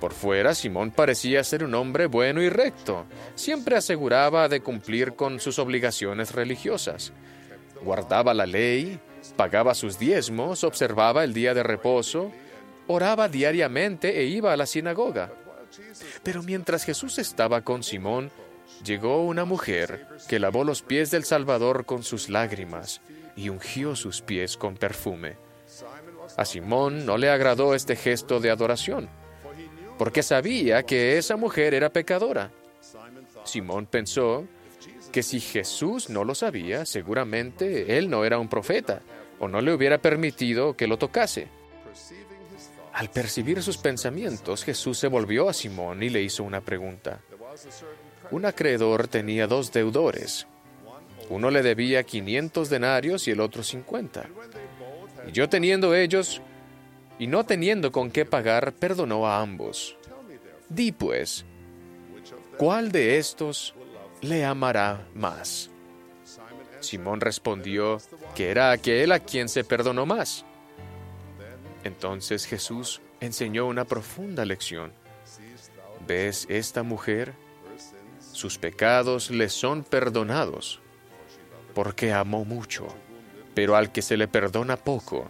Por 0.00 0.12
fuera, 0.12 0.54
Simón 0.54 0.90
parecía 0.90 1.42
ser 1.42 1.64
un 1.64 1.74
hombre 1.74 2.06
bueno 2.06 2.42
y 2.42 2.50
recto. 2.50 3.06
Siempre 3.34 3.76
aseguraba 3.76 4.48
de 4.48 4.60
cumplir 4.60 5.14
con 5.14 5.40
sus 5.40 5.58
obligaciones 5.58 6.32
religiosas. 6.32 7.12
Guardaba 7.82 8.34
la 8.34 8.46
ley, 8.46 9.00
pagaba 9.36 9.74
sus 9.74 9.98
diezmos, 9.98 10.64
observaba 10.64 11.24
el 11.24 11.32
día 11.32 11.54
de 11.54 11.62
reposo, 11.62 12.30
oraba 12.86 13.28
diariamente 13.28 14.20
e 14.20 14.24
iba 14.24 14.52
a 14.52 14.56
la 14.56 14.66
sinagoga. 14.66 15.32
Pero 16.22 16.42
mientras 16.42 16.84
Jesús 16.84 17.18
estaba 17.18 17.62
con 17.62 17.82
Simón, 17.82 18.30
llegó 18.84 19.24
una 19.24 19.46
mujer 19.46 20.06
que 20.28 20.38
lavó 20.38 20.62
los 20.62 20.82
pies 20.82 21.10
del 21.10 21.24
Salvador 21.24 21.86
con 21.86 22.02
sus 22.02 22.28
lágrimas 22.28 23.00
y 23.34 23.48
ungió 23.48 23.96
sus 23.96 24.20
pies 24.20 24.58
con 24.58 24.76
perfume. 24.76 25.36
A 26.36 26.44
Simón 26.44 27.06
no 27.06 27.16
le 27.16 27.30
agradó 27.30 27.74
este 27.74 27.96
gesto 27.96 28.40
de 28.40 28.50
adoración 28.50 29.08
porque 29.98 30.22
sabía 30.22 30.82
que 30.82 31.18
esa 31.18 31.36
mujer 31.36 31.74
era 31.74 31.90
pecadora. 31.90 32.50
Simón 33.44 33.86
pensó 33.86 34.46
que 35.12 35.22
si 35.22 35.40
Jesús 35.40 36.10
no 36.10 36.24
lo 36.24 36.34
sabía, 36.34 36.84
seguramente 36.84 37.96
él 37.96 38.10
no 38.10 38.24
era 38.24 38.38
un 38.38 38.48
profeta 38.48 39.02
o 39.38 39.48
no 39.48 39.60
le 39.60 39.72
hubiera 39.72 39.98
permitido 39.98 40.76
que 40.76 40.86
lo 40.86 40.98
tocase. 40.98 41.48
Al 42.92 43.10
percibir 43.10 43.62
sus 43.62 43.76
pensamientos, 43.76 44.64
Jesús 44.64 44.98
se 44.98 45.08
volvió 45.08 45.48
a 45.48 45.52
Simón 45.52 46.02
y 46.02 46.08
le 46.08 46.22
hizo 46.22 46.42
una 46.44 46.62
pregunta. 46.62 47.20
Un 48.30 48.46
acreedor 48.46 49.08
tenía 49.08 49.46
dos 49.46 49.72
deudores. 49.72 50.46
Uno 51.28 51.50
le 51.50 51.62
debía 51.62 52.02
500 52.04 52.70
denarios 52.70 53.28
y 53.28 53.32
el 53.32 53.40
otro 53.40 53.62
50. 53.62 54.28
Y 55.26 55.32
yo 55.32 55.48
teniendo 55.48 55.94
ellos, 55.94 56.40
y 57.18 57.26
no 57.26 57.44
teniendo 57.44 57.92
con 57.92 58.10
qué 58.10 58.24
pagar, 58.24 58.72
perdonó 58.72 59.26
a 59.26 59.40
ambos. 59.40 59.96
Di 60.68 60.92
pues, 60.92 61.44
¿cuál 62.58 62.92
de 62.92 63.18
estos 63.18 63.74
le 64.20 64.44
amará 64.44 65.06
más? 65.14 65.70
Simón 66.80 67.20
respondió 67.20 67.98
que 68.34 68.50
era 68.50 68.70
aquel 68.70 69.12
a 69.12 69.20
quien 69.20 69.48
se 69.48 69.64
perdonó 69.64 70.06
más. 70.06 70.44
Entonces 71.84 72.46
Jesús 72.46 73.00
enseñó 73.20 73.66
una 73.66 73.84
profunda 73.84 74.44
lección. 74.44 74.92
¿Ves 76.06 76.46
esta 76.48 76.82
mujer? 76.82 77.34
Sus 78.32 78.58
pecados 78.58 79.30
le 79.30 79.48
son 79.48 79.82
perdonados, 79.82 80.80
porque 81.74 82.12
amó 82.12 82.44
mucho, 82.44 82.86
pero 83.54 83.76
al 83.76 83.92
que 83.92 84.02
se 84.02 84.16
le 84.16 84.28
perdona 84.28 84.76
poco, 84.76 85.28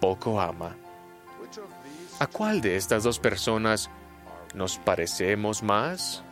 poco 0.00 0.40
ama. 0.40 0.76
¿A 2.20 2.28
cuál 2.28 2.60
de 2.60 2.76
estas 2.76 3.02
dos 3.02 3.18
personas 3.18 3.90
nos 4.54 4.78
parecemos 4.78 5.62
más? 5.62 6.22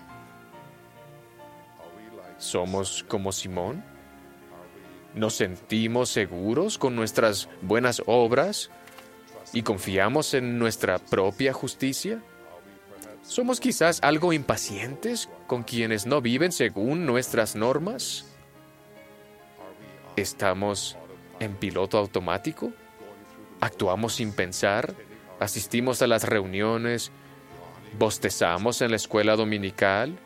¿Somos 2.38 3.04
como 3.08 3.32
Simón? 3.32 3.84
¿Nos 5.14 5.34
sentimos 5.34 6.08
seguros 6.08 6.78
con 6.78 6.94
nuestras 6.94 7.48
buenas 7.62 8.00
obras 8.06 8.70
y 9.52 9.62
confiamos 9.62 10.34
en 10.34 10.58
nuestra 10.58 10.98
propia 10.98 11.52
justicia? 11.52 12.22
¿Somos 13.22 13.58
quizás 13.58 14.00
algo 14.02 14.32
impacientes 14.32 15.28
con 15.48 15.64
quienes 15.64 16.06
no 16.06 16.20
viven 16.20 16.52
según 16.52 17.06
nuestras 17.06 17.56
normas? 17.56 18.24
¿Estamos 20.14 20.96
en 21.40 21.56
piloto 21.56 21.98
automático? 21.98 22.72
¿Actuamos 23.60 24.14
sin 24.14 24.32
pensar? 24.32 24.94
Asistimos 25.40 26.02
a 26.02 26.06
las 26.06 26.24
reuniones, 26.24 27.10
bostezamos 27.98 28.80
en 28.82 28.90
la 28.90 28.96
escuela 28.96 29.36
dominical 29.36 30.18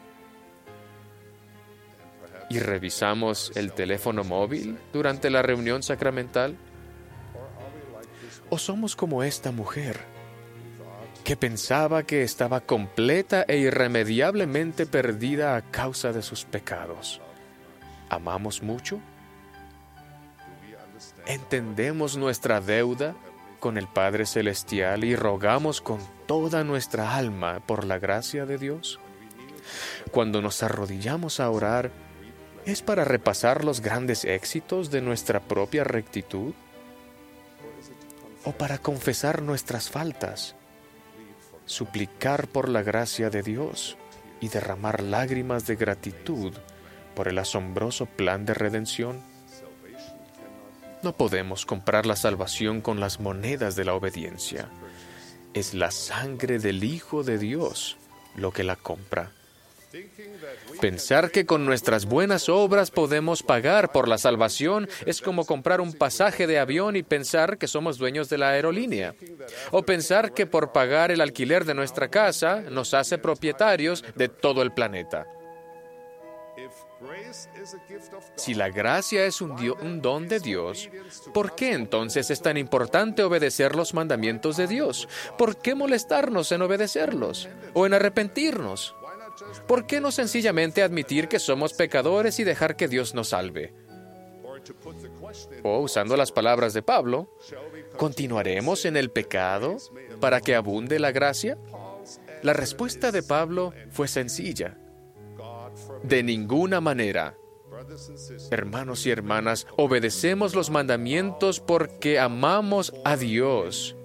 y 2.49 2.59
revisamos 2.59 3.53
el 3.57 3.73
teléfono 3.73 4.25
móvil 4.25 4.79
durante 4.93 5.31
la 5.31 5.43
reunión 5.43 5.83
sacramental? 5.83 6.57
¿O 8.49 8.59
somos 8.59 8.95
como 8.95 9.23
esta 9.23 9.51
mujer 9.51 9.99
que 11.25 11.37
pensaba 11.37 12.05
que 12.05 12.23
estaba 12.23 12.61
completa 12.61 13.45
e 13.49 13.59
irremediablemente 13.59 14.87
perdida 14.87 15.57
a 15.57 15.63
causa 15.63 16.13
de 16.13 16.23
sus 16.23 16.45
pecados? 16.45 17.21
¿Amamos 18.09 18.63
mucho? 18.63 19.01
¿Entendemos 21.27 22.17
nuestra 22.17 22.61
deuda 22.61 23.17
con 23.67 23.79
el 23.79 23.89
Padre 23.89 24.27
Celestial 24.27 25.03
y 25.03 25.17
rogamos 25.17 25.81
con 25.81 25.99
toda 26.29 26.63
nuestra 26.63 27.17
alma 27.17 27.59
por 27.67 27.85
la 27.85 27.99
gracia 27.99 28.47
de 28.47 28.59
Dios? 28.59 29.01
Cuando 30.13 30.41
nos 30.41 30.63
arrodillamos 30.63 31.41
a 31.41 31.51
orar, 31.51 31.91
¿es 32.65 32.81
para 32.81 33.03
repasar 33.03 33.65
los 33.65 33.81
grandes 33.81 34.25
éxitos 34.25 34.93
de 34.93 35.01
nuestra 35.01 35.41
propia 35.41 35.83
rectitud? 35.83 36.55
¿O 38.45 38.53
para 38.53 38.79
confesar 38.79 39.43
nuestras 39.43 39.91
faltas, 39.91 40.55
suplicar 41.65 42.47
por 42.47 42.69
la 42.69 42.85
gracia 42.85 43.31
de 43.31 43.43
Dios 43.43 43.97
y 44.41 44.47
derramar 44.47 45.03
lágrimas 45.03 45.67
de 45.67 45.75
gratitud 45.75 46.55
por 47.17 47.27
el 47.27 47.37
asombroso 47.41 48.07
plan 48.07 48.47
de 48.47 48.55
redención? 48.55 49.36
No 51.07 51.13
podemos 51.13 51.67
comprar 51.67 52.05
la 52.05 52.17
salvación 52.17 52.81
con 52.81 52.99
las 52.99 53.21
monedas 53.21 53.77
de 53.77 53.85
la 53.85 53.95
obediencia. 53.95 54.69
Es 55.55 55.73
la 55.73 55.93
sangre 55.93 56.59
del 56.59 56.83
Hijo 56.83 57.23
de 57.23 57.39
Dios 57.39 57.97
lo 58.35 58.51
que 58.51 58.65
la 58.65 58.75
compra. 58.75 59.31
Pensar 60.81 61.31
que 61.31 61.47
con 61.47 61.65
nuestras 61.65 62.07
buenas 62.07 62.49
obras 62.49 62.91
podemos 62.91 63.45
pagar 63.45 63.93
por 63.93 64.09
la 64.09 64.19
salvación 64.19 64.89
es 65.07 65.21
como 65.21 65.45
comprar 65.45 65.81
un 65.81 65.93
pasaje 65.93 66.49
de 66.49 66.59
avión 66.59 66.97
y 66.97 67.05
pensar 67.05 67.57
que 67.57 67.69
somos 67.69 67.99
dueños 67.99 68.29
de 68.29 68.39
la 68.39 68.49
aerolínea. 68.49 69.15
O 69.71 69.85
pensar 69.85 70.35
que 70.35 70.45
por 70.45 70.73
pagar 70.73 71.13
el 71.13 71.21
alquiler 71.21 71.65
de 71.65 71.75
nuestra 71.75 72.09
casa 72.09 72.63
nos 72.63 72.95
hace 72.95 73.17
propietarios 73.17 74.03
de 74.17 74.29
todo 74.29 74.61
el 74.63 74.73
planeta. 74.73 75.29
Si 78.37 78.55
la 78.55 78.69
gracia 78.69 79.27
es 79.27 79.41
un, 79.41 80.01
don 80.03 80.29
de 80.29 80.41
Dios, 80.41 80.89
¿por 81.33 81.55
qué 81.55 81.73
entonces 81.73 82.31
es 82.31 82.41
tan 82.43 82.57
importante 82.57 83.23
obedecer 83.23 83.75
los 83.75 83.95
mandamientos 83.95 84.57
de 84.57 84.67
Dios? 84.67 85.09
¿Por 85.39 85.57
qué 85.57 85.75
molestarnos 85.75 86.53
en 86.53 86.63
obedecerlos 86.63 87.49
o 87.75 87.87
en 87.87 87.95
arrepentirnos? 87.95 88.95
¿Por 89.67 89.87
qué 89.87 90.01
no 90.01 90.11
sencillamente 90.13 90.83
admitir 90.83 91.29
que 91.29 91.39
somos 91.39 91.75
pecadores 91.75 92.39
y 92.39 92.45
dejar 92.45 92.77
que 92.77 92.89
Dios 92.89 93.15
nos 93.15 93.29
salve? 93.29 93.75
O, 95.63 95.81
usando 95.81 96.17
las 96.17 96.33
palabras 96.33 96.73
de 96.73 96.83
Pablo, 96.83 97.29
¿continuaremos 97.97 98.85
en 98.85 98.97
el 98.97 99.11
pecado 99.11 99.77
para 100.21 100.41
que 100.41 100.55
abunde 100.55 100.99
la 100.99 101.13
gracia? 101.13 101.59
La 102.43 102.53
respuesta 102.53 103.13
de 103.13 103.23
Pablo 103.23 103.73
fue 103.91 104.09
sencilla. 104.09 104.79
De 106.03 106.23
ninguna 106.23 106.81
manera. 106.81 107.37
Hermanos 108.51 109.07
y 109.07 109.11
hermanas, 109.11 109.67
obedecemos 109.77 110.55
los 110.55 110.71
mandamientos 110.71 111.61
porque 111.61 112.19
amamos 112.19 112.93
a 113.05 113.17
Dios. 113.17 113.97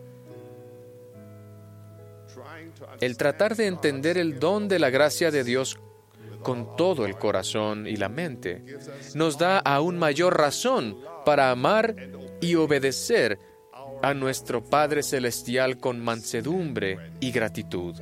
El 2.99 3.17
tratar 3.17 3.55
de 3.55 3.67
entender 3.67 4.17
el 4.17 4.39
don 4.39 4.67
de 4.67 4.79
la 4.79 4.89
gracia 4.89 5.31
de 5.31 5.43
Dios 5.43 5.79
con 6.41 6.75
todo 6.75 7.05
el 7.05 7.17
corazón 7.17 7.87
y 7.87 7.95
la 7.95 8.09
mente 8.09 8.63
nos 9.13 9.37
da 9.37 9.59
aún 9.59 9.97
mayor 9.97 10.37
razón 10.37 10.97
para 11.25 11.51
amar 11.51 11.95
y 12.41 12.55
obedecer 12.55 13.39
a 14.01 14.13
nuestro 14.13 14.63
Padre 14.63 15.03
Celestial 15.03 15.77
con 15.77 15.99
mansedumbre 15.99 16.97
y 17.19 17.31
gratitud. 17.31 17.95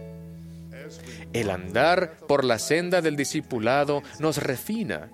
El 1.34 1.52
andar 1.52 2.18
por 2.28 2.44
la 2.44 2.58
senda 2.58 3.02
del 3.02 3.16
discipulado 3.16 4.02
nos 4.20 4.38
refina 4.38 5.12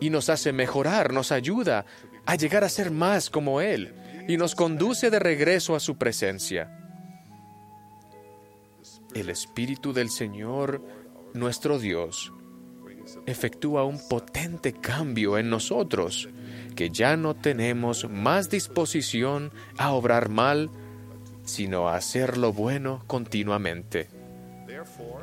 y 0.00 0.10
nos 0.10 0.28
hace 0.28 0.52
mejorar, 0.52 1.12
nos 1.12 1.32
ayuda 1.32 1.84
a 2.26 2.34
llegar 2.34 2.64
a 2.64 2.68
ser 2.68 2.90
más 2.90 3.30
como 3.30 3.60
Él 3.60 3.94
y 4.28 4.36
nos 4.36 4.54
conduce 4.54 5.10
de 5.10 5.18
regreso 5.18 5.74
a 5.74 5.80
su 5.80 5.96
presencia. 5.96 6.70
El 9.14 9.30
Espíritu 9.30 9.92
del 9.92 10.10
Señor, 10.10 10.82
nuestro 11.32 11.78
Dios, 11.78 12.32
efectúa 13.26 13.84
un 13.84 13.98
potente 14.08 14.72
cambio 14.72 15.38
en 15.38 15.48
nosotros, 15.50 16.28
que 16.76 16.90
ya 16.90 17.16
no 17.16 17.34
tenemos 17.34 18.08
más 18.08 18.50
disposición 18.50 19.50
a 19.78 19.92
obrar 19.92 20.28
mal, 20.28 20.70
sino 21.44 21.88
a 21.88 21.96
hacer 21.96 22.36
lo 22.36 22.52
bueno 22.52 23.02
continuamente. 23.06 24.08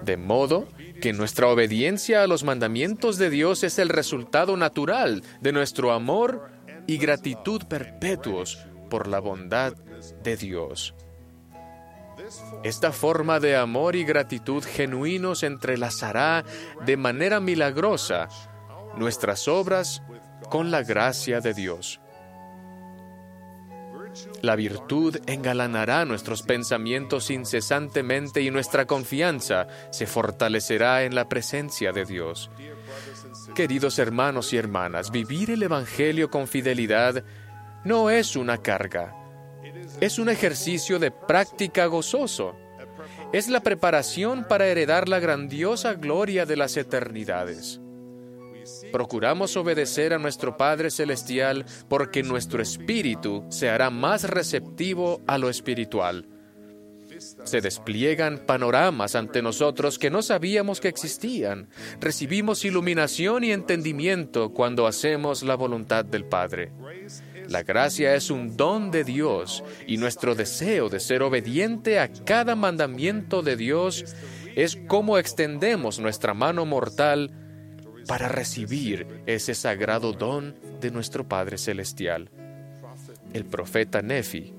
De 0.03 0.17
modo 0.17 0.67
que 1.01 1.13
nuestra 1.13 1.47
obediencia 1.47 2.23
a 2.23 2.27
los 2.27 2.43
mandamientos 2.43 3.17
de 3.17 3.29
Dios 3.29 3.63
es 3.63 3.79
el 3.79 3.89
resultado 3.89 4.57
natural 4.57 5.23
de 5.41 5.51
nuestro 5.51 5.91
amor 5.91 6.49
y 6.87 6.97
gratitud 6.97 7.63
perpetuos 7.63 8.59
por 8.89 9.07
la 9.07 9.19
bondad 9.19 9.73
de 10.23 10.37
Dios. 10.37 10.95
Esta 12.63 12.91
forma 12.91 13.39
de 13.39 13.55
amor 13.55 13.95
y 13.95 14.03
gratitud 14.03 14.63
genuinos 14.63 15.43
entrelazará 15.43 16.43
de 16.85 16.97
manera 16.97 17.39
milagrosa 17.39 18.29
nuestras 18.97 19.47
obras 19.47 20.01
con 20.49 20.71
la 20.71 20.83
gracia 20.83 21.41
de 21.41 21.53
Dios. 21.53 21.99
La 24.45 24.55
virtud 24.55 25.17
engalanará 25.25 26.05
nuestros 26.05 26.43
pensamientos 26.43 27.31
incesantemente 27.31 28.43
y 28.43 28.51
nuestra 28.51 28.85
confianza 28.85 29.65
se 29.89 30.05
fortalecerá 30.05 31.01
en 31.01 31.15
la 31.15 31.27
presencia 31.27 31.91
de 31.91 32.05
Dios. 32.05 32.51
Queridos 33.55 33.97
hermanos 33.97 34.53
y 34.53 34.57
hermanas, 34.57 35.09
vivir 35.09 35.49
el 35.49 35.63
Evangelio 35.63 36.29
con 36.29 36.47
fidelidad 36.47 37.23
no 37.85 38.11
es 38.11 38.35
una 38.35 38.59
carga, 38.59 39.15
es 39.99 40.19
un 40.19 40.29
ejercicio 40.29 40.99
de 40.99 41.09
práctica 41.09 41.87
gozoso. 41.87 42.55
Es 43.33 43.47
la 43.47 43.61
preparación 43.61 44.45
para 44.47 44.67
heredar 44.67 45.09
la 45.09 45.19
grandiosa 45.19 45.95
gloria 45.95 46.45
de 46.45 46.55
las 46.55 46.77
eternidades. 46.77 47.81
Procuramos 48.95 49.57
obedecer 49.57 50.13
a 50.13 50.19
nuestro 50.19 50.55
Padre 50.55 50.89
Celestial 50.89 51.65
porque 51.89 52.23
nuestro 52.23 52.61
espíritu 52.61 53.43
se 53.49 53.67
hará 53.67 53.89
más 53.89 54.23
receptivo 54.23 55.21
a 55.27 55.37
lo 55.37 55.49
espiritual. 55.49 56.29
Se 57.43 57.59
despliegan 57.59 58.45
panoramas 58.45 59.15
ante 59.15 59.41
nosotros 59.41 59.99
que 59.99 60.09
no 60.09 60.21
sabíamos 60.21 60.79
que 60.79 60.87
existían. 60.87 61.67
Recibimos 61.99 62.63
iluminación 62.63 63.43
y 63.43 63.51
entendimiento 63.51 64.53
cuando 64.53 64.87
hacemos 64.87 65.43
la 65.43 65.55
voluntad 65.55 66.05
del 66.05 66.23
Padre. 66.23 66.71
La 67.49 67.63
gracia 67.63 68.15
es 68.15 68.31
un 68.31 68.55
don 68.55 68.91
de 68.91 69.03
Dios 69.03 69.61
y 69.87 69.97
nuestro 69.97 70.35
deseo 70.35 70.87
de 70.87 71.01
ser 71.01 71.21
obediente 71.21 71.99
a 71.99 72.07
cada 72.07 72.55
mandamiento 72.55 73.41
de 73.41 73.57
Dios 73.57 74.05
es 74.55 74.77
como 74.87 75.17
extendemos 75.17 75.99
nuestra 75.99 76.33
mano 76.33 76.65
mortal 76.65 77.41
para 78.07 78.27
recibir 78.27 79.23
ese 79.25 79.55
sagrado 79.55 80.13
don 80.13 80.55
de 80.79 80.91
nuestro 80.91 81.27
Padre 81.27 81.57
Celestial. 81.57 82.29
El 83.33 83.45
profeta 83.45 84.01
Nefi 84.01 84.53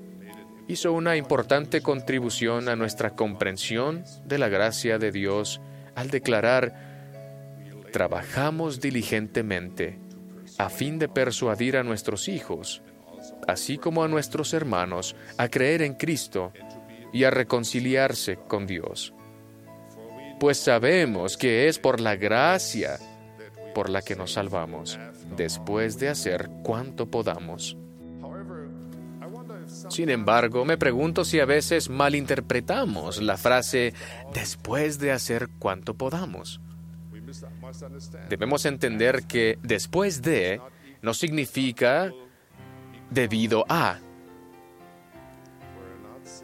hizo 0.67 0.91
una 0.91 1.15
importante 1.15 1.81
contribución 1.81 2.69
a 2.69 2.75
nuestra 2.75 3.11
comprensión 3.11 4.03
de 4.25 4.37
la 4.37 4.49
gracia 4.49 4.97
de 4.97 5.11
Dios 5.11 5.61
al 5.95 6.09
declarar, 6.09 6.87
trabajamos 7.91 8.81
diligentemente 8.81 9.97
a 10.57 10.69
fin 10.69 10.99
de 10.99 11.07
persuadir 11.07 11.77
a 11.77 11.83
nuestros 11.83 12.27
hijos, 12.27 12.83
así 13.47 13.77
como 13.77 14.03
a 14.03 14.07
nuestros 14.07 14.53
hermanos, 14.53 15.15
a 15.37 15.47
creer 15.47 15.81
en 15.81 15.93
Cristo 15.93 16.51
y 17.13 17.23
a 17.23 17.31
reconciliarse 17.31 18.37
con 18.47 18.67
Dios. 18.67 19.13
Pues 20.39 20.57
sabemos 20.57 21.37
que 21.37 21.67
es 21.67 21.79
por 21.79 21.99
la 21.99 22.15
gracia 22.15 22.99
por 23.77 23.91
la 23.91 24.01
que 24.01 24.15
nos 24.15 24.33
salvamos, 24.33 24.97
después 25.35 25.99
de 25.99 26.09
hacer 26.09 26.49
cuanto 26.63 27.05
podamos. 27.11 27.77
Sin 29.89 30.09
embargo, 30.09 30.65
me 30.65 30.79
pregunto 30.79 31.23
si 31.23 31.39
a 31.39 31.45
veces 31.45 31.87
malinterpretamos 31.87 33.21
la 33.21 33.37
frase 33.37 33.93
después 34.33 34.97
de 34.97 35.11
hacer 35.11 35.49
cuanto 35.59 35.93
podamos. 35.93 36.59
Debemos 38.27 38.65
entender 38.65 39.25
que 39.25 39.59
después 39.61 40.23
de 40.23 40.59
no 41.03 41.13
significa 41.13 42.11
debido 43.11 43.63
a. 43.69 43.99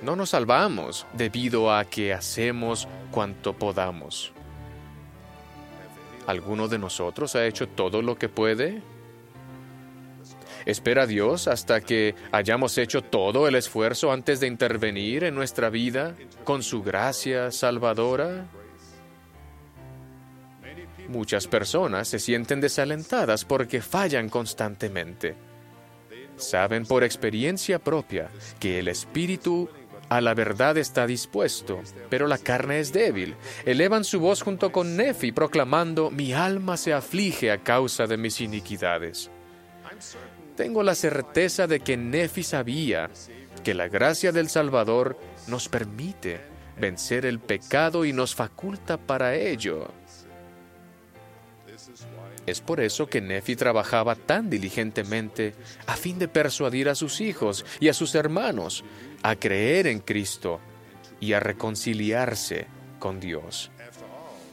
No 0.03 0.15
nos 0.15 0.30
salvamos 0.30 1.07
debido 1.14 1.73
a 1.73 1.84
que 1.85 2.14
hacemos 2.14 2.88
cuanto 3.10 3.57
podamos. 3.57 4.34
¿Alguno 6.28 6.68
de 6.68 6.80
nosotros 6.80 7.36
ha 7.36 7.45
hecho 7.45 7.68
todo 7.68 8.02
lo 8.02 8.18
que 8.18 8.30
puede? 8.30 8.82
¿Espera 10.66 11.06
Dios 11.06 11.48
hasta 11.48 11.82
que 11.82 12.16
hayamos 12.32 12.78
hecho 12.78 13.02
todo 13.02 13.48
el 13.48 13.56
esfuerzo 13.56 14.12
antes 14.12 14.40
de 14.40 14.48
intervenir 14.48 15.26
en 15.26 15.36
nuestra 15.36 15.70
vida 15.70 16.16
con 16.45 16.64
su 16.64 16.82
gracia 16.82 17.52
salvadora? 17.52 18.48
Muchas 21.10 21.48
personas 21.48 22.08
se 22.08 22.20
sienten 22.20 22.62
desalentadas 22.62 23.44
porque 23.44 23.82
fallan 23.82 24.30
constantemente. 24.30 25.36
Saben 26.38 26.86
por 26.86 27.04
experiencia 27.04 27.78
propia 27.78 28.30
que 28.60 28.80
el 28.80 28.88
Espíritu 28.88 29.70
a 30.15 30.22
la 30.22 30.34
verdad 30.34 30.77
está 30.77 31.07
dispuesto, 31.07 31.81
pero 32.10 32.27
la 32.27 32.38
carne 32.38 32.80
es 32.80 32.94
débil. 32.94 33.35
Elevan 33.65 34.03
su 34.03 34.19
voz 34.19 34.41
junto 34.41 34.72
con 34.72 34.95
Nefi, 34.95 35.31
proclamando, 35.31 36.11
mi 36.11 36.34
alma 36.34 36.77
se 36.77 36.94
aflige 36.94 37.52
a 37.52 37.64
causa 37.64 38.06
de 38.06 38.18
mis 38.18 38.40
iniquidades. 38.41 39.31
Tengo 40.56 40.84
la 40.84 40.94
certeza 40.94 41.65
de 41.65 41.80
que 41.80 41.98
Nefi 41.98 42.44
sabía 42.44 43.10
que 43.64 43.73
la 43.73 43.88
gracia 43.88 44.31
del 44.31 44.49
Salvador 44.49 45.18
nos 45.48 45.68
permite 45.68 46.41
vencer 46.80 47.26
el 47.26 47.40
pecado 47.40 48.06
y 48.06 48.14
nos 48.14 48.35
faculta 48.35 48.98
para 48.98 49.35
ello. 49.35 49.91
Es 52.45 52.61
por 52.61 52.81
eso 52.81 53.07
que 53.07 53.22
Nefi 53.22 53.56
trabajaba 53.56 54.15
tan 54.15 54.49
diligentemente 54.49 55.56
a 55.88 55.95
fin 55.95 56.19
de 56.19 56.27
persuadir 56.27 56.90
a 56.90 56.95
sus 56.95 57.22
hijos 57.22 57.65
y 57.80 57.88
a 57.88 57.94
sus 57.94 58.15
hermanos 58.15 58.84
a 59.24 59.36
creer 59.36 59.88
en 59.88 60.00
Cristo 60.00 60.60
y 61.20 61.34
a 61.34 61.40
reconciliarse 61.40 62.68
con 63.00 63.20
Dios. 63.20 63.72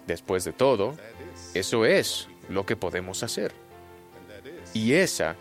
Después 0.07 0.45
de 0.45 0.53
todo, 0.53 0.95
eso 1.55 1.85
es 1.85 2.29
lo 2.49 2.65
que 2.65 2.77
podemos 2.77 3.23
hacer. 3.23 3.53
Y 4.73 4.95
esa 4.95 5.37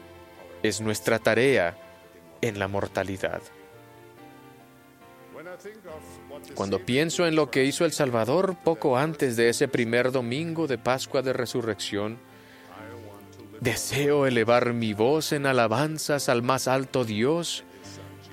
es 0.64 0.82
nuestra 0.82 1.20
tarea 1.20 1.78
en 2.42 2.60
la 2.60 2.68
mortalidad. 2.68 3.42
Cuando 6.56 6.86
pienso 6.86 7.26
en 7.26 7.36
lo 7.36 7.50
que 7.50 7.66
hizo 7.66 7.86
el 7.86 7.92
Salvador 7.92 8.58
poco 8.64 8.98
antes 8.98 9.36
de 9.36 9.50
ese 9.50 9.68
primer 9.68 10.12
domingo 10.12 10.68
de 10.68 10.78
Pascua 10.78 11.22
de 11.22 11.34
Resurrección, 11.34 12.18
Deseo 13.60 14.26
elevar 14.26 14.72
mi 14.72 14.94
voz 14.94 15.34
en 15.34 15.46
alabanzas 15.46 16.30
al 16.30 16.42
más 16.42 16.70
alto 16.70 17.04
Dios 17.04 17.66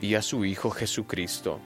y 0.00 0.14
a 0.14 0.22
su 0.22 0.44
Hijo 0.44 0.70
Jesucristo. 0.70 1.60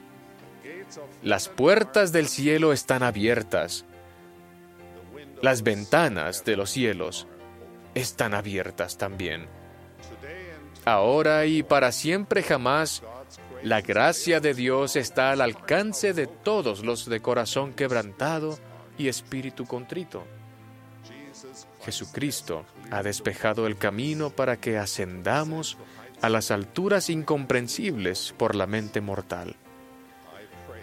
Las 1.23 1.49
puertas 1.49 2.13
del 2.13 2.29
cielo 2.29 2.73
están 2.73 3.03
abiertas. 3.03 3.85
Las 5.43 5.63
ventanas 5.63 6.45
de 6.45 6.57
los 6.57 6.71
cielos 6.71 7.27
están 7.95 8.35
abiertas 8.35 8.99
también. 8.99 9.47
Ahora 10.85 11.47
y 11.47 11.63
para 11.63 11.93
siempre 11.93 12.43
jamás, 12.43 13.03
la 13.63 13.83
gracia 13.83 14.41
de 14.41 14.55
Dios 14.55 14.97
está 14.97 15.33
al 15.33 15.43
alcance 15.43 16.15
de 16.15 16.27
todos 16.27 16.85
los 16.85 17.09
de 17.09 17.21
corazón 17.21 17.75
quebrantado 17.75 18.59
y 18.97 19.09
espíritu 19.09 19.67
contrito. 19.67 20.25
Jesucristo 21.83 22.65
ha 22.91 23.03
despejado 23.03 23.67
el 23.67 23.77
camino 23.77 24.31
para 24.31 24.59
que 24.59 24.79
ascendamos 24.79 25.77
a 26.23 26.29
las 26.29 26.51
alturas 26.51 27.11
incomprensibles 27.11 28.35
por 28.37 28.55
la 28.55 28.67
mente 28.67 29.01
mortal. 29.01 29.57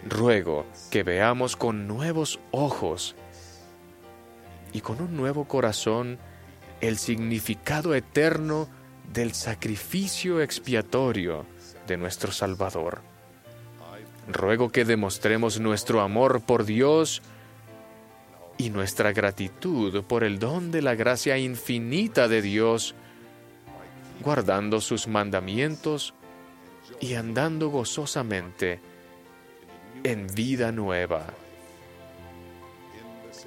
Ruego 0.07 0.65
que 0.89 1.03
veamos 1.03 1.55
con 1.55 1.87
nuevos 1.87 2.39
ojos 2.51 3.15
y 4.73 4.81
con 4.81 5.01
un 5.01 5.15
nuevo 5.15 5.47
corazón 5.47 6.17
el 6.81 6.97
significado 6.97 7.95
eterno 7.95 8.67
del 9.11 9.33
sacrificio 9.33 10.41
expiatorio 10.41 11.45
de 11.87 11.97
nuestro 11.97 12.31
Salvador. 12.31 13.01
Ruego 14.27 14.71
que 14.71 14.85
demostremos 14.85 15.59
nuestro 15.59 16.01
amor 16.01 16.41
por 16.41 16.65
Dios 16.65 17.21
y 18.57 18.69
nuestra 18.69 19.13
gratitud 19.13 20.03
por 20.03 20.23
el 20.23 20.39
don 20.39 20.71
de 20.71 20.81
la 20.81 20.95
gracia 20.95 21.37
infinita 21.37 22.27
de 22.27 22.41
Dios, 22.41 22.95
guardando 24.23 24.81
sus 24.81 25.07
mandamientos 25.07 26.13
y 26.99 27.13
andando 27.15 27.69
gozosamente 27.69 28.79
en 30.03 30.27
vida 30.27 30.71
nueva. 30.71 31.25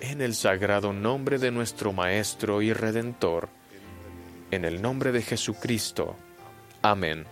En 0.01 0.21
el 0.21 0.35
sagrado 0.35 0.93
nombre 0.93 1.39
de 1.39 1.51
nuestro 1.51 1.93
Maestro 1.93 2.63
y 2.63 2.73
Redentor, 2.73 3.49
en 4.51 4.65
el 4.65 4.81
nombre 4.81 5.13
de 5.13 5.23
Jesucristo. 5.23 6.17
Amén. 6.83 7.25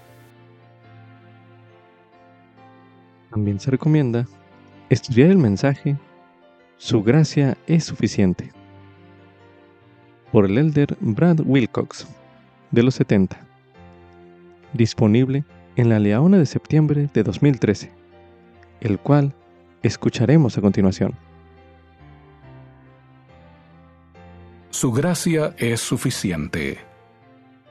También 3.30 3.60
se 3.60 3.70
recomienda 3.70 4.26
estudiar 4.88 5.30
el 5.30 5.38
mensaje 5.38 5.96
Su 6.78 7.02
gracia 7.02 7.58
es 7.66 7.84
suficiente 7.84 8.52
por 10.32 10.44
el 10.44 10.58
elder 10.58 10.96
Brad 11.00 11.40
Wilcox 11.40 12.06
de 12.70 12.82
los 12.82 12.94
70, 12.94 13.38
disponible 14.72 15.44
en 15.76 15.88
la 15.88 15.98
Leona 15.98 16.38
de 16.38 16.46
septiembre 16.46 17.08
de 17.12 17.22
2013, 17.22 17.90
el 18.80 18.98
cual 18.98 19.34
escucharemos 19.82 20.58
a 20.58 20.60
continuación. 20.60 21.14
Su 24.70 24.92
gracia 24.92 25.54
es 25.58 25.80
suficiente. 25.80 26.78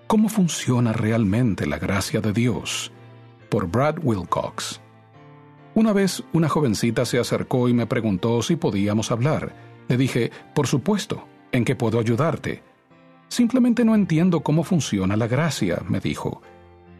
¿Cómo 0.07 0.29
funciona 0.29 0.93
realmente 0.93 1.65
la 1.67 1.77
gracia 1.77 2.21
de 2.21 2.33
Dios? 2.33 2.91
Por 3.49 3.67
Brad 3.67 3.97
Wilcox. 4.01 4.81
Una 5.75 5.93
vez 5.93 6.23
una 6.33 6.49
jovencita 6.49 7.05
se 7.05 7.19
acercó 7.19 7.69
y 7.69 7.73
me 7.73 7.85
preguntó 7.85 8.41
si 8.41 8.55
podíamos 8.55 9.11
hablar. 9.11 9.53
Le 9.87 9.95
dije, 9.95 10.31
por 10.55 10.65
supuesto, 10.65 11.27
¿en 11.51 11.65
qué 11.65 11.75
puedo 11.75 11.99
ayudarte? 11.99 12.63
Simplemente 13.29 13.83
no 13.83 13.95
entiendo 13.95 14.41
cómo 14.41 14.63
funciona 14.63 15.15
la 15.15 15.27
gracia, 15.27 15.81
me 15.87 15.99
dijo. 15.99 16.41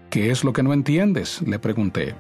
¿Qué 0.09 0.31
es 0.31 0.43
lo 0.43 0.53
que 0.53 0.63
no 0.63 0.73
entiendes? 0.73 1.41
le 1.41 1.59
pregunté. 1.59 2.15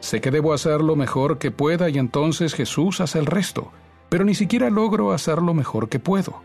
Sé 0.00 0.20
que 0.20 0.30
debo 0.30 0.52
hacer 0.52 0.80
lo 0.80 0.96
mejor 0.96 1.38
que 1.38 1.50
pueda 1.50 1.88
y 1.88 1.98
entonces 1.98 2.54
Jesús 2.54 3.00
hace 3.00 3.18
el 3.18 3.26
resto, 3.26 3.72
pero 4.08 4.24
ni 4.24 4.34
siquiera 4.34 4.70
logro 4.70 5.12
hacer 5.12 5.42
lo 5.42 5.54
mejor 5.54 5.88
que 5.88 5.98
puedo. 5.98 6.42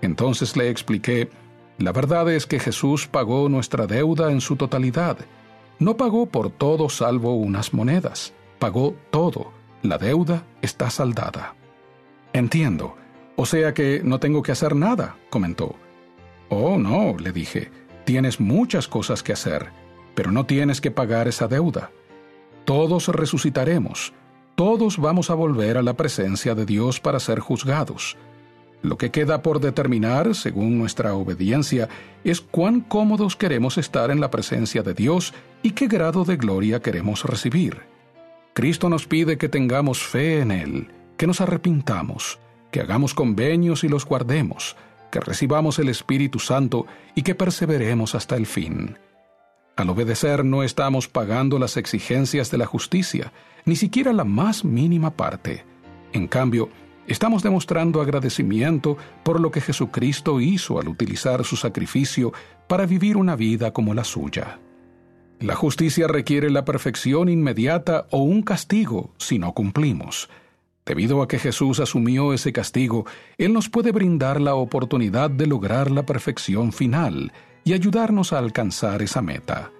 Entonces 0.00 0.56
le 0.56 0.68
expliqué, 0.68 1.30
la 1.78 1.92
verdad 1.92 2.30
es 2.30 2.46
que 2.46 2.58
Jesús 2.58 3.06
pagó 3.06 3.48
nuestra 3.48 3.86
deuda 3.86 4.32
en 4.32 4.40
su 4.40 4.56
totalidad. 4.56 5.18
No 5.78 5.96
pagó 5.96 6.26
por 6.26 6.50
todo 6.50 6.88
salvo 6.88 7.34
unas 7.34 7.72
monedas, 7.72 8.32
pagó 8.58 8.94
todo. 9.10 9.52
La 9.82 9.98
deuda 9.98 10.44
está 10.60 10.90
saldada. 10.90 11.54
Entiendo. 12.32 12.96
O 13.36 13.46
sea 13.46 13.74
que 13.74 14.00
no 14.04 14.20
tengo 14.20 14.42
que 14.42 14.52
hacer 14.52 14.76
nada, 14.76 15.16
comentó. 15.30 15.74
Oh, 16.54 16.76
no, 16.76 17.16
le 17.18 17.32
dije, 17.32 17.70
tienes 18.04 18.38
muchas 18.38 18.86
cosas 18.86 19.22
que 19.22 19.32
hacer, 19.32 19.70
pero 20.14 20.30
no 20.30 20.44
tienes 20.44 20.82
que 20.82 20.90
pagar 20.90 21.26
esa 21.26 21.48
deuda. 21.48 21.90
Todos 22.66 23.08
resucitaremos, 23.08 24.12
todos 24.54 24.98
vamos 24.98 25.30
a 25.30 25.34
volver 25.34 25.78
a 25.78 25.82
la 25.82 25.94
presencia 25.94 26.54
de 26.54 26.66
Dios 26.66 27.00
para 27.00 27.20
ser 27.20 27.40
juzgados. 27.40 28.18
Lo 28.82 28.98
que 28.98 29.10
queda 29.10 29.40
por 29.40 29.60
determinar, 29.60 30.34
según 30.34 30.76
nuestra 30.76 31.14
obediencia, 31.14 31.88
es 32.22 32.42
cuán 32.42 32.82
cómodos 32.82 33.34
queremos 33.34 33.78
estar 33.78 34.10
en 34.10 34.20
la 34.20 34.30
presencia 34.30 34.82
de 34.82 34.92
Dios 34.92 35.32
y 35.62 35.70
qué 35.70 35.86
grado 35.86 36.26
de 36.26 36.36
gloria 36.36 36.82
queremos 36.82 37.24
recibir. 37.24 37.80
Cristo 38.52 38.90
nos 38.90 39.06
pide 39.06 39.38
que 39.38 39.48
tengamos 39.48 40.02
fe 40.02 40.40
en 40.40 40.50
Él, 40.50 40.88
que 41.16 41.26
nos 41.26 41.40
arrepintamos, 41.40 42.40
que 42.70 42.82
hagamos 42.82 43.14
convenios 43.14 43.84
y 43.84 43.88
los 43.88 44.04
guardemos, 44.04 44.76
que 45.12 45.20
recibamos 45.20 45.78
el 45.78 45.88
Espíritu 45.88 46.40
Santo 46.40 46.86
y 47.14 47.22
que 47.22 47.36
perseveremos 47.36 48.16
hasta 48.16 48.34
el 48.34 48.46
fin. 48.46 48.98
Al 49.76 49.90
obedecer 49.90 50.44
no 50.44 50.64
estamos 50.64 51.06
pagando 51.06 51.58
las 51.60 51.76
exigencias 51.76 52.50
de 52.50 52.58
la 52.58 52.66
justicia, 52.66 53.32
ni 53.64 53.76
siquiera 53.76 54.12
la 54.12 54.24
más 54.24 54.64
mínima 54.64 55.16
parte. 55.16 55.64
En 56.12 56.26
cambio, 56.26 56.70
estamos 57.06 57.42
demostrando 57.42 58.00
agradecimiento 58.00 58.96
por 59.22 59.38
lo 59.38 59.50
que 59.50 59.60
Jesucristo 59.60 60.40
hizo 60.40 60.80
al 60.80 60.88
utilizar 60.88 61.44
su 61.44 61.56
sacrificio 61.56 62.32
para 62.66 62.86
vivir 62.86 63.16
una 63.16 63.36
vida 63.36 63.72
como 63.72 63.94
la 63.94 64.04
suya. 64.04 64.58
La 65.40 65.56
justicia 65.56 66.06
requiere 66.06 66.50
la 66.50 66.64
perfección 66.64 67.28
inmediata 67.28 68.06
o 68.10 68.22
un 68.22 68.42
castigo 68.42 69.12
si 69.18 69.38
no 69.38 69.52
cumplimos. 69.52 70.30
Debido 70.84 71.22
a 71.22 71.28
que 71.28 71.38
Jesús 71.38 71.78
asumió 71.78 72.32
ese 72.32 72.52
castigo, 72.52 73.06
Él 73.38 73.52
nos 73.52 73.68
puede 73.68 73.92
brindar 73.92 74.40
la 74.40 74.56
oportunidad 74.56 75.30
de 75.30 75.46
lograr 75.46 75.90
la 75.90 76.04
perfección 76.04 76.72
final 76.72 77.32
y 77.64 77.72
ayudarnos 77.72 78.32
a 78.32 78.38
alcanzar 78.38 79.00
esa 79.02 79.22
meta. 79.22 79.70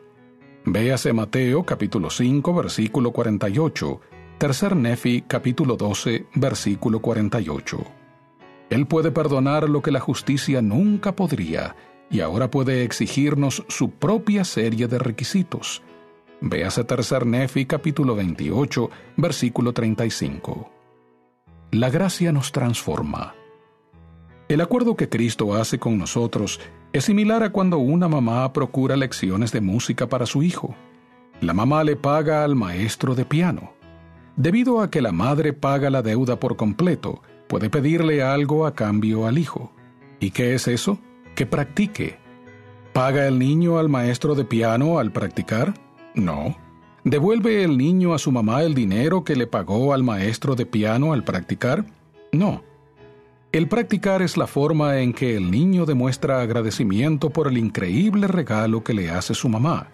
Véase 0.65 1.12
Mateo 1.12 1.65
capítulo 1.65 2.09
5 2.09 2.55
versículo 2.55 3.11
48, 3.11 4.01
Tercer 4.39 4.77
Nefi 4.77 5.23
capítulo 5.23 5.77
12 5.77 6.27
versículo 6.37 7.01
48. 7.01 7.79
Él 8.70 8.87
puede 8.87 9.11
perdonar 9.11 9.69
lo 9.69 9.83
que 9.83 9.91
la 9.91 9.99
justicia 9.99 10.62
nunca 10.62 11.16
podría 11.16 11.74
y 12.11 12.20
ahora 12.20 12.49
puede 12.49 12.85
exigirnos 12.85 13.65
su 13.69 13.91
propia 13.91 14.45
serie 14.45 14.87
de 14.87 15.01
requisitos. 15.01 15.83
Véase 16.41 16.85
Tercer 16.85 17.27
Nefi 17.27 17.66
capítulo 17.66 18.15
28 18.15 18.89
versículo 19.16 19.73
35. 19.73 20.72
La 21.73 21.89
gracia 21.89 22.32
nos 22.32 22.53
transforma. 22.53 23.35
El 24.47 24.61
acuerdo 24.61 24.94
que 24.94 25.09
Cristo 25.09 25.55
hace 25.55 25.78
con 25.78 25.97
nosotros 25.97 26.61
es 26.93 27.05
similar 27.05 27.43
a 27.43 27.51
cuando 27.51 27.78
una 27.78 28.09
mamá 28.09 28.53
procura 28.53 28.94
lecciones 28.94 29.53
de 29.53 29.62
música 29.62 30.07
para 30.07 30.27
su 30.27 30.43
hijo. 30.43 30.74
La 31.40 31.55
mamá 31.55 31.82
le 31.82 31.97
paga 31.97 32.44
al 32.44 32.57
maestro 32.57 33.15
de 33.15 33.24
piano. 33.24 33.73
Debido 34.36 34.82
a 34.82 34.90
que 34.90 35.01
la 35.01 35.12
madre 35.12 35.55
paga 35.55 35.89
la 35.89 36.03
deuda 36.03 36.39
por 36.39 36.57
completo, 36.57 37.23
puede 37.49 37.70
pedirle 37.70 38.23
algo 38.23 38.66
a 38.66 38.74
cambio 38.74 39.27
al 39.27 39.39
hijo. 39.39 39.73
¿Y 40.20 40.31
qué 40.31 40.53
es 40.53 40.69
eso? 40.69 40.99
Que 41.35 41.47
practique. 41.47 42.19
¿Paga 42.93 43.27
el 43.27 43.39
niño 43.39 43.78
al 43.78 43.89
maestro 43.89 44.35
de 44.35 44.44
piano 44.44 44.99
al 44.99 45.11
practicar? 45.11 45.73
No. 46.15 46.55
¿Devuelve 47.05 47.65
el 47.65 47.77
niño 47.79 48.15
a 48.15 48.19
su 48.19 48.31
mamá 48.31 48.62
el 48.62 48.74
dinero 48.74 49.24
que 49.24 49.35
le 49.35 49.49
pagó 49.49 49.93
al 49.93 50.05
maestro 50.05 50.55
de 50.55 50.66
piano 50.66 51.12
al 51.12 51.24
practicar? 51.24 51.85
No. 52.31 52.62
El 53.51 53.66
practicar 53.66 54.23
es 54.23 54.37
la 54.37 54.47
forma 54.47 55.01
en 55.01 55.12
que 55.12 55.37
el 55.37 55.51
niño 55.51 55.85
demuestra 55.85 56.41
agradecimiento 56.41 57.31
por 57.31 57.49
el 57.49 57.59
increíble 57.59 58.29
regalo 58.29 58.85
que 58.85 58.95
le 58.95 59.11
hace 59.11 59.35
su 59.35 59.49
mamá. 59.49 59.89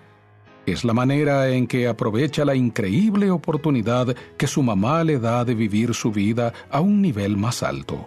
Es 0.67 0.85
la 0.85 0.93
manera 0.93 1.49
en 1.49 1.67
que 1.67 1.89
aprovecha 1.89 2.45
la 2.45 2.55
increíble 2.55 3.31
oportunidad 3.31 4.15
que 4.37 4.47
su 4.47 4.63
mamá 4.63 5.03
le 5.03 5.19
da 5.19 5.47
de 5.47 5.55
vivir 5.55 5.95
su 5.95 6.13
vida 6.13 6.53
a 6.71 6.83
un 6.83 7.01
nivel 7.01 7.39
más 7.39 7.63
alto. 7.63 8.07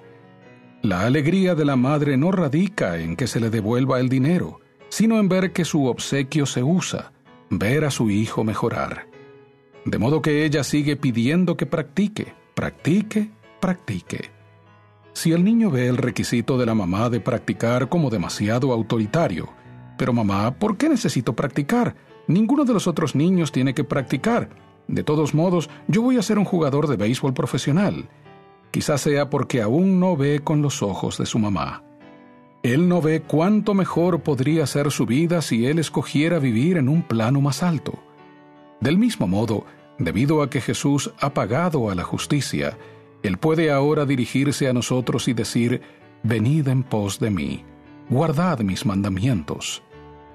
La 0.84 1.08
alegría 1.08 1.56
de 1.56 1.66
la 1.66 1.76
madre 1.76 2.18
no 2.18 2.32
radica 2.32 3.00
en 3.00 3.16
que 3.16 3.26
se 3.26 3.40
le 3.40 3.50
devuelva 3.50 4.00
el 4.00 4.10
dinero, 4.10 4.60
sino 4.90 5.20
en 5.20 5.28
ver 5.28 5.54
que 5.54 5.66
su 5.66 5.86
obsequio 5.88 6.46
se 6.46 6.62
usa, 6.62 7.12
ver 7.52 7.84
a 7.84 7.92
su 7.92 8.10
hijo 8.10 8.44
mejorar. 8.44 9.08
De 9.84 9.98
modo 9.98 10.22
que 10.22 10.46
ella 10.46 10.64
sigue 10.64 10.96
pidiendo 10.96 11.58
que 11.58 11.66
practique, 11.66 12.34
practique, 12.56 13.30
practique. 13.60 14.32
Si 15.14 15.34
el 15.34 15.44
niño 15.44 15.70
ve 15.70 15.88
el 15.88 15.98
requisito 15.98 16.58
de 16.58 16.66
la 16.66 16.74
mamá 16.74 17.10
de 17.10 17.20
practicar 17.20 17.90
como 17.90 18.10
demasiado 18.10 18.72
autoritario, 18.72 19.50
pero 19.98 20.14
mamá, 20.14 20.52
¿por 20.58 20.78
qué 20.78 20.88
necesito 20.88 21.36
practicar? 21.36 21.96
Ninguno 22.28 22.64
de 22.64 22.74
los 22.74 22.88
otros 22.88 23.16
niños 23.16 23.52
tiene 23.52 23.74
que 23.74 23.84
practicar. 23.84 24.50
De 24.88 25.04
todos 25.04 25.34
modos, 25.34 25.70
yo 25.88 26.02
voy 26.02 26.18
a 26.18 26.22
ser 26.22 26.40
un 26.40 26.46
jugador 26.46 26.88
de 26.88 26.96
béisbol 26.96 27.34
profesional. 27.34 28.08
Quizás 28.72 29.02
sea 29.02 29.30
porque 29.30 29.62
aún 29.62 30.00
no 30.00 30.16
ve 30.16 30.40
con 30.42 30.62
los 30.62 30.82
ojos 30.82 31.18
de 31.18 31.26
su 31.26 31.38
mamá. 31.38 31.84
Él 32.64 32.88
no 32.88 33.02
ve 33.02 33.22
cuánto 33.22 33.74
mejor 33.74 34.22
podría 34.22 34.68
ser 34.68 34.92
su 34.92 35.06
vida 35.06 35.42
si 35.42 35.66
él 35.66 35.80
escogiera 35.80 36.38
vivir 36.38 36.78
en 36.78 36.90
un 36.90 37.02
plano 37.02 37.42
más 37.42 37.64
alto. 37.64 38.00
Del 38.80 38.98
mismo 38.98 39.28
modo, 39.28 39.66
debido 39.98 40.44
a 40.44 40.50
que 40.50 40.62
Jesús 40.62 41.12
ha 41.20 41.34
pagado 41.34 41.90
a 41.90 41.96
la 41.96 42.04
justicia, 42.04 42.78
Él 43.24 43.38
puede 43.38 43.72
ahora 43.72 44.06
dirigirse 44.06 44.68
a 44.68 44.74
nosotros 44.74 45.28
y 45.28 45.34
decir, 45.34 45.82
Venid 46.24 46.68
en 46.68 46.84
pos 46.84 47.20
de 47.20 47.32
mí, 47.32 47.64
guardad 48.10 48.60
mis 48.60 48.86
mandamientos. 48.86 49.82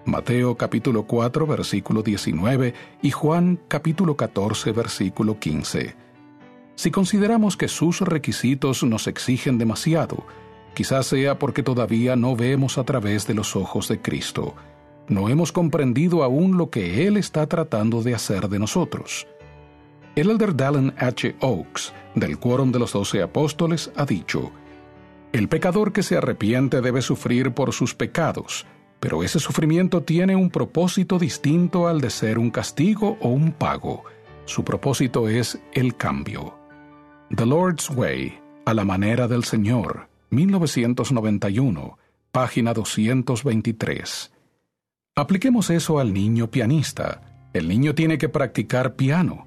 Mateo 0.04 0.56
capítulo 0.56 1.04
4 1.04 1.46
versículo 1.46 2.02
19 2.02 2.74
y 3.02 3.10
Juan 3.10 3.58
capítulo 3.66 4.16
14 4.16 4.70
versículo 4.72 5.38
15. 5.38 5.94
Si 6.76 6.90
consideramos 6.90 7.56
que 7.56 7.68
sus 7.68 8.00
requisitos 8.00 8.84
nos 8.84 9.08
exigen 9.08 9.58
demasiado, 9.58 10.24
Quizás 10.76 11.06
sea 11.06 11.38
porque 11.38 11.62
todavía 11.62 12.16
no 12.16 12.36
vemos 12.36 12.76
a 12.76 12.84
través 12.84 13.26
de 13.26 13.32
los 13.32 13.56
ojos 13.56 13.88
de 13.88 14.02
Cristo. 14.02 14.54
No 15.08 15.30
hemos 15.30 15.50
comprendido 15.50 16.22
aún 16.22 16.58
lo 16.58 16.68
que 16.68 17.06
Él 17.06 17.16
está 17.16 17.46
tratando 17.46 18.02
de 18.02 18.14
hacer 18.14 18.50
de 18.50 18.58
nosotros. 18.58 19.26
El 20.16 20.28
elder 20.28 20.54
Dallin 20.54 20.92
H. 20.98 21.34
Oaks, 21.40 21.94
del 22.14 22.38
Quórum 22.38 22.72
de 22.72 22.78
los 22.78 22.92
Doce 22.92 23.22
Apóstoles, 23.22 23.90
ha 23.96 24.04
dicho, 24.04 24.52
El 25.32 25.48
pecador 25.48 25.94
que 25.94 26.02
se 26.02 26.18
arrepiente 26.18 26.82
debe 26.82 27.00
sufrir 27.00 27.52
por 27.52 27.72
sus 27.72 27.94
pecados, 27.94 28.66
pero 29.00 29.22
ese 29.22 29.40
sufrimiento 29.40 30.02
tiene 30.02 30.36
un 30.36 30.50
propósito 30.50 31.18
distinto 31.18 31.88
al 31.88 32.02
de 32.02 32.10
ser 32.10 32.38
un 32.38 32.50
castigo 32.50 33.16
o 33.22 33.30
un 33.30 33.52
pago. 33.52 34.04
Su 34.44 34.62
propósito 34.62 35.26
es 35.30 35.58
el 35.72 35.96
cambio. 35.96 36.54
The 37.34 37.46
Lord's 37.46 37.88
Way, 37.88 38.38
a 38.66 38.74
la 38.74 38.84
manera 38.84 39.26
del 39.26 39.42
Señor, 39.44 40.14
1991, 40.30 41.98
página 42.32 42.74
223. 42.74 44.32
Apliquemos 45.14 45.70
eso 45.70 45.98
al 45.98 46.12
niño 46.12 46.50
pianista. 46.50 47.48
El 47.52 47.68
niño 47.68 47.94
tiene 47.94 48.18
que 48.18 48.28
practicar 48.28 48.96
piano, 48.96 49.46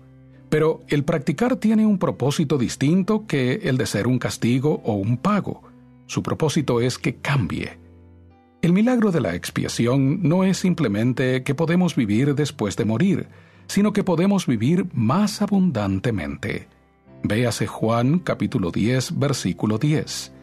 pero 0.49 0.81
el 0.87 1.03
practicar 1.03 1.57
tiene 1.57 1.85
un 1.85 1.99
propósito 1.99 2.57
distinto 2.57 3.27
que 3.27 3.61
el 3.63 3.77
de 3.77 3.85
ser 3.85 4.07
un 4.07 4.17
castigo 4.17 4.81
o 4.83 4.93
un 4.93 5.17
pago. 5.17 5.61
Su 6.07 6.23
propósito 6.23 6.81
es 6.81 6.97
que 6.97 7.17
cambie. 7.17 7.77
El 8.61 8.73
milagro 8.73 9.11
de 9.11 9.21
la 9.21 9.35
expiación 9.35 10.23
no 10.27 10.43
es 10.43 10.57
simplemente 10.57 11.43
que 11.43 11.55
podemos 11.55 11.95
vivir 11.95 12.33
después 12.33 12.75
de 12.75 12.85
morir, 12.85 13.27
sino 13.67 13.93
que 13.93 14.03
podemos 14.03 14.47
vivir 14.47 14.87
más 14.91 15.41
abundantemente. 15.41 16.67
Véase 17.23 17.67
Juan 17.67 18.19
capítulo 18.19 18.71
10, 18.71 19.19
versículo 19.19 19.77
10. 19.77 20.38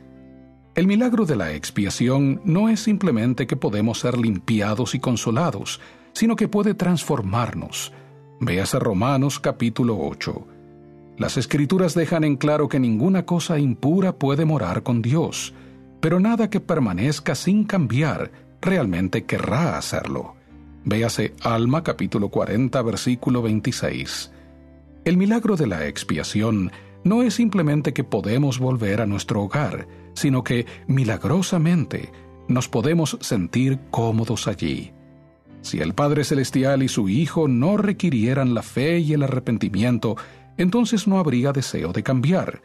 El 0.76 0.86
milagro 0.86 1.24
de 1.24 1.36
la 1.36 1.54
expiación 1.54 2.42
no 2.44 2.68
es 2.68 2.80
simplemente 2.80 3.46
que 3.46 3.56
podemos 3.56 4.00
ser 4.00 4.18
limpiados 4.18 4.94
y 4.94 5.00
consolados, 5.00 5.80
sino 6.12 6.36
que 6.36 6.48
puede 6.48 6.74
transformarnos. 6.74 7.94
Véase 8.40 8.78
Romanos 8.78 9.40
capítulo 9.40 9.96
8. 9.98 10.46
Las 11.16 11.38
escrituras 11.38 11.94
dejan 11.94 12.24
en 12.24 12.36
claro 12.36 12.68
que 12.68 12.78
ninguna 12.78 13.24
cosa 13.24 13.58
impura 13.58 14.18
puede 14.18 14.44
morar 14.44 14.82
con 14.82 15.00
Dios, 15.00 15.54
pero 16.02 16.20
nada 16.20 16.50
que 16.50 16.60
permanezca 16.60 17.34
sin 17.34 17.64
cambiar 17.64 18.30
realmente 18.60 19.24
querrá 19.24 19.78
hacerlo. 19.78 20.34
Véase 20.84 21.32
Alma 21.40 21.82
capítulo 21.84 22.28
40 22.28 22.82
versículo 22.82 23.40
26. 23.40 24.30
El 25.06 25.16
milagro 25.16 25.56
de 25.56 25.68
la 25.68 25.86
expiación 25.86 26.70
no 27.02 27.22
es 27.22 27.32
simplemente 27.32 27.94
que 27.94 28.04
podemos 28.04 28.58
volver 28.58 29.00
a 29.00 29.06
nuestro 29.06 29.42
hogar, 29.42 29.86
sino 30.16 30.42
que, 30.42 30.66
milagrosamente, 30.88 32.10
nos 32.48 32.68
podemos 32.68 33.18
sentir 33.20 33.78
cómodos 33.90 34.48
allí. 34.48 34.92
Si 35.60 35.78
el 35.78 35.94
Padre 35.94 36.24
Celestial 36.24 36.82
y 36.82 36.88
su 36.88 37.08
Hijo 37.08 37.48
no 37.48 37.76
requirieran 37.76 38.54
la 38.54 38.62
fe 38.62 38.98
y 38.98 39.12
el 39.12 39.22
arrepentimiento, 39.22 40.16
entonces 40.56 41.06
no 41.06 41.18
habría 41.18 41.52
deseo 41.52 41.92
de 41.92 42.02
cambiar. 42.02 42.62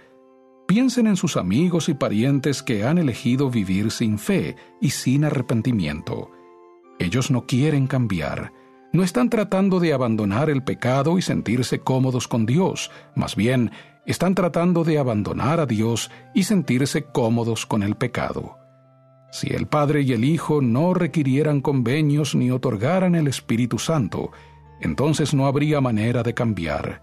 Piensen 0.68 1.08
en 1.08 1.18
sus 1.18 1.36
amigos 1.36 1.90
y 1.90 1.94
parientes 1.94 2.64
que 2.64 2.86
han 2.86 2.98
elegido 2.98 3.50
vivir 3.50 3.92
sin 3.92 4.18
fe 4.18 4.56
y 4.80 4.92
sin 4.92 5.26
arrepentimiento. 5.26 6.32
Ellos 7.00 7.32
no 7.32 7.46
quieren 7.46 7.88
cambiar. 7.88 8.54
No 8.94 9.04
están 9.04 9.30
tratando 9.30 9.80
de 9.80 9.94
abandonar 9.94 10.50
el 10.50 10.64
pecado 10.64 11.18
y 11.18 11.22
sentirse 11.22 11.80
cómodos 11.80 12.28
con 12.28 12.46
Dios, 12.46 12.92
más 13.16 13.36
bien 13.36 13.72
están 14.06 14.36
tratando 14.36 14.84
de 14.84 14.98
abandonar 14.98 15.60
a 15.60 15.66
Dios 15.66 16.12
y 16.34 16.44
sentirse 16.44 17.06
cómodos 17.06 17.66
con 17.66 17.84
el 17.84 17.96
pecado. 17.96 18.58
Si 19.32 19.48
el 19.50 19.68
Padre 19.68 20.02
y 20.02 20.12
el 20.12 20.26
Hijo 20.26 20.62
no 20.62 20.94
requirieran 20.94 21.62
convenios 21.62 22.36
ni 22.36 22.52
otorgaran 22.52 23.16
el 23.16 23.28
Espíritu 23.28 23.80
Santo, 23.80 24.32
entonces 24.82 25.34
no 25.34 25.46
habría 25.46 25.80
manera 25.80 26.24
de 26.24 26.34
cambiar. 26.34 27.02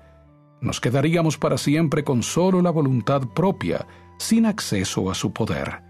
Nos 0.60 0.80
quedaríamos 0.80 1.38
para 1.38 1.56
siempre 1.56 2.04
con 2.04 2.22
solo 2.22 2.60
la 2.60 2.70
voluntad 2.70 3.22
propia, 3.34 3.86
sin 4.18 4.44
acceso 4.44 5.10
a 5.10 5.14
su 5.14 5.32
poder. 5.32 5.82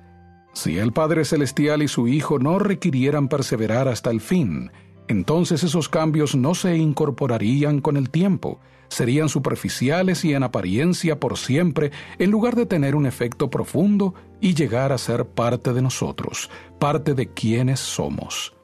Si 0.52 0.78
el 0.78 0.92
Padre 0.92 1.24
Celestial 1.24 1.82
y 1.82 1.88
su 1.88 2.06
Hijo 2.06 2.38
no 2.38 2.58
requirieran 2.58 3.28
perseverar 3.28 3.88
hasta 3.88 4.10
el 4.10 4.20
fin, 4.20 4.70
entonces 5.08 5.64
esos 5.64 5.88
cambios 5.88 6.36
no 6.36 6.54
se 6.54 6.76
incorporarían 6.76 7.80
con 7.80 7.96
el 7.96 8.10
tiempo, 8.10 8.60
serían 8.88 9.28
superficiales 9.28 10.24
y 10.24 10.34
en 10.34 10.42
apariencia 10.42 11.20
por 11.20 11.38
siempre, 11.38 11.92
en 12.18 12.30
lugar 12.30 12.56
de 12.56 12.66
tener 12.66 12.94
un 12.94 13.06
efecto 13.06 13.50
profundo 13.50 14.14
y 14.40 14.54
llegar 14.54 14.92
a 14.92 14.98
ser 14.98 15.26
parte 15.26 15.72
de 15.72 15.82
nosotros, 15.82 16.50
parte 16.78 17.14
de 17.14 17.28
quienes 17.28 17.80
somos. 17.80 18.54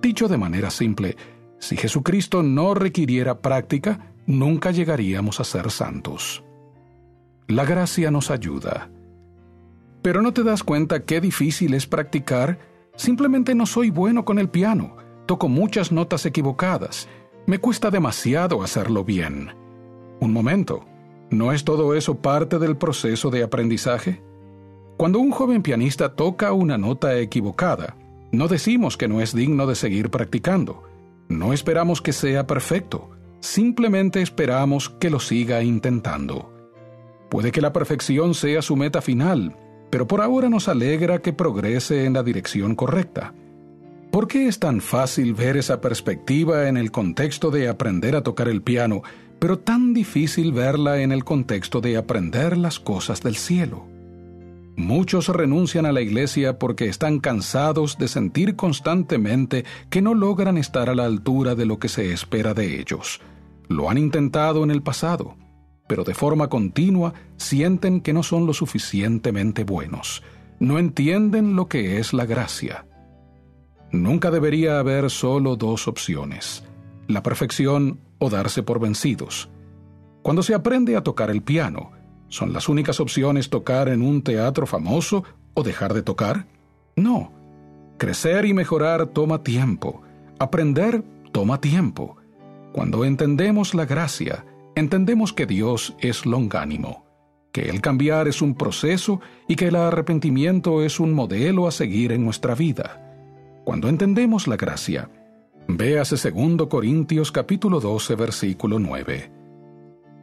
Dicho 0.00 0.28
de 0.28 0.38
manera 0.38 0.70
simple, 0.70 1.16
si 1.58 1.76
Jesucristo 1.76 2.42
no 2.42 2.74
requiriera 2.74 3.40
práctica, 3.40 4.12
nunca 4.26 4.70
llegaríamos 4.70 5.40
a 5.40 5.44
ser 5.44 5.70
santos. 5.70 6.44
La 7.48 7.64
gracia 7.64 8.10
nos 8.10 8.30
ayuda. 8.30 8.90
Pero 10.02 10.22
no 10.22 10.32
te 10.32 10.42
das 10.42 10.62
cuenta 10.62 11.04
qué 11.04 11.20
difícil 11.20 11.74
es 11.74 11.86
practicar. 11.86 12.58
Simplemente 12.96 13.54
no 13.54 13.66
soy 13.66 13.90
bueno 13.90 14.24
con 14.24 14.38
el 14.38 14.48
piano. 14.48 14.96
Toco 15.26 15.48
muchas 15.48 15.90
notas 15.90 16.26
equivocadas 16.26 17.08
me 17.46 17.58
cuesta 17.58 17.90
demasiado 17.90 18.62
hacerlo 18.62 19.04
bien. 19.04 19.50
Un 20.20 20.32
momento, 20.32 20.84
¿no 21.30 21.52
es 21.52 21.64
todo 21.64 21.94
eso 21.94 22.16
parte 22.16 22.58
del 22.58 22.76
proceso 22.76 23.30
de 23.30 23.42
aprendizaje? 23.42 24.22
Cuando 24.96 25.20
un 25.20 25.30
joven 25.30 25.62
pianista 25.62 26.14
toca 26.14 26.52
una 26.52 26.76
nota 26.76 27.18
equivocada, 27.18 27.96
no 28.32 28.48
decimos 28.48 28.96
que 28.96 29.08
no 29.08 29.20
es 29.20 29.34
digno 29.34 29.66
de 29.66 29.74
seguir 29.74 30.10
practicando. 30.10 30.82
No 31.28 31.52
esperamos 31.52 32.02
que 32.02 32.12
sea 32.12 32.46
perfecto, 32.46 33.10
simplemente 33.40 34.22
esperamos 34.22 34.90
que 34.90 35.10
lo 35.10 35.20
siga 35.20 35.62
intentando. 35.62 36.52
Puede 37.28 37.52
que 37.52 37.60
la 37.60 37.72
perfección 37.72 38.34
sea 38.34 38.62
su 38.62 38.76
meta 38.76 39.00
final, 39.00 39.56
pero 39.90 40.06
por 40.06 40.20
ahora 40.20 40.48
nos 40.48 40.68
alegra 40.68 41.20
que 41.20 41.32
progrese 41.32 42.04
en 42.04 42.14
la 42.14 42.22
dirección 42.22 42.74
correcta. 42.74 43.34
¿Por 44.16 44.28
qué 44.28 44.48
es 44.48 44.58
tan 44.58 44.80
fácil 44.80 45.34
ver 45.34 45.58
esa 45.58 45.82
perspectiva 45.82 46.70
en 46.70 46.78
el 46.78 46.90
contexto 46.90 47.50
de 47.50 47.68
aprender 47.68 48.16
a 48.16 48.22
tocar 48.22 48.48
el 48.48 48.62
piano, 48.62 49.02
pero 49.38 49.58
tan 49.58 49.92
difícil 49.92 50.52
verla 50.52 51.02
en 51.02 51.12
el 51.12 51.22
contexto 51.22 51.82
de 51.82 51.98
aprender 51.98 52.56
las 52.56 52.80
cosas 52.80 53.20
del 53.20 53.36
cielo? 53.36 53.84
Muchos 54.74 55.28
renuncian 55.28 55.84
a 55.84 55.92
la 55.92 56.00
iglesia 56.00 56.58
porque 56.58 56.88
están 56.88 57.20
cansados 57.20 57.98
de 57.98 58.08
sentir 58.08 58.56
constantemente 58.56 59.66
que 59.90 60.00
no 60.00 60.14
logran 60.14 60.56
estar 60.56 60.88
a 60.88 60.94
la 60.94 61.04
altura 61.04 61.54
de 61.54 61.66
lo 61.66 61.78
que 61.78 61.88
se 61.90 62.10
espera 62.10 62.54
de 62.54 62.80
ellos. 62.80 63.20
Lo 63.68 63.90
han 63.90 63.98
intentado 63.98 64.64
en 64.64 64.70
el 64.70 64.82
pasado, 64.82 65.36
pero 65.86 66.04
de 66.04 66.14
forma 66.14 66.48
continua 66.48 67.12
sienten 67.36 68.00
que 68.00 68.14
no 68.14 68.22
son 68.22 68.46
lo 68.46 68.54
suficientemente 68.54 69.62
buenos. 69.64 70.22
No 70.58 70.78
entienden 70.78 71.54
lo 71.54 71.68
que 71.68 71.98
es 71.98 72.14
la 72.14 72.24
gracia. 72.24 72.86
Nunca 73.92 74.30
debería 74.30 74.78
haber 74.78 75.10
solo 75.10 75.56
dos 75.56 75.88
opciones, 75.88 76.64
la 77.06 77.22
perfección 77.22 78.00
o 78.18 78.30
darse 78.30 78.62
por 78.62 78.80
vencidos. 78.80 79.48
Cuando 80.22 80.42
se 80.42 80.54
aprende 80.54 80.96
a 80.96 81.02
tocar 81.02 81.30
el 81.30 81.42
piano, 81.42 81.92
¿son 82.28 82.52
las 82.52 82.68
únicas 82.68 83.00
opciones 83.00 83.48
tocar 83.48 83.88
en 83.88 84.02
un 84.02 84.22
teatro 84.22 84.66
famoso 84.66 85.24
o 85.54 85.62
dejar 85.62 85.94
de 85.94 86.02
tocar? 86.02 86.46
No. 86.96 87.32
Crecer 87.98 88.44
y 88.44 88.54
mejorar 88.54 89.06
toma 89.06 89.42
tiempo. 89.42 90.02
Aprender 90.38 91.04
toma 91.32 91.60
tiempo. 91.60 92.16
Cuando 92.72 93.04
entendemos 93.04 93.74
la 93.74 93.86
gracia, 93.86 94.44
entendemos 94.74 95.32
que 95.32 95.46
Dios 95.46 95.94
es 96.00 96.26
longánimo 96.26 97.06
que 97.56 97.70
el 97.70 97.80
cambiar 97.80 98.28
es 98.28 98.42
un 98.42 98.54
proceso 98.54 99.22
y 99.48 99.56
que 99.56 99.68
el 99.68 99.76
arrepentimiento 99.76 100.82
es 100.82 101.00
un 101.00 101.14
modelo 101.14 101.66
a 101.66 101.70
seguir 101.70 102.12
en 102.12 102.22
nuestra 102.22 102.54
vida. 102.54 103.05
Cuando 103.66 103.88
entendemos 103.88 104.46
la 104.46 104.54
gracia, 104.56 105.10
véase 105.66 106.30
2 106.30 106.68
Corintios 106.68 107.32
capítulo 107.32 107.80
12 107.80 108.14
versículo 108.14 108.78
9. 108.78 109.32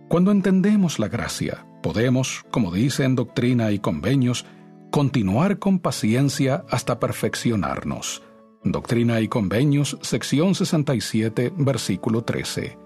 Cuando 0.08 0.32
entendemos 0.32 0.98
la 0.98 1.10
gracia, 1.10 1.66
podemos, 1.82 2.46
como 2.52 2.72
dice 2.72 3.04
en 3.04 3.16
Doctrina 3.16 3.72
y 3.72 3.80
Convenios, 3.80 4.46
continuar 4.92 5.60
con 5.60 5.80
paciencia 5.80 6.64
hasta 6.70 7.02
perfeccionarnos. 7.02 8.24
Doctrina 8.64 9.20
y 9.20 9.28
Convenios, 9.28 9.98
sección 10.02 10.56
67, 10.56 11.52
versículo 11.58 12.24
13. 12.24 12.78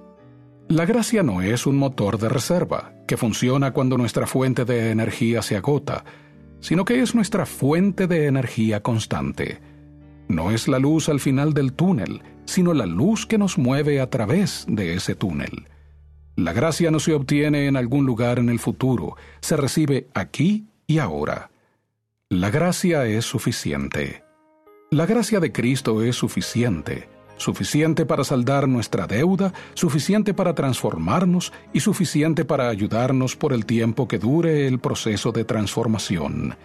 La 0.69 0.88
gracia 0.88 1.21
no 1.21 1.43
es 1.43 1.67
un 1.67 1.77
motor 1.77 2.17
de 2.17 2.29
reserva 2.29 2.95
que 3.07 3.15
funciona 3.15 3.73
cuando 3.73 3.95
nuestra 3.95 4.25
fuente 4.25 4.65
de 4.65 4.89
energía 4.89 5.43
se 5.43 5.55
agota, 5.55 6.03
sino 6.61 6.84
que 6.84 6.99
es 7.01 7.13
nuestra 7.13 7.45
fuente 7.45 8.07
de 8.07 8.25
energía 8.25 8.81
constante. 8.81 9.77
No 10.28 10.52
es 10.52 10.68
la 10.68 10.80
luz 10.80 11.10
al 11.10 11.20
final 11.20 11.54
del 11.54 11.74
túnel, 11.74 12.22
sino 12.45 12.74
la 12.74 12.86
luz 12.86 13.26
que 13.26 13.38
nos 13.38 13.58
mueve 13.58 14.02
a 14.02 14.10
través 14.10 14.66
de 14.68 14.94
ese 14.94 15.16
túnel. 15.16 15.68
La 16.36 16.54
gracia 16.54 16.91
no 16.91 16.99
se 16.99 17.14
obtiene 17.14 17.68
en 17.68 17.76
algún 17.76 18.06
lugar 18.06 18.40
en 18.40 18.49
el 18.49 18.60
futuro, 18.60 19.16
se 19.41 19.58
recibe 19.58 20.08
aquí 20.14 20.68
y 20.86 20.99
ahora. 20.99 21.49
La 22.30 22.49
gracia 22.49 23.06
es 23.06 23.26
suficiente. 23.26 24.24
La 24.91 25.06
gracia 25.06 25.40
de 25.40 25.52
Cristo 25.52 26.04
es 26.04 26.16
suficiente 26.16 27.10
suficiente 27.38 28.06
para 28.06 28.24
saldar 28.24 28.68
nuestra 28.68 29.08
deuda, 29.08 29.54
suficiente 29.74 30.34
para 30.34 30.54
transformarnos 30.54 31.54
y 31.74 31.80
suficiente 31.80 32.45
para 32.45 32.70
ayudarnos 32.70 33.36
por 33.36 33.54
el 33.54 33.66
tiempo 33.66 34.08
que 34.08 34.20
dure 34.20 34.68
el 34.68 34.80
proceso 34.80 35.32
de 35.32 35.45
transformación. 35.45 36.56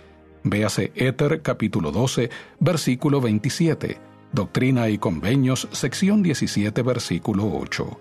Véase 0.44 0.92
Éter 0.96 1.40
capítulo 1.42 1.92
12, 1.92 2.30
versículo 2.58 3.20
27, 3.20 3.98
Doctrina 4.32 4.88
y 4.88 4.98
Convenios, 4.98 5.68
sección 5.70 6.22
17, 6.22 6.82
versículo 6.82 7.50
8. 7.54 7.98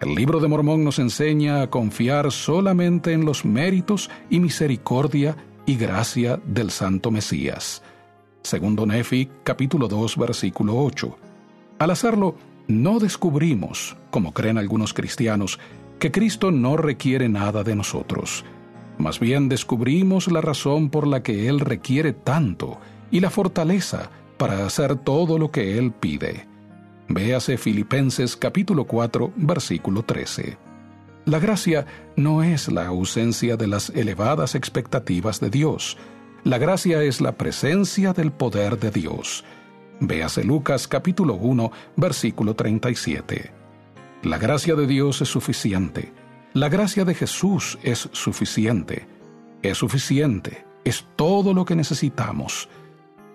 El 0.00 0.14
libro 0.14 0.40
de 0.40 0.48
Mormón 0.48 0.82
nos 0.82 0.98
enseña 0.98 1.62
a 1.62 1.70
confiar 1.70 2.32
solamente 2.32 3.12
en 3.12 3.24
los 3.24 3.44
méritos 3.44 4.10
y 4.28 4.40
misericordia 4.40 5.36
y 5.66 5.76
gracia 5.76 6.40
del 6.44 6.70
Santo 6.70 7.10
Mesías. 7.10 7.82
Segundo 8.42 8.86
Nefi, 8.86 9.30
capítulo 9.44 9.86
2, 9.86 10.16
versículo 10.16 10.76
8. 10.76 11.16
Al 11.78 11.90
hacerlo, 11.90 12.34
no 12.66 12.98
descubrimos, 12.98 13.96
como 14.10 14.34
creen 14.34 14.58
algunos 14.58 14.92
cristianos, 14.92 15.58
que 15.98 16.10
Cristo 16.10 16.50
no 16.50 16.76
requiere 16.76 17.28
nada 17.28 17.62
de 17.62 17.76
nosotros. 17.76 18.44
Más 18.98 19.18
bien 19.18 19.48
descubrimos 19.48 20.30
la 20.30 20.40
razón 20.40 20.90
por 20.90 21.06
la 21.06 21.22
que 21.22 21.48
Él 21.48 21.60
requiere 21.60 22.12
tanto 22.12 22.78
y 23.10 23.20
la 23.20 23.30
fortaleza 23.30 24.10
para 24.36 24.66
hacer 24.66 24.96
todo 24.96 25.38
lo 25.38 25.50
que 25.50 25.78
Él 25.78 25.92
pide. 25.92 26.46
Véase 27.08 27.58
Filipenses 27.58 28.36
capítulo 28.36 28.86
4, 28.86 29.32
versículo 29.36 30.02
13. 30.02 30.56
La 31.26 31.38
gracia 31.38 31.86
no 32.16 32.42
es 32.42 32.70
la 32.70 32.86
ausencia 32.86 33.56
de 33.56 33.66
las 33.66 33.90
elevadas 33.90 34.54
expectativas 34.54 35.40
de 35.40 35.50
Dios. 35.50 35.96
La 36.44 36.58
gracia 36.58 37.02
es 37.02 37.20
la 37.20 37.32
presencia 37.32 38.12
del 38.12 38.30
poder 38.30 38.78
de 38.78 38.90
Dios. 38.90 39.44
Véase 40.00 40.44
Lucas 40.44 40.86
capítulo 40.86 41.34
1, 41.34 41.72
versículo 41.96 42.54
37. 42.54 43.52
La 44.22 44.38
gracia 44.38 44.74
de 44.74 44.86
Dios 44.86 45.20
es 45.20 45.28
suficiente. 45.28 46.12
La 46.54 46.68
gracia 46.68 47.04
de 47.04 47.14
Jesús 47.14 47.80
es 47.82 48.08
suficiente. 48.12 49.08
Es 49.60 49.78
suficiente. 49.78 50.64
Es 50.84 51.04
todo 51.16 51.52
lo 51.52 51.64
que 51.64 51.74
necesitamos. 51.74 52.68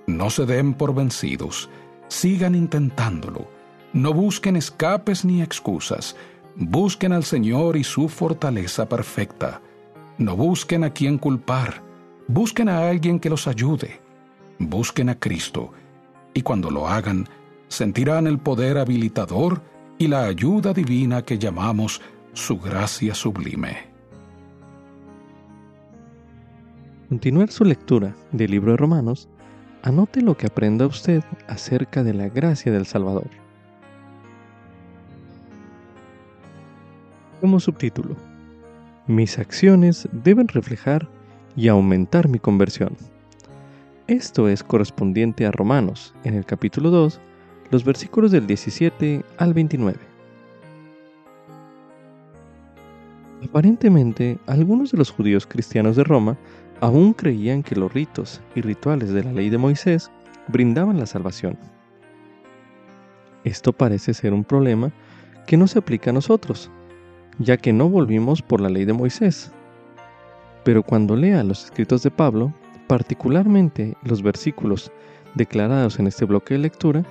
No 0.07 0.29
se 0.29 0.45
den 0.45 0.73
por 0.73 0.95
vencidos. 0.95 1.69
Sigan 2.07 2.55
intentándolo. 2.55 3.49
No 3.91 4.13
busquen 4.13 4.55
escapes 4.55 5.25
ni 5.25 5.41
excusas. 5.41 6.15
Busquen 6.55 7.11
al 7.11 7.25
Señor 7.25 7.75
y 7.75 7.83
su 7.83 8.07
fortaleza 8.07 8.87
perfecta. 8.87 9.59
No 10.17 10.37
busquen 10.37 10.85
a 10.85 10.93
quien 10.93 11.17
culpar. 11.17 11.83
Busquen 12.29 12.69
a 12.69 12.87
alguien 12.87 13.19
que 13.19 13.29
los 13.29 13.47
ayude. 13.47 13.99
Busquen 14.59 15.09
a 15.09 15.19
Cristo 15.19 15.73
y 16.33 16.41
cuando 16.41 16.71
lo 16.71 16.87
hagan, 16.87 17.27
sentirán 17.67 18.27
el 18.27 18.39
poder 18.39 18.77
habilitador 18.77 19.61
y 19.97 20.07
la 20.07 20.23
ayuda 20.23 20.73
divina 20.73 21.23
que 21.23 21.37
llamamos 21.37 22.01
su 22.33 22.59
gracia 22.59 23.13
sublime. 23.15 23.89
Continuar 27.09 27.49
su 27.49 27.65
lectura 27.65 28.15
del 28.31 28.51
libro 28.51 28.71
de 28.71 28.77
Romanos, 28.77 29.27
anote 29.81 30.21
lo 30.21 30.37
que 30.37 30.47
aprenda 30.47 30.85
usted 30.85 31.23
acerca 31.47 32.03
de 32.03 32.13
la 32.13 32.29
gracia 32.29 32.71
del 32.71 32.85
Salvador. 32.85 33.29
Como 37.41 37.59
subtítulo, 37.59 38.15
mis 39.07 39.39
acciones 39.39 40.07
deben 40.11 40.47
reflejar 40.49 41.09
y 41.55 41.67
aumentar 41.67 42.29
mi 42.29 42.37
conversión. 42.37 42.95
Esto 44.07 44.47
es 44.47 44.63
correspondiente 44.63 45.45
a 45.47 45.51
Romanos, 45.51 46.13
en 46.23 46.35
el 46.35 46.45
capítulo 46.45 46.91
2, 46.91 47.19
los 47.71 47.83
versículos 47.83 48.31
del 48.31 48.45
17 48.45 49.23
al 49.37 49.53
29. 49.53 50.08
Aparentemente, 53.43 54.37
algunos 54.47 54.91
de 54.91 54.97
los 54.97 55.11
judíos 55.11 55.47
cristianos 55.47 55.95
de 55.95 56.03
Roma 56.03 56.37
aún 56.81 57.13
creían 57.13 57.63
que 57.63 57.75
los 57.75 57.93
ritos 57.93 58.41
y 58.55 58.61
rituales 58.61 59.11
de 59.11 59.23
la 59.23 59.31
ley 59.31 59.49
de 59.49 59.57
Moisés 59.57 60.11
brindaban 60.47 60.99
la 60.99 61.05
salvación. 61.05 61.57
Esto 63.43 63.71
parece 63.71 64.13
ser 64.13 64.33
un 64.33 64.43
problema 64.43 64.91
que 65.47 65.57
no 65.57 65.67
se 65.67 65.79
aplica 65.79 66.09
a 66.09 66.13
nosotros, 66.13 66.69
ya 67.39 67.57
que 67.57 67.71
no 67.71 67.89
volvimos 67.89 68.41
por 68.41 68.59
la 68.59 68.69
ley 68.69 68.85
de 68.85 68.93
Moisés. 68.93 69.51
Pero 70.63 70.83
cuando 70.83 71.15
lea 71.15 71.43
los 71.43 71.65
escritos 71.65 72.03
de 72.03 72.11
Pablo, 72.11 72.53
particularmente 72.87 73.95
los 74.03 74.21
versículos 74.21 74.91
declarados 75.35 75.99
en 75.99 76.07
este 76.07 76.25
bloque 76.25 76.55
de 76.55 76.59
lectura, 76.59 77.03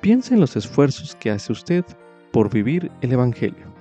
piensa 0.00 0.34
en 0.34 0.40
los 0.40 0.56
esfuerzos 0.56 1.14
que 1.16 1.30
hace 1.30 1.52
usted 1.52 1.84
por 2.30 2.50
vivir 2.50 2.90
el 3.00 3.12
Evangelio. 3.12 3.73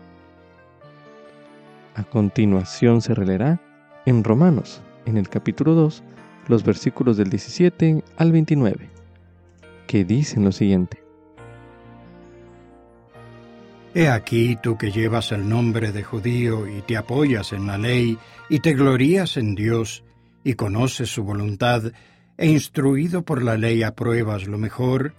A 1.95 2.03
continuación 2.03 3.01
se 3.01 3.13
releerá 3.13 3.61
en 4.05 4.23
Romanos, 4.23 4.81
en 5.05 5.17
el 5.17 5.29
capítulo 5.29 5.75
2, 5.75 6.03
los 6.47 6.63
versículos 6.63 7.17
del 7.17 7.29
17 7.29 8.03
al 8.17 8.31
29, 8.31 8.89
que 9.85 10.03
dicen 10.03 10.43
lo 10.43 10.51
siguiente. 10.51 11.03
He 13.93 14.09
aquí 14.09 14.57
tú 14.61 14.75
que 14.75 14.91
llevas 14.91 15.31
el 15.31 15.47
nombre 15.47 15.91
de 15.91 16.01
judío 16.01 16.67
y 16.67 16.81
te 16.81 16.97
apoyas 16.97 17.53
en 17.53 17.67
la 17.67 17.77
ley 17.77 18.17
y 18.49 18.59
te 18.59 18.73
glorías 18.73 19.37
en 19.37 19.53
Dios, 19.53 20.03
y 20.43 20.55
conoces 20.55 21.09
su 21.09 21.23
voluntad, 21.23 21.83
e 22.37 22.47
instruido 22.47 23.21
por 23.21 23.43
la 23.43 23.55
ley 23.55 23.83
apruebas 23.83 24.47
lo 24.47 24.57
mejor, 24.57 25.13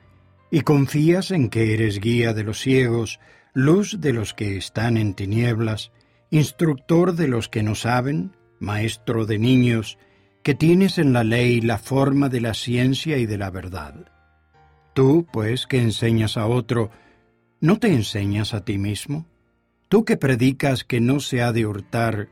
y 0.50 0.62
confías 0.62 1.30
en 1.30 1.50
que 1.50 1.72
eres 1.72 2.00
guía 2.00 2.34
de 2.34 2.42
los 2.42 2.60
ciegos, 2.60 3.20
luz 3.52 4.00
de 4.00 4.12
los 4.12 4.34
que 4.34 4.56
están 4.56 4.96
en 4.96 5.14
tinieblas, 5.14 5.92
instructor 6.34 7.14
de 7.14 7.28
los 7.28 7.48
que 7.48 7.62
no 7.62 7.76
saben, 7.76 8.32
maestro 8.58 9.24
de 9.24 9.38
niños, 9.38 9.98
que 10.42 10.56
tienes 10.56 10.98
en 10.98 11.12
la 11.12 11.22
ley 11.22 11.60
la 11.60 11.78
forma 11.78 12.28
de 12.28 12.40
la 12.40 12.54
ciencia 12.54 13.18
y 13.18 13.26
de 13.26 13.38
la 13.38 13.50
verdad. 13.50 14.10
Tú, 14.94 15.28
pues, 15.32 15.68
que 15.68 15.80
enseñas 15.80 16.36
a 16.36 16.48
otro, 16.48 16.90
¿no 17.60 17.78
te 17.78 17.86
enseñas 17.92 18.52
a 18.52 18.64
ti 18.64 18.78
mismo? 18.78 19.26
Tú 19.88 20.04
que 20.04 20.16
predicas 20.16 20.82
que 20.82 21.00
no 21.00 21.20
se 21.20 21.40
ha 21.40 21.52
de 21.52 21.66
hurtar, 21.66 22.28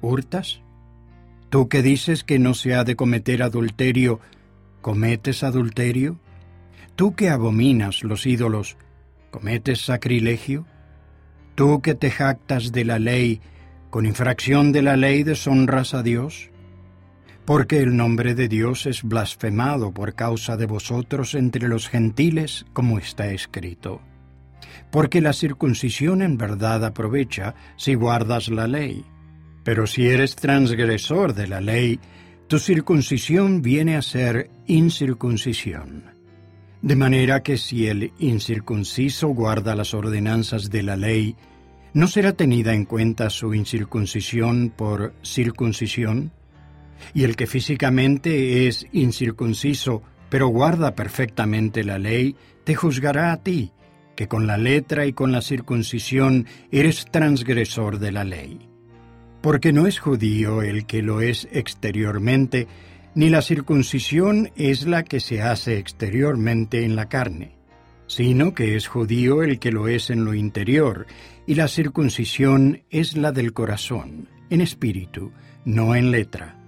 ¿hurtas? 0.00 0.60
Tú 1.48 1.68
que 1.68 1.82
dices 1.82 2.24
que 2.24 2.40
no 2.40 2.52
se 2.52 2.74
ha 2.74 2.82
de 2.82 2.96
cometer 2.96 3.44
adulterio, 3.44 4.18
¿cometes 4.80 5.44
adulterio? 5.44 6.18
Tú 6.96 7.14
que 7.14 7.28
abominas 7.28 8.02
los 8.02 8.26
ídolos, 8.26 8.76
¿cometes 9.30 9.82
sacrilegio? 9.82 10.66
Tú 11.56 11.82
que 11.82 11.96
te 11.96 12.12
jactas 12.12 12.70
de 12.70 12.84
la 12.84 13.00
ley, 13.00 13.40
con 13.90 14.06
infracción 14.06 14.70
de 14.70 14.82
la 14.82 14.96
ley 14.96 15.24
deshonras 15.24 15.92
a 15.94 16.04
Dios? 16.04 16.50
Porque 17.44 17.80
el 17.80 17.96
nombre 17.96 18.36
de 18.36 18.46
Dios 18.46 18.86
es 18.86 19.02
blasfemado 19.02 19.90
por 19.92 20.14
causa 20.14 20.56
de 20.56 20.66
vosotros 20.66 21.34
entre 21.34 21.66
los 21.66 21.88
gentiles, 21.88 22.64
como 22.72 22.98
está 22.98 23.32
escrito. 23.32 24.00
Porque 24.92 25.20
la 25.20 25.32
circuncisión 25.32 26.22
en 26.22 26.38
verdad 26.38 26.84
aprovecha 26.84 27.56
si 27.76 27.94
guardas 27.94 28.48
la 28.48 28.68
ley 28.68 29.04
pero 29.66 29.88
si 29.88 30.06
eres 30.06 30.36
transgresor 30.36 31.34
de 31.34 31.48
la 31.48 31.60
ley, 31.60 31.98
tu 32.46 32.60
circuncisión 32.60 33.62
viene 33.62 33.96
a 33.96 34.02
ser 34.02 34.48
incircuncisión. 34.68 36.15
De 36.82 36.94
manera 36.94 37.42
que 37.42 37.56
si 37.56 37.86
el 37.86 38.12
incircunciso 38.18 39.28
guarda 39.28 39.74
las 39.74 39.94
ordenanzas 39.94 40.70
de 40.70 40.82
la 40.82 40.96
ley, 40.96 41.36
¿no 41.94 42.06
será 42.06 42.32
tenida 42.32 42.74
en 42.74 42.84
cuenta 42.84 43.30
su 43.30 43.54
incircuncisión 43.54 44.72
por 44.76 45.14
circuncisión? 45.22 46.32
Y 47.14 47.24
el 47.24 47.36
que 47.36 47.46
físicamente 47.46 48.66
es 48.66 48.86
incircunciso, 48.92 50.02
pero 50.28 50.48
guarda 50.48 50.94
perfectamente 50.94 51.84
la 51.84 51.98
ley, 51.98 52.36
te 52.64 52.74
juzgará 52.74 53.32
a 53.32 53.42
ti, 53.42 53.72
que 54.14 54.28
con 54.28 54.46
la 54.46 54.56
letra 54.56 55.06
y 55.06 55.12
con 55.12 55.32
la 55.32 55.42
circuncisión 55.42 56.46
eres 56.70 57.06
transgresor 57.10 57.98
de 57.98 58.12
la 58.12 58.24
ley. 58.24 58.68
Porque 59.40 59.72
no 59.72 59.86
es 59.86 59.98
judío 59.98 60.62
el 60.62 60.86
que 60.86 61.02
lo 61.02 61.20
es 61.20 61.48
exteriormente, 61.52 62.66
ni 63.16 63.30
la 63.30 63.40
circuncisión 63.40 64.50
es 64.56 64.86
la 64.86 65.02
que 65.02 65.20
se 65.20 65.40
hace 65.40 65.78
exteriormente 65.78 66.84
en 66.84 66.96
la 66.96 67.08
carne, 67.08 67.56
sino 68.06 68.52
que 68.52 68.76
es 68.76 68.88
judío 68.88 69.42
el 69.42 69.58
que 69.58 69.72
lo 69.72 69.88
es 69.88 70.10
en 70.10 70.26
lo 70.26 70.34
interior, 70.34 71.06
y 71.46 71.54
la 71.54 71.66
circuncisión 71.66 72.82
es 72.90 73.16
la 73.16 73.32
del 73.32 73.54
corazón, 73.54 74.28
en 74.50 74.60
espíritu, 74.60 75.32
no 75.64 75.94
en 75.94 76.10
letra, 76.10 76.58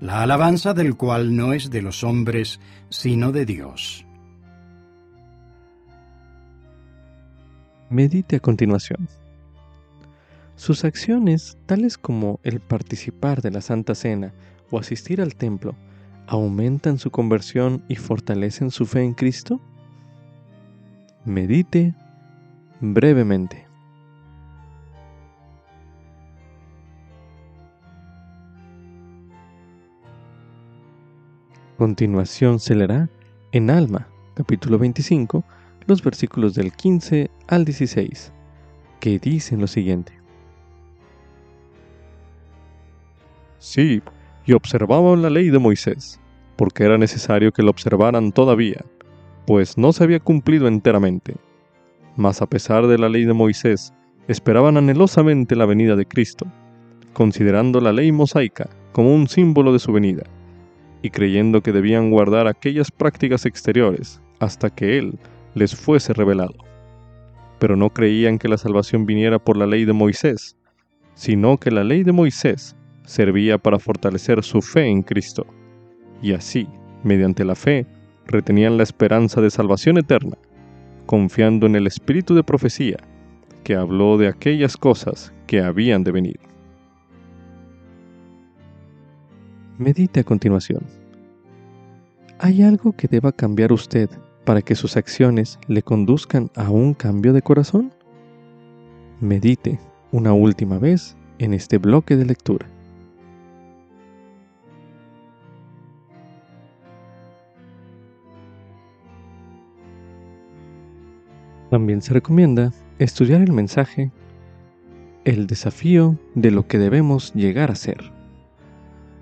la 0.00 0.22
alabanza 0.22 0.72
del 0.72 0.96
cual 0.96 1.34
no 1.34 1.52
es 1.52 1.68
de 1.68 1.82
los 1.82 2.04
hombres, 2.04 2.60
sino 2.90 3.32
de 3.32 3.44
Dios. 3.44 4.06
Medite 7.90 8.36
a 8.36 8.40
continuación. 8.40 9.08
Sus 10.54 10.84
acciones, 10.84 11.58
tales 11.66 11.98
como 11.98 12.38
el 12.44 12.60
participar 12.60 13.42
de 13.42 13.50
la 13.50 13.62
Santa 13.62 13.96
Cena 13.96 14.32
o 14.70 14.78
asistir 14.78 15.20
al 15.20 15.34
templo, 15.34 15.74
aumentan 16.28 16.98
su 16.98 17.10
conversión 17.10 17.82
y 17.88 17.96
fortalecen 17.96 18.70
su 18.70 18.84
fe 18.84 19.02
en 19.02 19.14
Cristo? 19.14 19.60
Medite 21.24 21.94
brevemente. 22.80 23.66
Continuación 31.78 32.58
se 32.58 32.74
leerá 32.74 33.08
en 33.52 33.70
Alma, 33.70 34.08
capítulo 34.34 34.78
25, 34.78 35.44
los 35.86 36.02
versículos 36.02 36.54
del 36.54 36.72
15 36.72 37.30
al 37.46 37.64
16, 37.64 38.32
que 39.00 39.18
dicen 39.18 39.60
lo 39.60 39.66
siguiente. 39.66 40.12
Sí, 43.58 44.02
y 44.48 44.54
observaban 44.54 45.20
la 45.20 45.28
ley 45.28 45.50
de 45.50 45.58
Moisés, 45.58 46.18
porque 46.56 46.84
era 46.84 46.96
necesario 46.96 47.52
que 47.52 47.62
la 47.62 47.68
observaran 47.68 48.32
todavía, 48.32 48.82
pues 49.46 49.76
no 49.76 49.92
se 49.92 50.02
había 50.02 50.20
cumplido 50.20 50.68
enteramente. 50.68 51.34
Mas 52.16 52.40
a 52.40 52.46
pesar 52.46 52.86
de 52.86 52.96
la 52.96 53.10
ley 53.10 53.26
de 53.26 53.34
Moisés, 53.34 53.92
esperaban 54.26 54.78
anhelosamente 54.78 55.54
la 55.54 55.66
venida 55.66 55.96
de 55.96 56.06
Cristo, 56.06 56.46
considerando 57.12 57.82
la 57.82 57.92
ley 57.92 58.10
mosaica 58.10 58.70
como 58.92 59.14
un 59.14 59.28
símbolo 59.28 59.70
de 59.70 59.80
su 59.80 59.92
venida 59.92 60.22
y 61.02 61.10
creyendo 61.10 61.60
que 61.60 61.72
debían 61.72 62.10
guardar 62.10 62.48
aquellas 62.48 62.90
prácticas 62.90 63.44
exteriores 63.44 64.18
hasta 64.40 64.70
que 64.70 64.96
Él 64.96 65.18
les 65.54 65.76
fuese 65.76 66.14
revelado. 66.14 66.54
Pero 67.58 67.76
no 67.76 67.90
creían 67.90 68.38
que 68.38 68.48
la 68.48 68.56
salvación 68.56 69.04
viniera 69.04 69.38
por 69.38 69.58
la 69.58 69.66
ley 69.66 69.84
de 69.84 69.92
Moisés, 69.92 70.56
sino 71.12 71.58
que 71.58 71.70
la 71.70 71.84
ley 71.84 72.02
de 72.02 72.12
Moisés 72.12 72.74
servía 73.08 73.56
para 73.56 73.78
fortalecer 73.78 74.44
su 74.44 74.60
fe 74.60 74.86
en 74.86 75.02
Cristo, 75.02 75.46
y 76.20 76.34
así, 76.34 76.68
mediante 77.02 77.42
la 77.42 77.54
fe, 77.54 77.86
retenían 78.26 78.76
la 78.76 78.82
esperanza 78.82 79.40
de 79.40 79.50
salvación 79.50 79.96
eterna, 79.96 80.36
confiando 81.06 81.66
en 81.66 81.74
el 81.74 81.86
espíritu 81.86 82.34
de 82.34 82.44
profecía 82.44 82.98
que 83.64 83.74
habló 83.74 84.18
de 84.18 84.28
aquellas 84.28 84.76
cosas 84.76 85.32
que 85.46 85.62
habían 85.62 86.04
de 86.04 86.12
venir. 86.12 86.38
Medite 89.78 90.20
a 90.20 90.24
continuación. 90.24 90.82
¿Hay 92.38 92.62
algo 92.62 92.92
que 92.92 93.08
deba 93.08 93.32
cambiar 93.32 93.72
usted 93.72 94.10
para 94.44 94.60
que 94.60 94.74
sus 94.74 94.98
acciones 94.98 95.58
le 95.66 95.82
conduzcan 95.82 96.50
a 96.56 96.68
un 96.70 96.92
cambio 96.92 97.32
de 97.32 97.40
corazón? 97.40 97.90
Medite 99.20 99.80
una 100.12 100.34
última 100.34 100.78
vez 100.78 101.16
en 101.38 101.54
este 101.54 101.78
bloque 101.78 102.14
de 102.14 102.26
lectura. 102.26 102.68
También 111.70 112.02
se 112.02 112.14
recomienda 112.14 112.72
estudiar 112.98 113.42
el 113.42 113.52
mensaje 113.52 114.10
El 115.24 115.46
desafío 115.46 116.18
de 116.34 116.50
lo 116.50 116.66
que 116.66 116.78
debemos 116.78 117.32
llegar 117.34 117.70
a 117.70 117.74
ser 117.74 118.18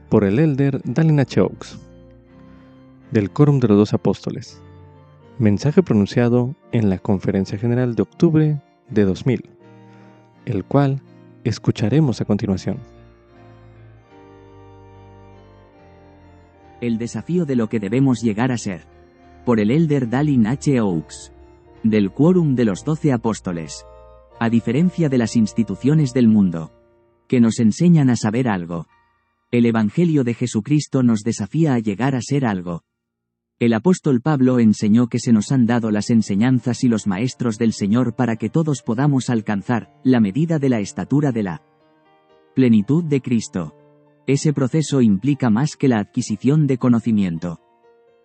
por 0.08 0.24
el 0.24 0.38
elder 0.38 0.80
Dalina 0.84 1.22
H. 1.22 1.42
del 3.10 3.30
Quórum 3.30 3.58
de 3.58 3.68
los 3.68 3.76
Dos 3.76 3.94
Apóstoles. 3.94 4.62
Mensaje 5.38 5.82
pronunciado 5.82 6.54
en 6.72 6.88
la 6.88 6.98
Conferencia 6.98 7.58
General 7.58 7.94
de 7.94 8.02
octubre 8.02 8.62
de 8.88 9.04
2000, 9.04 9.50
el 10.46 10.64
cual 10.64 11.02
escucharemos 11.44 12.20
a 12.20 12.24
continuación. 12.24 12.78
El 16.80 16.98
desafío 16.98 17.44
de 17.44 17.56
lo 17.56 17.68
que 17.68 17.80
debemos 17.80 18.22
llegar 18.22 18.52
a 18.52 18.58
ser. 18.58 18.82
Por 19.44 19.60
el 19.60 19.70
elder 19.70 20.08
Dalin 20.08 20.46
H. 20.46 20.80
Oaks. 20.80 21.32
Del 21.82 22.10
Quórum 22.10 22.54
de 22.54 22.64
los 22.64 22.84
Doce 22.84 23.12
Apóstoles. 23.12 23.86
A 24.40 24.50
diferencia 24.50 25.08
de 25.08 25.18
las 25.18 25.36
instituciones 25.36 26.12
del 26.12 26.28
mundo. 26.28 26.72
Que 27.28 27.40
nos 27.40 27.60
enseñan 27.60 28.10
a 28.10 28.16
saber 28.16 28.48
algo, 28.48 28.86
el 29.52 29.64
Evangelio 29.64 30.24
de 30.24 30.34
Jesucristo 30.34 31.02
nos 31.02 31.22
desafía 31.22 31.74
a 31.74 31.78
llegar 31.78 32.14
a 32.14 32.20
ser 32.20 32.44
algo. 32.44 32.82
El 33.58 33.72
apóstol 33.72 34.20
Pablo 34.20 34.58
enseñó 34.58 35.06
que 35.06 35.18
se 35.18 35.32
nos 35.32 35.52
han 35.52 35.66
dado 35.66 35.90
las 35.90 36.10
enseñanzas 36.10 36.84
y 36.84 36.88
los 36.88 37.06
maestros 37.06 37.56
del 37.56 37.72
Señor 37.72 38.16
para 38.16 38.36
que 38.36 38.50
todos 38.50 38.82
podamos 38.82 39.30
alcanzar 39.30 39.98
la 40.04 40.20
medida 40.20 40.58
de 40.58 40.68
la 40.68 40.80
estatura 40.80 41.32
de 41.32 41.44
la 41.44 41.62
plenitud 42.54 43.04
de 43.04 43.22
Cristo. 43.22 43.74
Ese 44.26 44.52
proceso 44.52 45.00
implica 45.00 45.48
más 45.48 45.76
que 45.76 45.88
la 45.88 46.00
adquisición 46.00 46.66
de 46.66 46.78
conocimiento. 46.78 47.60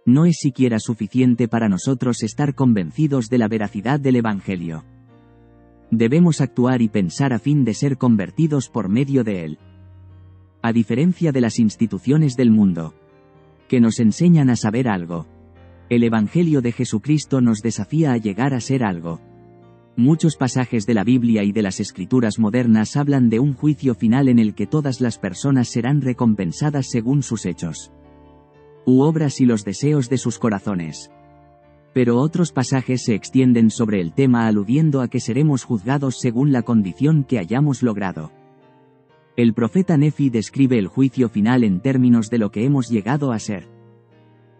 No 0.05 0.25
es 0.25 0.37
siquiera 0.39 0.79
suficiente 0.79 1.47
para 1.47 1.69
nosotros 1.69 2.23
estar 2.23 2.55
convencidos 2.55 3.29
de 3.29 3.37
la 3.37 3.47
veracidad 3.47 3.99
del 3.99 4.17
Evangelio. 4.17 4.83
Debemos 5.91 6.41
actuar 6.41 6.81
y 6.81 6.89
pensar 6.89 7.33
a 7.33 7.39
fin 7.39 7.65
de 7.65 7.73
ser 7.73 7.97
convertidos 7.97 8.69
por 8.69 8.89
medio 8.89 9.23
de 9.23 9.45
él 9.45 9.59
a 10.63 10.73
diferencia 10.73 11.31
de 11.31 11.41
las 11.41 11.57
instituciones 11.57 12.37
del 12.37 12.51
mundo, 12.51 12.93
que 13.67 13.79
nos 13.79 13.99
enseñan 13.99 14.49
a 14.49 14.55
saber 14.55 14.87
algo. 14.87 15.25
El 15.89 16.03
Evangelio 16.03 16.61
de 16.61 16.71
Jesucristo 16.71 17.41
nos 17.41 17.61
desafía 17.61 18.13
a 18.13 18.17
llegar 18.17 18.53
a 18.53 18.61
ser 18.61 18.83
algo. 18.83 19.19
Muchos 19.97 20.37
pasajes 20.37 20.85
de 20.85 20.93
la 20.93 21.03
Biblia 21.03 21.43
y 21.43 21.51
de 21.51 21.63
las 21.63 21.79
escrituras 21.79 22.39
modernas 22.39 22.95
hablan 22.95 23.29
de 23.29 23.39
un 23.39 23.53
juicio 23.53 23.95
final 23.95 24.29
en 24.29 24.39
el 24.39 24.53
que 24.53 24.67
todas 24.67 25.01
las 25.01 25.17
personas 25.17 25.67
serán 25.67 26.01
recompensadas 26.01 26.89
según 26.89 27.23
sus 27.23 27.45
hechos. 27.45 27.91
U 28.85 29.01
obras 29.01 29.39
y 29.41 29.45
los 29.45 29.63
deseos 29.63 30.09
de 30.09 30.17
sus 30.17 30.39
corazones. 30.39 31.11
Pero 31.93 32.17
otros 32.17 32.51
pasajes 32.51 33.03
se 33.03 33.15
extienden 33.15 33.69
sobre 33.69 34.01
el 34.01 34.13
tema 34.13 34.47
aludiendo 34.47 35.01
a 35.01 35.07
que 35.07 35.19
seremos 35.19 35.63
juzgados 35.63 36.19
según 36.19 36.51
la 36.51 36.63
condición 36.63 37.23
que 37.23 37.37
hayamos 37.37 37.83
logrado. 37.83 38.31
El 39.35 39.53
profeta 39.53 39.97
Nefi 39.97 40.29
describe 40.29 40.77
el 40.77 40.87
juicio 40.87 41.29
final 41.29 41.63
en 41.63 41.81
términos 41.81 42.29
de 42.29 42.37
lo 42.37 42.51
que 42.51 42.65
hemos 42.65 42.89
llegado 42.89 43.31
a 43.31 43.39
ser. 43.39 43.69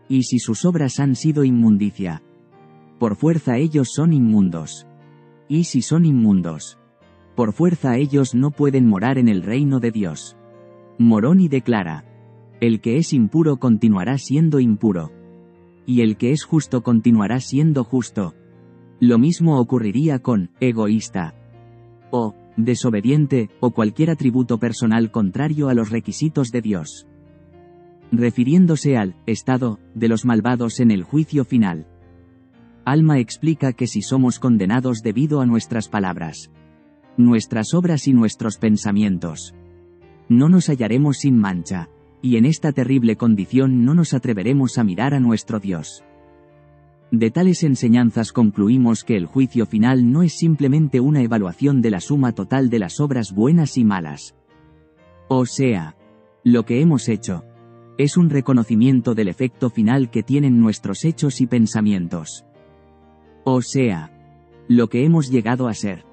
Y 0.07 0.23
si 0.23 0.39
sus 0.39 0.65
obras 0.65 0.99
han 0.99 1.15
sido 1.15 1.43
inmundicia. 1.43 2.21
Por 2.99 3.15
fuerza 3.15 3.57
ellos 3.57 3.91
son 3.93 4.13
inmundos. 4.13 4.85
Y 5.47 5.63
si 5.63 5.81
son 5.81 6.05
inmundos. 6.05 6.77
Por 7.35 7.53
fuerza 7.53 7.97
ellos 7.97 8.35
no 8.35 8.51
pueden 8.51 8.87
morar 8.87 9.17
en 9.17 9.27
el 9.27 9.41
reino 9.41 9.79
de 9.79 9.91
Dios. 9.91 10.37
Moroni 10.97 11.47
declara. 11.47 12.05
El 12.61 12.79
que 12.79 12.97
es 12.97 13.11
impuro 13.11 13.57
continuará 13.57 14.19
siendo 14.19 14.59
impuro. 14.59 15.11
Y 15.87 16.01
el 16.01 16.15
que 16.15 16.31
es 16.31 16.43
justo 16.43 16.83
continuará 16.83 17.39
siendo 17.39 17.83
justo. 17.83 18.35
Lo 18.99 19.17
mismo 19.17 19.59
ocurriría 19.59 20.19
con 20.19 20.51
egoísta. 20.59 21.33
O 22.11 22.35
desobediente, 22.57 23.49
o 23.61 23.71
cualquier 23.71 24.11
atributo 24.11 24.59
personal 24.59 25.09
contrario 25.09 25.69
a 25.69 25.73
los 25.73 25.89
requisitos 25.89 26.51
de 26.51 26.61
Dios. 26.61 27.07
Refiriéndose 28.11 28.95
al 28.95 29.15
estado 29.25 29.79
de 29.95 30.07
los 30.07 30.23
malvados 30.23 30.79
en 30.79 30.91
el 30.91 31.01
juicio 31.01 31.45
final. 31.45 31.87
Alma 32.85 33.17
explica 33.17 33.73
que 33.73 33.87
si 33.87 34.03
somos 34.03 34.37
condenados 34.37 35.01
debido 35.01 35.41
a 35.41 35.47
nuestras 35.47 35.89
palabras, 35.89 36.51
nuestras 37.17 37.73
obras 37.73 38.07
y 38.07 38.13
nuestros 38.13 38.57
pensamientos, 38.57 39.55
no 40.29 40.47
nos 40.47 40.67
hallaremos 40.67 41.17
sin 41.17 41.37
mancha, 41.37 41.89
y 42.21 42.37
en 42.37 42.45
esta 42.45 42.71
terrible 42.71 43.15
condición 43.15 43.83
no 43.83 43.93
nos 43.93 44.13
atreveremos 44.13 44.77
a 44.77 44.83
mirar 44.83 45.13
a 45.13 45.19
nuestro 45.19 45.59
Dios. 45.59 46.03
De 47.11 47.29
tales 47.29 47.63
enseñanzas 47.63 48.31
concluimos 48.31 49.03
que 49.03 49.17
el 49.17 49.25
juicio 49.25 49.65
final 49.65 50.11
no 50.11 50.23
es 50.23 50.37
simplemente 50.37 50.99
una 51.01 51.21
evaluación 51.21 51.81
de 51.81 51.91
la 51.91 51.99
suma 51.99 52.31
total 52.31 52.69
de 52.69 52.79
las 52.79 53.01
obras 53.01 53.33
buenas 53.33 53.77
y 53.77 53.83
malas. 53.83 54.35
O 55.27 55.45
sea, 55.45 55.97
lo 56.43 56.63
que 56.63 56.79
hemos 56.79 57.09
hecho 57.09 57.43
es 57.97 58.15
un 58.17 58.29
reconocimiento 58.29 59.13
del 59.13 59.27
efecto 59.27 59.69
final 59.69 60.09
que 60.09 60.23
tienen 60.23 60.59
nuestros 60.59 61.03
hechos 61.03 61.41
y 61.41 61.47
pensamientos. 61.47 62.45
O 63.43 63.61
sea, 63.61 64.11
lo 64.67 64.87
que 64.87 65.03
hemos 65.03 65.29
llegado 65.29 65.67
a 65.67 65.73
ser. 65.73 66.05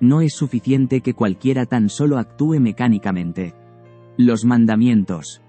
No 0.00 0.22
es 0.22 0.32
suficiente 0.32 1.02
que 1.02 1.12
cualquiera 1.12 1.66
tan 1.66 1.90
solo 1.90 2.18
actúe 2.18 2.58
mecánicamente. 2.60 3.54
Los 4.22 4.44
mandamientos, 4.44 5.40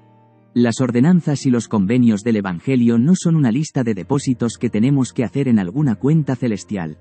las 0.53 0.80
ordenanzas 0.80 1.45
y 1.45 1.49
los 1.49 1.68
convenios 1.68 2.23
del 2.23 2.38
Evangelio 2.38 2.98
no 2.98 3.15
son 3.18 3.35
una 3.35 3.52
lista 3.52 3.84
de 3.84 3.93
depósitos 3.93 4.57
que 4.57 4.69
tenemos 4.69 5.11
que 5.11 5.26
hacer 5.26 5.49
en 5.49 5.60
alguna 5.60 5.95
cuenta 5.95 6.38
celestial. 6.38 6.98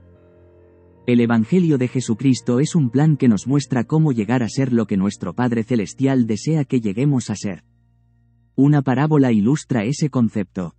El 1.06 1.20
Evangelio 1.20 1.78
de 1.78 1.86
Jesucristo 1.86 2.58
es 2.58 2.74
un 2.74 2.90
plan 2.90 3.16
que 3.16 3.28
nos 3.28 3.46
muestra 3.46 3.84
cómo 3.84 4.10
llegar 4.10 4.42
a 4.42 4.48
ser 4.48 4.72
lo 4.72 4.88
que 4.88 4.96
nuestro 4.96 5.32
Padre 5.36 5.62
Celestial 5.62 6.26
desea 6.26 6.64
que 6.64 6.80
lleguemos 6.80 7.30
a 7.30 7.36
ser. 7.36 7.62
Una 8.56 8.82
parábola 8.82 9.30
ilustra 9.30 9.84
ese 9.84 10.10
concepto. 10.10 10.74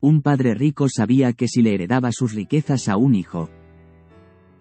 Un 0.00 0.22
padre 0.22 0.54
rico 0.54 0.86
sabía 0.88 1.34
que 1.34 1.48
si 1.48 1.60
le 1.60 1.74
heredaba 1.74 2.12
sus 2.12 2.32
riquezas 2.32 2.88
a 2.88 2.96
un 2.96 3.14
hijo, 3.14 3.50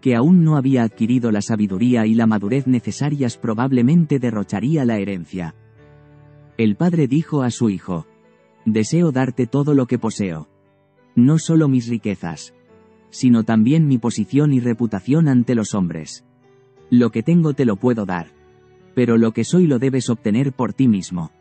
que 0.03 0.17
aún 0.17 0.43
no 0.43 0.57
había 0.57 0.83
adquirido 0.83 1.31
la 1.31 1.41
sabiduría 1.41 2.05
y 2.05 2.13
la 2.13 2.27
madurez 2.27 2.67
necesarias 2.67 3.37
probablemente 3.37 4.19
derrocharía 4.19 4.83
la 4.83 4.97
herencia. 4.97 5.55
El 6.57 6.75
padre 6.75 7.07
dijo 7.07 7.41
a 7.41 7.49
su 7.49 7.69
hijo, 7.69 8.05
Deseo 8.65 9.13
darte 9.13 9.47
todo 9.47 9.73
lo 9.73 9.85
que 9.85 9.97
poseo. 9.97 10.49
No 11.15 11.39
solo 11.39 11.69
mis 11.69 11.87
riquezas, 11.87 12.53
sino 13.11 13.45
también 13.45 13.87
mi 13.87 13.97
posición 13.97 14.51
y 14.51 14.59
reputación 14.59 15.29
ante 15.29 15.55
los 15.55 15.73
hombres. 15.73 16.25
Lo 16.89 17.09
que 17.09 17.23
tengo 17.23 17.53
te 17.53 17.63
lo 17.63 17.77
puedo 17.77 18.05
dar. 18.05 18.27
Pero 18.95 19.17
lo 19.17 19.31
que 19.31 19.45
soy 19.45 19.67
lo 19.67 19.79
debes 19.79 20.09
obtener 20.09 20.51
por 20.51 20.73
ti 20.73 20.89
mismo. 20.89 21.31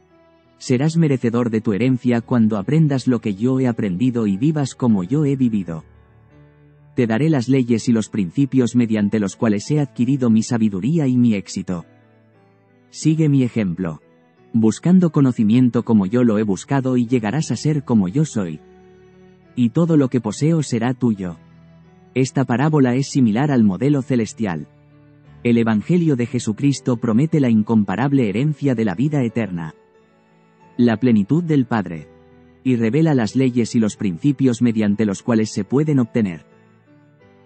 Serás 0.59 0.97
merecedor 0.97 1.51
de 1.51 1.63
tu 1.63 1.73
herencia 1.73 2.21
cuando 2.21 2.59
aprendas 2.59 3.09
lo 3.09 3.19
que 3.21 3.35
yo 3.35 3.59
he 3.59 3.67
aprendido 3.67 4.29
y 4.29 4.37
vivas 4.37 4.77
como 4.77 5.03
yo 5.03 5.25
he 5.25 5.35
vivido. 5.35 5.83
Te 6.95 7.07
daré 7.07 7.31
las 7.31 7.49
leyes 7.49 7.89
y 7.89 7.93
los 7.93 8.09
principios 8.09 8.77
mediante 8.77 9.19
los 9.19 9.37
cuales 9.37 9.71
he 9.71 9.81
adquirido 9.81 10.31
mi 10.31 10.43
sabiduría 10.43 11.07
y 11.07 11.17
mi 11.17 11.35
éxito. 11.35 11.87
Sigue 12.91 13.29
mi 13.29 13.43
ejemplo 13.43 14.01
buscando 14.53 15.13
conocimiento 15.13 15.83
como 15.83 16.07
yo 16.07 16.25
lo 16.25 16.39
he 16.39 16.43
buscado 16.43 16.97
y 16.97 17.07
llegarás 17.07 17.51
a 17.51 17.57
ser 17.57 17.85
como 17.85 18.09
yo 18.09 18.25
soy. 18.25 18.61
Y 19.57 19.71
todo 19.71 19.97
lo 19.97 20.09
que 20.09 20.21
poseo 20.21 20.63
será 20.63 20.95
tuyo. 20.95 21.39
Esta 22.15 22.45
parábola 22.45 22.95
es 22.95 23.09
similar 23.09 23.51
al 23.51 23.65
modelo 23.65 24.03
celestial. 24.03 24.69
El 25.43 25.59
Evangelio 25.59 26.17
de 26.17 26.27
Jesucristo 26.27 26.99
promete 26.99 27.41
la 27.41 27.49
incomparable 27.49 28.29
herencia 28.29 28.75
de 28.75 28.85
la 28.85 28.95
vida 28.95 29.23
eterna. 29.25 29.75
La 30.77 30.99
plenitud 30.99 31.43
del 31.43 31.67
Padre. 31.67 32.09
Y 32.65 32.77
revela 32.77 33.15
las 33.15 33.35
leyes 33.35 33.75
y 33.75 33.81
los 33.81 33.97
principios 33.97 34.63
mediante 34.63 35.05
los 35.05 35.23
cuales 35.23 35.51
se 35.51 35.65
pueden 35.65 35.99
obtener. 35.99 36.52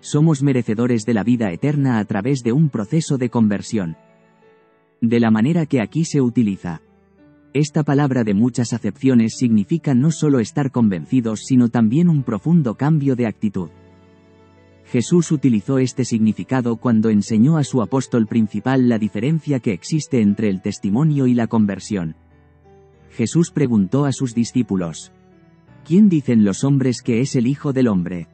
Somos 0.06 0.40
merecedores 0.40 1.04
de 1.04 1.14
la 1.14 1.24
vida 1.24 1.50
eterna 1.50 1.98
a 1.98 2.04
través 2.04 2.44
de 2.44 2.52
un 2.52 2.68
proceso 2.68 3.18
de 3.18 3.28
conversión. 3.28 3.96
De 5.00 5.18
la 5.18 5.32
manera 5.32 5.66
que 5.66 5.80
aquí 5.80 6.04
se 6.04 6.20
utiliza. 6.20 6.80
Esta 7.52 7.82
palabra 7.82 8.22
de 8.22 8.32
muchas 8.32 8.72
acepciones 8.72 9.34
significa 9.36 9.94
no 9.94 10.12
solo 10.12 10.38
estar 10.38 10.70
convencidos 10.70 11.40
sino 11.44 11.70
también 11.70 12.08
un 12.08 12.22
profundo 12.22 12.76
cambio 12.76 13.16
de 13.16 13.26
actitud. 13.26 13.68
Jesús 14.84 15.32
utilizó 15.32 15.78
este 15.78 16.04
significado 16.04 16.76
cuando 16.76 17.10
enseñó 17.10 17.56
a 17.56 17.64
su 17.64 17.82
apóstol 17.82 18.28
principal 18.28 18.88
la 18.88 19.00
diferencia 19.00 19.58
que 19.58 19.72
existe 19.72 20.20
entre 20.20 20.50
el 20.50 20.62
testimonio 20.62 21.26
y 21.26 21.34
la 21.34 21.48
conversión. 21.48 22.14
Jesús 23.10 23.50
preguntó 23.50 24.04
a 24.04 24.12
sus 24.12 24.36
discípulos, 24.36 25.10
¿Quién 25.84 26.08
dicen 26.08 26.44
los 26.44 26.62
hombres 26.62 27.02
que 27.02 27.22
es 27.22 27.34
el 27.34 27.48
Hijo 27.48 27.72
del 27.72 27.88
Hombre? 27.88 28.28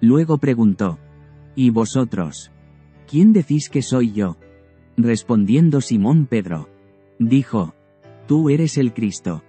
Luego 0.00 0.38
preguntó, 0.38 0.98
¿Y 1.54 1.70
vosotros? 1.70 2.50
¿Quién 3.08 3.32
decís 3.32 3.68
que 3.68 3.82
soy 3.82 4.12
yo? 4.12 4.36
Respondiendo 4.96 5.80
Simón 5.80 6.26
Pedro, 6.26 6.68
dijo, 7.18 7.74
Tú 8.26 8.50
eres 8.50 8.78
el 8.78 8.94
Cristo, 8.94 9.42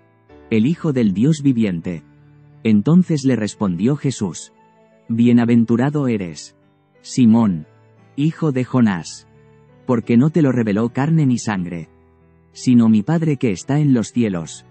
el 0.50 0.66
Hijo 0.66 0.94
del 0.94 1.14
Dios 1.14 1.42
viviente. 1.44 2.04
Entonces 2.64 3.24
le 3.24 3.36
respondió 3.36 3.96
Jesús. 3.96 4.54
Bienaventurado 5.08 6.08
eres, 6.08 6.56
Simón, 7.02 7.68
hijo 8.16 8.52
de 8.52 8.64
Jonás, 8.64 9.28
porque 9.86 10.16
no 10.18 10.30
te 10.30 10.42
lo 10.42 10.52
reveló 10.52 10.90
carne 10.90 11.26
ni 11.26 11.38
sangre, 11.38 11.90
sino 12.54 12.90
mi 12.90 13.02
Padre 13.04 13.38
que 13.38 13.52
está 13.52 13.80
en 13.80 13.94
los 13.94 14.10
cielos. 14.12 14.66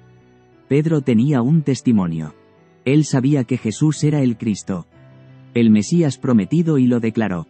Pedro 0.68 1.00
tenía 1.00 1.42
un 1.42 1.62
testimonio. 1.62 2.34
Él 2.84 3.04
sabía 3.04 3.44
que 3.44 3.58
Jesús 3.58 4.04
era 4.04 4.22
el 4.22 4.38
Cristo, 4.38 4.86
el 5.54 5.70
Mesías 5.70 6.18
prometido 6.18 6.78
y 6.78 6.86
lo 6.86 7.00
declaró. 7.00 7.46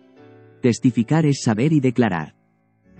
Testificar 0.62 1.26
es 1.26 1.42
saber 1.42 1.72
y 1.72 1.80
declarar. 1.80 2.34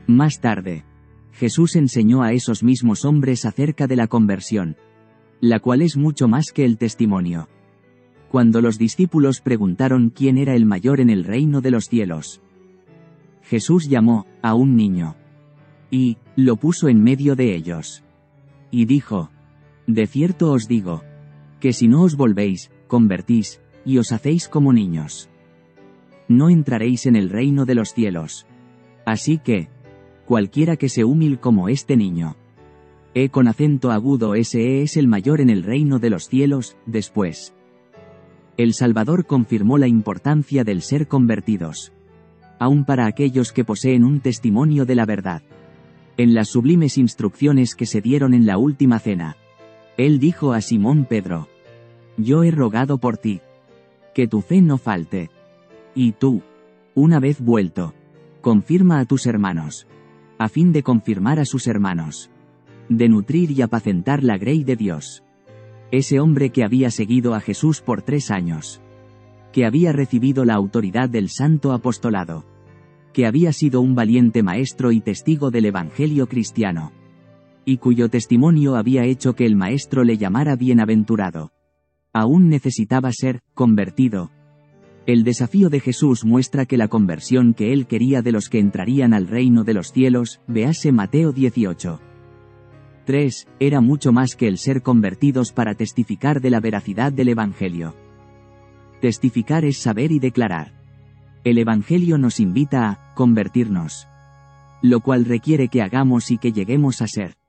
Más 0.07 0.41
tarde, 0.41 0.85
Jesús 1.33 1.77
enseñó 1.77 2.23
a 2.23 2.33
esos 2.33 2.63
mismos 2.63 3.05
hombres 3.05 3.45
acerca 3.45 3.87
de 3.87 3.97
la 3.97 4.09
conversión, 4.09 4.77
la 5.41 5.61
cual 5.61 5.83
es 5.83 5.97
mucho 5.97 6.29
más 6.29 6.53
que 6.53 6.65
el 6.65 6.79
testimonio. 6.79 7.49
Cuando 8.31 8.61
los 8.61 8.79
discípulos 8.79 9.41
preguntaron 9.41 10.11
quién 10.11 10.39
era 10.39 10.55
el 10.55 10.67
mayor 10.67 11.01
en 11.01 11.11
el 11.11 11.25
reino 11.25 11.61
de 11.61 11.71
los 11.71 11.89
cielos, 11.89 12.41
Jesús 13.43 13.89
llamó 13.89 14.27
a 14.43 14.55
un 14.55 14.77
niño 14.77 15.17
y 15.91 16.19
lo 16.37 16.57
puso 16.57 16.89
en 16.89 17.03
medio 17.03 17.35
de 17.35 17.55
ellos. 17.55 18.05
Y 18.71 18.85
dijo, 18.85 19.31
De 19.87 20.07
cierto 20.07 20.53
os 20.53 20.69
digo, 20.69 21.03
que 21.59 21.73
si 21.73 21.89
no 21.89 22.03
os 22.03 22.17
volvéis, 22.17 22.71
convertís, 22.87 23.61
y 23.91 23.99
os 23.99 24.13
hacéis 24.13 24.49
como 24.49 24.73
niños, 24.73 25.29
no 26.31 26.49
entraréis 26.49 27.07
en 27.07 27.17
el 27.17 27.29
reino 27.29 27.67
de 27.67 27.75
los 27.75 27.93
cielos. 27.93 28.47
Así 29.05 29.39
que, 29.39 29.69
cualquiera 30.27 30.77
que 30.77 30.89
se 30.89 31.03
humil 31.03 31.41
como 31.41 31.69
este 31.69 31.97
niño. 31.97 32.37
E 33.15 33.31
con 33.31 33.49
acento 33.49 33.91
agudo 33.91 34.37
ese 34.37 34.83
es 34.83 34.97
el 34.97 35.09
mayor 35.09 35.41
en 35.41 35.51
el 35.51 35.65
reino 35.65 35.99
de 35.99 36.09
los 36.09 36.29
cielos, 36.29 36.77
después. 36.87 37.53
El 38.57 38.75
Salvador 38.75 39.27
confirmó 39.27 39.77
la 39.77 39.89
importancia 39.89 40.63
del 40.63 40.83
ser 40.83 41.09
convertidos. 41.09 41.93
Aun 42.61 42.85
para 42.85 43.07
aquellos 43.07 43.53
que 43.53 43.65
poseen 43.65 44.05
un 44.05 44.21
testimonio 44.21 44.87
de 44.87 44.95
la 44.95 45.07
verdad. 45.07 45.43
En 46.17 46.33
las 46.33 46.47
sublimes 46.47 46.97
instrucciones 46.97 47.75
que 47.75 47.87
se 47.87 48.01
dieron 48.01 48.35
en 48.35 48.47
la 48.47 48.57
última 48.57 49.01
cena. 49.01 49.37
Él 49.97 50.21
dijo 50.21 50.53
a 50.53 50.61
Simón 50.61 51.07
Pedro. 51.07 51.49
Yo 52.17 52.45
he 52.45 52.53
rogado 52.53 52.99
por 52.99 53.19
ti. 53.19 53.41
Que 54.15 54.27
tu 54.27 54.41
fe 54.41 54.61
no 54.61 54.79
falte. 54.79 55.31
Y 55.95 56.13
tú, 56.13 56.43
una 56.95 57.21
vez 57.21 57.41
vuelto, 57.41 57.95
confirma 58.41 59.01
a 59.01 59.05
tus 59.05 59.27
hermanos 59.27 59.87
a 60.41 60.49
fin 60.49 60.73
de 60.73 60.83
confirmar 60.83 61.39
a 61.39 61.45
sus 61.45 61.67
hermanos. 61.67 62.31
De 62.89 63.11
nutrir 63.11 63.51
y 63.51 63.61
apacentar 63.61 64.25
la 64.25 64.39
grey 64.39 64.65
de 64.65 64.75
Dios. 64.75 65.23
Ese 65.91 66.19
hombre 66.19 66.49
que 66.49 66.65
había 66.65 66.91
seguido 66.91 67.35
a 67.35 67.41
Jesús 67.41 67.83
por 67.83 68.01
tres 68.01 68.31
años. 68.31 68.81
Que 69.53 69.67
había 69.67 69.93
recibido 69.93 70.47
la 70.47 70.55
autoridad 70.55 71.11
del 71.11 71.29
santo 71.29 71.73
apostolado. 71.73 72.47
Que 73.13 73.27
había 73.27 73.53
sido 73.53 73.83
un 73.83 73.95
valiente 73.95 74.43
maestro 74.43 74.93
y 74.93 75.03
testigo 75.03 75.51
del 75.51 75.67
Evangelio 75.67 76.27
cristiano. 76.27 76.91
Y 77.67 77.77
cuyo 77.77 78.09
testimonio 78.09 78.77
había 78.77 79.05
hecho 79.05 79.35
que 79.35 79.45
el 79.45 79.57
maestro 79.57 80.05
le 80.05 80.17
llamara 80.17 80.57
bienaventurado. 80.57 81.53
Aún 82.13 82.49
necesitaba 82.49 83.13
ser 83.13 83.41
convertido, 83.55 84.31
el 85.07 85.25
desafío 85.25 85.71
de 85.71 85.81
Jesús 85.81 86.25
muestra 86.25 86.67
que 86.67 86.77
la 86.77 86.87
conversión 86.87 87.55
que 87.55 87.73
él 87.73 87.87
quería 87.87 88.23
de 88.23 88.33
los 88.33 88.49
que 88.49 88.61
entrarían 88.61 89.13
al 89.13 89.27
reino 89.27 89.65
de 89.65 89.75
los 89.75 89.93
cielos, 89.93 90.41
véase 90.47 90.93
Mateo 90.93 91.33
18. 91.33 92.01
3. 93.07 93.49
Era 93.59 93.81
mucho 93.81 94.13
más 94.13 94.37
que 94.37 94.47
el 94.47 94.57
ser 94.57 94.83
convertidos 94.83 95.53
para 95.53 95.75
testificar 95.75 96.41
de 96.41 96.51
la 96.51 96.61
veracidad 96.61 97.13
del 97.13 97.31
Evangelio. 97.31 97.97
Testificar 99.01 99.65
es 99.65 99.79
saber 99.79 100.13
y 100.13 100.21
declarar. 100.21 100.75
El 101.43 101.59
Evangelio 101.59 102.19
nos 102.19 102.39
invita 102.39 102.89
a 102.89 103.15
convertirnos. 103.15 104.07
Lo 104.83 105.01
cual 105.01 105.25
requiere 105.25 105.69
que 105.69 105.83
hagamos 105.83 106.31
y 106.31 106.39
que 106.39 106.53
lleguemos 106.53 107.03
a 107.03 107.09
ser. 107.09 107.40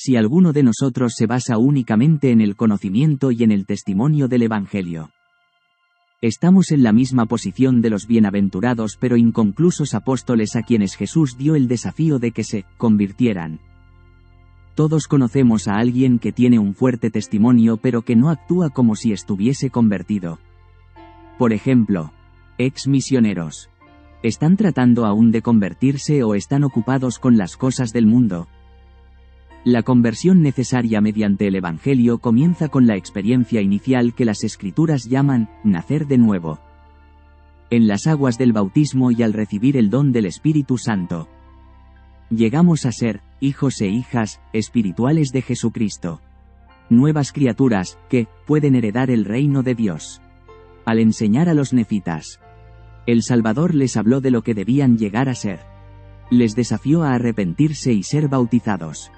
Si 0.00 0.14
alguno 0.14 0.52
de 0.52 0.62
nosotros 0.62 1.14
se 1.16 1.26
basa 1.26 1.58
únicamente 1.58 2.30
en 2.30 2.40
el 2.40 2.54
conocimiento 2.54 3.32
y 3.32 3.42
en 3.42 3.50
el 3.50 3.66
testimonio 3.66 4.28
del 4.28 4.42
Evangelio, 4.42 5.10
Estamos 6.20 6.72
en 6.72 6.82
la 6.82 6.92
misma 6.92 7.26
posición 7.26 7.80
de 7.80 7.90
los 7.90 8.08
bienaventurados 8.08 8.96
pero 8.98 9.16
inconclusos 9.16 9.94
apóstoles 9.94 10.56
a 10.56 10.62
quienes 10.62 10.96
Jesús 10.96 11.36
dio 11.38 11.54
el 11.54 11.68
desafío 11.68 12.18
de 12.18 12.32
que 12.32 12.42
se 12.42 12.64
convirtieran. 12.76 13.60
Todos 14.74 15.06
conocemos 15.06 15.68
a 15.68 15.74
alguien 15.74 16.18
que 16.18 16.32
tiene 16.32 16.58
un 16.58 16.74
fuerte 16.74 17.10
testimonio 17.10 17.76
pero 17.76 18.02
que 18.02 18.16
no 18.16 18.30
actúa 18.30 18.70
como 18.70 18.96
si 18.96 19.12
estuviese 19.12 19.70
convertido. 19.70 20.40
Por 21.38 21.52
ejemplo, 21.52 22.12
ex 22.56 22.88
misioneros. 22.88 23.70
¿Están 24.24 24.56
tratando 24.56 25.06
aún 25.06 25.30
de 25.30 25.42
convertirse 25.42 26.24
o 26.24 26.34
están 26.34 26.64
ocupados 26.64 27.20
con 27.20 27.36
las 27.36 27.56
cosas 27.56 27.92
del 27.92 28.06
mundo? 28.06 28.48
La 29.64 29.82
conversión 29.82 30.40
necesaria 30.40 31.00
mediante 31.00 31.48
el 31.48 31.56
Evangelio 31.56 32.18
comienza 32.18 32.68
con 32.68 32.86
la 32.86 32.96
experiencia 32.96 33.60
inicial 33.60 34.14
que 34.14 34.24
las 34.24 34.44
Escrituras 34.44 35.04
llaman 35.04 35.50
nacer 35.64 36.06
de 36.06 36.16
nuevo. 36.16 36.60
En 37.70 37.88
las 37.88 38.06
aguas 38.06 38.38
del 38.38 38.52
bautismo 38.52 39.10
y 39.10 39.22
al 39.22 39.32
recibir 39.32 39.76
el 39.76 39.90
don 39.90 40.12
del 40.12 40.26
Espíritu 40.26 40.78
Santo. 40.78 41.28
Llegamos 42.30 42.86
a 42.86 42.92
ser, 42.92 43.20
hijos 43.40 43.80
e 43.80 43.88
hijas, 43.88 44.40
espirituales 44.52 45.32
de 45.32 45.42
Jesucristo. 45.42 46.20
Nuevas 46.88 47.32
criaturas, 47.32 47.98
que, 48.08 48.28
pueden 48.46 48.74
heredar 48.74 49.10
el 49.10 49.24
reino 49.24 49.62
de 49.62 49.74
Dios. 49.74 50.22
Al 50.86 51.00
enseñar 51.00 51.48
a 51.48 51.54
los 51.54 51.72
nefitas, 51.74 52.40
el 53.06 53.22
Salvador 53.22 53.74
les 53.74 53.96
habló 53.96 54.20
de 54.20 54.30
lo 54.30 54.42
que 54.42 54.54
debían 54.54 54.98
llegar 54.98 55.28
a 55.28 55.34
ser. 55.34 55.60
Les 56.30 56.54
desafió 56.54 57.02
a 57.02 57.14
arrepentirse 57.14 57.92
y 57.92 58.02
ser 58.02 58.28
bautizados. 58.28 59.10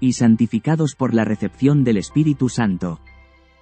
Y 0.00 0.12
santificados 0.12 0.94
por 0.94 1.14
la 1.14 1.24
recepción 1.24 1.84
del 1.84 1.96
Espíritu 1.96 2.48
Santo. 2.48 3.00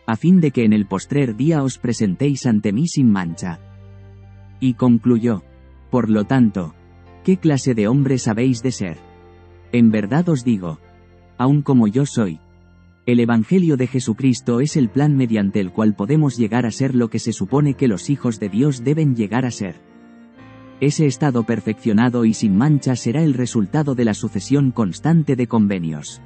A 0.07 0.17
fin 0.17 0.41
de 0.41 0.51
que 0.51 0.65
en 0.65 0.73
el 0.73 0.87
postrer 0.87 1.37
día 1.37 1.63
os 1.63 1.79
presentéis 1.79 2.47
ante 2.47 2.73
mí 2.73 2.89
sin 2.89 3.11
mancha. 3.11 3.61
Y 4.61 4.75
concluyó. 4.75 5.43
Por 5.91 6.11
lo 6.11 6.25
tanto, 6.25 6.75
¿qué 7.25 7.37
clase 7.37 7.75
de 7.75 7.89
hombres 7.89 8.29
habéis 8.29 8.63
de 8.63 8.73
ser? 8.73 8.99
En 9.73 9.91
verdad 9.91 10.29
os 10.29 10.45
digo. 10.45 10.79
Aun 11.39 11.63
como 11.63 11.87
yo 11.89 12.07
soy, 12.07 12.41
el 13.05 13.19
Evangelio 13.19 13.77
de 13.77 13.89
Jesucristo 13.89 14.61
es 14.61 14.77
el 14.77 14.89
plan 14.89 15.17
mediante 15.17 15.59
el 15.59 15.73
cual 15.73 15.97
podemos 15.97 16.37
llegar 16.37 16.67
a 16.67 16.71
ser 16.71 16.95
lo 16.95 17.11
que 17.11 17.19
se 17.19 17.33
supone 17.33 17.75
que 17.75 17.89
los 17.89 18.09
hijos 18.11 18.39
de 18.39 18.49
Dios 18.49 18.85
deben 18.85 19.17
llegar 19.17 19.45
a 19.45 19.51
ser. 19.51 19.92
Ese 20.83 21.07
estado 21.07 21.45
perfeccionado 21.45 22.25
y 22.25 22.35
sin 22.35 22.57
mancha 22.57 22.97
será 22.97 23.23
el 23.23 23.35
resultado 23.35 23.95
de 23.95 24.05
la 24.05 24.15
sucesión 24.15 24.73
constante 24.73 25.37
de 25.37 25.47
convenios, 25.47 26.21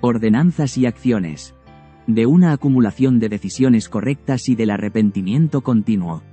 ordenanzas 0.00 0.76
y 0.76 0.86
acciones, 0.86 1.54
de 2.08 2.26
una 2.26 2.50
acumulación 2.50 3.20
de 3.20 3.28
decisiones 3.28 3.88
correctas 3.88 4.48
y 4.48 4.56
del 4.56 4.70
arrepentimiento 4.70 5.60
continuo. 5.60 6.24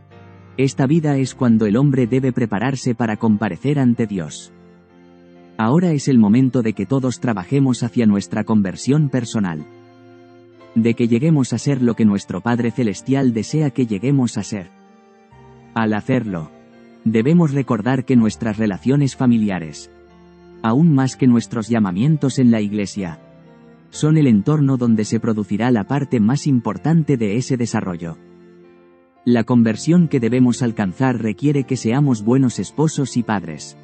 Esta 0.57 0.87
vida 0.87 1.15
es 1.17 1.35
cuando 1.35 1.67
el 1.67 1.77
hombre 1.77 2.07
debe 2.07 2.31
prepararse 2.31 2.95
para 2.95 3.17
comparecer 3.17 3.77
ante 3.77 4.07
Dios. 4.07 4.51
Ahora 5.59 5.91
es 5.91 6.07
el 6.07 6.17
momento 6.17 6.63
de 6.63 6.73
que 6.73 6.87
todos 6.87 7.19
trabajemos 7.19 7.83
hacia 7.83 8.07
nuestra 8.07 8.45
conversión 8.45 9.09
personal. 9.09 9.63
De 10.73 10.95
que 10.95 11.07
lleguemos 11.07 11.53
a 11.53 11.59
ser 11.59 11.83
lo 11.83 11.93
que 11.93 12.03
nuestro 12.03 12.41
Padre 12.41 12.71
Celestial 12.71 13.31
desea 13.31 13.69
que 13.69 13.85
lleguemos 13.85 14.39
a 14.39 14.43
ser. 14.43 14.71
Al 15.75 15.93
hacerlo, 15.93 16.49
debemos 17.03 17.51
recordar 17.53 18.05
que 18.05 18.15
nuestras 18.15 18.57
relaciones 18.57 19.15
familiares, 19.15 19.89
aún 20.61 20.93
más 20.93 21.15
que 21.15 21.27
nuestros 21.27 21.67
llamamientos 21.67 22.39
en 22.39 22.51
la 22.51 22.61
Iglesia, 22.61 23.19
son 23.89 24.17
el 24.17 24.27
entorno 24.27 24.77
donde 24.77 25.05
se 25.05 25.19
producirá 25.19 25.71
la 25.71 25.85
parte 25.85 26.19
más 26.19 26.47
importante 26.47 27.17
de 27.17 27.37
ese 27.37 27.57
desarrollo. 27.57 28.17
La 29.25 29.43
conversión 29.43 30.07
que 30.07 30.19
debemos 30.19 30.61
alcanzar 30.61 31.21
requiere 31.21 31.65
que 31.65 31.77
seamos 31.77 32.23
buenos 32.23 32.57
esposos 32.57 33.17
y 33.17 33.23
padres 33.23 33.77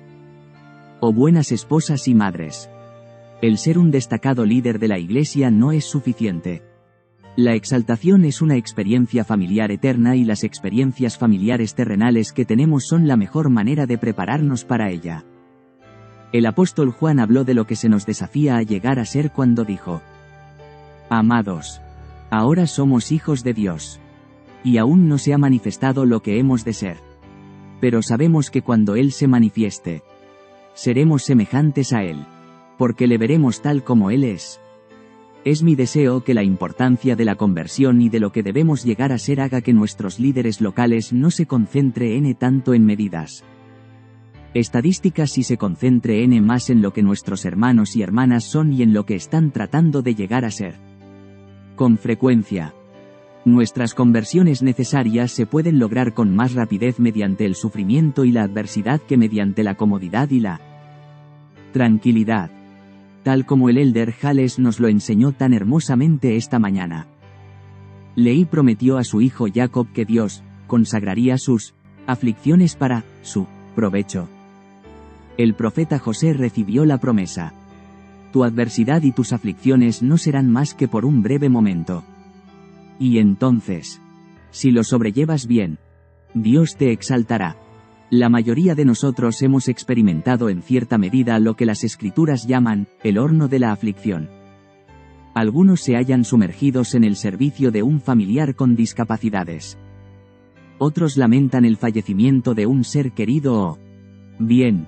o 0.99 1.13
buenas 1.13 1.51
esposas 1.51 2.07
y 2.07 2.15
madres. 2.15 2.69
El 3.41 3.57
ser 3.57 3.77
un 3.77 3.91
destacado 3.91 4.45
líder 4.45 4.79
de 4.79 4.87
la 4.87 4.97
Iglesia 4.97 5.51
no 5.51 5.71
es 5.71 5.85
suficiente. 5.85 6.63
La 7.37 7.53
exaltación 7.53 8.25
es 8.25 8.41
una 8.41 8.55
experiencia 8.55 9.23
familiar 9.23 9.69
eterna 9.69 10.15
y 10.15 10.23
las 10.23 10.43
experiencias 10.43 11.19
familiares 11.19 11.75
terrenales 11.75 12.33
que 12.33 12.45
tenemos 12.45 12.87
son 12.87 13.07
la 13.07 13.15
mejor 13.15 13.51
manera 13.51 13.85
de 13.85 13.99
prepararnos 13.99 14.65
para 14.65 14.89
ella. 14.89 15.23
El 16.33 16.47
apóstol 16.47 16.89
Juan 16.89 17.19
habló 17.19 17.43
de 17.43 17.53
lo 17.53 17.67
que 17.67 17.75
se 17.75 17.89
nos 17.89 18.07
desafía 18.07 18.57
a 18.57 18.63
llegar 18.63 18.97
a 18.97 19.05
ser 19.05 19.31
cuando 19.31 19.65
dijo, 19.65 20.01
Amados, 21.11 21.79
ahora 22.31 22.65
somos 22.65 23.11
hijos 23.11 23.43
de 23.43 23.53
Dios. 23.53 23.99
Y 24.63 24.79
aún 24.79 25.07
no 25.07 25.19
se 25.19 25.31
ha 25.31 25.37
manifestado 25.37 26.07
lo 26.07 26.23
que 26.23 26.39
hemos 26.39 26.65
de 26.65 26.73
ser. 26.73 26.97
Pero 27.79 28.01
sabemos 28.01 28.49
que 28.49 28.63
cuando 28.63 28.95
Él 28.95 29.11
se 29.11 29.27
manifieste, 29.27 30.01
seremos 30.73 31.21
semejantes 31.21 31.93
a 31.93 32.01
Él. 32.01 32.17
Porque 32.79 33.05
le 33.05 33.19
veremos 33.19 33.61
tal 33.61 33.83
como 33.83 34.09
Él 34.09 34.23
es. 34.23 34.59
Es 35.45 35.63
mi 35.63 35.75
deseo 35.75 36.23
que 36.23 36.33
la 36.33 36.43
importancia 36.43 37.15
de 37.15 37.25
la 37.25 37.35
conversión 37.35 38.01
y 38.01 38.09
de 38.09 38.19
lo 38.19 38.31
que 38.31 38.43
debemos 38.43 38.83
llegar 38.83 39.11
a 39.11 39.17
ser 39.17 39.39
haga 39.39 39.61
que 39.61 39.73
nuestros 39.73 40.19
líderes 40.19 40.59
locales 40.61 41.13
no 41.13 41.31
se 41.31 41.45
concentre 41.45 42.17
en 42.17 42.33
tanto 42.35 42.73
en 42.73 42.85
medidas 42.85 43.43
estadísticas 44.53 45.37
y 45.37 45.43
se 45.43 45.57
concentre 45.57 46.23
n 46.23 46.41
más 46.41 46.69
en 46.69 46.81
lo 46.81 46.91
que 46.91 47.03
nuestros 47.03 47.45
hermanos 47.45 47.95
y 47.95 48.01
hermanas 48.01 48.43
son 48.43 48.73
y 48.73 48.81
en 48.81 48.93
lo 48.93 49.05
que 49.05 49.15
están 49.15 49.51
tratando 49.51 50.01
de 50.01 50.15
llegar 50.15 50.45
a 50.45 50.51
ser. 50.51 50.75
Con 51.75 51.97
frecuencia, 51.97 52.73
nuestras 53.45 53.93
conversiones 53.93 54.63
necesarias 54.63 55.31
se 55.31 55.45
pueden 55.45 55.79
lograr 55.79 56.13
con 56.13 56.35
más 56.35 56.53
rapidez 56.53 56.99
mediante 56.99 57.45
el 57.45 57.55
sufrimiento 57.55 58.25
y 58.25 58.31
la 58.31 58.43
adversidad 58.43 58.99
que 58.99 59.17
mediante 59.17 59.63
la 59.63 59.75
comodidad 59.75 60.29
y 60.31 60.39
la 60.39 60.59
tranquilidad. 61.71 62.56
Tal 63.27 63.45
como 63.45 63.67
el 63.67 63.77
elder 63.77 64.13
Jales 64.13 64.57
nos 64.57 64.79
lo 64.79 64.87
enseñó 64.87 65.33
tan 65.33 65.51
hermosamente 65.53 66.37
esta 66.37 66.59
mañana. 66.59 67.07
Leí 68.15 68.45
prometió 68.45 68.97
a 68.97 69.03
su 69.03 69.19
hijo 69.19 69.47
Jacob 69.53 69.91
que 69.91 70.05
Dios 70.05 70.43
consagraría 70.65 71.37
sus 71.37 71.73
aflicciones 72.05 72.77
para 72.77 73.03
su 73.23 73.45
provecho. 73.75 74.29
El 75.37 75.55
profeta 75.55 75.99
José 75.99 76.31
recibió 76.31 76.85
la 76.85 76.99
promesa. 76.99 77.51
Tu 78.31 78.45
adversidad 78.45 79.03
y 79.03 79.11
tus 79.11 79.33
aflicciones 79.33 80.01
no 80.01 80.17
serán 80.17 80.49
más 80.49 80.73
que 80.73 80.87
por 80.87 81.03
un 81.03 81.21
breve 81.21 81.49
momento. 81.49 82.05
Y 82.97 83.17
entonces, 83.17 84.01
si 84.51 84.71
lo 84.71 84.85
sobrellevas 84.85 85.47
bien, 85.47 85.79
Dios 86.33 86.77
te 86.77 86.93
exaltará. 86.93 87.57
La 88.09 88.29
mayoría 88.29 88.73
de 88.73 88.85
nosotros 88.85 89.41
hemos 89.41 89.67
experimentado 89.67 90.47
en 90.47 90.61
cierta 90.61 90.97
medida 90.97 91.37
lo 91.39 91.55
que 91.55 91.65
las 91.65 91.83
escrituras 91.83 92.47
llaman, 92.47 92.87
el 93.03 93.17
horno 93.17 93.49
de 93.49 93.59
la 93.59 93.73
aflicción. 93.73 94.29
Algunos 95.33 95.81
se 95.81 95.97
hallan 95.97 96.23
sumergidos 96.23 96.95
en 96.95 97.03
el 97.03 97.17
servicio 97.17 97.69
de 97.69 97.83
un 97.83 97.99
familiar 97.99 98.55
con 98.55 98.77
discapacidades. 98.77 99.77
Otros 100.77 101.17
lamentan 101.17 101.65
el 101.65 101.75
fallecimiento 101.75 102.53
de 102.53 102.65
un 102.65 102.85
ser 102.85 103.11
querido 103.11 103.61
o, 103.61 103.79
bien, 104.39 104.87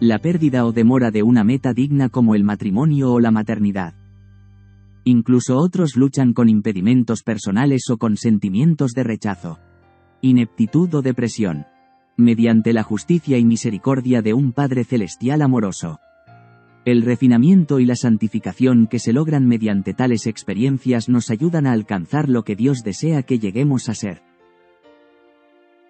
la 0.00 0.18
pérdida 0.18 0.66
o 0.66 0.72
demora 0.72 1.12
de 1.12 1.22
una 1.22 1.44
meta 1.44 1.72
digna 1.72 2.08
como 2.08 2.34
el 2.34 2.42
matrimonio 2.42 3.12
o 3.12 3.20
la 3.20 3.30
maternidad. 3.30 3.94
Incluso 5.04 5.56
otros 5.56 5.94
luchan 5.94 6.32
con 6.32 6.48
impedimentos 6.48 7.22
personales 7.22 7.88
o 7.90 7.96
con 7.96 8.16
sentimientos 8.16 8.90
de 8.90 9.04
rechazo, 9.04 9.60
ineptitud 10.20 10.92
o 10.96 11.00
depresión 11.00 11.64
mediante 12.16 12.72
la 12.72 12.82
justicia 12.82 13.38
y 13.38 13.44
misericordia 13.44 14.22
de 14.22 14.34
un 14.34 14.52
Padre 14.52 14.84
Celestial 14.84 15.42
amoroso. 15.42 16.00
El 16.86 17.02
refinamiento 17.02 17.80
y 17.80 17.84
la 17.84 17.96
santificación 17.96 18.86
que 18.86 18.98
se 18.98 19.12
logran 19.12 19.46
mediante 19.46 19.92
tales 19.92 20.26
experiencias 20.26 21.08
nos 21.08 21.30
ayudan 21.30 21.66
a 21.66 21.72
alcanzar 21.72 22.28
lo 22.28 22.44
que 22.44 22.56
Dios 22.56 22.84
desea 22.84 23.24
que 23.24 23.38
lleguemos 23.38 23.88
a 23.88 23.94
ser. 23.94 24.22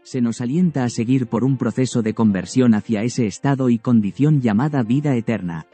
Se 0.03 0.21
nos 0.21 0.41
alienta 0.41 0.85
a 0.85 0.89
seguir 0.89 1.27
por 1.27 1.45
un 1.45 1.59
proceso 1.59 2.01
de 2.01 2.15
conversión 2.15 2.75
hacia 2.75 3.03
ese 3.03 3.27
estado 3.27 3.69
y 3.69 3.79
condición 3.79 4.41
llamada 4.41 4.83
vida 4.83 5.15
eterna. 5.17 5.67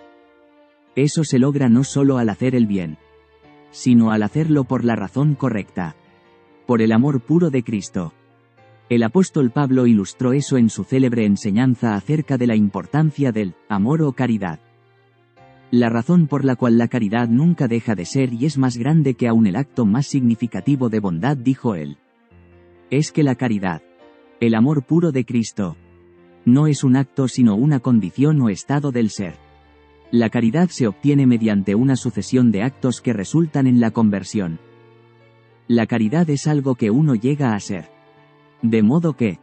Eso 0.97 1.23
se 1.23 1.39
logra 1.39 1.69
no 1.69 1.85
solo 1.85 2.19
al 2.19 2.29
hacer 2.29 2.55
el 2.55 2.67
bien, 2.67 2.99
sino 3.71 4.11
al 4.11 4.23
hacerlo 4.23 4.65
por 4.65 4.85
la 4.85 4.97
razón 4.97 5.35
correcta. 5.35 5.97
Por 6.67 6.83
el 6.83 6.93
amor 6.93 7.21
puro 7.21 7.51
de 7.51 7.63
Cristo. 7.63 8.13
El 8.89 9.03
apóstol 9.03 9.51
Pablo 9.51 9.87
ilustró 9.87 10.33
eso 10.33 10.57
en 10.57 10.69
su 10.69 10.85
célebre 10.85 11.25
enseñanza 11.25 11.95
acerca 11.95 12.37
de 12.37 12.47
la 12.47 12.57
importancia 12.57 13.33
del 13.33 13.55
amor 13.69 14.03
o 14.03 14.13
caridad. 14.13 14.61
La 15.71 15.89
razón 15.89 16.27
por 16.27 16.45
la 16.45 16.57
cual 16.57 16.77
la 16.77 16.89
caridad 16.89 17.29
nunca 17.29 17.67
deja 17.67 17.95
de 17.95 18.05
ser 18.05 18.35
y 18.35 18.45
es 18.45 18.59
más 18.59 18.77
grande 18.77 19.15
que 19.15 19.29
aún 19.29 19.47
el 19.47 19.57
acto 19.57 19.87
más 19.87 20.07
significativo 20.07 20.91
de 20.91 21.01
bondad, 21.01 21.37
dijo 21.37 21.75
él. 21.75 21.97
Es 22.91 23.11
que 23.11 23.23
la 23.23 23.37
caridad, 23.37 23.81
el 24.39 24.55
amor 24.55 24.85
puro 24.85 25.13
de 25.13 25.25
Cristo, 25.25 25.77
no 26.45 26.67
es 26.67 26.85
un 26.85 26.97
acto 26.97 27.29
sino 27.29 27.55
una 27.55 27.81
condición 27.81 28.41
o 28.43 28.51
estado 28.51 28.93
del 28.93 29.09
ser. 29.09 29.37
La 30.11 30.29
caridad 30.29 30.69
se 30.69 30.87
obtiene 30.87 31.27
mediante 31.27 31.75
una 31.75 31.97
sucesión 31.97 32.53
de 32.53 32.63
actos 32.63 33.01
que 33.01 33.15
resultan 33.15 33.67
en 33.67 33.81
la 33.81 33.93
conversión. 33.93 34.61
La 35.69 35.87
caridad 35.87 36.29
es 36.29 36.47
algo 36.47 36.75
que 36.75 36.91
uno 36.91 37.15
llega 37.15 37.55
a 37.55 37.61
ser. 37.61 37.89
De 38.63 38.83
modo 38.83 39.15
que, 39.15 39.39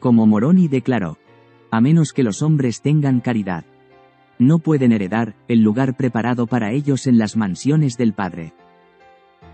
como 0.00 0.26
Moroni 0.26 0.68
declaró, 0.68 1.18
a 1.70 1.80
menos 1.80 2.12
que 2.12 2.22
los 2.22 2.42
hombres 2.42 2.82
tengan 2.82 3.20
caridad, 3.20 3.64
no 4.38 4.58
pueden 4.58 4.92
heredar 4.92 5.34
el 5.48 5.62
lugar 5.62 5.96
preparado 5.96 6.46
para 6.46 6.72
ellos 6.72 7.06
en 7.06 7.18
las 7.18 7.36
mansiones 7.36 7.96
del 7.96 8.12
Padre. 8.12 8.52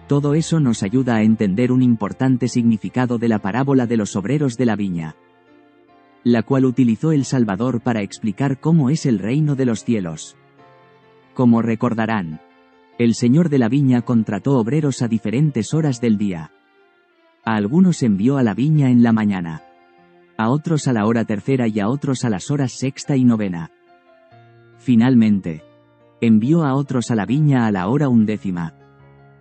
Todo 0.09 0.35
eso 0.35 0.59
nos 0.59 0.83
ayuda 0.83 1.17
a 1.17 1.23
entender 1.23 1.71
un 1.71 1.83
importante 1.83 2.49
significado 2.49 3.19
de 3.19 3.29
la 3.29 3.39
parábola 3.39 3.87
de 3.87 3.97
los 3.97 4.17
obreros 4.17 4.57
de 4.57 4.67
la 4.67 4.75
viña, 4.75 5.15
la 6.25 6.43
cual 6.43 6.65
utilizó 6.65 7.13
el 7.13 7.25
Salvador 7.25 7.81
para 7.81 8.03
explicar 8.03 8.59
cómo 8.61 8.91
es 8.91 9.07
el 9.07 9.19
reino 9.19 9.55
de 9.55 9.67
los 9.67 9.85
cielos. 9.85 10.37
Como 11.35 11.63
recordarán, 11.63 12.41
el 12.99 13.15
Señor 13.15 13.49
de 13.49 13.59
la 13.59 13.69
viña 13.69 14.03
contrató 14.03 14.59
obreros 14.59 15.01
a 15.01 15.09
diferentes 15.09 15.73
horas 15.73 16.01
del 16.01 16.19
día. 16.19 16.53
A 17.45 17.57
algunos 17.57 18.03
envió 18.03 18.37
a 18.37 18.43
la 18.43 18.55
viña 18.55 18.91
en 18.91 19.03
la 19.03 19.13
mañana, 19.13 19.63
a 20.37 20.51
otros 20.51 20.89
a 20.89 20.93
la 20.93 21.07
hora 21.07 21.25
tercera 21.25 21.69
y 21.69 21.81
a 21.81 21.89
otros 21.89 22.25
a 22.25 22.31
las 22.31 22.51
horas 22.51 22.73
sexta 22.73 23.17
y 23.17 23.25
novena. 23.25 23.71
Finalmente, 24.79 25.63
envió 26.21 26.65
a 26.65 26.75
otros 26.75 27.11
a 27.11 27.15
la 27.15 27.27
viña 27.27 27.67
a 27.67 27.73
la 27.73 27.89
hora 27.89 28.09
undécima 28.09 28.75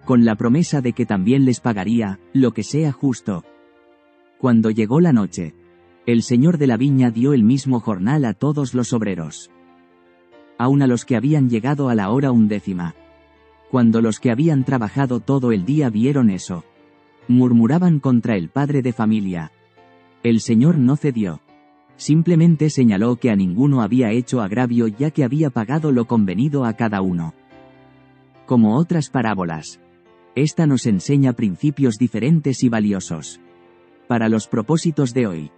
con 0.09 0.25
la 0.25 0.33
promesa 0.33 0.81
de 0.81 0.93
que 0.93 1.05
también 1.05 1.45
les 1.45 1.59
pagaría, 1.59 2.19
lo 2.33 2.51
que 2.51 2.63
sea 2.63 2.91
justo. 2.91 3.43
Cuando 4.39 4.71
llegó 4.71 5.01
la 5.01 5.13
noche, 5.13 5.53
el 6.07 6.23
señor 6.23 6.57
de 6.57 6.65
la 6.65 6.77
viña 6.77 7.11
dio 7.11 7.31
el 7.31 7.43
mismo 7.43 7.79
jornal 7.79 8.25
a 8.25 8.33
todos 8.33 8.73
los 8.73 8.91
obreros. 8.91 9.51
Aun 10.57 10.81
a 10.81 10.87
los 10.87 11.05
que 11.05 11.15
habían 11.15 11.47
llegado 11.47 11.89
a 11.89 11.93
la 11.93 12.09
hora 12.09 12.31
undécima. 12.31 12.95
Cuando 13.69 14.01
los 14.01 14.19
que 14.19 14.31
habían 14.31 14.63
trabajado 14.63 15.19
todo 15.19 15.51
el 15.51 15.63
día 15.63 15.91
vieron 15.91 16.31
eso, 16.31 16.63
murmuraban 17.29 17.99
contra 17.99 18.35
el 18.35 18.49
padre 18.49 18.81
de 18.81 18.91
familia. 18.91 19.51
El 20.23 20.41
señor 20.41 20.77
no 20.77 20.97
cedió. 20.97 21.41
Simplemente 21.95 22.69
señaló 22.69 23.17
que 23.17 23.29
a 23.29 23.35
ninguno 23.35 23.81
había 23.81 24.11
hecho 24.11 24.41
agravio 24.41 24.87
ya 24.87 25.11
que 25.11 25.23
había 25.23 25.49
pagado 25.49 25.91
lo 25.91 26.05
convenido 26.05 26.65
a 26.65 26.73
cada 26.73 27.01
uno. 27.01 27.33
Como 28.45 28.77
otras 28.77 29.09
parábolas, 29.09 29.79
esta 30.35 30.65
nos 30.65 30.87
enseña 30.87 31.33
principios 31.33 31.97
diferentes 31.97 32.63
y 32.63 32.69
valiosos. 32.69 33.39
Para 34.07 34.27
los 34.27 34.47
propósitos 34.47 35.13
de 35.13 35.27
hoy. 35.27 35.51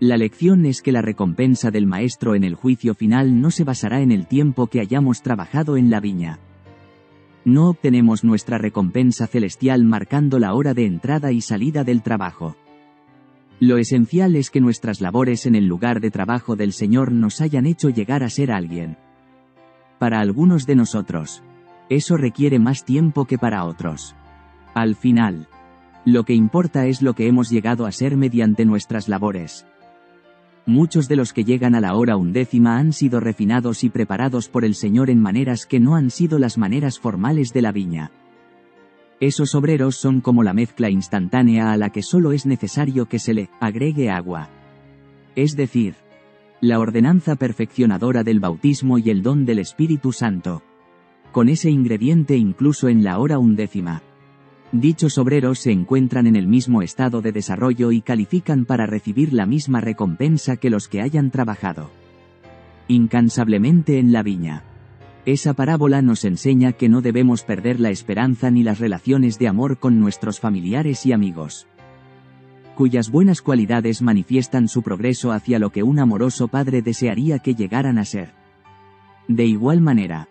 La 0.00 0.16
lección 0.16 0.66
es 0.66 0.82
que 0.82 0.92
la 0.92 1.02
recompensa 1.02 1.70
del 1.70 1.86
Maestro 1.86 2.34
en 2.34 2.42
el 2.42 2.54
juicio 2.54 2.94
final 2.94 3.40
no 3.40 3.50
se 3.50 3.64
basará 3.64 4.02
en 4.02 4.10
el 4.10 4.26
tiempo 4.26 4.66
que 4.66 4.80
hayamos 4.80 5.22
trabajado 5.22 5.76
en 5.76 5.88
la 5.88 6.00
viña. 6.00 6.40
No 7.46 7.70
obtenemos 7.70 8.24
nuestra 8.24 8.58
recompensa 8.58 9.28
celestial 9.28 9.84
marcando 9.84 10.40
la 10.40 10.52
hora 10.52 10.74
de 10.74 10.84
entrada 10.84 11.30
y 11.30 11.40
salida 11.40 11.84
del 11.84 12.02
trabajo. 12.02 12.56
Lo 13.60 13.78
esencial 13.78 14.34
es 14.34 14.50
que 14.50 14.60
nuestras 14.60 15.00
labores 15.00 15.46
en 15.46 15.54
el 15.54 15.64
lugar 15.64 16.00
de 16.00 16.10
trabajo 16.10 16.56
del 16.56 16.72
Señor 16.72 17.12
nos 17.12 17.40
hayan 17.40 17.66
hecho 17.66 17.88
llegar 17.88 18.24
a 18.24 18.30
ser 18.30 18.50
alguien. 18.50 18.98
Para 20.00 20.18
algunos 20.18 20.66
de 20.66 20.74
nosotros, 20.74 21.44
eso 21.88 22.16
requiere 22.16 22.58
más 22.58 22.84
tiempo 22.84 23.26
que 23.26 23.38
para 23.38 23.64
otros. 23.64 24.16
Al 24.74 24.96
final, 24.96 25.46
lo 26.04 26.24
que 26.24 26.34
importa 26.34 26.86
es 26.86 27.00
lo 27.00 27.14
que 27.14 27.28
hemos 27.28 27.48
llegado 27.48 27.86
a 27.86 27.92
ser 27.92 28.16
mediante 28.16 28.64
nuestras 28.64 29.08
labores. 29.08 29.66
Muchos 30.66 31.08
de 31.08 31.16
los 31.16 31.32
que 31.32 31.44
llegan 31.44 31.74
a 31.74 31.80
la 31.80 31.94
hora 31.94 32.16
undécima 32.16 32.78
han 32.78 32.92
sido 32.92 33.20
refinados 33.20 33.84
y 33.84 33.88
preparados 33.88 34.48
por 34.48 34.64
el 34.64 34.74
Señor 34.74 35.10
en 35.10 35.20
maneras 35.20 35.64
que 35.64 35.80
no 35.80 35.94
han 35.94 36.10
sido 36.10 36.38
las 36.38 36.58
maneras 36.58 36.98
formales 36.98 37.52
de 37.52 37.62
la 37.62 37.72
viña. 37.72 38.10
Esos 39.20 39.54
obreros 39.54 39.96
son 39.96 40.20
como 40.20 40.42
la 40.42 40.52
mezcla 40.52 40.90
instantánea 40.90 41.72
a 41.72 41.76
la 41.76 41.90
que 41.90 42.02
solo 42.02 42.32
es 42.32 42.44
necesario 42.44 43.06
que 43.06 43.18
se 43.18 43.32
le 43.32 43.48
agregue 43.60 44.10
agua. 44.10 44.50
Es 45.36 45.56
decir, 45.56 45.94
la 46.60 46.80
ordenanza 46.80 47.36
perfeccionadora 47.36 48.24
del 48.24 48.40
bautismo 48.40 48.98
y 48.98 49.08
el 49.10 49.22
don 49.22 49.46
del 49.46 49.60
Espíritu 49.60 50.12
Santo 50.12 50.62
con 51.36 51.50
ese 51.50 51.68
ingrediente 51.68 52.34
incluso 52.38 52.88
en 52.88 53.04
la 53.04 53.18
hora 53.18 53.38
undécima. 53.38 54.00
Dichos 54.72 55.16
obreros 55.18 55.60
se 55.60 55.70
encuentran 55.70 56.26
en 56.26 56.36
el 56.36 56.46
mismo 56.46 56.82
estado 56.82 57.22
de 57.22 57.32
desarrollo 57.32 57.92
y 57.92 58.00
califican 58.00 58.64
para 58.64 58.86
recibir 58.86 59.32
la 59.32 59.46
misma 59.46 59.80
recompensa 59.80 60.56
que 60.56 60.70
los 60.70 60.88
que 60.88 61.00
hayan 61.00 61.30
trabajado 61.30 61.90
incansablemente 62.88 63.98
en 63.98 64.12
la 64.12 64.22
viña. 64.22 64.62
Esa 65.24 65.54
parábola 65.54 66.02
nos 66.02 66.24
enseña 66.24 66.72
que 66.72 66.88
no 66.88 67.00
debemos 67.00 67.42
perder 67.42 67.80
la 67.80 67.90
esperanza 67.90 68.50
ni 68.50 68.62
las 68.62 68.78
relaciones 68.78 69.38
de 69.38 69.48
amor 69.48 69.78
con 69.78 69.98
nuestros 69.98 70.38
familiares 70.38 71.04
y 71.04 71.12
amigos, 71.12 71.66
cuyas 72.76 73.10
buenas 73.10 73.42
cualidades 73.42 74.02
manifiestan 74.02 74.68
su 74.68 74.82
progreso 74.82 75.32
hacia 75.32 75.58
lo 75.58 75.70
que 75.70 75.82
un 75.82 75.98
amoroso 75.98 76.46
padre 76.46 76.80
desearía 76.80 77.40
que 77.40 77.54
llegaran 77.54 77.98
a 77.98 78.04
ser. 78.04 78.34
De 79.26 79.44
igual 79.44 79.80
manera, 79.80 80.28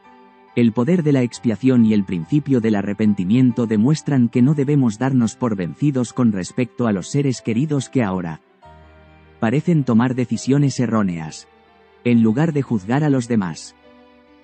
el 0.55 0.71
poder 0.71 1.03
de 1.03 1.11
la 1.11 1.21
expiación 1.21 1.85
y 1.85 1.93
el 1.93 2.05
principio 2.05 2.61
del 2.61 2.75
arrepentimiento 2.75 3.67
demuestran 3.67 4.29
que 4.29 4.41
no 4.41 4.53
debemos 4.53 4.97
darnos 4.97 5.35
por 5.35 5.55
vencidos 5.55 6.13
con 6.13 6.31
respecto 6.31 6.87
a 6.87 6.93
los 6.93 7.09
seres 7.09 7.41
queridos 7.41 7.89
que 7.89 8.03
ahora 8.03 8.41
parecen 9.39 9.83
tomar 9.83 10.15
decisiones 10.15 10.79
erróneas. 10.79 11.47
En 12.03 12.23
lugar 12.23 12.53
de 12.53 12.61
juzgar 12.61 13.03
a 13.03 13.09
los 13.09 13.27
demás, 13.27 13.75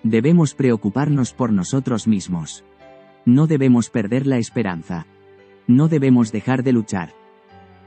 debemos 0.03 0.53
preocuparnos 0.53 1.33
por 1.33 1.51
nosotros 1.51 2.07
mismos. 2.07 2.63
No 3.25 3.47
debemos 3.47 3.89
perder 3.89 4.27
la 4.27 4.37
esperanza. 4.37 5.07
No 5.65 5.87
debemos 5.87 6.31
dejar 6.31 6.63
de 6.63 6.73
luchar. 6.73 7.13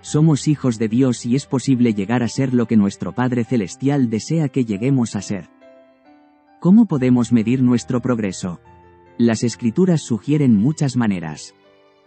Somos 0.00 0.48
hijos 0.48 0.78
de 0.78 0.88
Dios 0.88 1.24
y 1.24 1.36
es 1.36 1.46
posible 1.46 1.94
llegar 1.94 2.22
a 2.22 2.28
ser 2.28 2.52
lo 2.52 2.66
que 2.66 2.76
nuestro 2.76 3.12
Padre 3.12 3.44
Celestial 3.44 4.10
desea 4.10 4.48
que 4.48 4.64
lleguemos 4.64 5.16
a 5.16 5.22
ser. 5.22 5.53
¿Cómo 6.64 6.86
podemos 6.86 7.30
medir 7.30 7.62
nuestro 7.62 8.00
progreso? 8.00 8.58
Las 9.18 9.42
escrituras 9.42 10.00
sugieren 10.00 10.56
muchas 10.56 10.96
maneras. 10.96 11.54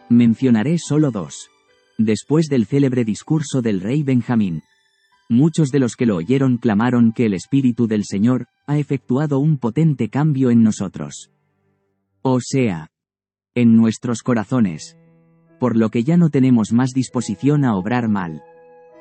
Mencionaré 0.10 0.80
solo 0.80 1.12
dos. 1.12 1.52
Después 2.00 2.48
del 2.48 2.66
célebre 2.66 3.06
discurso 3.06 3.62
del 3.62 3.82
rey 3.82 4.02
Benjamín. 4.02 4.64
Muchos 5.30 5.70
de 5.70 5.78
los 5.78 5.96
que 5.96 6.08
lo 6.08 6.16
oyeron 6.16 6.58
clamaron 6.58 7.12
que 7.12 7.28
el 7.28 7.36
Espíritu 7.36 7.86
del 7.86 8.04
Señor 8.04 8.48
ha 8.66 8.80
efectuado 8.80 9.38
un 9.38 9.60
potente 9.60 10.10
cambio 10.10 10.50
en 10.50 10.64
nosotros. 10.64 11.30
O 12.24 12.40
sea, 12.42 12.90
en 13.54 13.78
nuestros 13.78 14.24
corazones. 14.24 14.98
Por 15.60 15.78
lo 15.78 15.92
que 15.92 16.04
ya 16.04 16.18
no 16.18 16.32
tenemos 16.32 16.74
más 16.74 16.94
disposición 16.94 17.64
a 17.64 17.76
obrar 17.76 18.10
mal, 18.10 18.42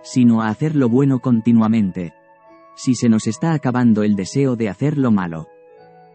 sino 0.02 0.42
a 0.42 0.48
hacer 0.48 0.76
lo 0.76 0.90
bueno 0.90 1.20
continuamente 1.20 2.12
si 2.76 2.94
se 2.94 3.08
nos 3.08 3.26
está 3.26 3.54
acabando 3.54 4.02
el 4.02 4.14
deseo 4.14 4.54
de 4.54 4.68
hacer 4.68 4.98
lo 4.98 5.10
malo. 5.10 5.48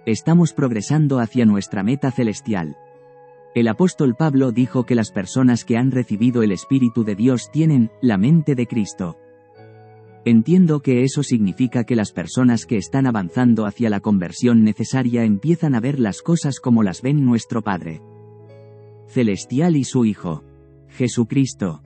Estamos 0.05 0.53
progresando 0.53 1.19
hacia 1.19 1.45
nuestra 1.45 1.83
meta 1.83 2.11
celestial. 2.11 2.77
El 3.53 3.67
apóstol 3.67 4.15
Pablo 4.15 4.51
dijo 4.51 4.85
que 4.85 4.95
las 4.95 5.11
personas 5.11 5.65
que 5.65 5.75
han 5.75 5.91
recibido 5.91 6.43
el 6.43 6.51
Espíritu 6.51 7.03
de 7.03 7.15
Dios 7.15 7.51
tienen 7.51 7.91
la 8.01 8.17
mente 8.17 8.55
de 8.55 8.67
Cristo. 8.67 9.17
Entiendo 10.23 10.81
que 10.81 11.03
eso 11.03 11.23
significa 11.23 11.83
que 11.83 11.95
las 11.95 12.11
personas 12.11 12.65
que 12.65 12.77
están 12.77 13.07
avanzando 13.07 13.65
hacia 13.65 13.89
la 13.89 13.99
conversión 13.99 14.63
necesaria 14.63 15.23
empiezan 15.23 15.73
a 15.75 15.79
ver 15.79 15.99
las 15.99 16.21
cosas 16.21 16.59
como 16.59 16.83
las 16.83 17.01
ven 17.01 17.25
nuestro 17.25 17.63
Padre. 17.63 18.01
Celestial 19.07 19.75
y 19.75 19.83
su 19.83 20.05
Hijo. 20.05 20.43
Jesucristo. 20.89 21.81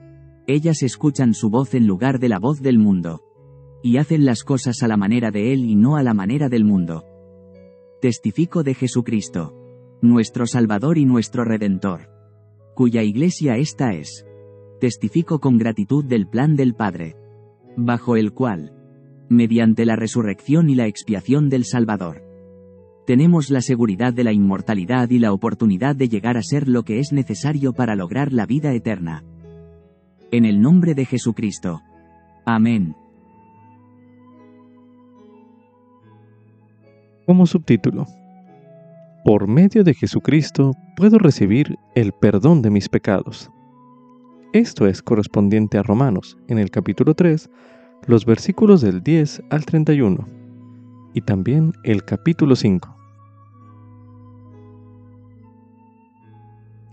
Ellas 0.46 0.82
escuchan 0.82 1.34
su 1.34 1.50
voz 1.50 1.74
en 1.74 1.86
lugar 1.86 2.20
de 2.20 2.28
la 2.28 2.38
voz 2.38 2.60
del 2.60 2.78
mundo 2.78 3.25
y 3.86 3.98
hacen 3.98 4.24
las 4.24 4.42
cosas 4.42 4.82
a 4.82 4.88
la 4.88 4.96
manera 4.96 5.30
de 5.30 5.52
Él 5.52 5.64
y 5.64 5.76
no 5.76 5.94
a 5.94 6.02
la 6.02 6.12
manera 6.12 6.48
del 6.48 6.64
mundo. 6.64 7.04
Testifico 8.02 8.64
de 8.64 8.74
Jesucristo, 8.74 9.54
nuestro 10.02 10.48
Salvador 10.48 10.98
y 10.98 11.04
nuestro 11.04 11.44
Redentor, 11.44 12.10
cuya 12.74 13.04
iglesia 13.04 13.58
esta 13.58 13.94
es. 13.94 14.26
Testifico 14.80 15.38
con 15.38 15.56
gratitud 15.56 16.04
del 16.04 16.26
plan 16.26 16.56
del 16.56 16.74
Padre, 16.74 17.14
bajo 17.76 18.16
el 18.16 18.32
cual, 18.32 18.72
mediante 19.28 19.86
la 19.86 19.94
resurrección 19.94 20.68
y 20.68 20.74
la 20.74 20.88
expiación 20.88 21.48
del 21.48 21.64
Salvador, 21.64 22.24
tenemos 23.06 23.50
la 23.50 23.60
seguridad 23.60 24.12
de 24.12 24.24
la 24.24 24.32
inmortalidad 24.32 25.10
y 25.10 25.20
la 25.20 25.32
oportunidad 25.32 25.94
de 25.94 26.08
llegar 26.08 26.36
a 26.36 26.42
ser 26.42 26.66
lo 26.66 26.82
que 26.82 26.98
es 26.98 27.12
necesario 27.12 27.72
para 27.72 27.94
lograr 27.94 28.32
la 28.32 28.46
vida 28.46 28.72
eterna. 28.72 29.22
En 30.32 30.44
el 30.44 30.60
nombre 30.60 30.96
de 30.96 31.04
Jesucristo. 31.04 31.82
Amén. 32.44 32.96
Como 37.26 37.44
subtítulo. 37.44 38.06
Por 39.24 39.48
medio 39.48 39.82
de 39.82 39.92
Jesucristo 39.92 40.72
puedo 40.96 41.18
recibir 41.18 41.76
el 41.96 42.12
perdón 42.12 42.62
de 42.62 42.70
mis 42.70 42.88
pecados. 42.88 43.50
Esto 44.52 44.86
es 44.86 45.02
correspondiente 45.02 45.76
a 45.76 45.82
Romanos, 45.82 46.38
en 46.46 46.58
el 46.58 46.70
capítulo 46.70 47.14
3, 47.14 47.50
los 48.06 48.24
versículos 48.24 48.80
del 48.80 49.02
10 49.02 49.42
al 49.50 49.66
31, 49.66 50.24
y 51.14 51.20
también 51.22 51.72
el 51.82 52.04
capítulo 52.04 52.54
5. 52.54 52.96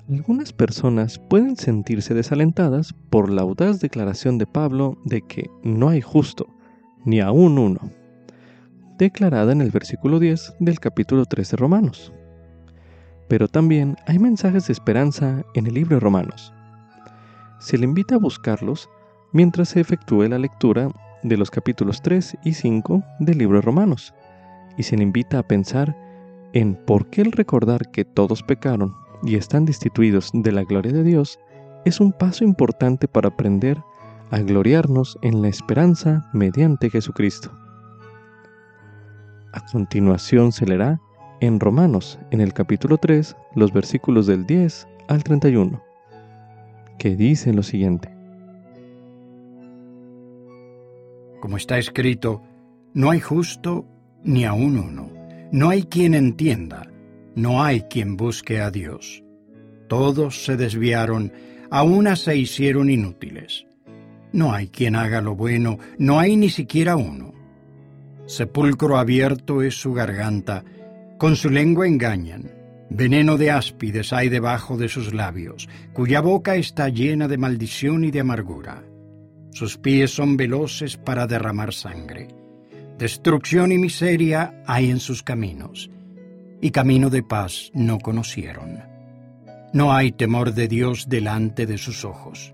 Algunas 0.10 0.52
personas 0.52 1.20
pueden 1.20 1.56
sentirse 1.56 2.14
desalentadas 2.14 2.94
por 3.12 3.30
la 3.30 3.44
audaz 3.44 3.80
declaración 3.80 4.38
de 4.40 4.48
Pablo 4.48 4.98
de 5.06 5.22
que 5.22 5.50
no 5.64 5.90
hay 5.90 6.02
justo, 6.02 6.48
ni 7.06 7.22
aún 7.22 7.58
uno 7.58 8.03
declarada 8.98 9.52
en 9.52 9.61
el 9.61 9.72
versículo 9.72 10.20
10 10.20 10.56
del 10.60 10.80
capítulo 10.80 11.26
3 11.26 11.52
de 11.52 11.57
Romanos. 11.57 12.14
pero 13.28 13.48
también 13.48 13.95
hay 14.06 14.20
mensajes 14.20 14.68
de 14.68 14.74
esperanza 14.74 15.44
en 15.56 15.65
el 15.65 15.74
libro 15.74 15.95
de 15.95 16.02
Romanos. 16.02 16.53
Se 17.60 17.78
le 17.78 17.86
invita 17.86 18.15
a 18.15 18.20
buscarlos 18.20 18.90
mientras 19.32 19.70
se 19.70 19.80
efectúe 19.80 20.24
la 20.24 20.38
lectura 20.38 20.91
de 21.24 21.38
los 21.38 21.49
capítulos 21.49 22.02
3 22.02 22.38
y 22.44 22.53
5 22.53 23.03
del 23.20 23.38
libro 23.40 23.57
de 23.57 23.61
Romanos, 23.61 24.14
y 24.78 24.84
se 24.84 24.98
le 24.98 25.03
invita 25.03 25.40
a 25.40 25.48
pensar 25.48 25.98
en 26.53 26.76
por 26.76 27.10
qué 27.10 27.22
el 27.22 27.32
recordar 27.32 27.90
que 27.90 28.06
todos 28.06 28.44
pecaron 28.44 28.94
y 29.24 29.36
están 29.36 29.65
destituidos 29.65 30.30
de 30.34 30.52
la 30.52 30.64
gloria 30.64 30.91
de 30.91 31.03
Dios 31.03 31.40
es 31.86 31.99
un 31.99 32.11
paso 32.11 32.44
importante 32.44 33.07
para 33.07 33.30
aprender 33.30 33.82
a 34.30 34.40
gloriarnos 34.40 35.18
en 35.22 35.41
la 35.41 35.48
esperanza 35.48 36.30
mediante 36.34 36.90
Jesucristo. 36.90 37.62
A 39.54 39.62
continuación 39.62 40.52
se 40.52 40.66
leerá 40.66 41.00
en 41.40 41.60
Romanos, 41.60 42.18
en 42.32 42.42
el 42.42 42.54
capítulo 42.54 42.98
3, 42.98 43.36
los 43.54 43.72
versículos 43.72 44.26
del 44.26 44.48
10 44.48 44.88
al 45.08 45.24
31, 45.24 45.80
que 46.98 47.16
dice 47.16 47.54
lo 47.54 47.62
siguiente. 47.62 48.10
Como 51.40 51.58
está 51.58 51.78
escrito, 51.78 52.42
no 52.96 53.12
hay 53.12 53.20
justo 53.20 53.86
ni 54.24 54.44
aun 54.44 54.76
uno, 54.76 55.12
no 55.52 55.70
hay 55.70 55.84
quien 55.84 56.16
entienda, 56.16 56.92
no 57.36 57.64
hay 57.64 57.82
quien 57.82 58.18
busque 58.18 58.60
a 58.60 58.72
Dios. 58.72 59.24
Todos 59.88 60.46
se 60.46 60.58
desviaron, 60.58 61.32
a 61.70 61.84
una 61.84 62.16
se 62.16 62.36
hicieron 62.36 62.90
inútiles. 62.90 63.68
No 64.32 64.52
hay 64.52 64.70
quien 64.70 64.96
haga 64.96 65.22
lo 65.22 65.36
bueno, 65.36 65.78
no 66.00 66.20
hay 66.20 66.38
ni 66.38 66.50
siquiera 66.50 66.96
uno. 66.96 67.43
Sepulcro 68.26 68.98
abierto 68.98 69.62
es 69.62 69.76
su 69.76 69.94
garganta, 69.94 70.64
con 71.18 71.36
su 71.36 71.50
lengua 71.50 71.88
engañan. 71.88 72.52
Veneno 72.90 73.38
de 73.38 73.52
áspides 73.52 74.14
hay 74.14 74.30
debajo 74.30 74.78
de 74.78 74.88
sus 74.88 75.14
labios, 75.14 75.68
cuya 75.94 76.22
boca 76.22 76.56
está 76.56 76.90
llena 76.90 77.28
de 77.28 77.38
maldición 77.38 78.04
y 78.04 78.12
de 78.12 78.20
amargura. 78.20 78.84
Sus 79.52 79.78
pies 79.78 80.12
son 80.12 80.38
veloces 80.38 80.98
para 80.98 81.28
derramar 81.28 81.74
sangre. 81.74 82.28
Destrucción 82.98 83.72
y 83.72 83.78
miseria 83.78 84.64
hay 84.66 84.90
en 84.90 85.00
sus 85.00 85.24
caminos, 85.24 85.90
y 86.62 86.72
camino 86.72 87.10
de 87.10 87.24
paz 87.24 87.72
no 87.74 88.00
conocieron. 88.00 88.80
No 89.74 89.91
hay 89.91 90.12
temor 90.12 90.54
de 90.54 90.68
Dios 90.68 91.10
delante 91.10 91.66
de 91.66 91.78
sus 91.78 92.06
ojos. 92.06 92.53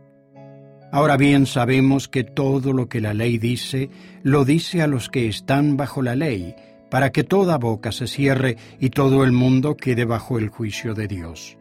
Ahora 0.91 1.18
bien 1.18 1.45
sabemos 1.45 2.07
que 2.07 2.24
todo 2.24 2.74
lo 2.74 2.90
que 2.90 3.02
la 3.02 3.14
ley 3.14 3.38
dice, 3.38 3.90
lo 4.24 4.45
dice 4.45 4.82
a 4.82 4.88
los 4.88 5.10
que 5.10 5.28
están 5.28 5.78
bajo 5.78 6.02
la 6.02 6.16
ley, 6.16 6.56
para 6.90 7.11
que 7.11 7.24
toda 7.24 7.57
boca 7.57 7.91
se 7.91 8.07
cierre 8.07 8.57
y 8.80 8.90
todo 8.90 9.24
el 9.24 9.32
mundo 9.32 9.78
quede 9.78 10.06
bajo 10.06 10.40
el 10.40 10.49
juicio 10.49 10.94
de 10.94 11.07
Dios 11.07 11.60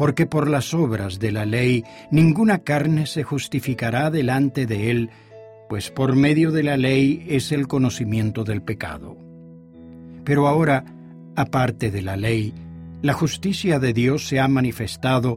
porque 0.00 0.24
por 0.24 0.48
las 0.48 0.72
obras 0.72 1.18
de 1.18 1.30
la 1.30 1.44
ley 1.44 1.84
ninguna 2.10 2.60
carne 2.60 3.04
se 3.04 3.22
justificará 3.22 4.10
delante 4.10 4.64
de 4.64 4.90
él, 4.90 5.10
pues 5.68 5.90
por 5.90 6.16
medio 6.16 6.52
de 6.52 6.62
la 6.62 6.78
ley 6.78 7.26
es 7.28 7.52
el 7.52 7.68
conocimiento 7.68 8.42
del 8.42 8.62
pecado. 8.62 9.18
Pero 10.24 10.48
ahora, 10.48 10.86
aparte 11.36 11.90
de 11.90 12.00
la 12.00 12.16
ley, 12.16 12.54
la 13.02 13.12
justicia 13.12 13.78
de 13.78 13.92
Dios 13.92 14.26
se 14.26 14.40
ha 14.40 14.48
manifestado, 14.48 15.36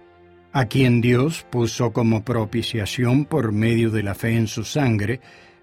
a 0.53 0.65
quien 0.65 1.01
Dios 1.01 1.45
puso 1.49 1.93
como 1.93 2.23
propiciación 2.23 3.25
por 3.25 3.51
medio 3.51 3.89
de 3.89 4.03
la 4.03 4.15
fe 4.15 4.35
en 4.35 4.47
su 4.47 4.63
sangre, 4.63 5.21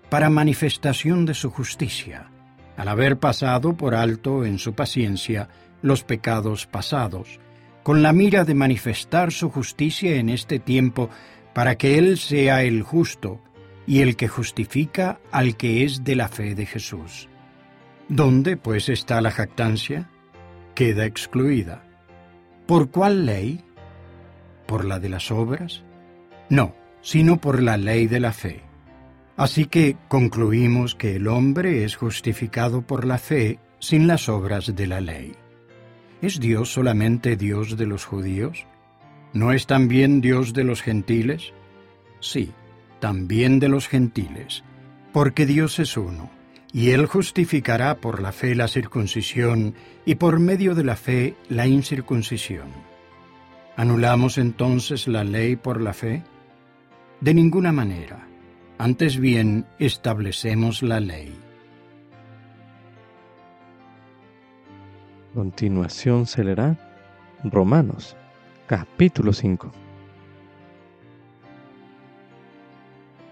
para 0.09 0.31
manifestación 0.31 1.27
de 1.27 1.35
su 1.35 1.51
justicia, 1.51 2.31
al 2.77 2.89
haber 2.89 3.19
pasado 3.19 3.77
por 3.77 3.94
alto 3.94 4.44
en 4.44 4.59
su 4.59 4.74
paciencia 4.74 5.48
los 5.82 6.05
pecados 6.05 6.66
pasados, 6.66 7.40
con 7.82 8.02
la 8.02 8.12
mira 8.12 8.44
de 8.44 8.55
manifestar 8.55 9.32
su 9.32 9.51
justicia 9.51 10.16
en 10.16 10.28
este 10.31 10.59
tiempo, 10.59 11.10
para 11.52 11.77
que 11.77 11.98
Él 11.98 12.19
sea 12.19 12.62
el 12.62 12.82
justo 12.82 13.40
y 13.86 14.01
el 14.01 14.16
que 14.16 14.28
justifica 14.28 15.20
al 15.32 15.56
que 15.56 15.85
es 15.85 16.05
de 16.05 16.15
la 16.16 16.28
fe 16.28 16.55
de 16.55 16.66
Jesús. 16.66 17.28
¿Dónde, 18.09 18.56
pues, 18.56 18.89
está 18.89 19.20
la 19.20 19.31
jactancia? 19.31 20.10
Queda 20.74 21.05
excluida. 21.05 21.82
¿Por 22.66 22.90
cuál 22.90 23.27
ley? 23.27 23.65
¿Por 24.69 24.85
la 24.85 25.01
de 25.01 25.09
las 25.09 25.31
obras? 25.31 25.82
No, 26.51 26.74
sino 27.01 27.39
por 27.39 27.62
la 27.62 27.78
ley 27.78 28.07
de 28.07 28.20
la 28.20 28.35
fe. 28.35 28.61
Así 29.35 29.65
que 29.65 29.97
concluimos 30.09 30.95
que 30.95 31.16
el 31.16 31.27
hombre 31.27 31.85
es 31.85 31.97
justificado 31.97 32.82
por 32.82 33.07
la 33.07 33.16
fe 33.16 33.61
sin 33.78 34.07
las 34.07 34.28
obras 34.28 34.77
de 34.77 34.86
la 34.86 35.01
ley. 35.01 35.32
¿Es 36.20 36.39
Dios 36.39 36.70
solamente 36.70 37.36
Dios 37.36 37.78
de 37.78 37.86
los 37.86 38.05
judíos? 38.05 38.66
¿No 39.32 39.53
es 39.53 39.66
también 39.66 40.20
Dios 40.20 40.53
de 40.53 40.65
los 40.65 40.82
gentiles? 40.82 41.55
Sí, 42.20 42.53
también 43.01 43.61
de 43.61 43.70
los 43.70 43.89
gentiles, 43.89 44.65
porque 45.15 45.47
Dios 45.47 45.78
es 45.78 45.97
uno, 45.97 46.28
y 46.74 46.90
Él 46.90 47.07
justificará 47.07 48.01
por 48.03 48.20
la 48.20 48.32
fe 48.32 48.55
la 48.55 48.69
circuncisión 48.69 49.74
y 50.05 50.16
por 50.16 50.40
medio 50.40 50.74
de 50.74 50.85
la 50.85 50.97
fe 50.97 51.36
la 51.49 51.66
incircuncisión. 51.66 52.88
¿Anulamos 53.78 54.38
entonces 54.38 55.06
la 55.06 55.22
ley 55.22 55.55
por 55.55 55.80
la 55.80 55.92
fe? 55.92 56.24
De 57.20 57.32
ninguna 57.32 57.70
manera. 57.70 58.26
Antes 58.76 59.20
bien, 59.20 59.66
establecemos 59.78 60.82
la 60.82 60.98
ley. 60.98 61.32
Continuación 65.32 66.26
se 66.26 66.42
leerá 66.42 66.76
Romanos 67.44 68.16
Capítulo 68.66 69.32
5 69.32 69.70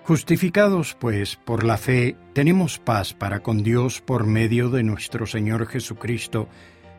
Justificados, 0.05 0.94
pues, 0.94 1.35
por 1.35 1.64
la 1.64 1.77
fe, 1.77 2.16
tenemos 2.32 2.78
paz 2.78 3.14
para 3.14 3.40
con 3.40 3.64
Dios 3.64 4.01
por 4.01 4.24
medio 4.24 4.70
de 4.70 4.85
nuestro 4.85 5.27
Señor 5.27 5.66
Jesucristo, 5.66 6.47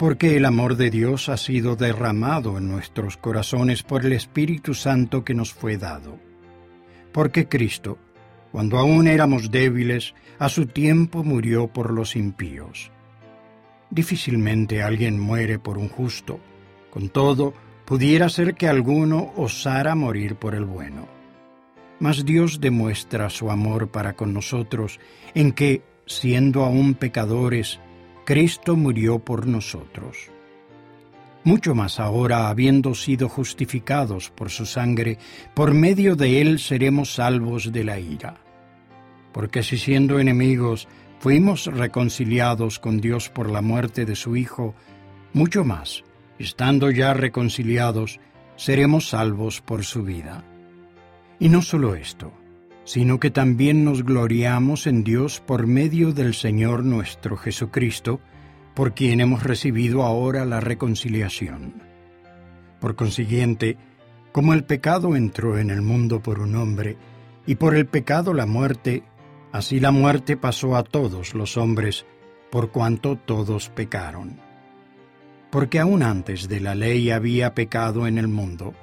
porque 0.00 0.34
el 0.38 0.46
amor 0.46 0.76
de 0.76 0.88
Dios 0.88 1.28
ha 1.28 1.36
sido 1.36 1.76
derramado 1.76 2.56
en 2.56 2.68
nuestros 2.68 3.18
corazones 3.18 3.82
por 3.82 4.06
el 4.06 4.14
Espíritu 4.14 4.72
Santo 4.72 5.26
que 5.26 5.34
nos 5.34 5.52
fue 5.52 5.76
dado. 5.76 6.18
Porque 7.12 7.48
Cristo, 7.48 7.98
cuando 8.50 8.78
aún 8.78 9.06
éramos 9.06 9.50
débiles, 9.50 10.14
a 10.38 10.48
su 10.48 10.64
tiempo 10.64 11.22
murió 11.22 11.66
por 11.68 11.92
los 11.92 12.16
impíos 12.16 12.90
Difícilmente 13.90 14.82
alguien 14.82 15.20
muere 15.20 15.58
por 15.58 15.76
un 15.76 15.90
justo. 15.90 16.40
Con 16.88 17.10
todo, 17.10 17.52
pudiera 17.84 18.30
ser 18.30 18.54
que 18.54 18.68
alguno 18.68 19.34
osara 19.36 19.94
morir 19.94 20.36
por 20.36 20.54
el 20.54 20.64
bueno. 20.64 21.08
Mas 21.98 22.24
Dios 22.24 22.58
demuestra 22.58 23.28
su 23.28 23.50
amor 23.50 23.88
para 23.88 24.14
con 24.14 24.32
nosotros 24.32 24.98
en 25.34 25.52
que, 25.52 25.82
siendo 26.06 26.64
aún 26.64 26.94
pecadores, 26.94 27.80
Cristo 28.30 28.76
murió 28.76 29.18
por 29.18 29.48
nosotros. 29.48 30.30
Mucho 31.42 31.74
más 31.74 31.98
ahora, 31.98 32.48
habiendo 32.48 32.94
sido 32.94 33.28
justificados 33.28 34.30
por 34.30 34.50
su 34.50 34.66
sangre, 34.66 35.18
por 35.52 35.74
medio 35.74 36.14
de 36.14 36.40
él 36.40 36.60
seremos 36.60 37.12
salvos 37.12 37.72
de 37.72 37.82
la 37.82 37.98
ira. 37.98 38.36
Porque 39.32 39.64
si 39.64 39.78
siendo 39.78 40.20
enemigos 40.20 40.86
fuimos 41.18 41.66
reconciliados 41.66 42.78
con 42.78 43.00
Dios 43.00 43.28
por 43.30 43.50
la 43.50 43.62
muerte 43.62 44.04
de 44.04 44.14
su 44.14 44.36
Hijo, 44.36 44.76
mucho 45.32 45.64
más, 45.64 46.04
estando 46.38 46.92
ya 46.92 47.12
reconciliados, 47.14 48.20
seremos 48.54 49.08
salvos 49.08 49.60
por 49.60 49.84
su 49.84 50.04
vida. 50.04 50.44
Y 51.40 51.48
no 51.48 51.62
solo 51.62 51.96
esto, 51.96 52.32
sino 52.84 53.20
que 53.20 53.30
también 53.30 53.84
nos 53.84 54.04
gloriamos 54.04 54.86
en 54.86 55.04
Dios 55.04 55.40
por 55.40 55.66
medio 55.66 56.12
del 56.12 56.34
Señor 56.34 56.84
nuestro 56.84 57.36
Jesucristo, 57.36 58.20
por 58.74 58.94
quien 58.94 59.20
hemos 59.20 59.42
recibido 59.42 60.02
ahora 60.02 60.44
la 60.44 60.60
reconciliación. 60.60 61.82
Por 62.80 62.96
consiguiente, 62.96 63.76
como 64.32 64.54
el 64.54 64.64
pecado 64.64 65.16
entró 65.16 65.58
en 65.58 65.70
el 65.70 65.82
mundo 65.82 66.22
por 66.22 66.40
un 66.40 66.54
hombre, 66.56 66.96
y 67.46 67.56
por 67.56 67.74
el 67.74 67.86
pecado 67.86 68.32
la 68.32 68.46
muerte, 68.46 69.02
así 69.52 69.80
la 69.80 69.90
muerte 69.90 70.36
pasó 70.36 70.76
a 70.76 70.84
todos 70.84 71.34
los 71.34 71.56
hombres, 71.56 72.06
por 72.50 72.70
cuanto 72.70 73.16
todos 73.16 73.68
pecaron. 73.70 74.36
Porque 75.50 75.80
aún 75.80 76.02
antes 76.02 76.48
de 76.48 76.60
la 76.60 76.74
ley 76.74 77.10
había 77.10 77.54
pecado 77.54 78.06
en 78.06 78.18
el 78.18 78.28
mundo, 78.28 78.74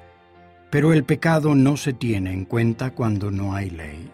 pero 0.70 0.92
el 0.92 1.04
pecado 1.04 1.54
no 1.54 1.76
se 1.76 1.92
tiene 1.92 2.32
en 2.32 2.44
cuenta 2.44 2.90
cuando 2.90 3.30
no 3.30 3.54
hay 3.54 3.70
ley. 3.70 4.10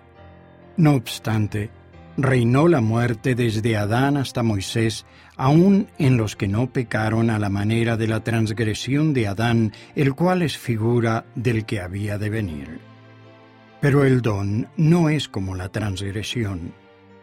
No 0.76 0.94
obstante, 0.94 1.70
reinó 2.16 2.68
la 2.68 2.80
muerte 2.80 3.34
desde 3.34 3.76
Adán 3.76 4.16
hasta 4.16 4.42
Moisés, 4.42 5.04
aun 5.36 5.88
en 5.98 6.16
los 6.16 6.36
que 6.36 6.48
no 6.48 6.72
pecaron 6.72 7.30
a 7.30 7.38
la 7.38 7.48
manera 7.48 7.96
de 7.96 8.06
la 8.06 8.22
transgresión 8.22 9.12
de 9.12 9.26
Adán, 9.26 9.72
el 9.94 10.14
cual 10.14 10.42
es 10.42 10.56
figura 10.56 11.26
del 11.34 11.64
que 11.64 11.80
había 11.80 12.18
de 12.18 12.30
venir. 12.30 12.80
Pero 13.80 14.04
el 14.04 14.22
don 14.22 14.68
no 14.76 15.08
es 15.08 15.28
como 15.28 15.54
la 15.54 15.68
transgresión, 15.70 16.72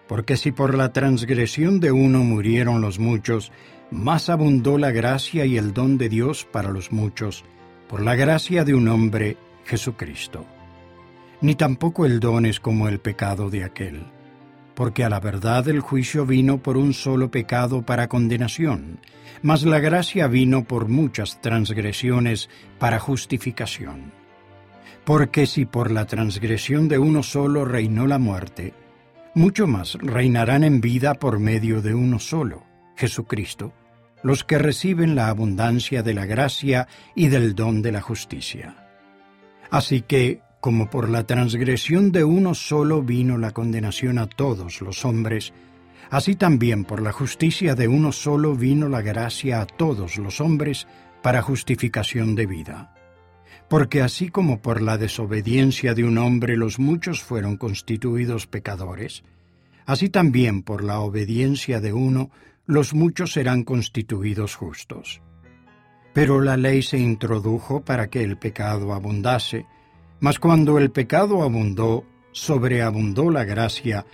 porque 0.08 0.36
si 0.36 0.52
por 0.52 0.76
la 0.76 0.92
transgresión 0.92 1.80
de 1.80 1.92
uno 1.92 2.20
murieron 2.20 2.82
los 2.82 3.00
muchos, 3.00 3.52
más 3.92 4.30
abundó 4.30 4.78
la 4.78 4.92
gracia 4.92 5.46
y 5.46 5.58
el 5.58 5.74
don 5.74 5.98
de 5.98 6.10
Dios 6.10 6.46
para 6.50 6.70
los 6.70 6.92
muchos, 6.92 7.44
por 7.92 8.02
la 8.02 8.16
gracia 8.16 8.64
de 8.64 8.74
un 8.74 8.88
hombre, 8.88 9.36
Jesucristo. 9.66 10.46
Ni 11.42 11.56
tampoco 11.56 12.06
el 12.06 12.22
don 12.22 12.46
es 12.46 12.62
como 12.62 12.88
el 12.88 13.02
pecado 13.02 13.50
de 13.50 13.66
aquel, 13.66 14.06
porque 14.76 15.04
a 15.04 15.10
la 15.10 15.20
verdad 15.20 15.68
el 15.68 15.82
juicio 15.82 16.26
vino 16.26 16.60
por 16.60 16.78
un 16.78 16.94
solo 16.94 17.30
pecado 17.30 17.86
para 17.86 18.08
condenación, 18.08 19.02
mas 19.42 19.64
la 19.64 19.80
gracia 19.80 20.28
vino 20.28 20.64
por 20.64 20.88
muchas 20.88 21.42
transgresiones 21.42 22.50
para 22.80 22.98
justificación. 22.98 24.14
Porque 25.04 25.46
si 25.46 25.66
por 25.66 25.92
la 25.92 26.06
transgresión 26.06 26.88
de 26.88 26.98
uno 26.98 27.24
solo 27.24 27.66
reinó 27.66 28.08
la 28.08 28.20
muerte, 28.20 28.74
mucho 29.36 29.68
más 29.68 29.96
reinarán 29.96 30.64
en 30.64 30.80
vida 30.80 31.16
por 31.16 31.40
medio 31.40 31.82
de 31.82 31.94
uno 31.94 32.20
solo, 32.20 32.64
Jesucristo, 32.96 33.74
los 34.24 34.44
que 34.44 34.58
reciben 34.58 35.16
la 35.16 35.28
abundancia 35.28 36.04
de 36.04 36.14
la 36.14 36.26
gracia 36.26 36.88
y 37.16 37.28
del 37.28 37.56
don 37.56 37.82
de 37.82 37.92
la 37.92 38.02
justicia. 38.02 38.76
Así 39.70 40.02
que, 40.02 40.42
como 40.60 40.90
por 40.90 41.10
la 41.10 41.26
transgresión 41.26 42.12
de 42.12 42.24
uno 42.24 42.54
solo 42.54 43.02
vino 43.02 43.38
la 43.38 43.52
condenación 43.52 44.20
a 44.20 44.28
todos 44.28 44.82
los 44.82 45.06
hombres, 45.06 45.54
así 46.10 46.36
también 46.36 46.84
por 46.84 47.02
la 47.02 47.12
justicia 47.12 47.74
de 47.74 47.88
uno 47.88 48.12
solo 48.12 48.56
vino 48.56 48.90
la 48.90 49.02
gracia 49.02 49.62
a 49.62 49.66
todos 49.66 50.18
los 50.18 50.42
hombres 50.42 50.88
para 51.24 51.42
justificación 51.42 52.36
de 52.36 52.46
vida. 52.46 52.94
Porque 53.70 54.02
así 54.02 54.30
como 54.30 54.62
por 54.62 54.82
la 54.82 54.98
desobediencia 54.98 55.94
de 55.94 56.04
un 56.04 56.18
hombre 56.18 56.58
los 56.58 56.78
muchos 56.78 57.24
fueron 57.24 57.56
constituidos 57.56 58.46
pecadores, 58.46 59.24
así 59.86 60.10
también 60.10 60.62
por 60.62 60.84
la 60.84 61.00
obediencia 61.00 61.80
de 61.80 61.94
uno 61.94 62.30
los 62.72 62.94
muchos 62.94 63.34
serán 63.34 63.66
constituidos 63.66 64.56
justos. 64.56 65.22
Pero 66.14 66.40
la 66.40 66.56
ley 66.56 66.82
se 66.82 66.98
introdujo 66.98 67.84
para 67.84 68.10
que 68.10 68.24
el 68.24 68.38
pecado 68.38 68.94
abundase, 68.94 69.66
mas 70.22 70.40
cuando 70.40 70.78
el 70.78 70.90
pecado 70.90 71.44
abundó, 71.44 72.06
sobreabundó 72.32 73.30
la 73.30 73.44
gracia, 73.44 74.06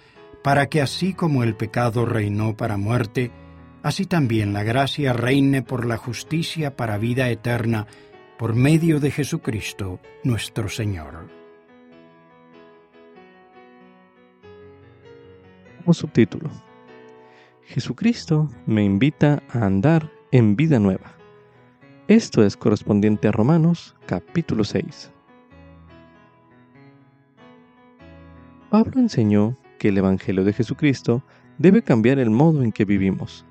para 0.44 0.66
que 0.70 0.82
así 0.82 1.14
como 1.14 1.44
el 1.44 1.56
pecado 1.56 2.04
reinó 2.08 2.58
para 2.58 2.78
muerte, 2.78 3.32
así 3.84 4.08
también 4.08 4.54
la 4.54 4.64
gracia 4.64 5.14
reine 5.14 5.62
por 5.62 5.86
la 5.86 5.98
justicia 5.98 6.76
para 6.76 6.98
vida 6.98 7.30
eterna, 7.30 7.86
por 8.40 8.56
medio 8.56 9.00
de 9.00 9.12
Jesucristo 9.12 10.00
nuestro 10.24 10.68
Señor. 10.68 11.30
Subtítulo 15.92 16.67
Jesucristo 17.68 18.50
me 18.66 18.82
invita 18.82 19.44
a 19.50 19.66
andar 19.66 20.10
en 20.32 20.56
vida 20.56 20.80
nueva. 20.80 21.18
Esto 22.08 22.46
es 22.46 22.56
correspondiente 22.56 23.28
a 23.28 23.34
Romanos 23.34 23.94
capítulo 24.06 24.64
6. 24.64 25.12
Pablo 28.70 29.02
enseñó 29.02 29.58
que 29.80 29.90
el 29.90 29.98
Evangelio 29.98 30.46
de 30.46 30.54
Jesucristo 30.54 31.22
debe 31.58 31.82
cambiar 31.82 32.20
el 32.20 32.30
modo 32.30 32.64
en 32.64 32.72
que 32.72 32.86
vivimos. 32.86 33.46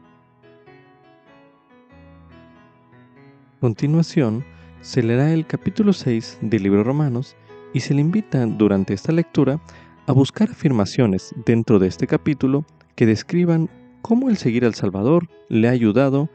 A 3.59 3.61
continuación, 3.61 4.47
se 4.81 5.03
leerá 5.03 5.31
el 5.35 5.47
capítulo 5.47 5.93
6 5.93 6.39
del 6.41 6.63
libro 6.63 6.83
Romanos 6.85 7.37
y 7.75 7.81
se 7.81 7.93
le 7.93 8.01
invita 8.01 8.47
durante 8.47 8.95
esta 8.95 9.13
lectura 9.13 9.61
a 10.07 10.13
buscar 10.13 10.53
afirmaciones 10.53 11.35
dentro 11.45 11.79
de 11.79 11.89
este 11.89 12.07
capítulo 12.07 12.65
que 12.95 13.05
describan 13.05 13.69
cómo 14.07 14.31
el 14.31 14.37
seguir 14.37 14.65
al 14.65 14.75
Salvador 14.77 15.29
le 15.49 15.67
ha 15.67 15.73
ayudado 15.73 16.31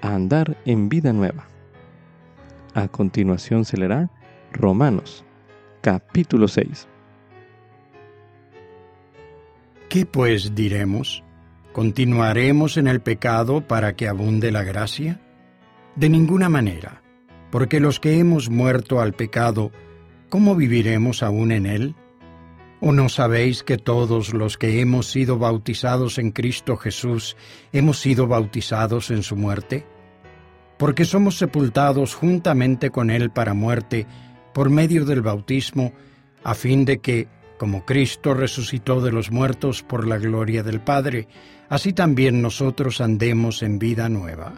a 0.00 0.12
andar 0.12 0.56
en 0.64 0.88
vida 0.88 1.12
nueva. 1.12 1.46
A 2.74 2.88
continuación 2.88 3.64
se 3.64 3.76
leerá 3.76 4.10
Romanos, 4.52 5.24
capítulo 5.82 6.48
6. 6.48 6.88
¿Qué 9.88 10.04
pues 10.04 10.56
diremos? 10.56 11.22
¿Continuaremos 11.72 12.76
en 12.76 12.88
el 12.88 13.00
pecado 13.00 13.68
para 13.68 13.94
que 13.94 14.08
abunde 14.08 14.50
la 14.50 14.64
gracia? 14.64 15.20
De 15.94 16.08
ninguna 16.08 16.48
manera, 16.48 17.02
porque 17.52 17.78
los 17.78 18.00
que 18.00 18.18
hemos 18.18 18.50
muerto 18.50 19.00
al 19.00 19.12
pecado, 19.12 19.70
¿cómo 20.28 20.56
viviremos 20.56 21.22
aún 21.22 21.52
en 21.52 21.66
él? 21.66 21.94
¿O 22.84 22.90
no 22.90 23.08
sabéis 23.08 23.62
que 23.62 23.78
todos 23.78 24.34
los 24.34 24.58
que 24.58 24.80
hemos 24.80 25.08
sido 25.08 25.38
bautizados 25.38 26.18
en 26.18 26.32
Cristo 26.32 26.76
Jesús 26.76 27.36
hemos 27.72 28.00
sido 28.00 28.26
bautizados 28.26 29.12
en 29.12 29.22
su 29.22 29.36
muerte? 29.36 29.86
Porque 30.78 31.04
somos 31.04 31.38
sepultados 31.38 32.16
juntamente 32.16 32.90
con 32.90 33.10
Él 33.10 33.30
para 33.30 33.54
muerte 33.54 34.08
por 34.52 34.68
medio 34.68 35.04
del 35.04 35.22
bautismo, 35.22 35.92
a 36.42 36.54
fin 36.54 36.84
de 36.84 36.98
que, 36.98 37.28
como 37.56 37.84
Cristo 37.86 38.34
resucitó 38.34 39.00
de 39.00 39.12
los 39.12 39.30
muertos 39.30 39.84
por 39.84 40.08
la 40.08 40.18
gloria 40.18 40.64
del 40.64 40.80
Padre, 40.80 41.28
así 41.68 41.92
también 41.92 42.42
nosotros 42.42 43.00
andemos 43.00 43.62
en 43.62 43.78
vida 43.78 44.08
nueva. 44.08 44.54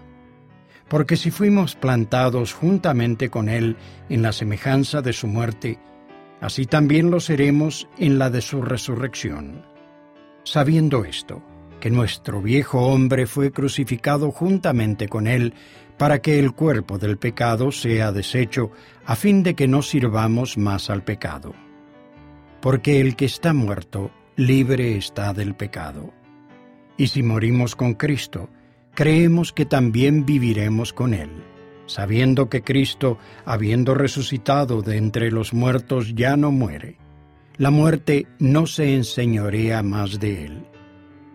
Porque 0.89 1.19
si 1.19 1.31
fuimos 1.31 1.75
plantados 1.75 2.55
juntamente 2.55 3.29
con 3.29 3.51
Él 3.51 3.77
en 4.09 4.23
la 4.23 4.33
semejanza 4.33 5.03
de 5.03 5.13
su 5.13 5.27
muerte, 5.27 5.79
así 6.45 6.67
también 6.67 7.11
lo 7.11 7.21
seremos 7.21 7.89
en 7.97 8.19
la 8.19 8.29
de 8.29 8.43
su 8.43 8.61
resurrección. 8.61 9.65
Sabiendo 10.45 11.07
esto, 11.07 11.43
que 11.81 11.89
nuestro 11.89 12.43
viejo 12.43 12.81
hombre 12.81 13.27
fue 13.27 13.51
crucificado 13.51 14.31
juntamente 14.31 15.09
con 15.09 15.27
él, 15.27 15.55
para 15.97 16.21
que 16.21 16.39
el 16.39 16.53
cuerpo 16.53 16.99
del 16.99 17.17
pecado 17.17 17.73
sea 17.73 18.13
deshecho, 18.13 18.73
a 19.07 19.17
fin 19.17 19.43
de 19.43 19.55
que 19.55 19.67
no 19.67 19.81
sirvamos 19.81 20.59
más 20.59 20.91
al 20.91 21.03
pecado. 21.03 21.55
Porque 22.61 23.01
el 23.01 23.17
que 23.17 23.25
está 23.25 23.55
muerto, 23.55 24.11
libre 24.37 24.99
está 24.99 25.33
del 25.33 25.55
pecado. 25.55 26.13
Y 26.99 27.07
si 27.07 27.23
morimos 27.23 27.75
con 27.75 27.95
Cristo, 27.95 28.51
creemos 28.95 29.55
que 29.55 29.65
también 29.65 30.27
viviremos 30.27 30.93
con 30.93 31.15
él 31.15 31.54
sabiendo 31.87 32.49
que 32.49 32.63
Cristo, 32.63 33.19
habiendo 33.45 33.95
resucitado 33.95 34.83
de 34.83 34.97
entre 34.97 35.31
los 35.31 35.53
muertos, 35.53 36.15
ya 36.15 36.37
no 36.37 36.51
muere. 36.51 36.99
La 37.57 37.71
muerte 37.71 38.27
no 38.39 38.67
se 38.67 38.95
enseñorea 38.95 39.83
más 39.83 40.19
de 40.19 40.47
él, 40.47 40.67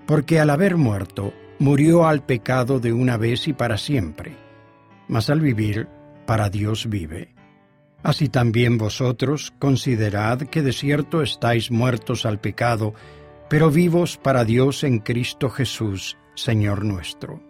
porque 0.06 0.40
al 0.40 0.50
haber 0.50 0.76
muerto, 0.76 1.34
murió 1.60 2.08
al 2.08 2.26
pecado 2.26 2.80
de 2.80 2.94
una 2.94 3.18
vez 3.18 3.48
y 3.48 3.54
para 3.54 3.78
siempre, 3.78 4.36
mas 5.08 5.30
al 5.30 5.40
vivir, 5.40 5.88
para 6.26 6.50
Dios 6.50 6.90
vive. 6.90 7.34
Así 8.04 8.30
también 8.30 8.78
vosotros 8.78 9.54
considerad 9.60 10.40
que 10.44 10.62
de 10.62 10.72
cierto 10.72 11.22
estáis 11.22 11.70
muertos 11.70 12.26
al 12.26 12.40
pecado, 12.40 12.94
pero 13.50 13.72
vivos 13.72 14.18
para 14.18 14.46
Dios 14.46 14.84
en 14.84 15.00
Cristo 15.00 15.50
Jesús, 15.50 16.18
Señor 16.36 16.86
nuestro. 16.86 17.42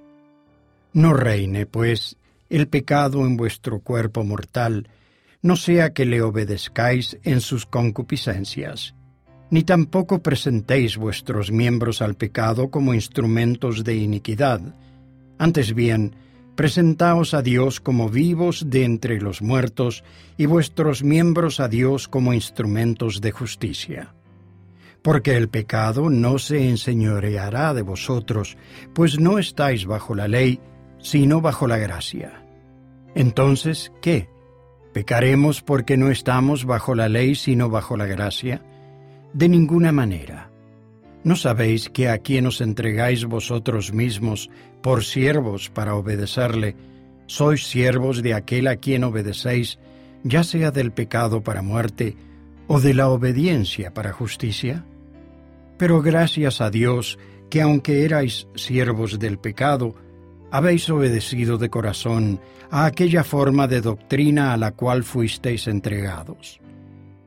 No 0.94 1.14
reine, 1.14 1.68
pues, 1.68 2.18
el 2.50 2.68
pecado 2.68 3.26
en 3.26 3.38
vuestro 3.38 3.80
cuerpo 3.80 4.24
mortal, 4.24 4.90
no 5.42 5.56
sea 5.56 5.94
que 5.94 6.06
le 6.06 6.22
obedezcáis 6.22 7.18
en 7.24 7.42
sus 7.42 7.66
concupiscencias, 7.66 8.96
ni 9.50 9.64
tampoco 9.64 10.20
presentéis 10.20 10.98
vuestros 10.98 11.52
miembros 11.52 12.02
al 12.02 12.16
pecado 12.16 12.70
como 12.70 12.94
instrumentos 12.94 13.84
de 13.84 13.96
iniquidad. 13.96 14.76
Antes 15.38 15.74
bien, 15.74 16.16
presentaos 16.56 17.34
a 17.34 17.42
Dios 17.42 17.80
como 17.80 18.10
vivos 18.10 18.66
de 18.70 18.84
entre 18.84 19.22
los 19.22 19.42
muertos, 19.42 20.04
y 20.38 20.46
vuestros 20.46 21.04
miembros 21.04 21.60
a 21.60 21.70
Dios 21.70 22.08
como 22.08 22.34
instrumentos 22.34 23.22
de 23.22 23.32
justicia. 23.32 24.14
Porque 25.02 25.38
el 25.38 25.48
pecado 25.48 26.10
no 26.10 26.38
se 26.38 26.68
enseñoreará 26.68 27.74
de 27.74 27.82
vosotros, 27.82 28.58
pues 28.94 29.20
no 29.20 29.40
estáis 29.40 29.86
bajo 29.86 30.16
la 30.16 30.28
ley, 30.28 30.60
sino 31.00 31.40
bajo 31.40 31.68
la 31.68 31.78
gracia. 31.78 32.39
Entonces, 33.20 33.92
¿qué? 34.00 34.30
¿Pecaremos 34.94 35.62
porque 35.62 35.98
no 35.98 36.10
estamos 36.10 36.64
bajo 36.64 36.96
la 36.96 37.10
ley, 37.10 37.36
sino 37.36 37.70
bajo 37.70 37.98
la 37.98 38.06
gracia? 38.06 38.64
De 39.34 39.50
ninguna 39.50 39.92
manera. 39.92 40.50
¿No 41.26 41.36
sabéis 41.36 41.90
que 41.90 42.08
a 42.08 42.20
quien 42.20 42.48
os 42.48 42.62
entregáis 42.62 43.26
vosotros 43.26 43.92
mismos 43.92 44.50
por 44.82 45.04
siervos 45.04 45.70
para 45.70 45.96
obedecerle, 45.96 46.78
sois 47.28 47.68
siervos 47.68 48.24
de 48.24 48.36
aquel 48.36 48.68
a 48.68 48.78
quien 48.78 49.04
obedecéis, 49.04 49.80
ya 50.24 50.46
sea 50.46 50.72
del 50.72 50.94
pecado 50.94 51.44
para 51.44 51.62
muerte 51.62 52.16
o 52.68 52.80
de 52.80 52.94
la 52.94 53.10
obediencia 53.10 53.94
para 53.94 54.14
justicia? 54.14 54.86
Pero 55.78 56.02
gracias 56.02 56.62
a 56.62 56.70
Dios 56.70 57.20
que 57.50 57.62
aunque 57.62 58.06
erais 58.06 58.48
siervos 58.56 59.20
del 59.20 59.40
pecado, 59.40 59.94
habéis 60.52 60.90
obedecido 60.90 61.58
de 61.58 61.70
corazón 61.70 62.40
a 62.72 62.86
aquella 62.86 63.24
forma 63.24 63.68
de 63.68 63.82
doctrina 63.82 64.54
a 64.54 64.58
la 64.58 64.72
cual 64.72 65.04
fuisteis 65.04 65.68
entregados 65.68 66.60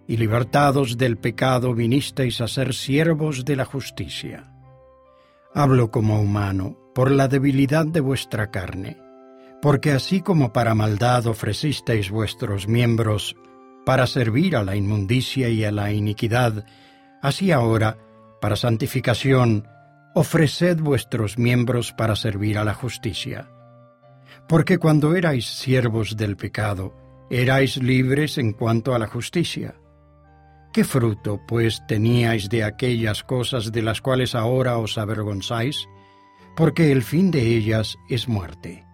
y 0.07 0.17
libertados 0.17 0.99
del 0.99 1.17
pecado 1.17 1.75
vinisteis 1.75 2.41
a 2.41 2.49
ser 2.49 2.75
siervos 2.75 3.45
de 3.45 3.57
la 3.57 3.65
justicia. 3.65 4.53
Hablo 5.55 5.91
como 5.91 6.21
humano, 6.21 6.77
por 6.95 7.11
la 7.11 7.29
debilidad 7.29 7.87
de 7.87 8.01
vuestra 8.01 8.51
carne, 8.51 8.99
porque 9.63 9.93
así 9.93 10.21
como 10.21 10.53
para 10.53 10.75
maldad 10.75 11.27
ofrecisteis 11.27 12.11
vuestros 12.11 12.69
miembros 12.69 13.37
para 13.87 14.07
servir 14.07 14.57
a 14.57 14.65
la 14.65 14.77
inmundicia 14.77 15.49
y 15.49 15.65
a 15.65 15.73
la 15.73 15.93
iniquidad, 15.93 16.67
así 17.23 17.51
ahora, 17.51 17.99
para 18.41 18.57
santificación, 18.57 19.67
ofreced 20.15 20.79
vuestros 20.81 21.39
miembros 21.39 21.93
para 21.93 22.17
servir 22.17 22.59
a 22.59 22.65
la 22.65 22.75
justicia. 22.75 23.51
Porque 24.49 24.79
cuando 24.79 25.15
erais 25.15 25.47
siervos 25.47 26.17
del 26.17 26.37
pecado, 26.37 26.95
erais 27.31 27.77
libres 27.79 28.39
en 28.39 28.53
cuanto 28.53 28.95
a 28.95 28.99
la 28.99 29.07
justicia. 29.07 29.75
¿Qué 30.73 30.85
fruto, 30.85 31.41
pues, 31.47 31.83
teníais 31.87 32.49
de 32.49 32.65
aquellas 32.65 33.23
cosas 33.23 33.73
de 33.73 33.83
las 33.83 34.01
cuales 34.01 34.35
ahora 34.35 34.79
os 34.79 34.99
avergonzáis? 34.99 35.87
Porque 36.57 36.93
el 36.93 37.03
fin 37.03 37.31
de 37.31 37.43
ellas 37.57 37.97
es 38.09 38.29
muerte. 38.29 38.85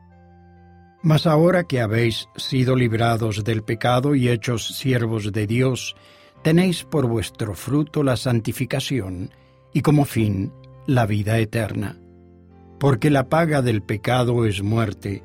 Mas 1.03 1.27
ahora 1.27 1.65
que 1.65 1.81
habéis 1.81 2.28
sido 2.36 2.74
librados 2.74 3.45
del 3.45 3.62
pecado 3.62 4.15
y 4.15 4.28
hechos 4.28 4.77
siervos 4.77 5.32
de 5.32 5.47
Dios, 5.47 5.95
tenéis 6.43 6.85
por 6.85 7.07
vuestro 7.07 7.55
fruto 7.55 8.03
la 8.03 8.16
santificación 8.16 9.31
y 9.73 9.82
como 9.82 10.05
fin 10.05 10.53
la 10.89 11.05
vida 11.05 11.39
eterna. 11.39 12.01
Porque 12.81 13.10
la 13.10 13.28
paga 13.28 13.60
del 13.60 13.82
pecado 13.82 14.47
es 14.47 14.62
muerte, 14.62 15.23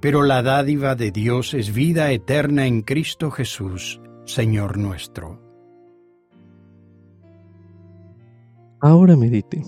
pero 0.00 0.24
la 0.24 0.42
dádiva 0.42 0.96
de 0.96 1.12
Dios 1.12 1.54
es 1.54 1.72
vida 1.72 2.10
eterna 2.10 2.66
en 2.66 2.82
Cristo 2.82 3.30
Jesús, 3.30 4.00
Señor 4.24 4.78
nuestro. 4.78 5.40
Ahora 8.80 9.14
medite. 9.14 9.62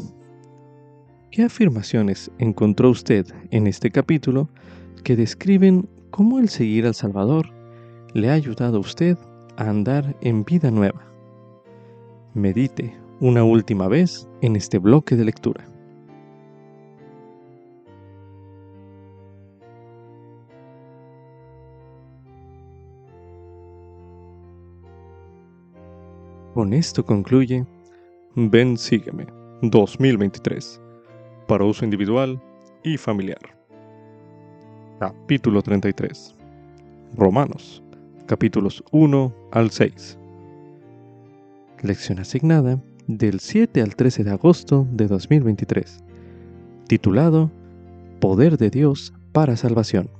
¿Qué 1.30 1.44
afirmaciones 1.44 2.32
encontró 2.38 2.90
usted 2.90 3.24
en 3.52 3.68
este 3.68 3.92
capítulo 3.92 4.48
que 5.04 5.14
describen 5.14 5.88
cómo 6.10 6.40
el 6.40 6.48
seguir 6.48 6.84
al 6.84 6.96
Salvador 6.96 7.50
le 8.12 8.28
ha 8.28 8.32
ayudado 8.32 8.78
a 8.78 8.80
usted 8.80 9.16
a 9.56 9.70
andar 9.70 10.16
en 10.20 10.44
vida 10.44 10.72
nueva? 10.72 11.06
Medite 12.34 13.07
una 13.20 13.42
última 13.42 13.88
vez 13.88 14.28
en 14.42 14.56
este 14.56 14.78
bloque 14.78 15.16
de 15.16 15.24
lectura. 15.24 15.64
Con 26.54 26.72
esto 26.72 27.04
concluye 27.04 27.64
Ven 28.34 28.76
Sígueme 28.76 29.26
2023 29.62 30.80
para 31.46 31.64
uso 31.64 31.84
individual 31.84 32.40
y 32.82 32.96
familiar. 32.96 33.38
Capítulo 34.98 35.62
33. 35.62 36.34
Romanos, 37.16 37.82
capítulos 38.26 38.82
1 38.90 39.32
al 39.52 39.70
6. 39.70 40.18
Lección 41.82 42.18
asignada 42.18 42.80
del 43.08 43.40
7 43.40 43.80
al 43.80 43.96
13 43.96 44.22
de 44.22 44.30
agosto 44.30 44.86
de 44.92 45.08
2023. 45.08 46.04
Titulado 46.86 47.50
Poder 48.20 48.58
de 48.58 48.70
Dios 48.70 49.14
para 49.32 49.56
Salvación. 49.56 50.10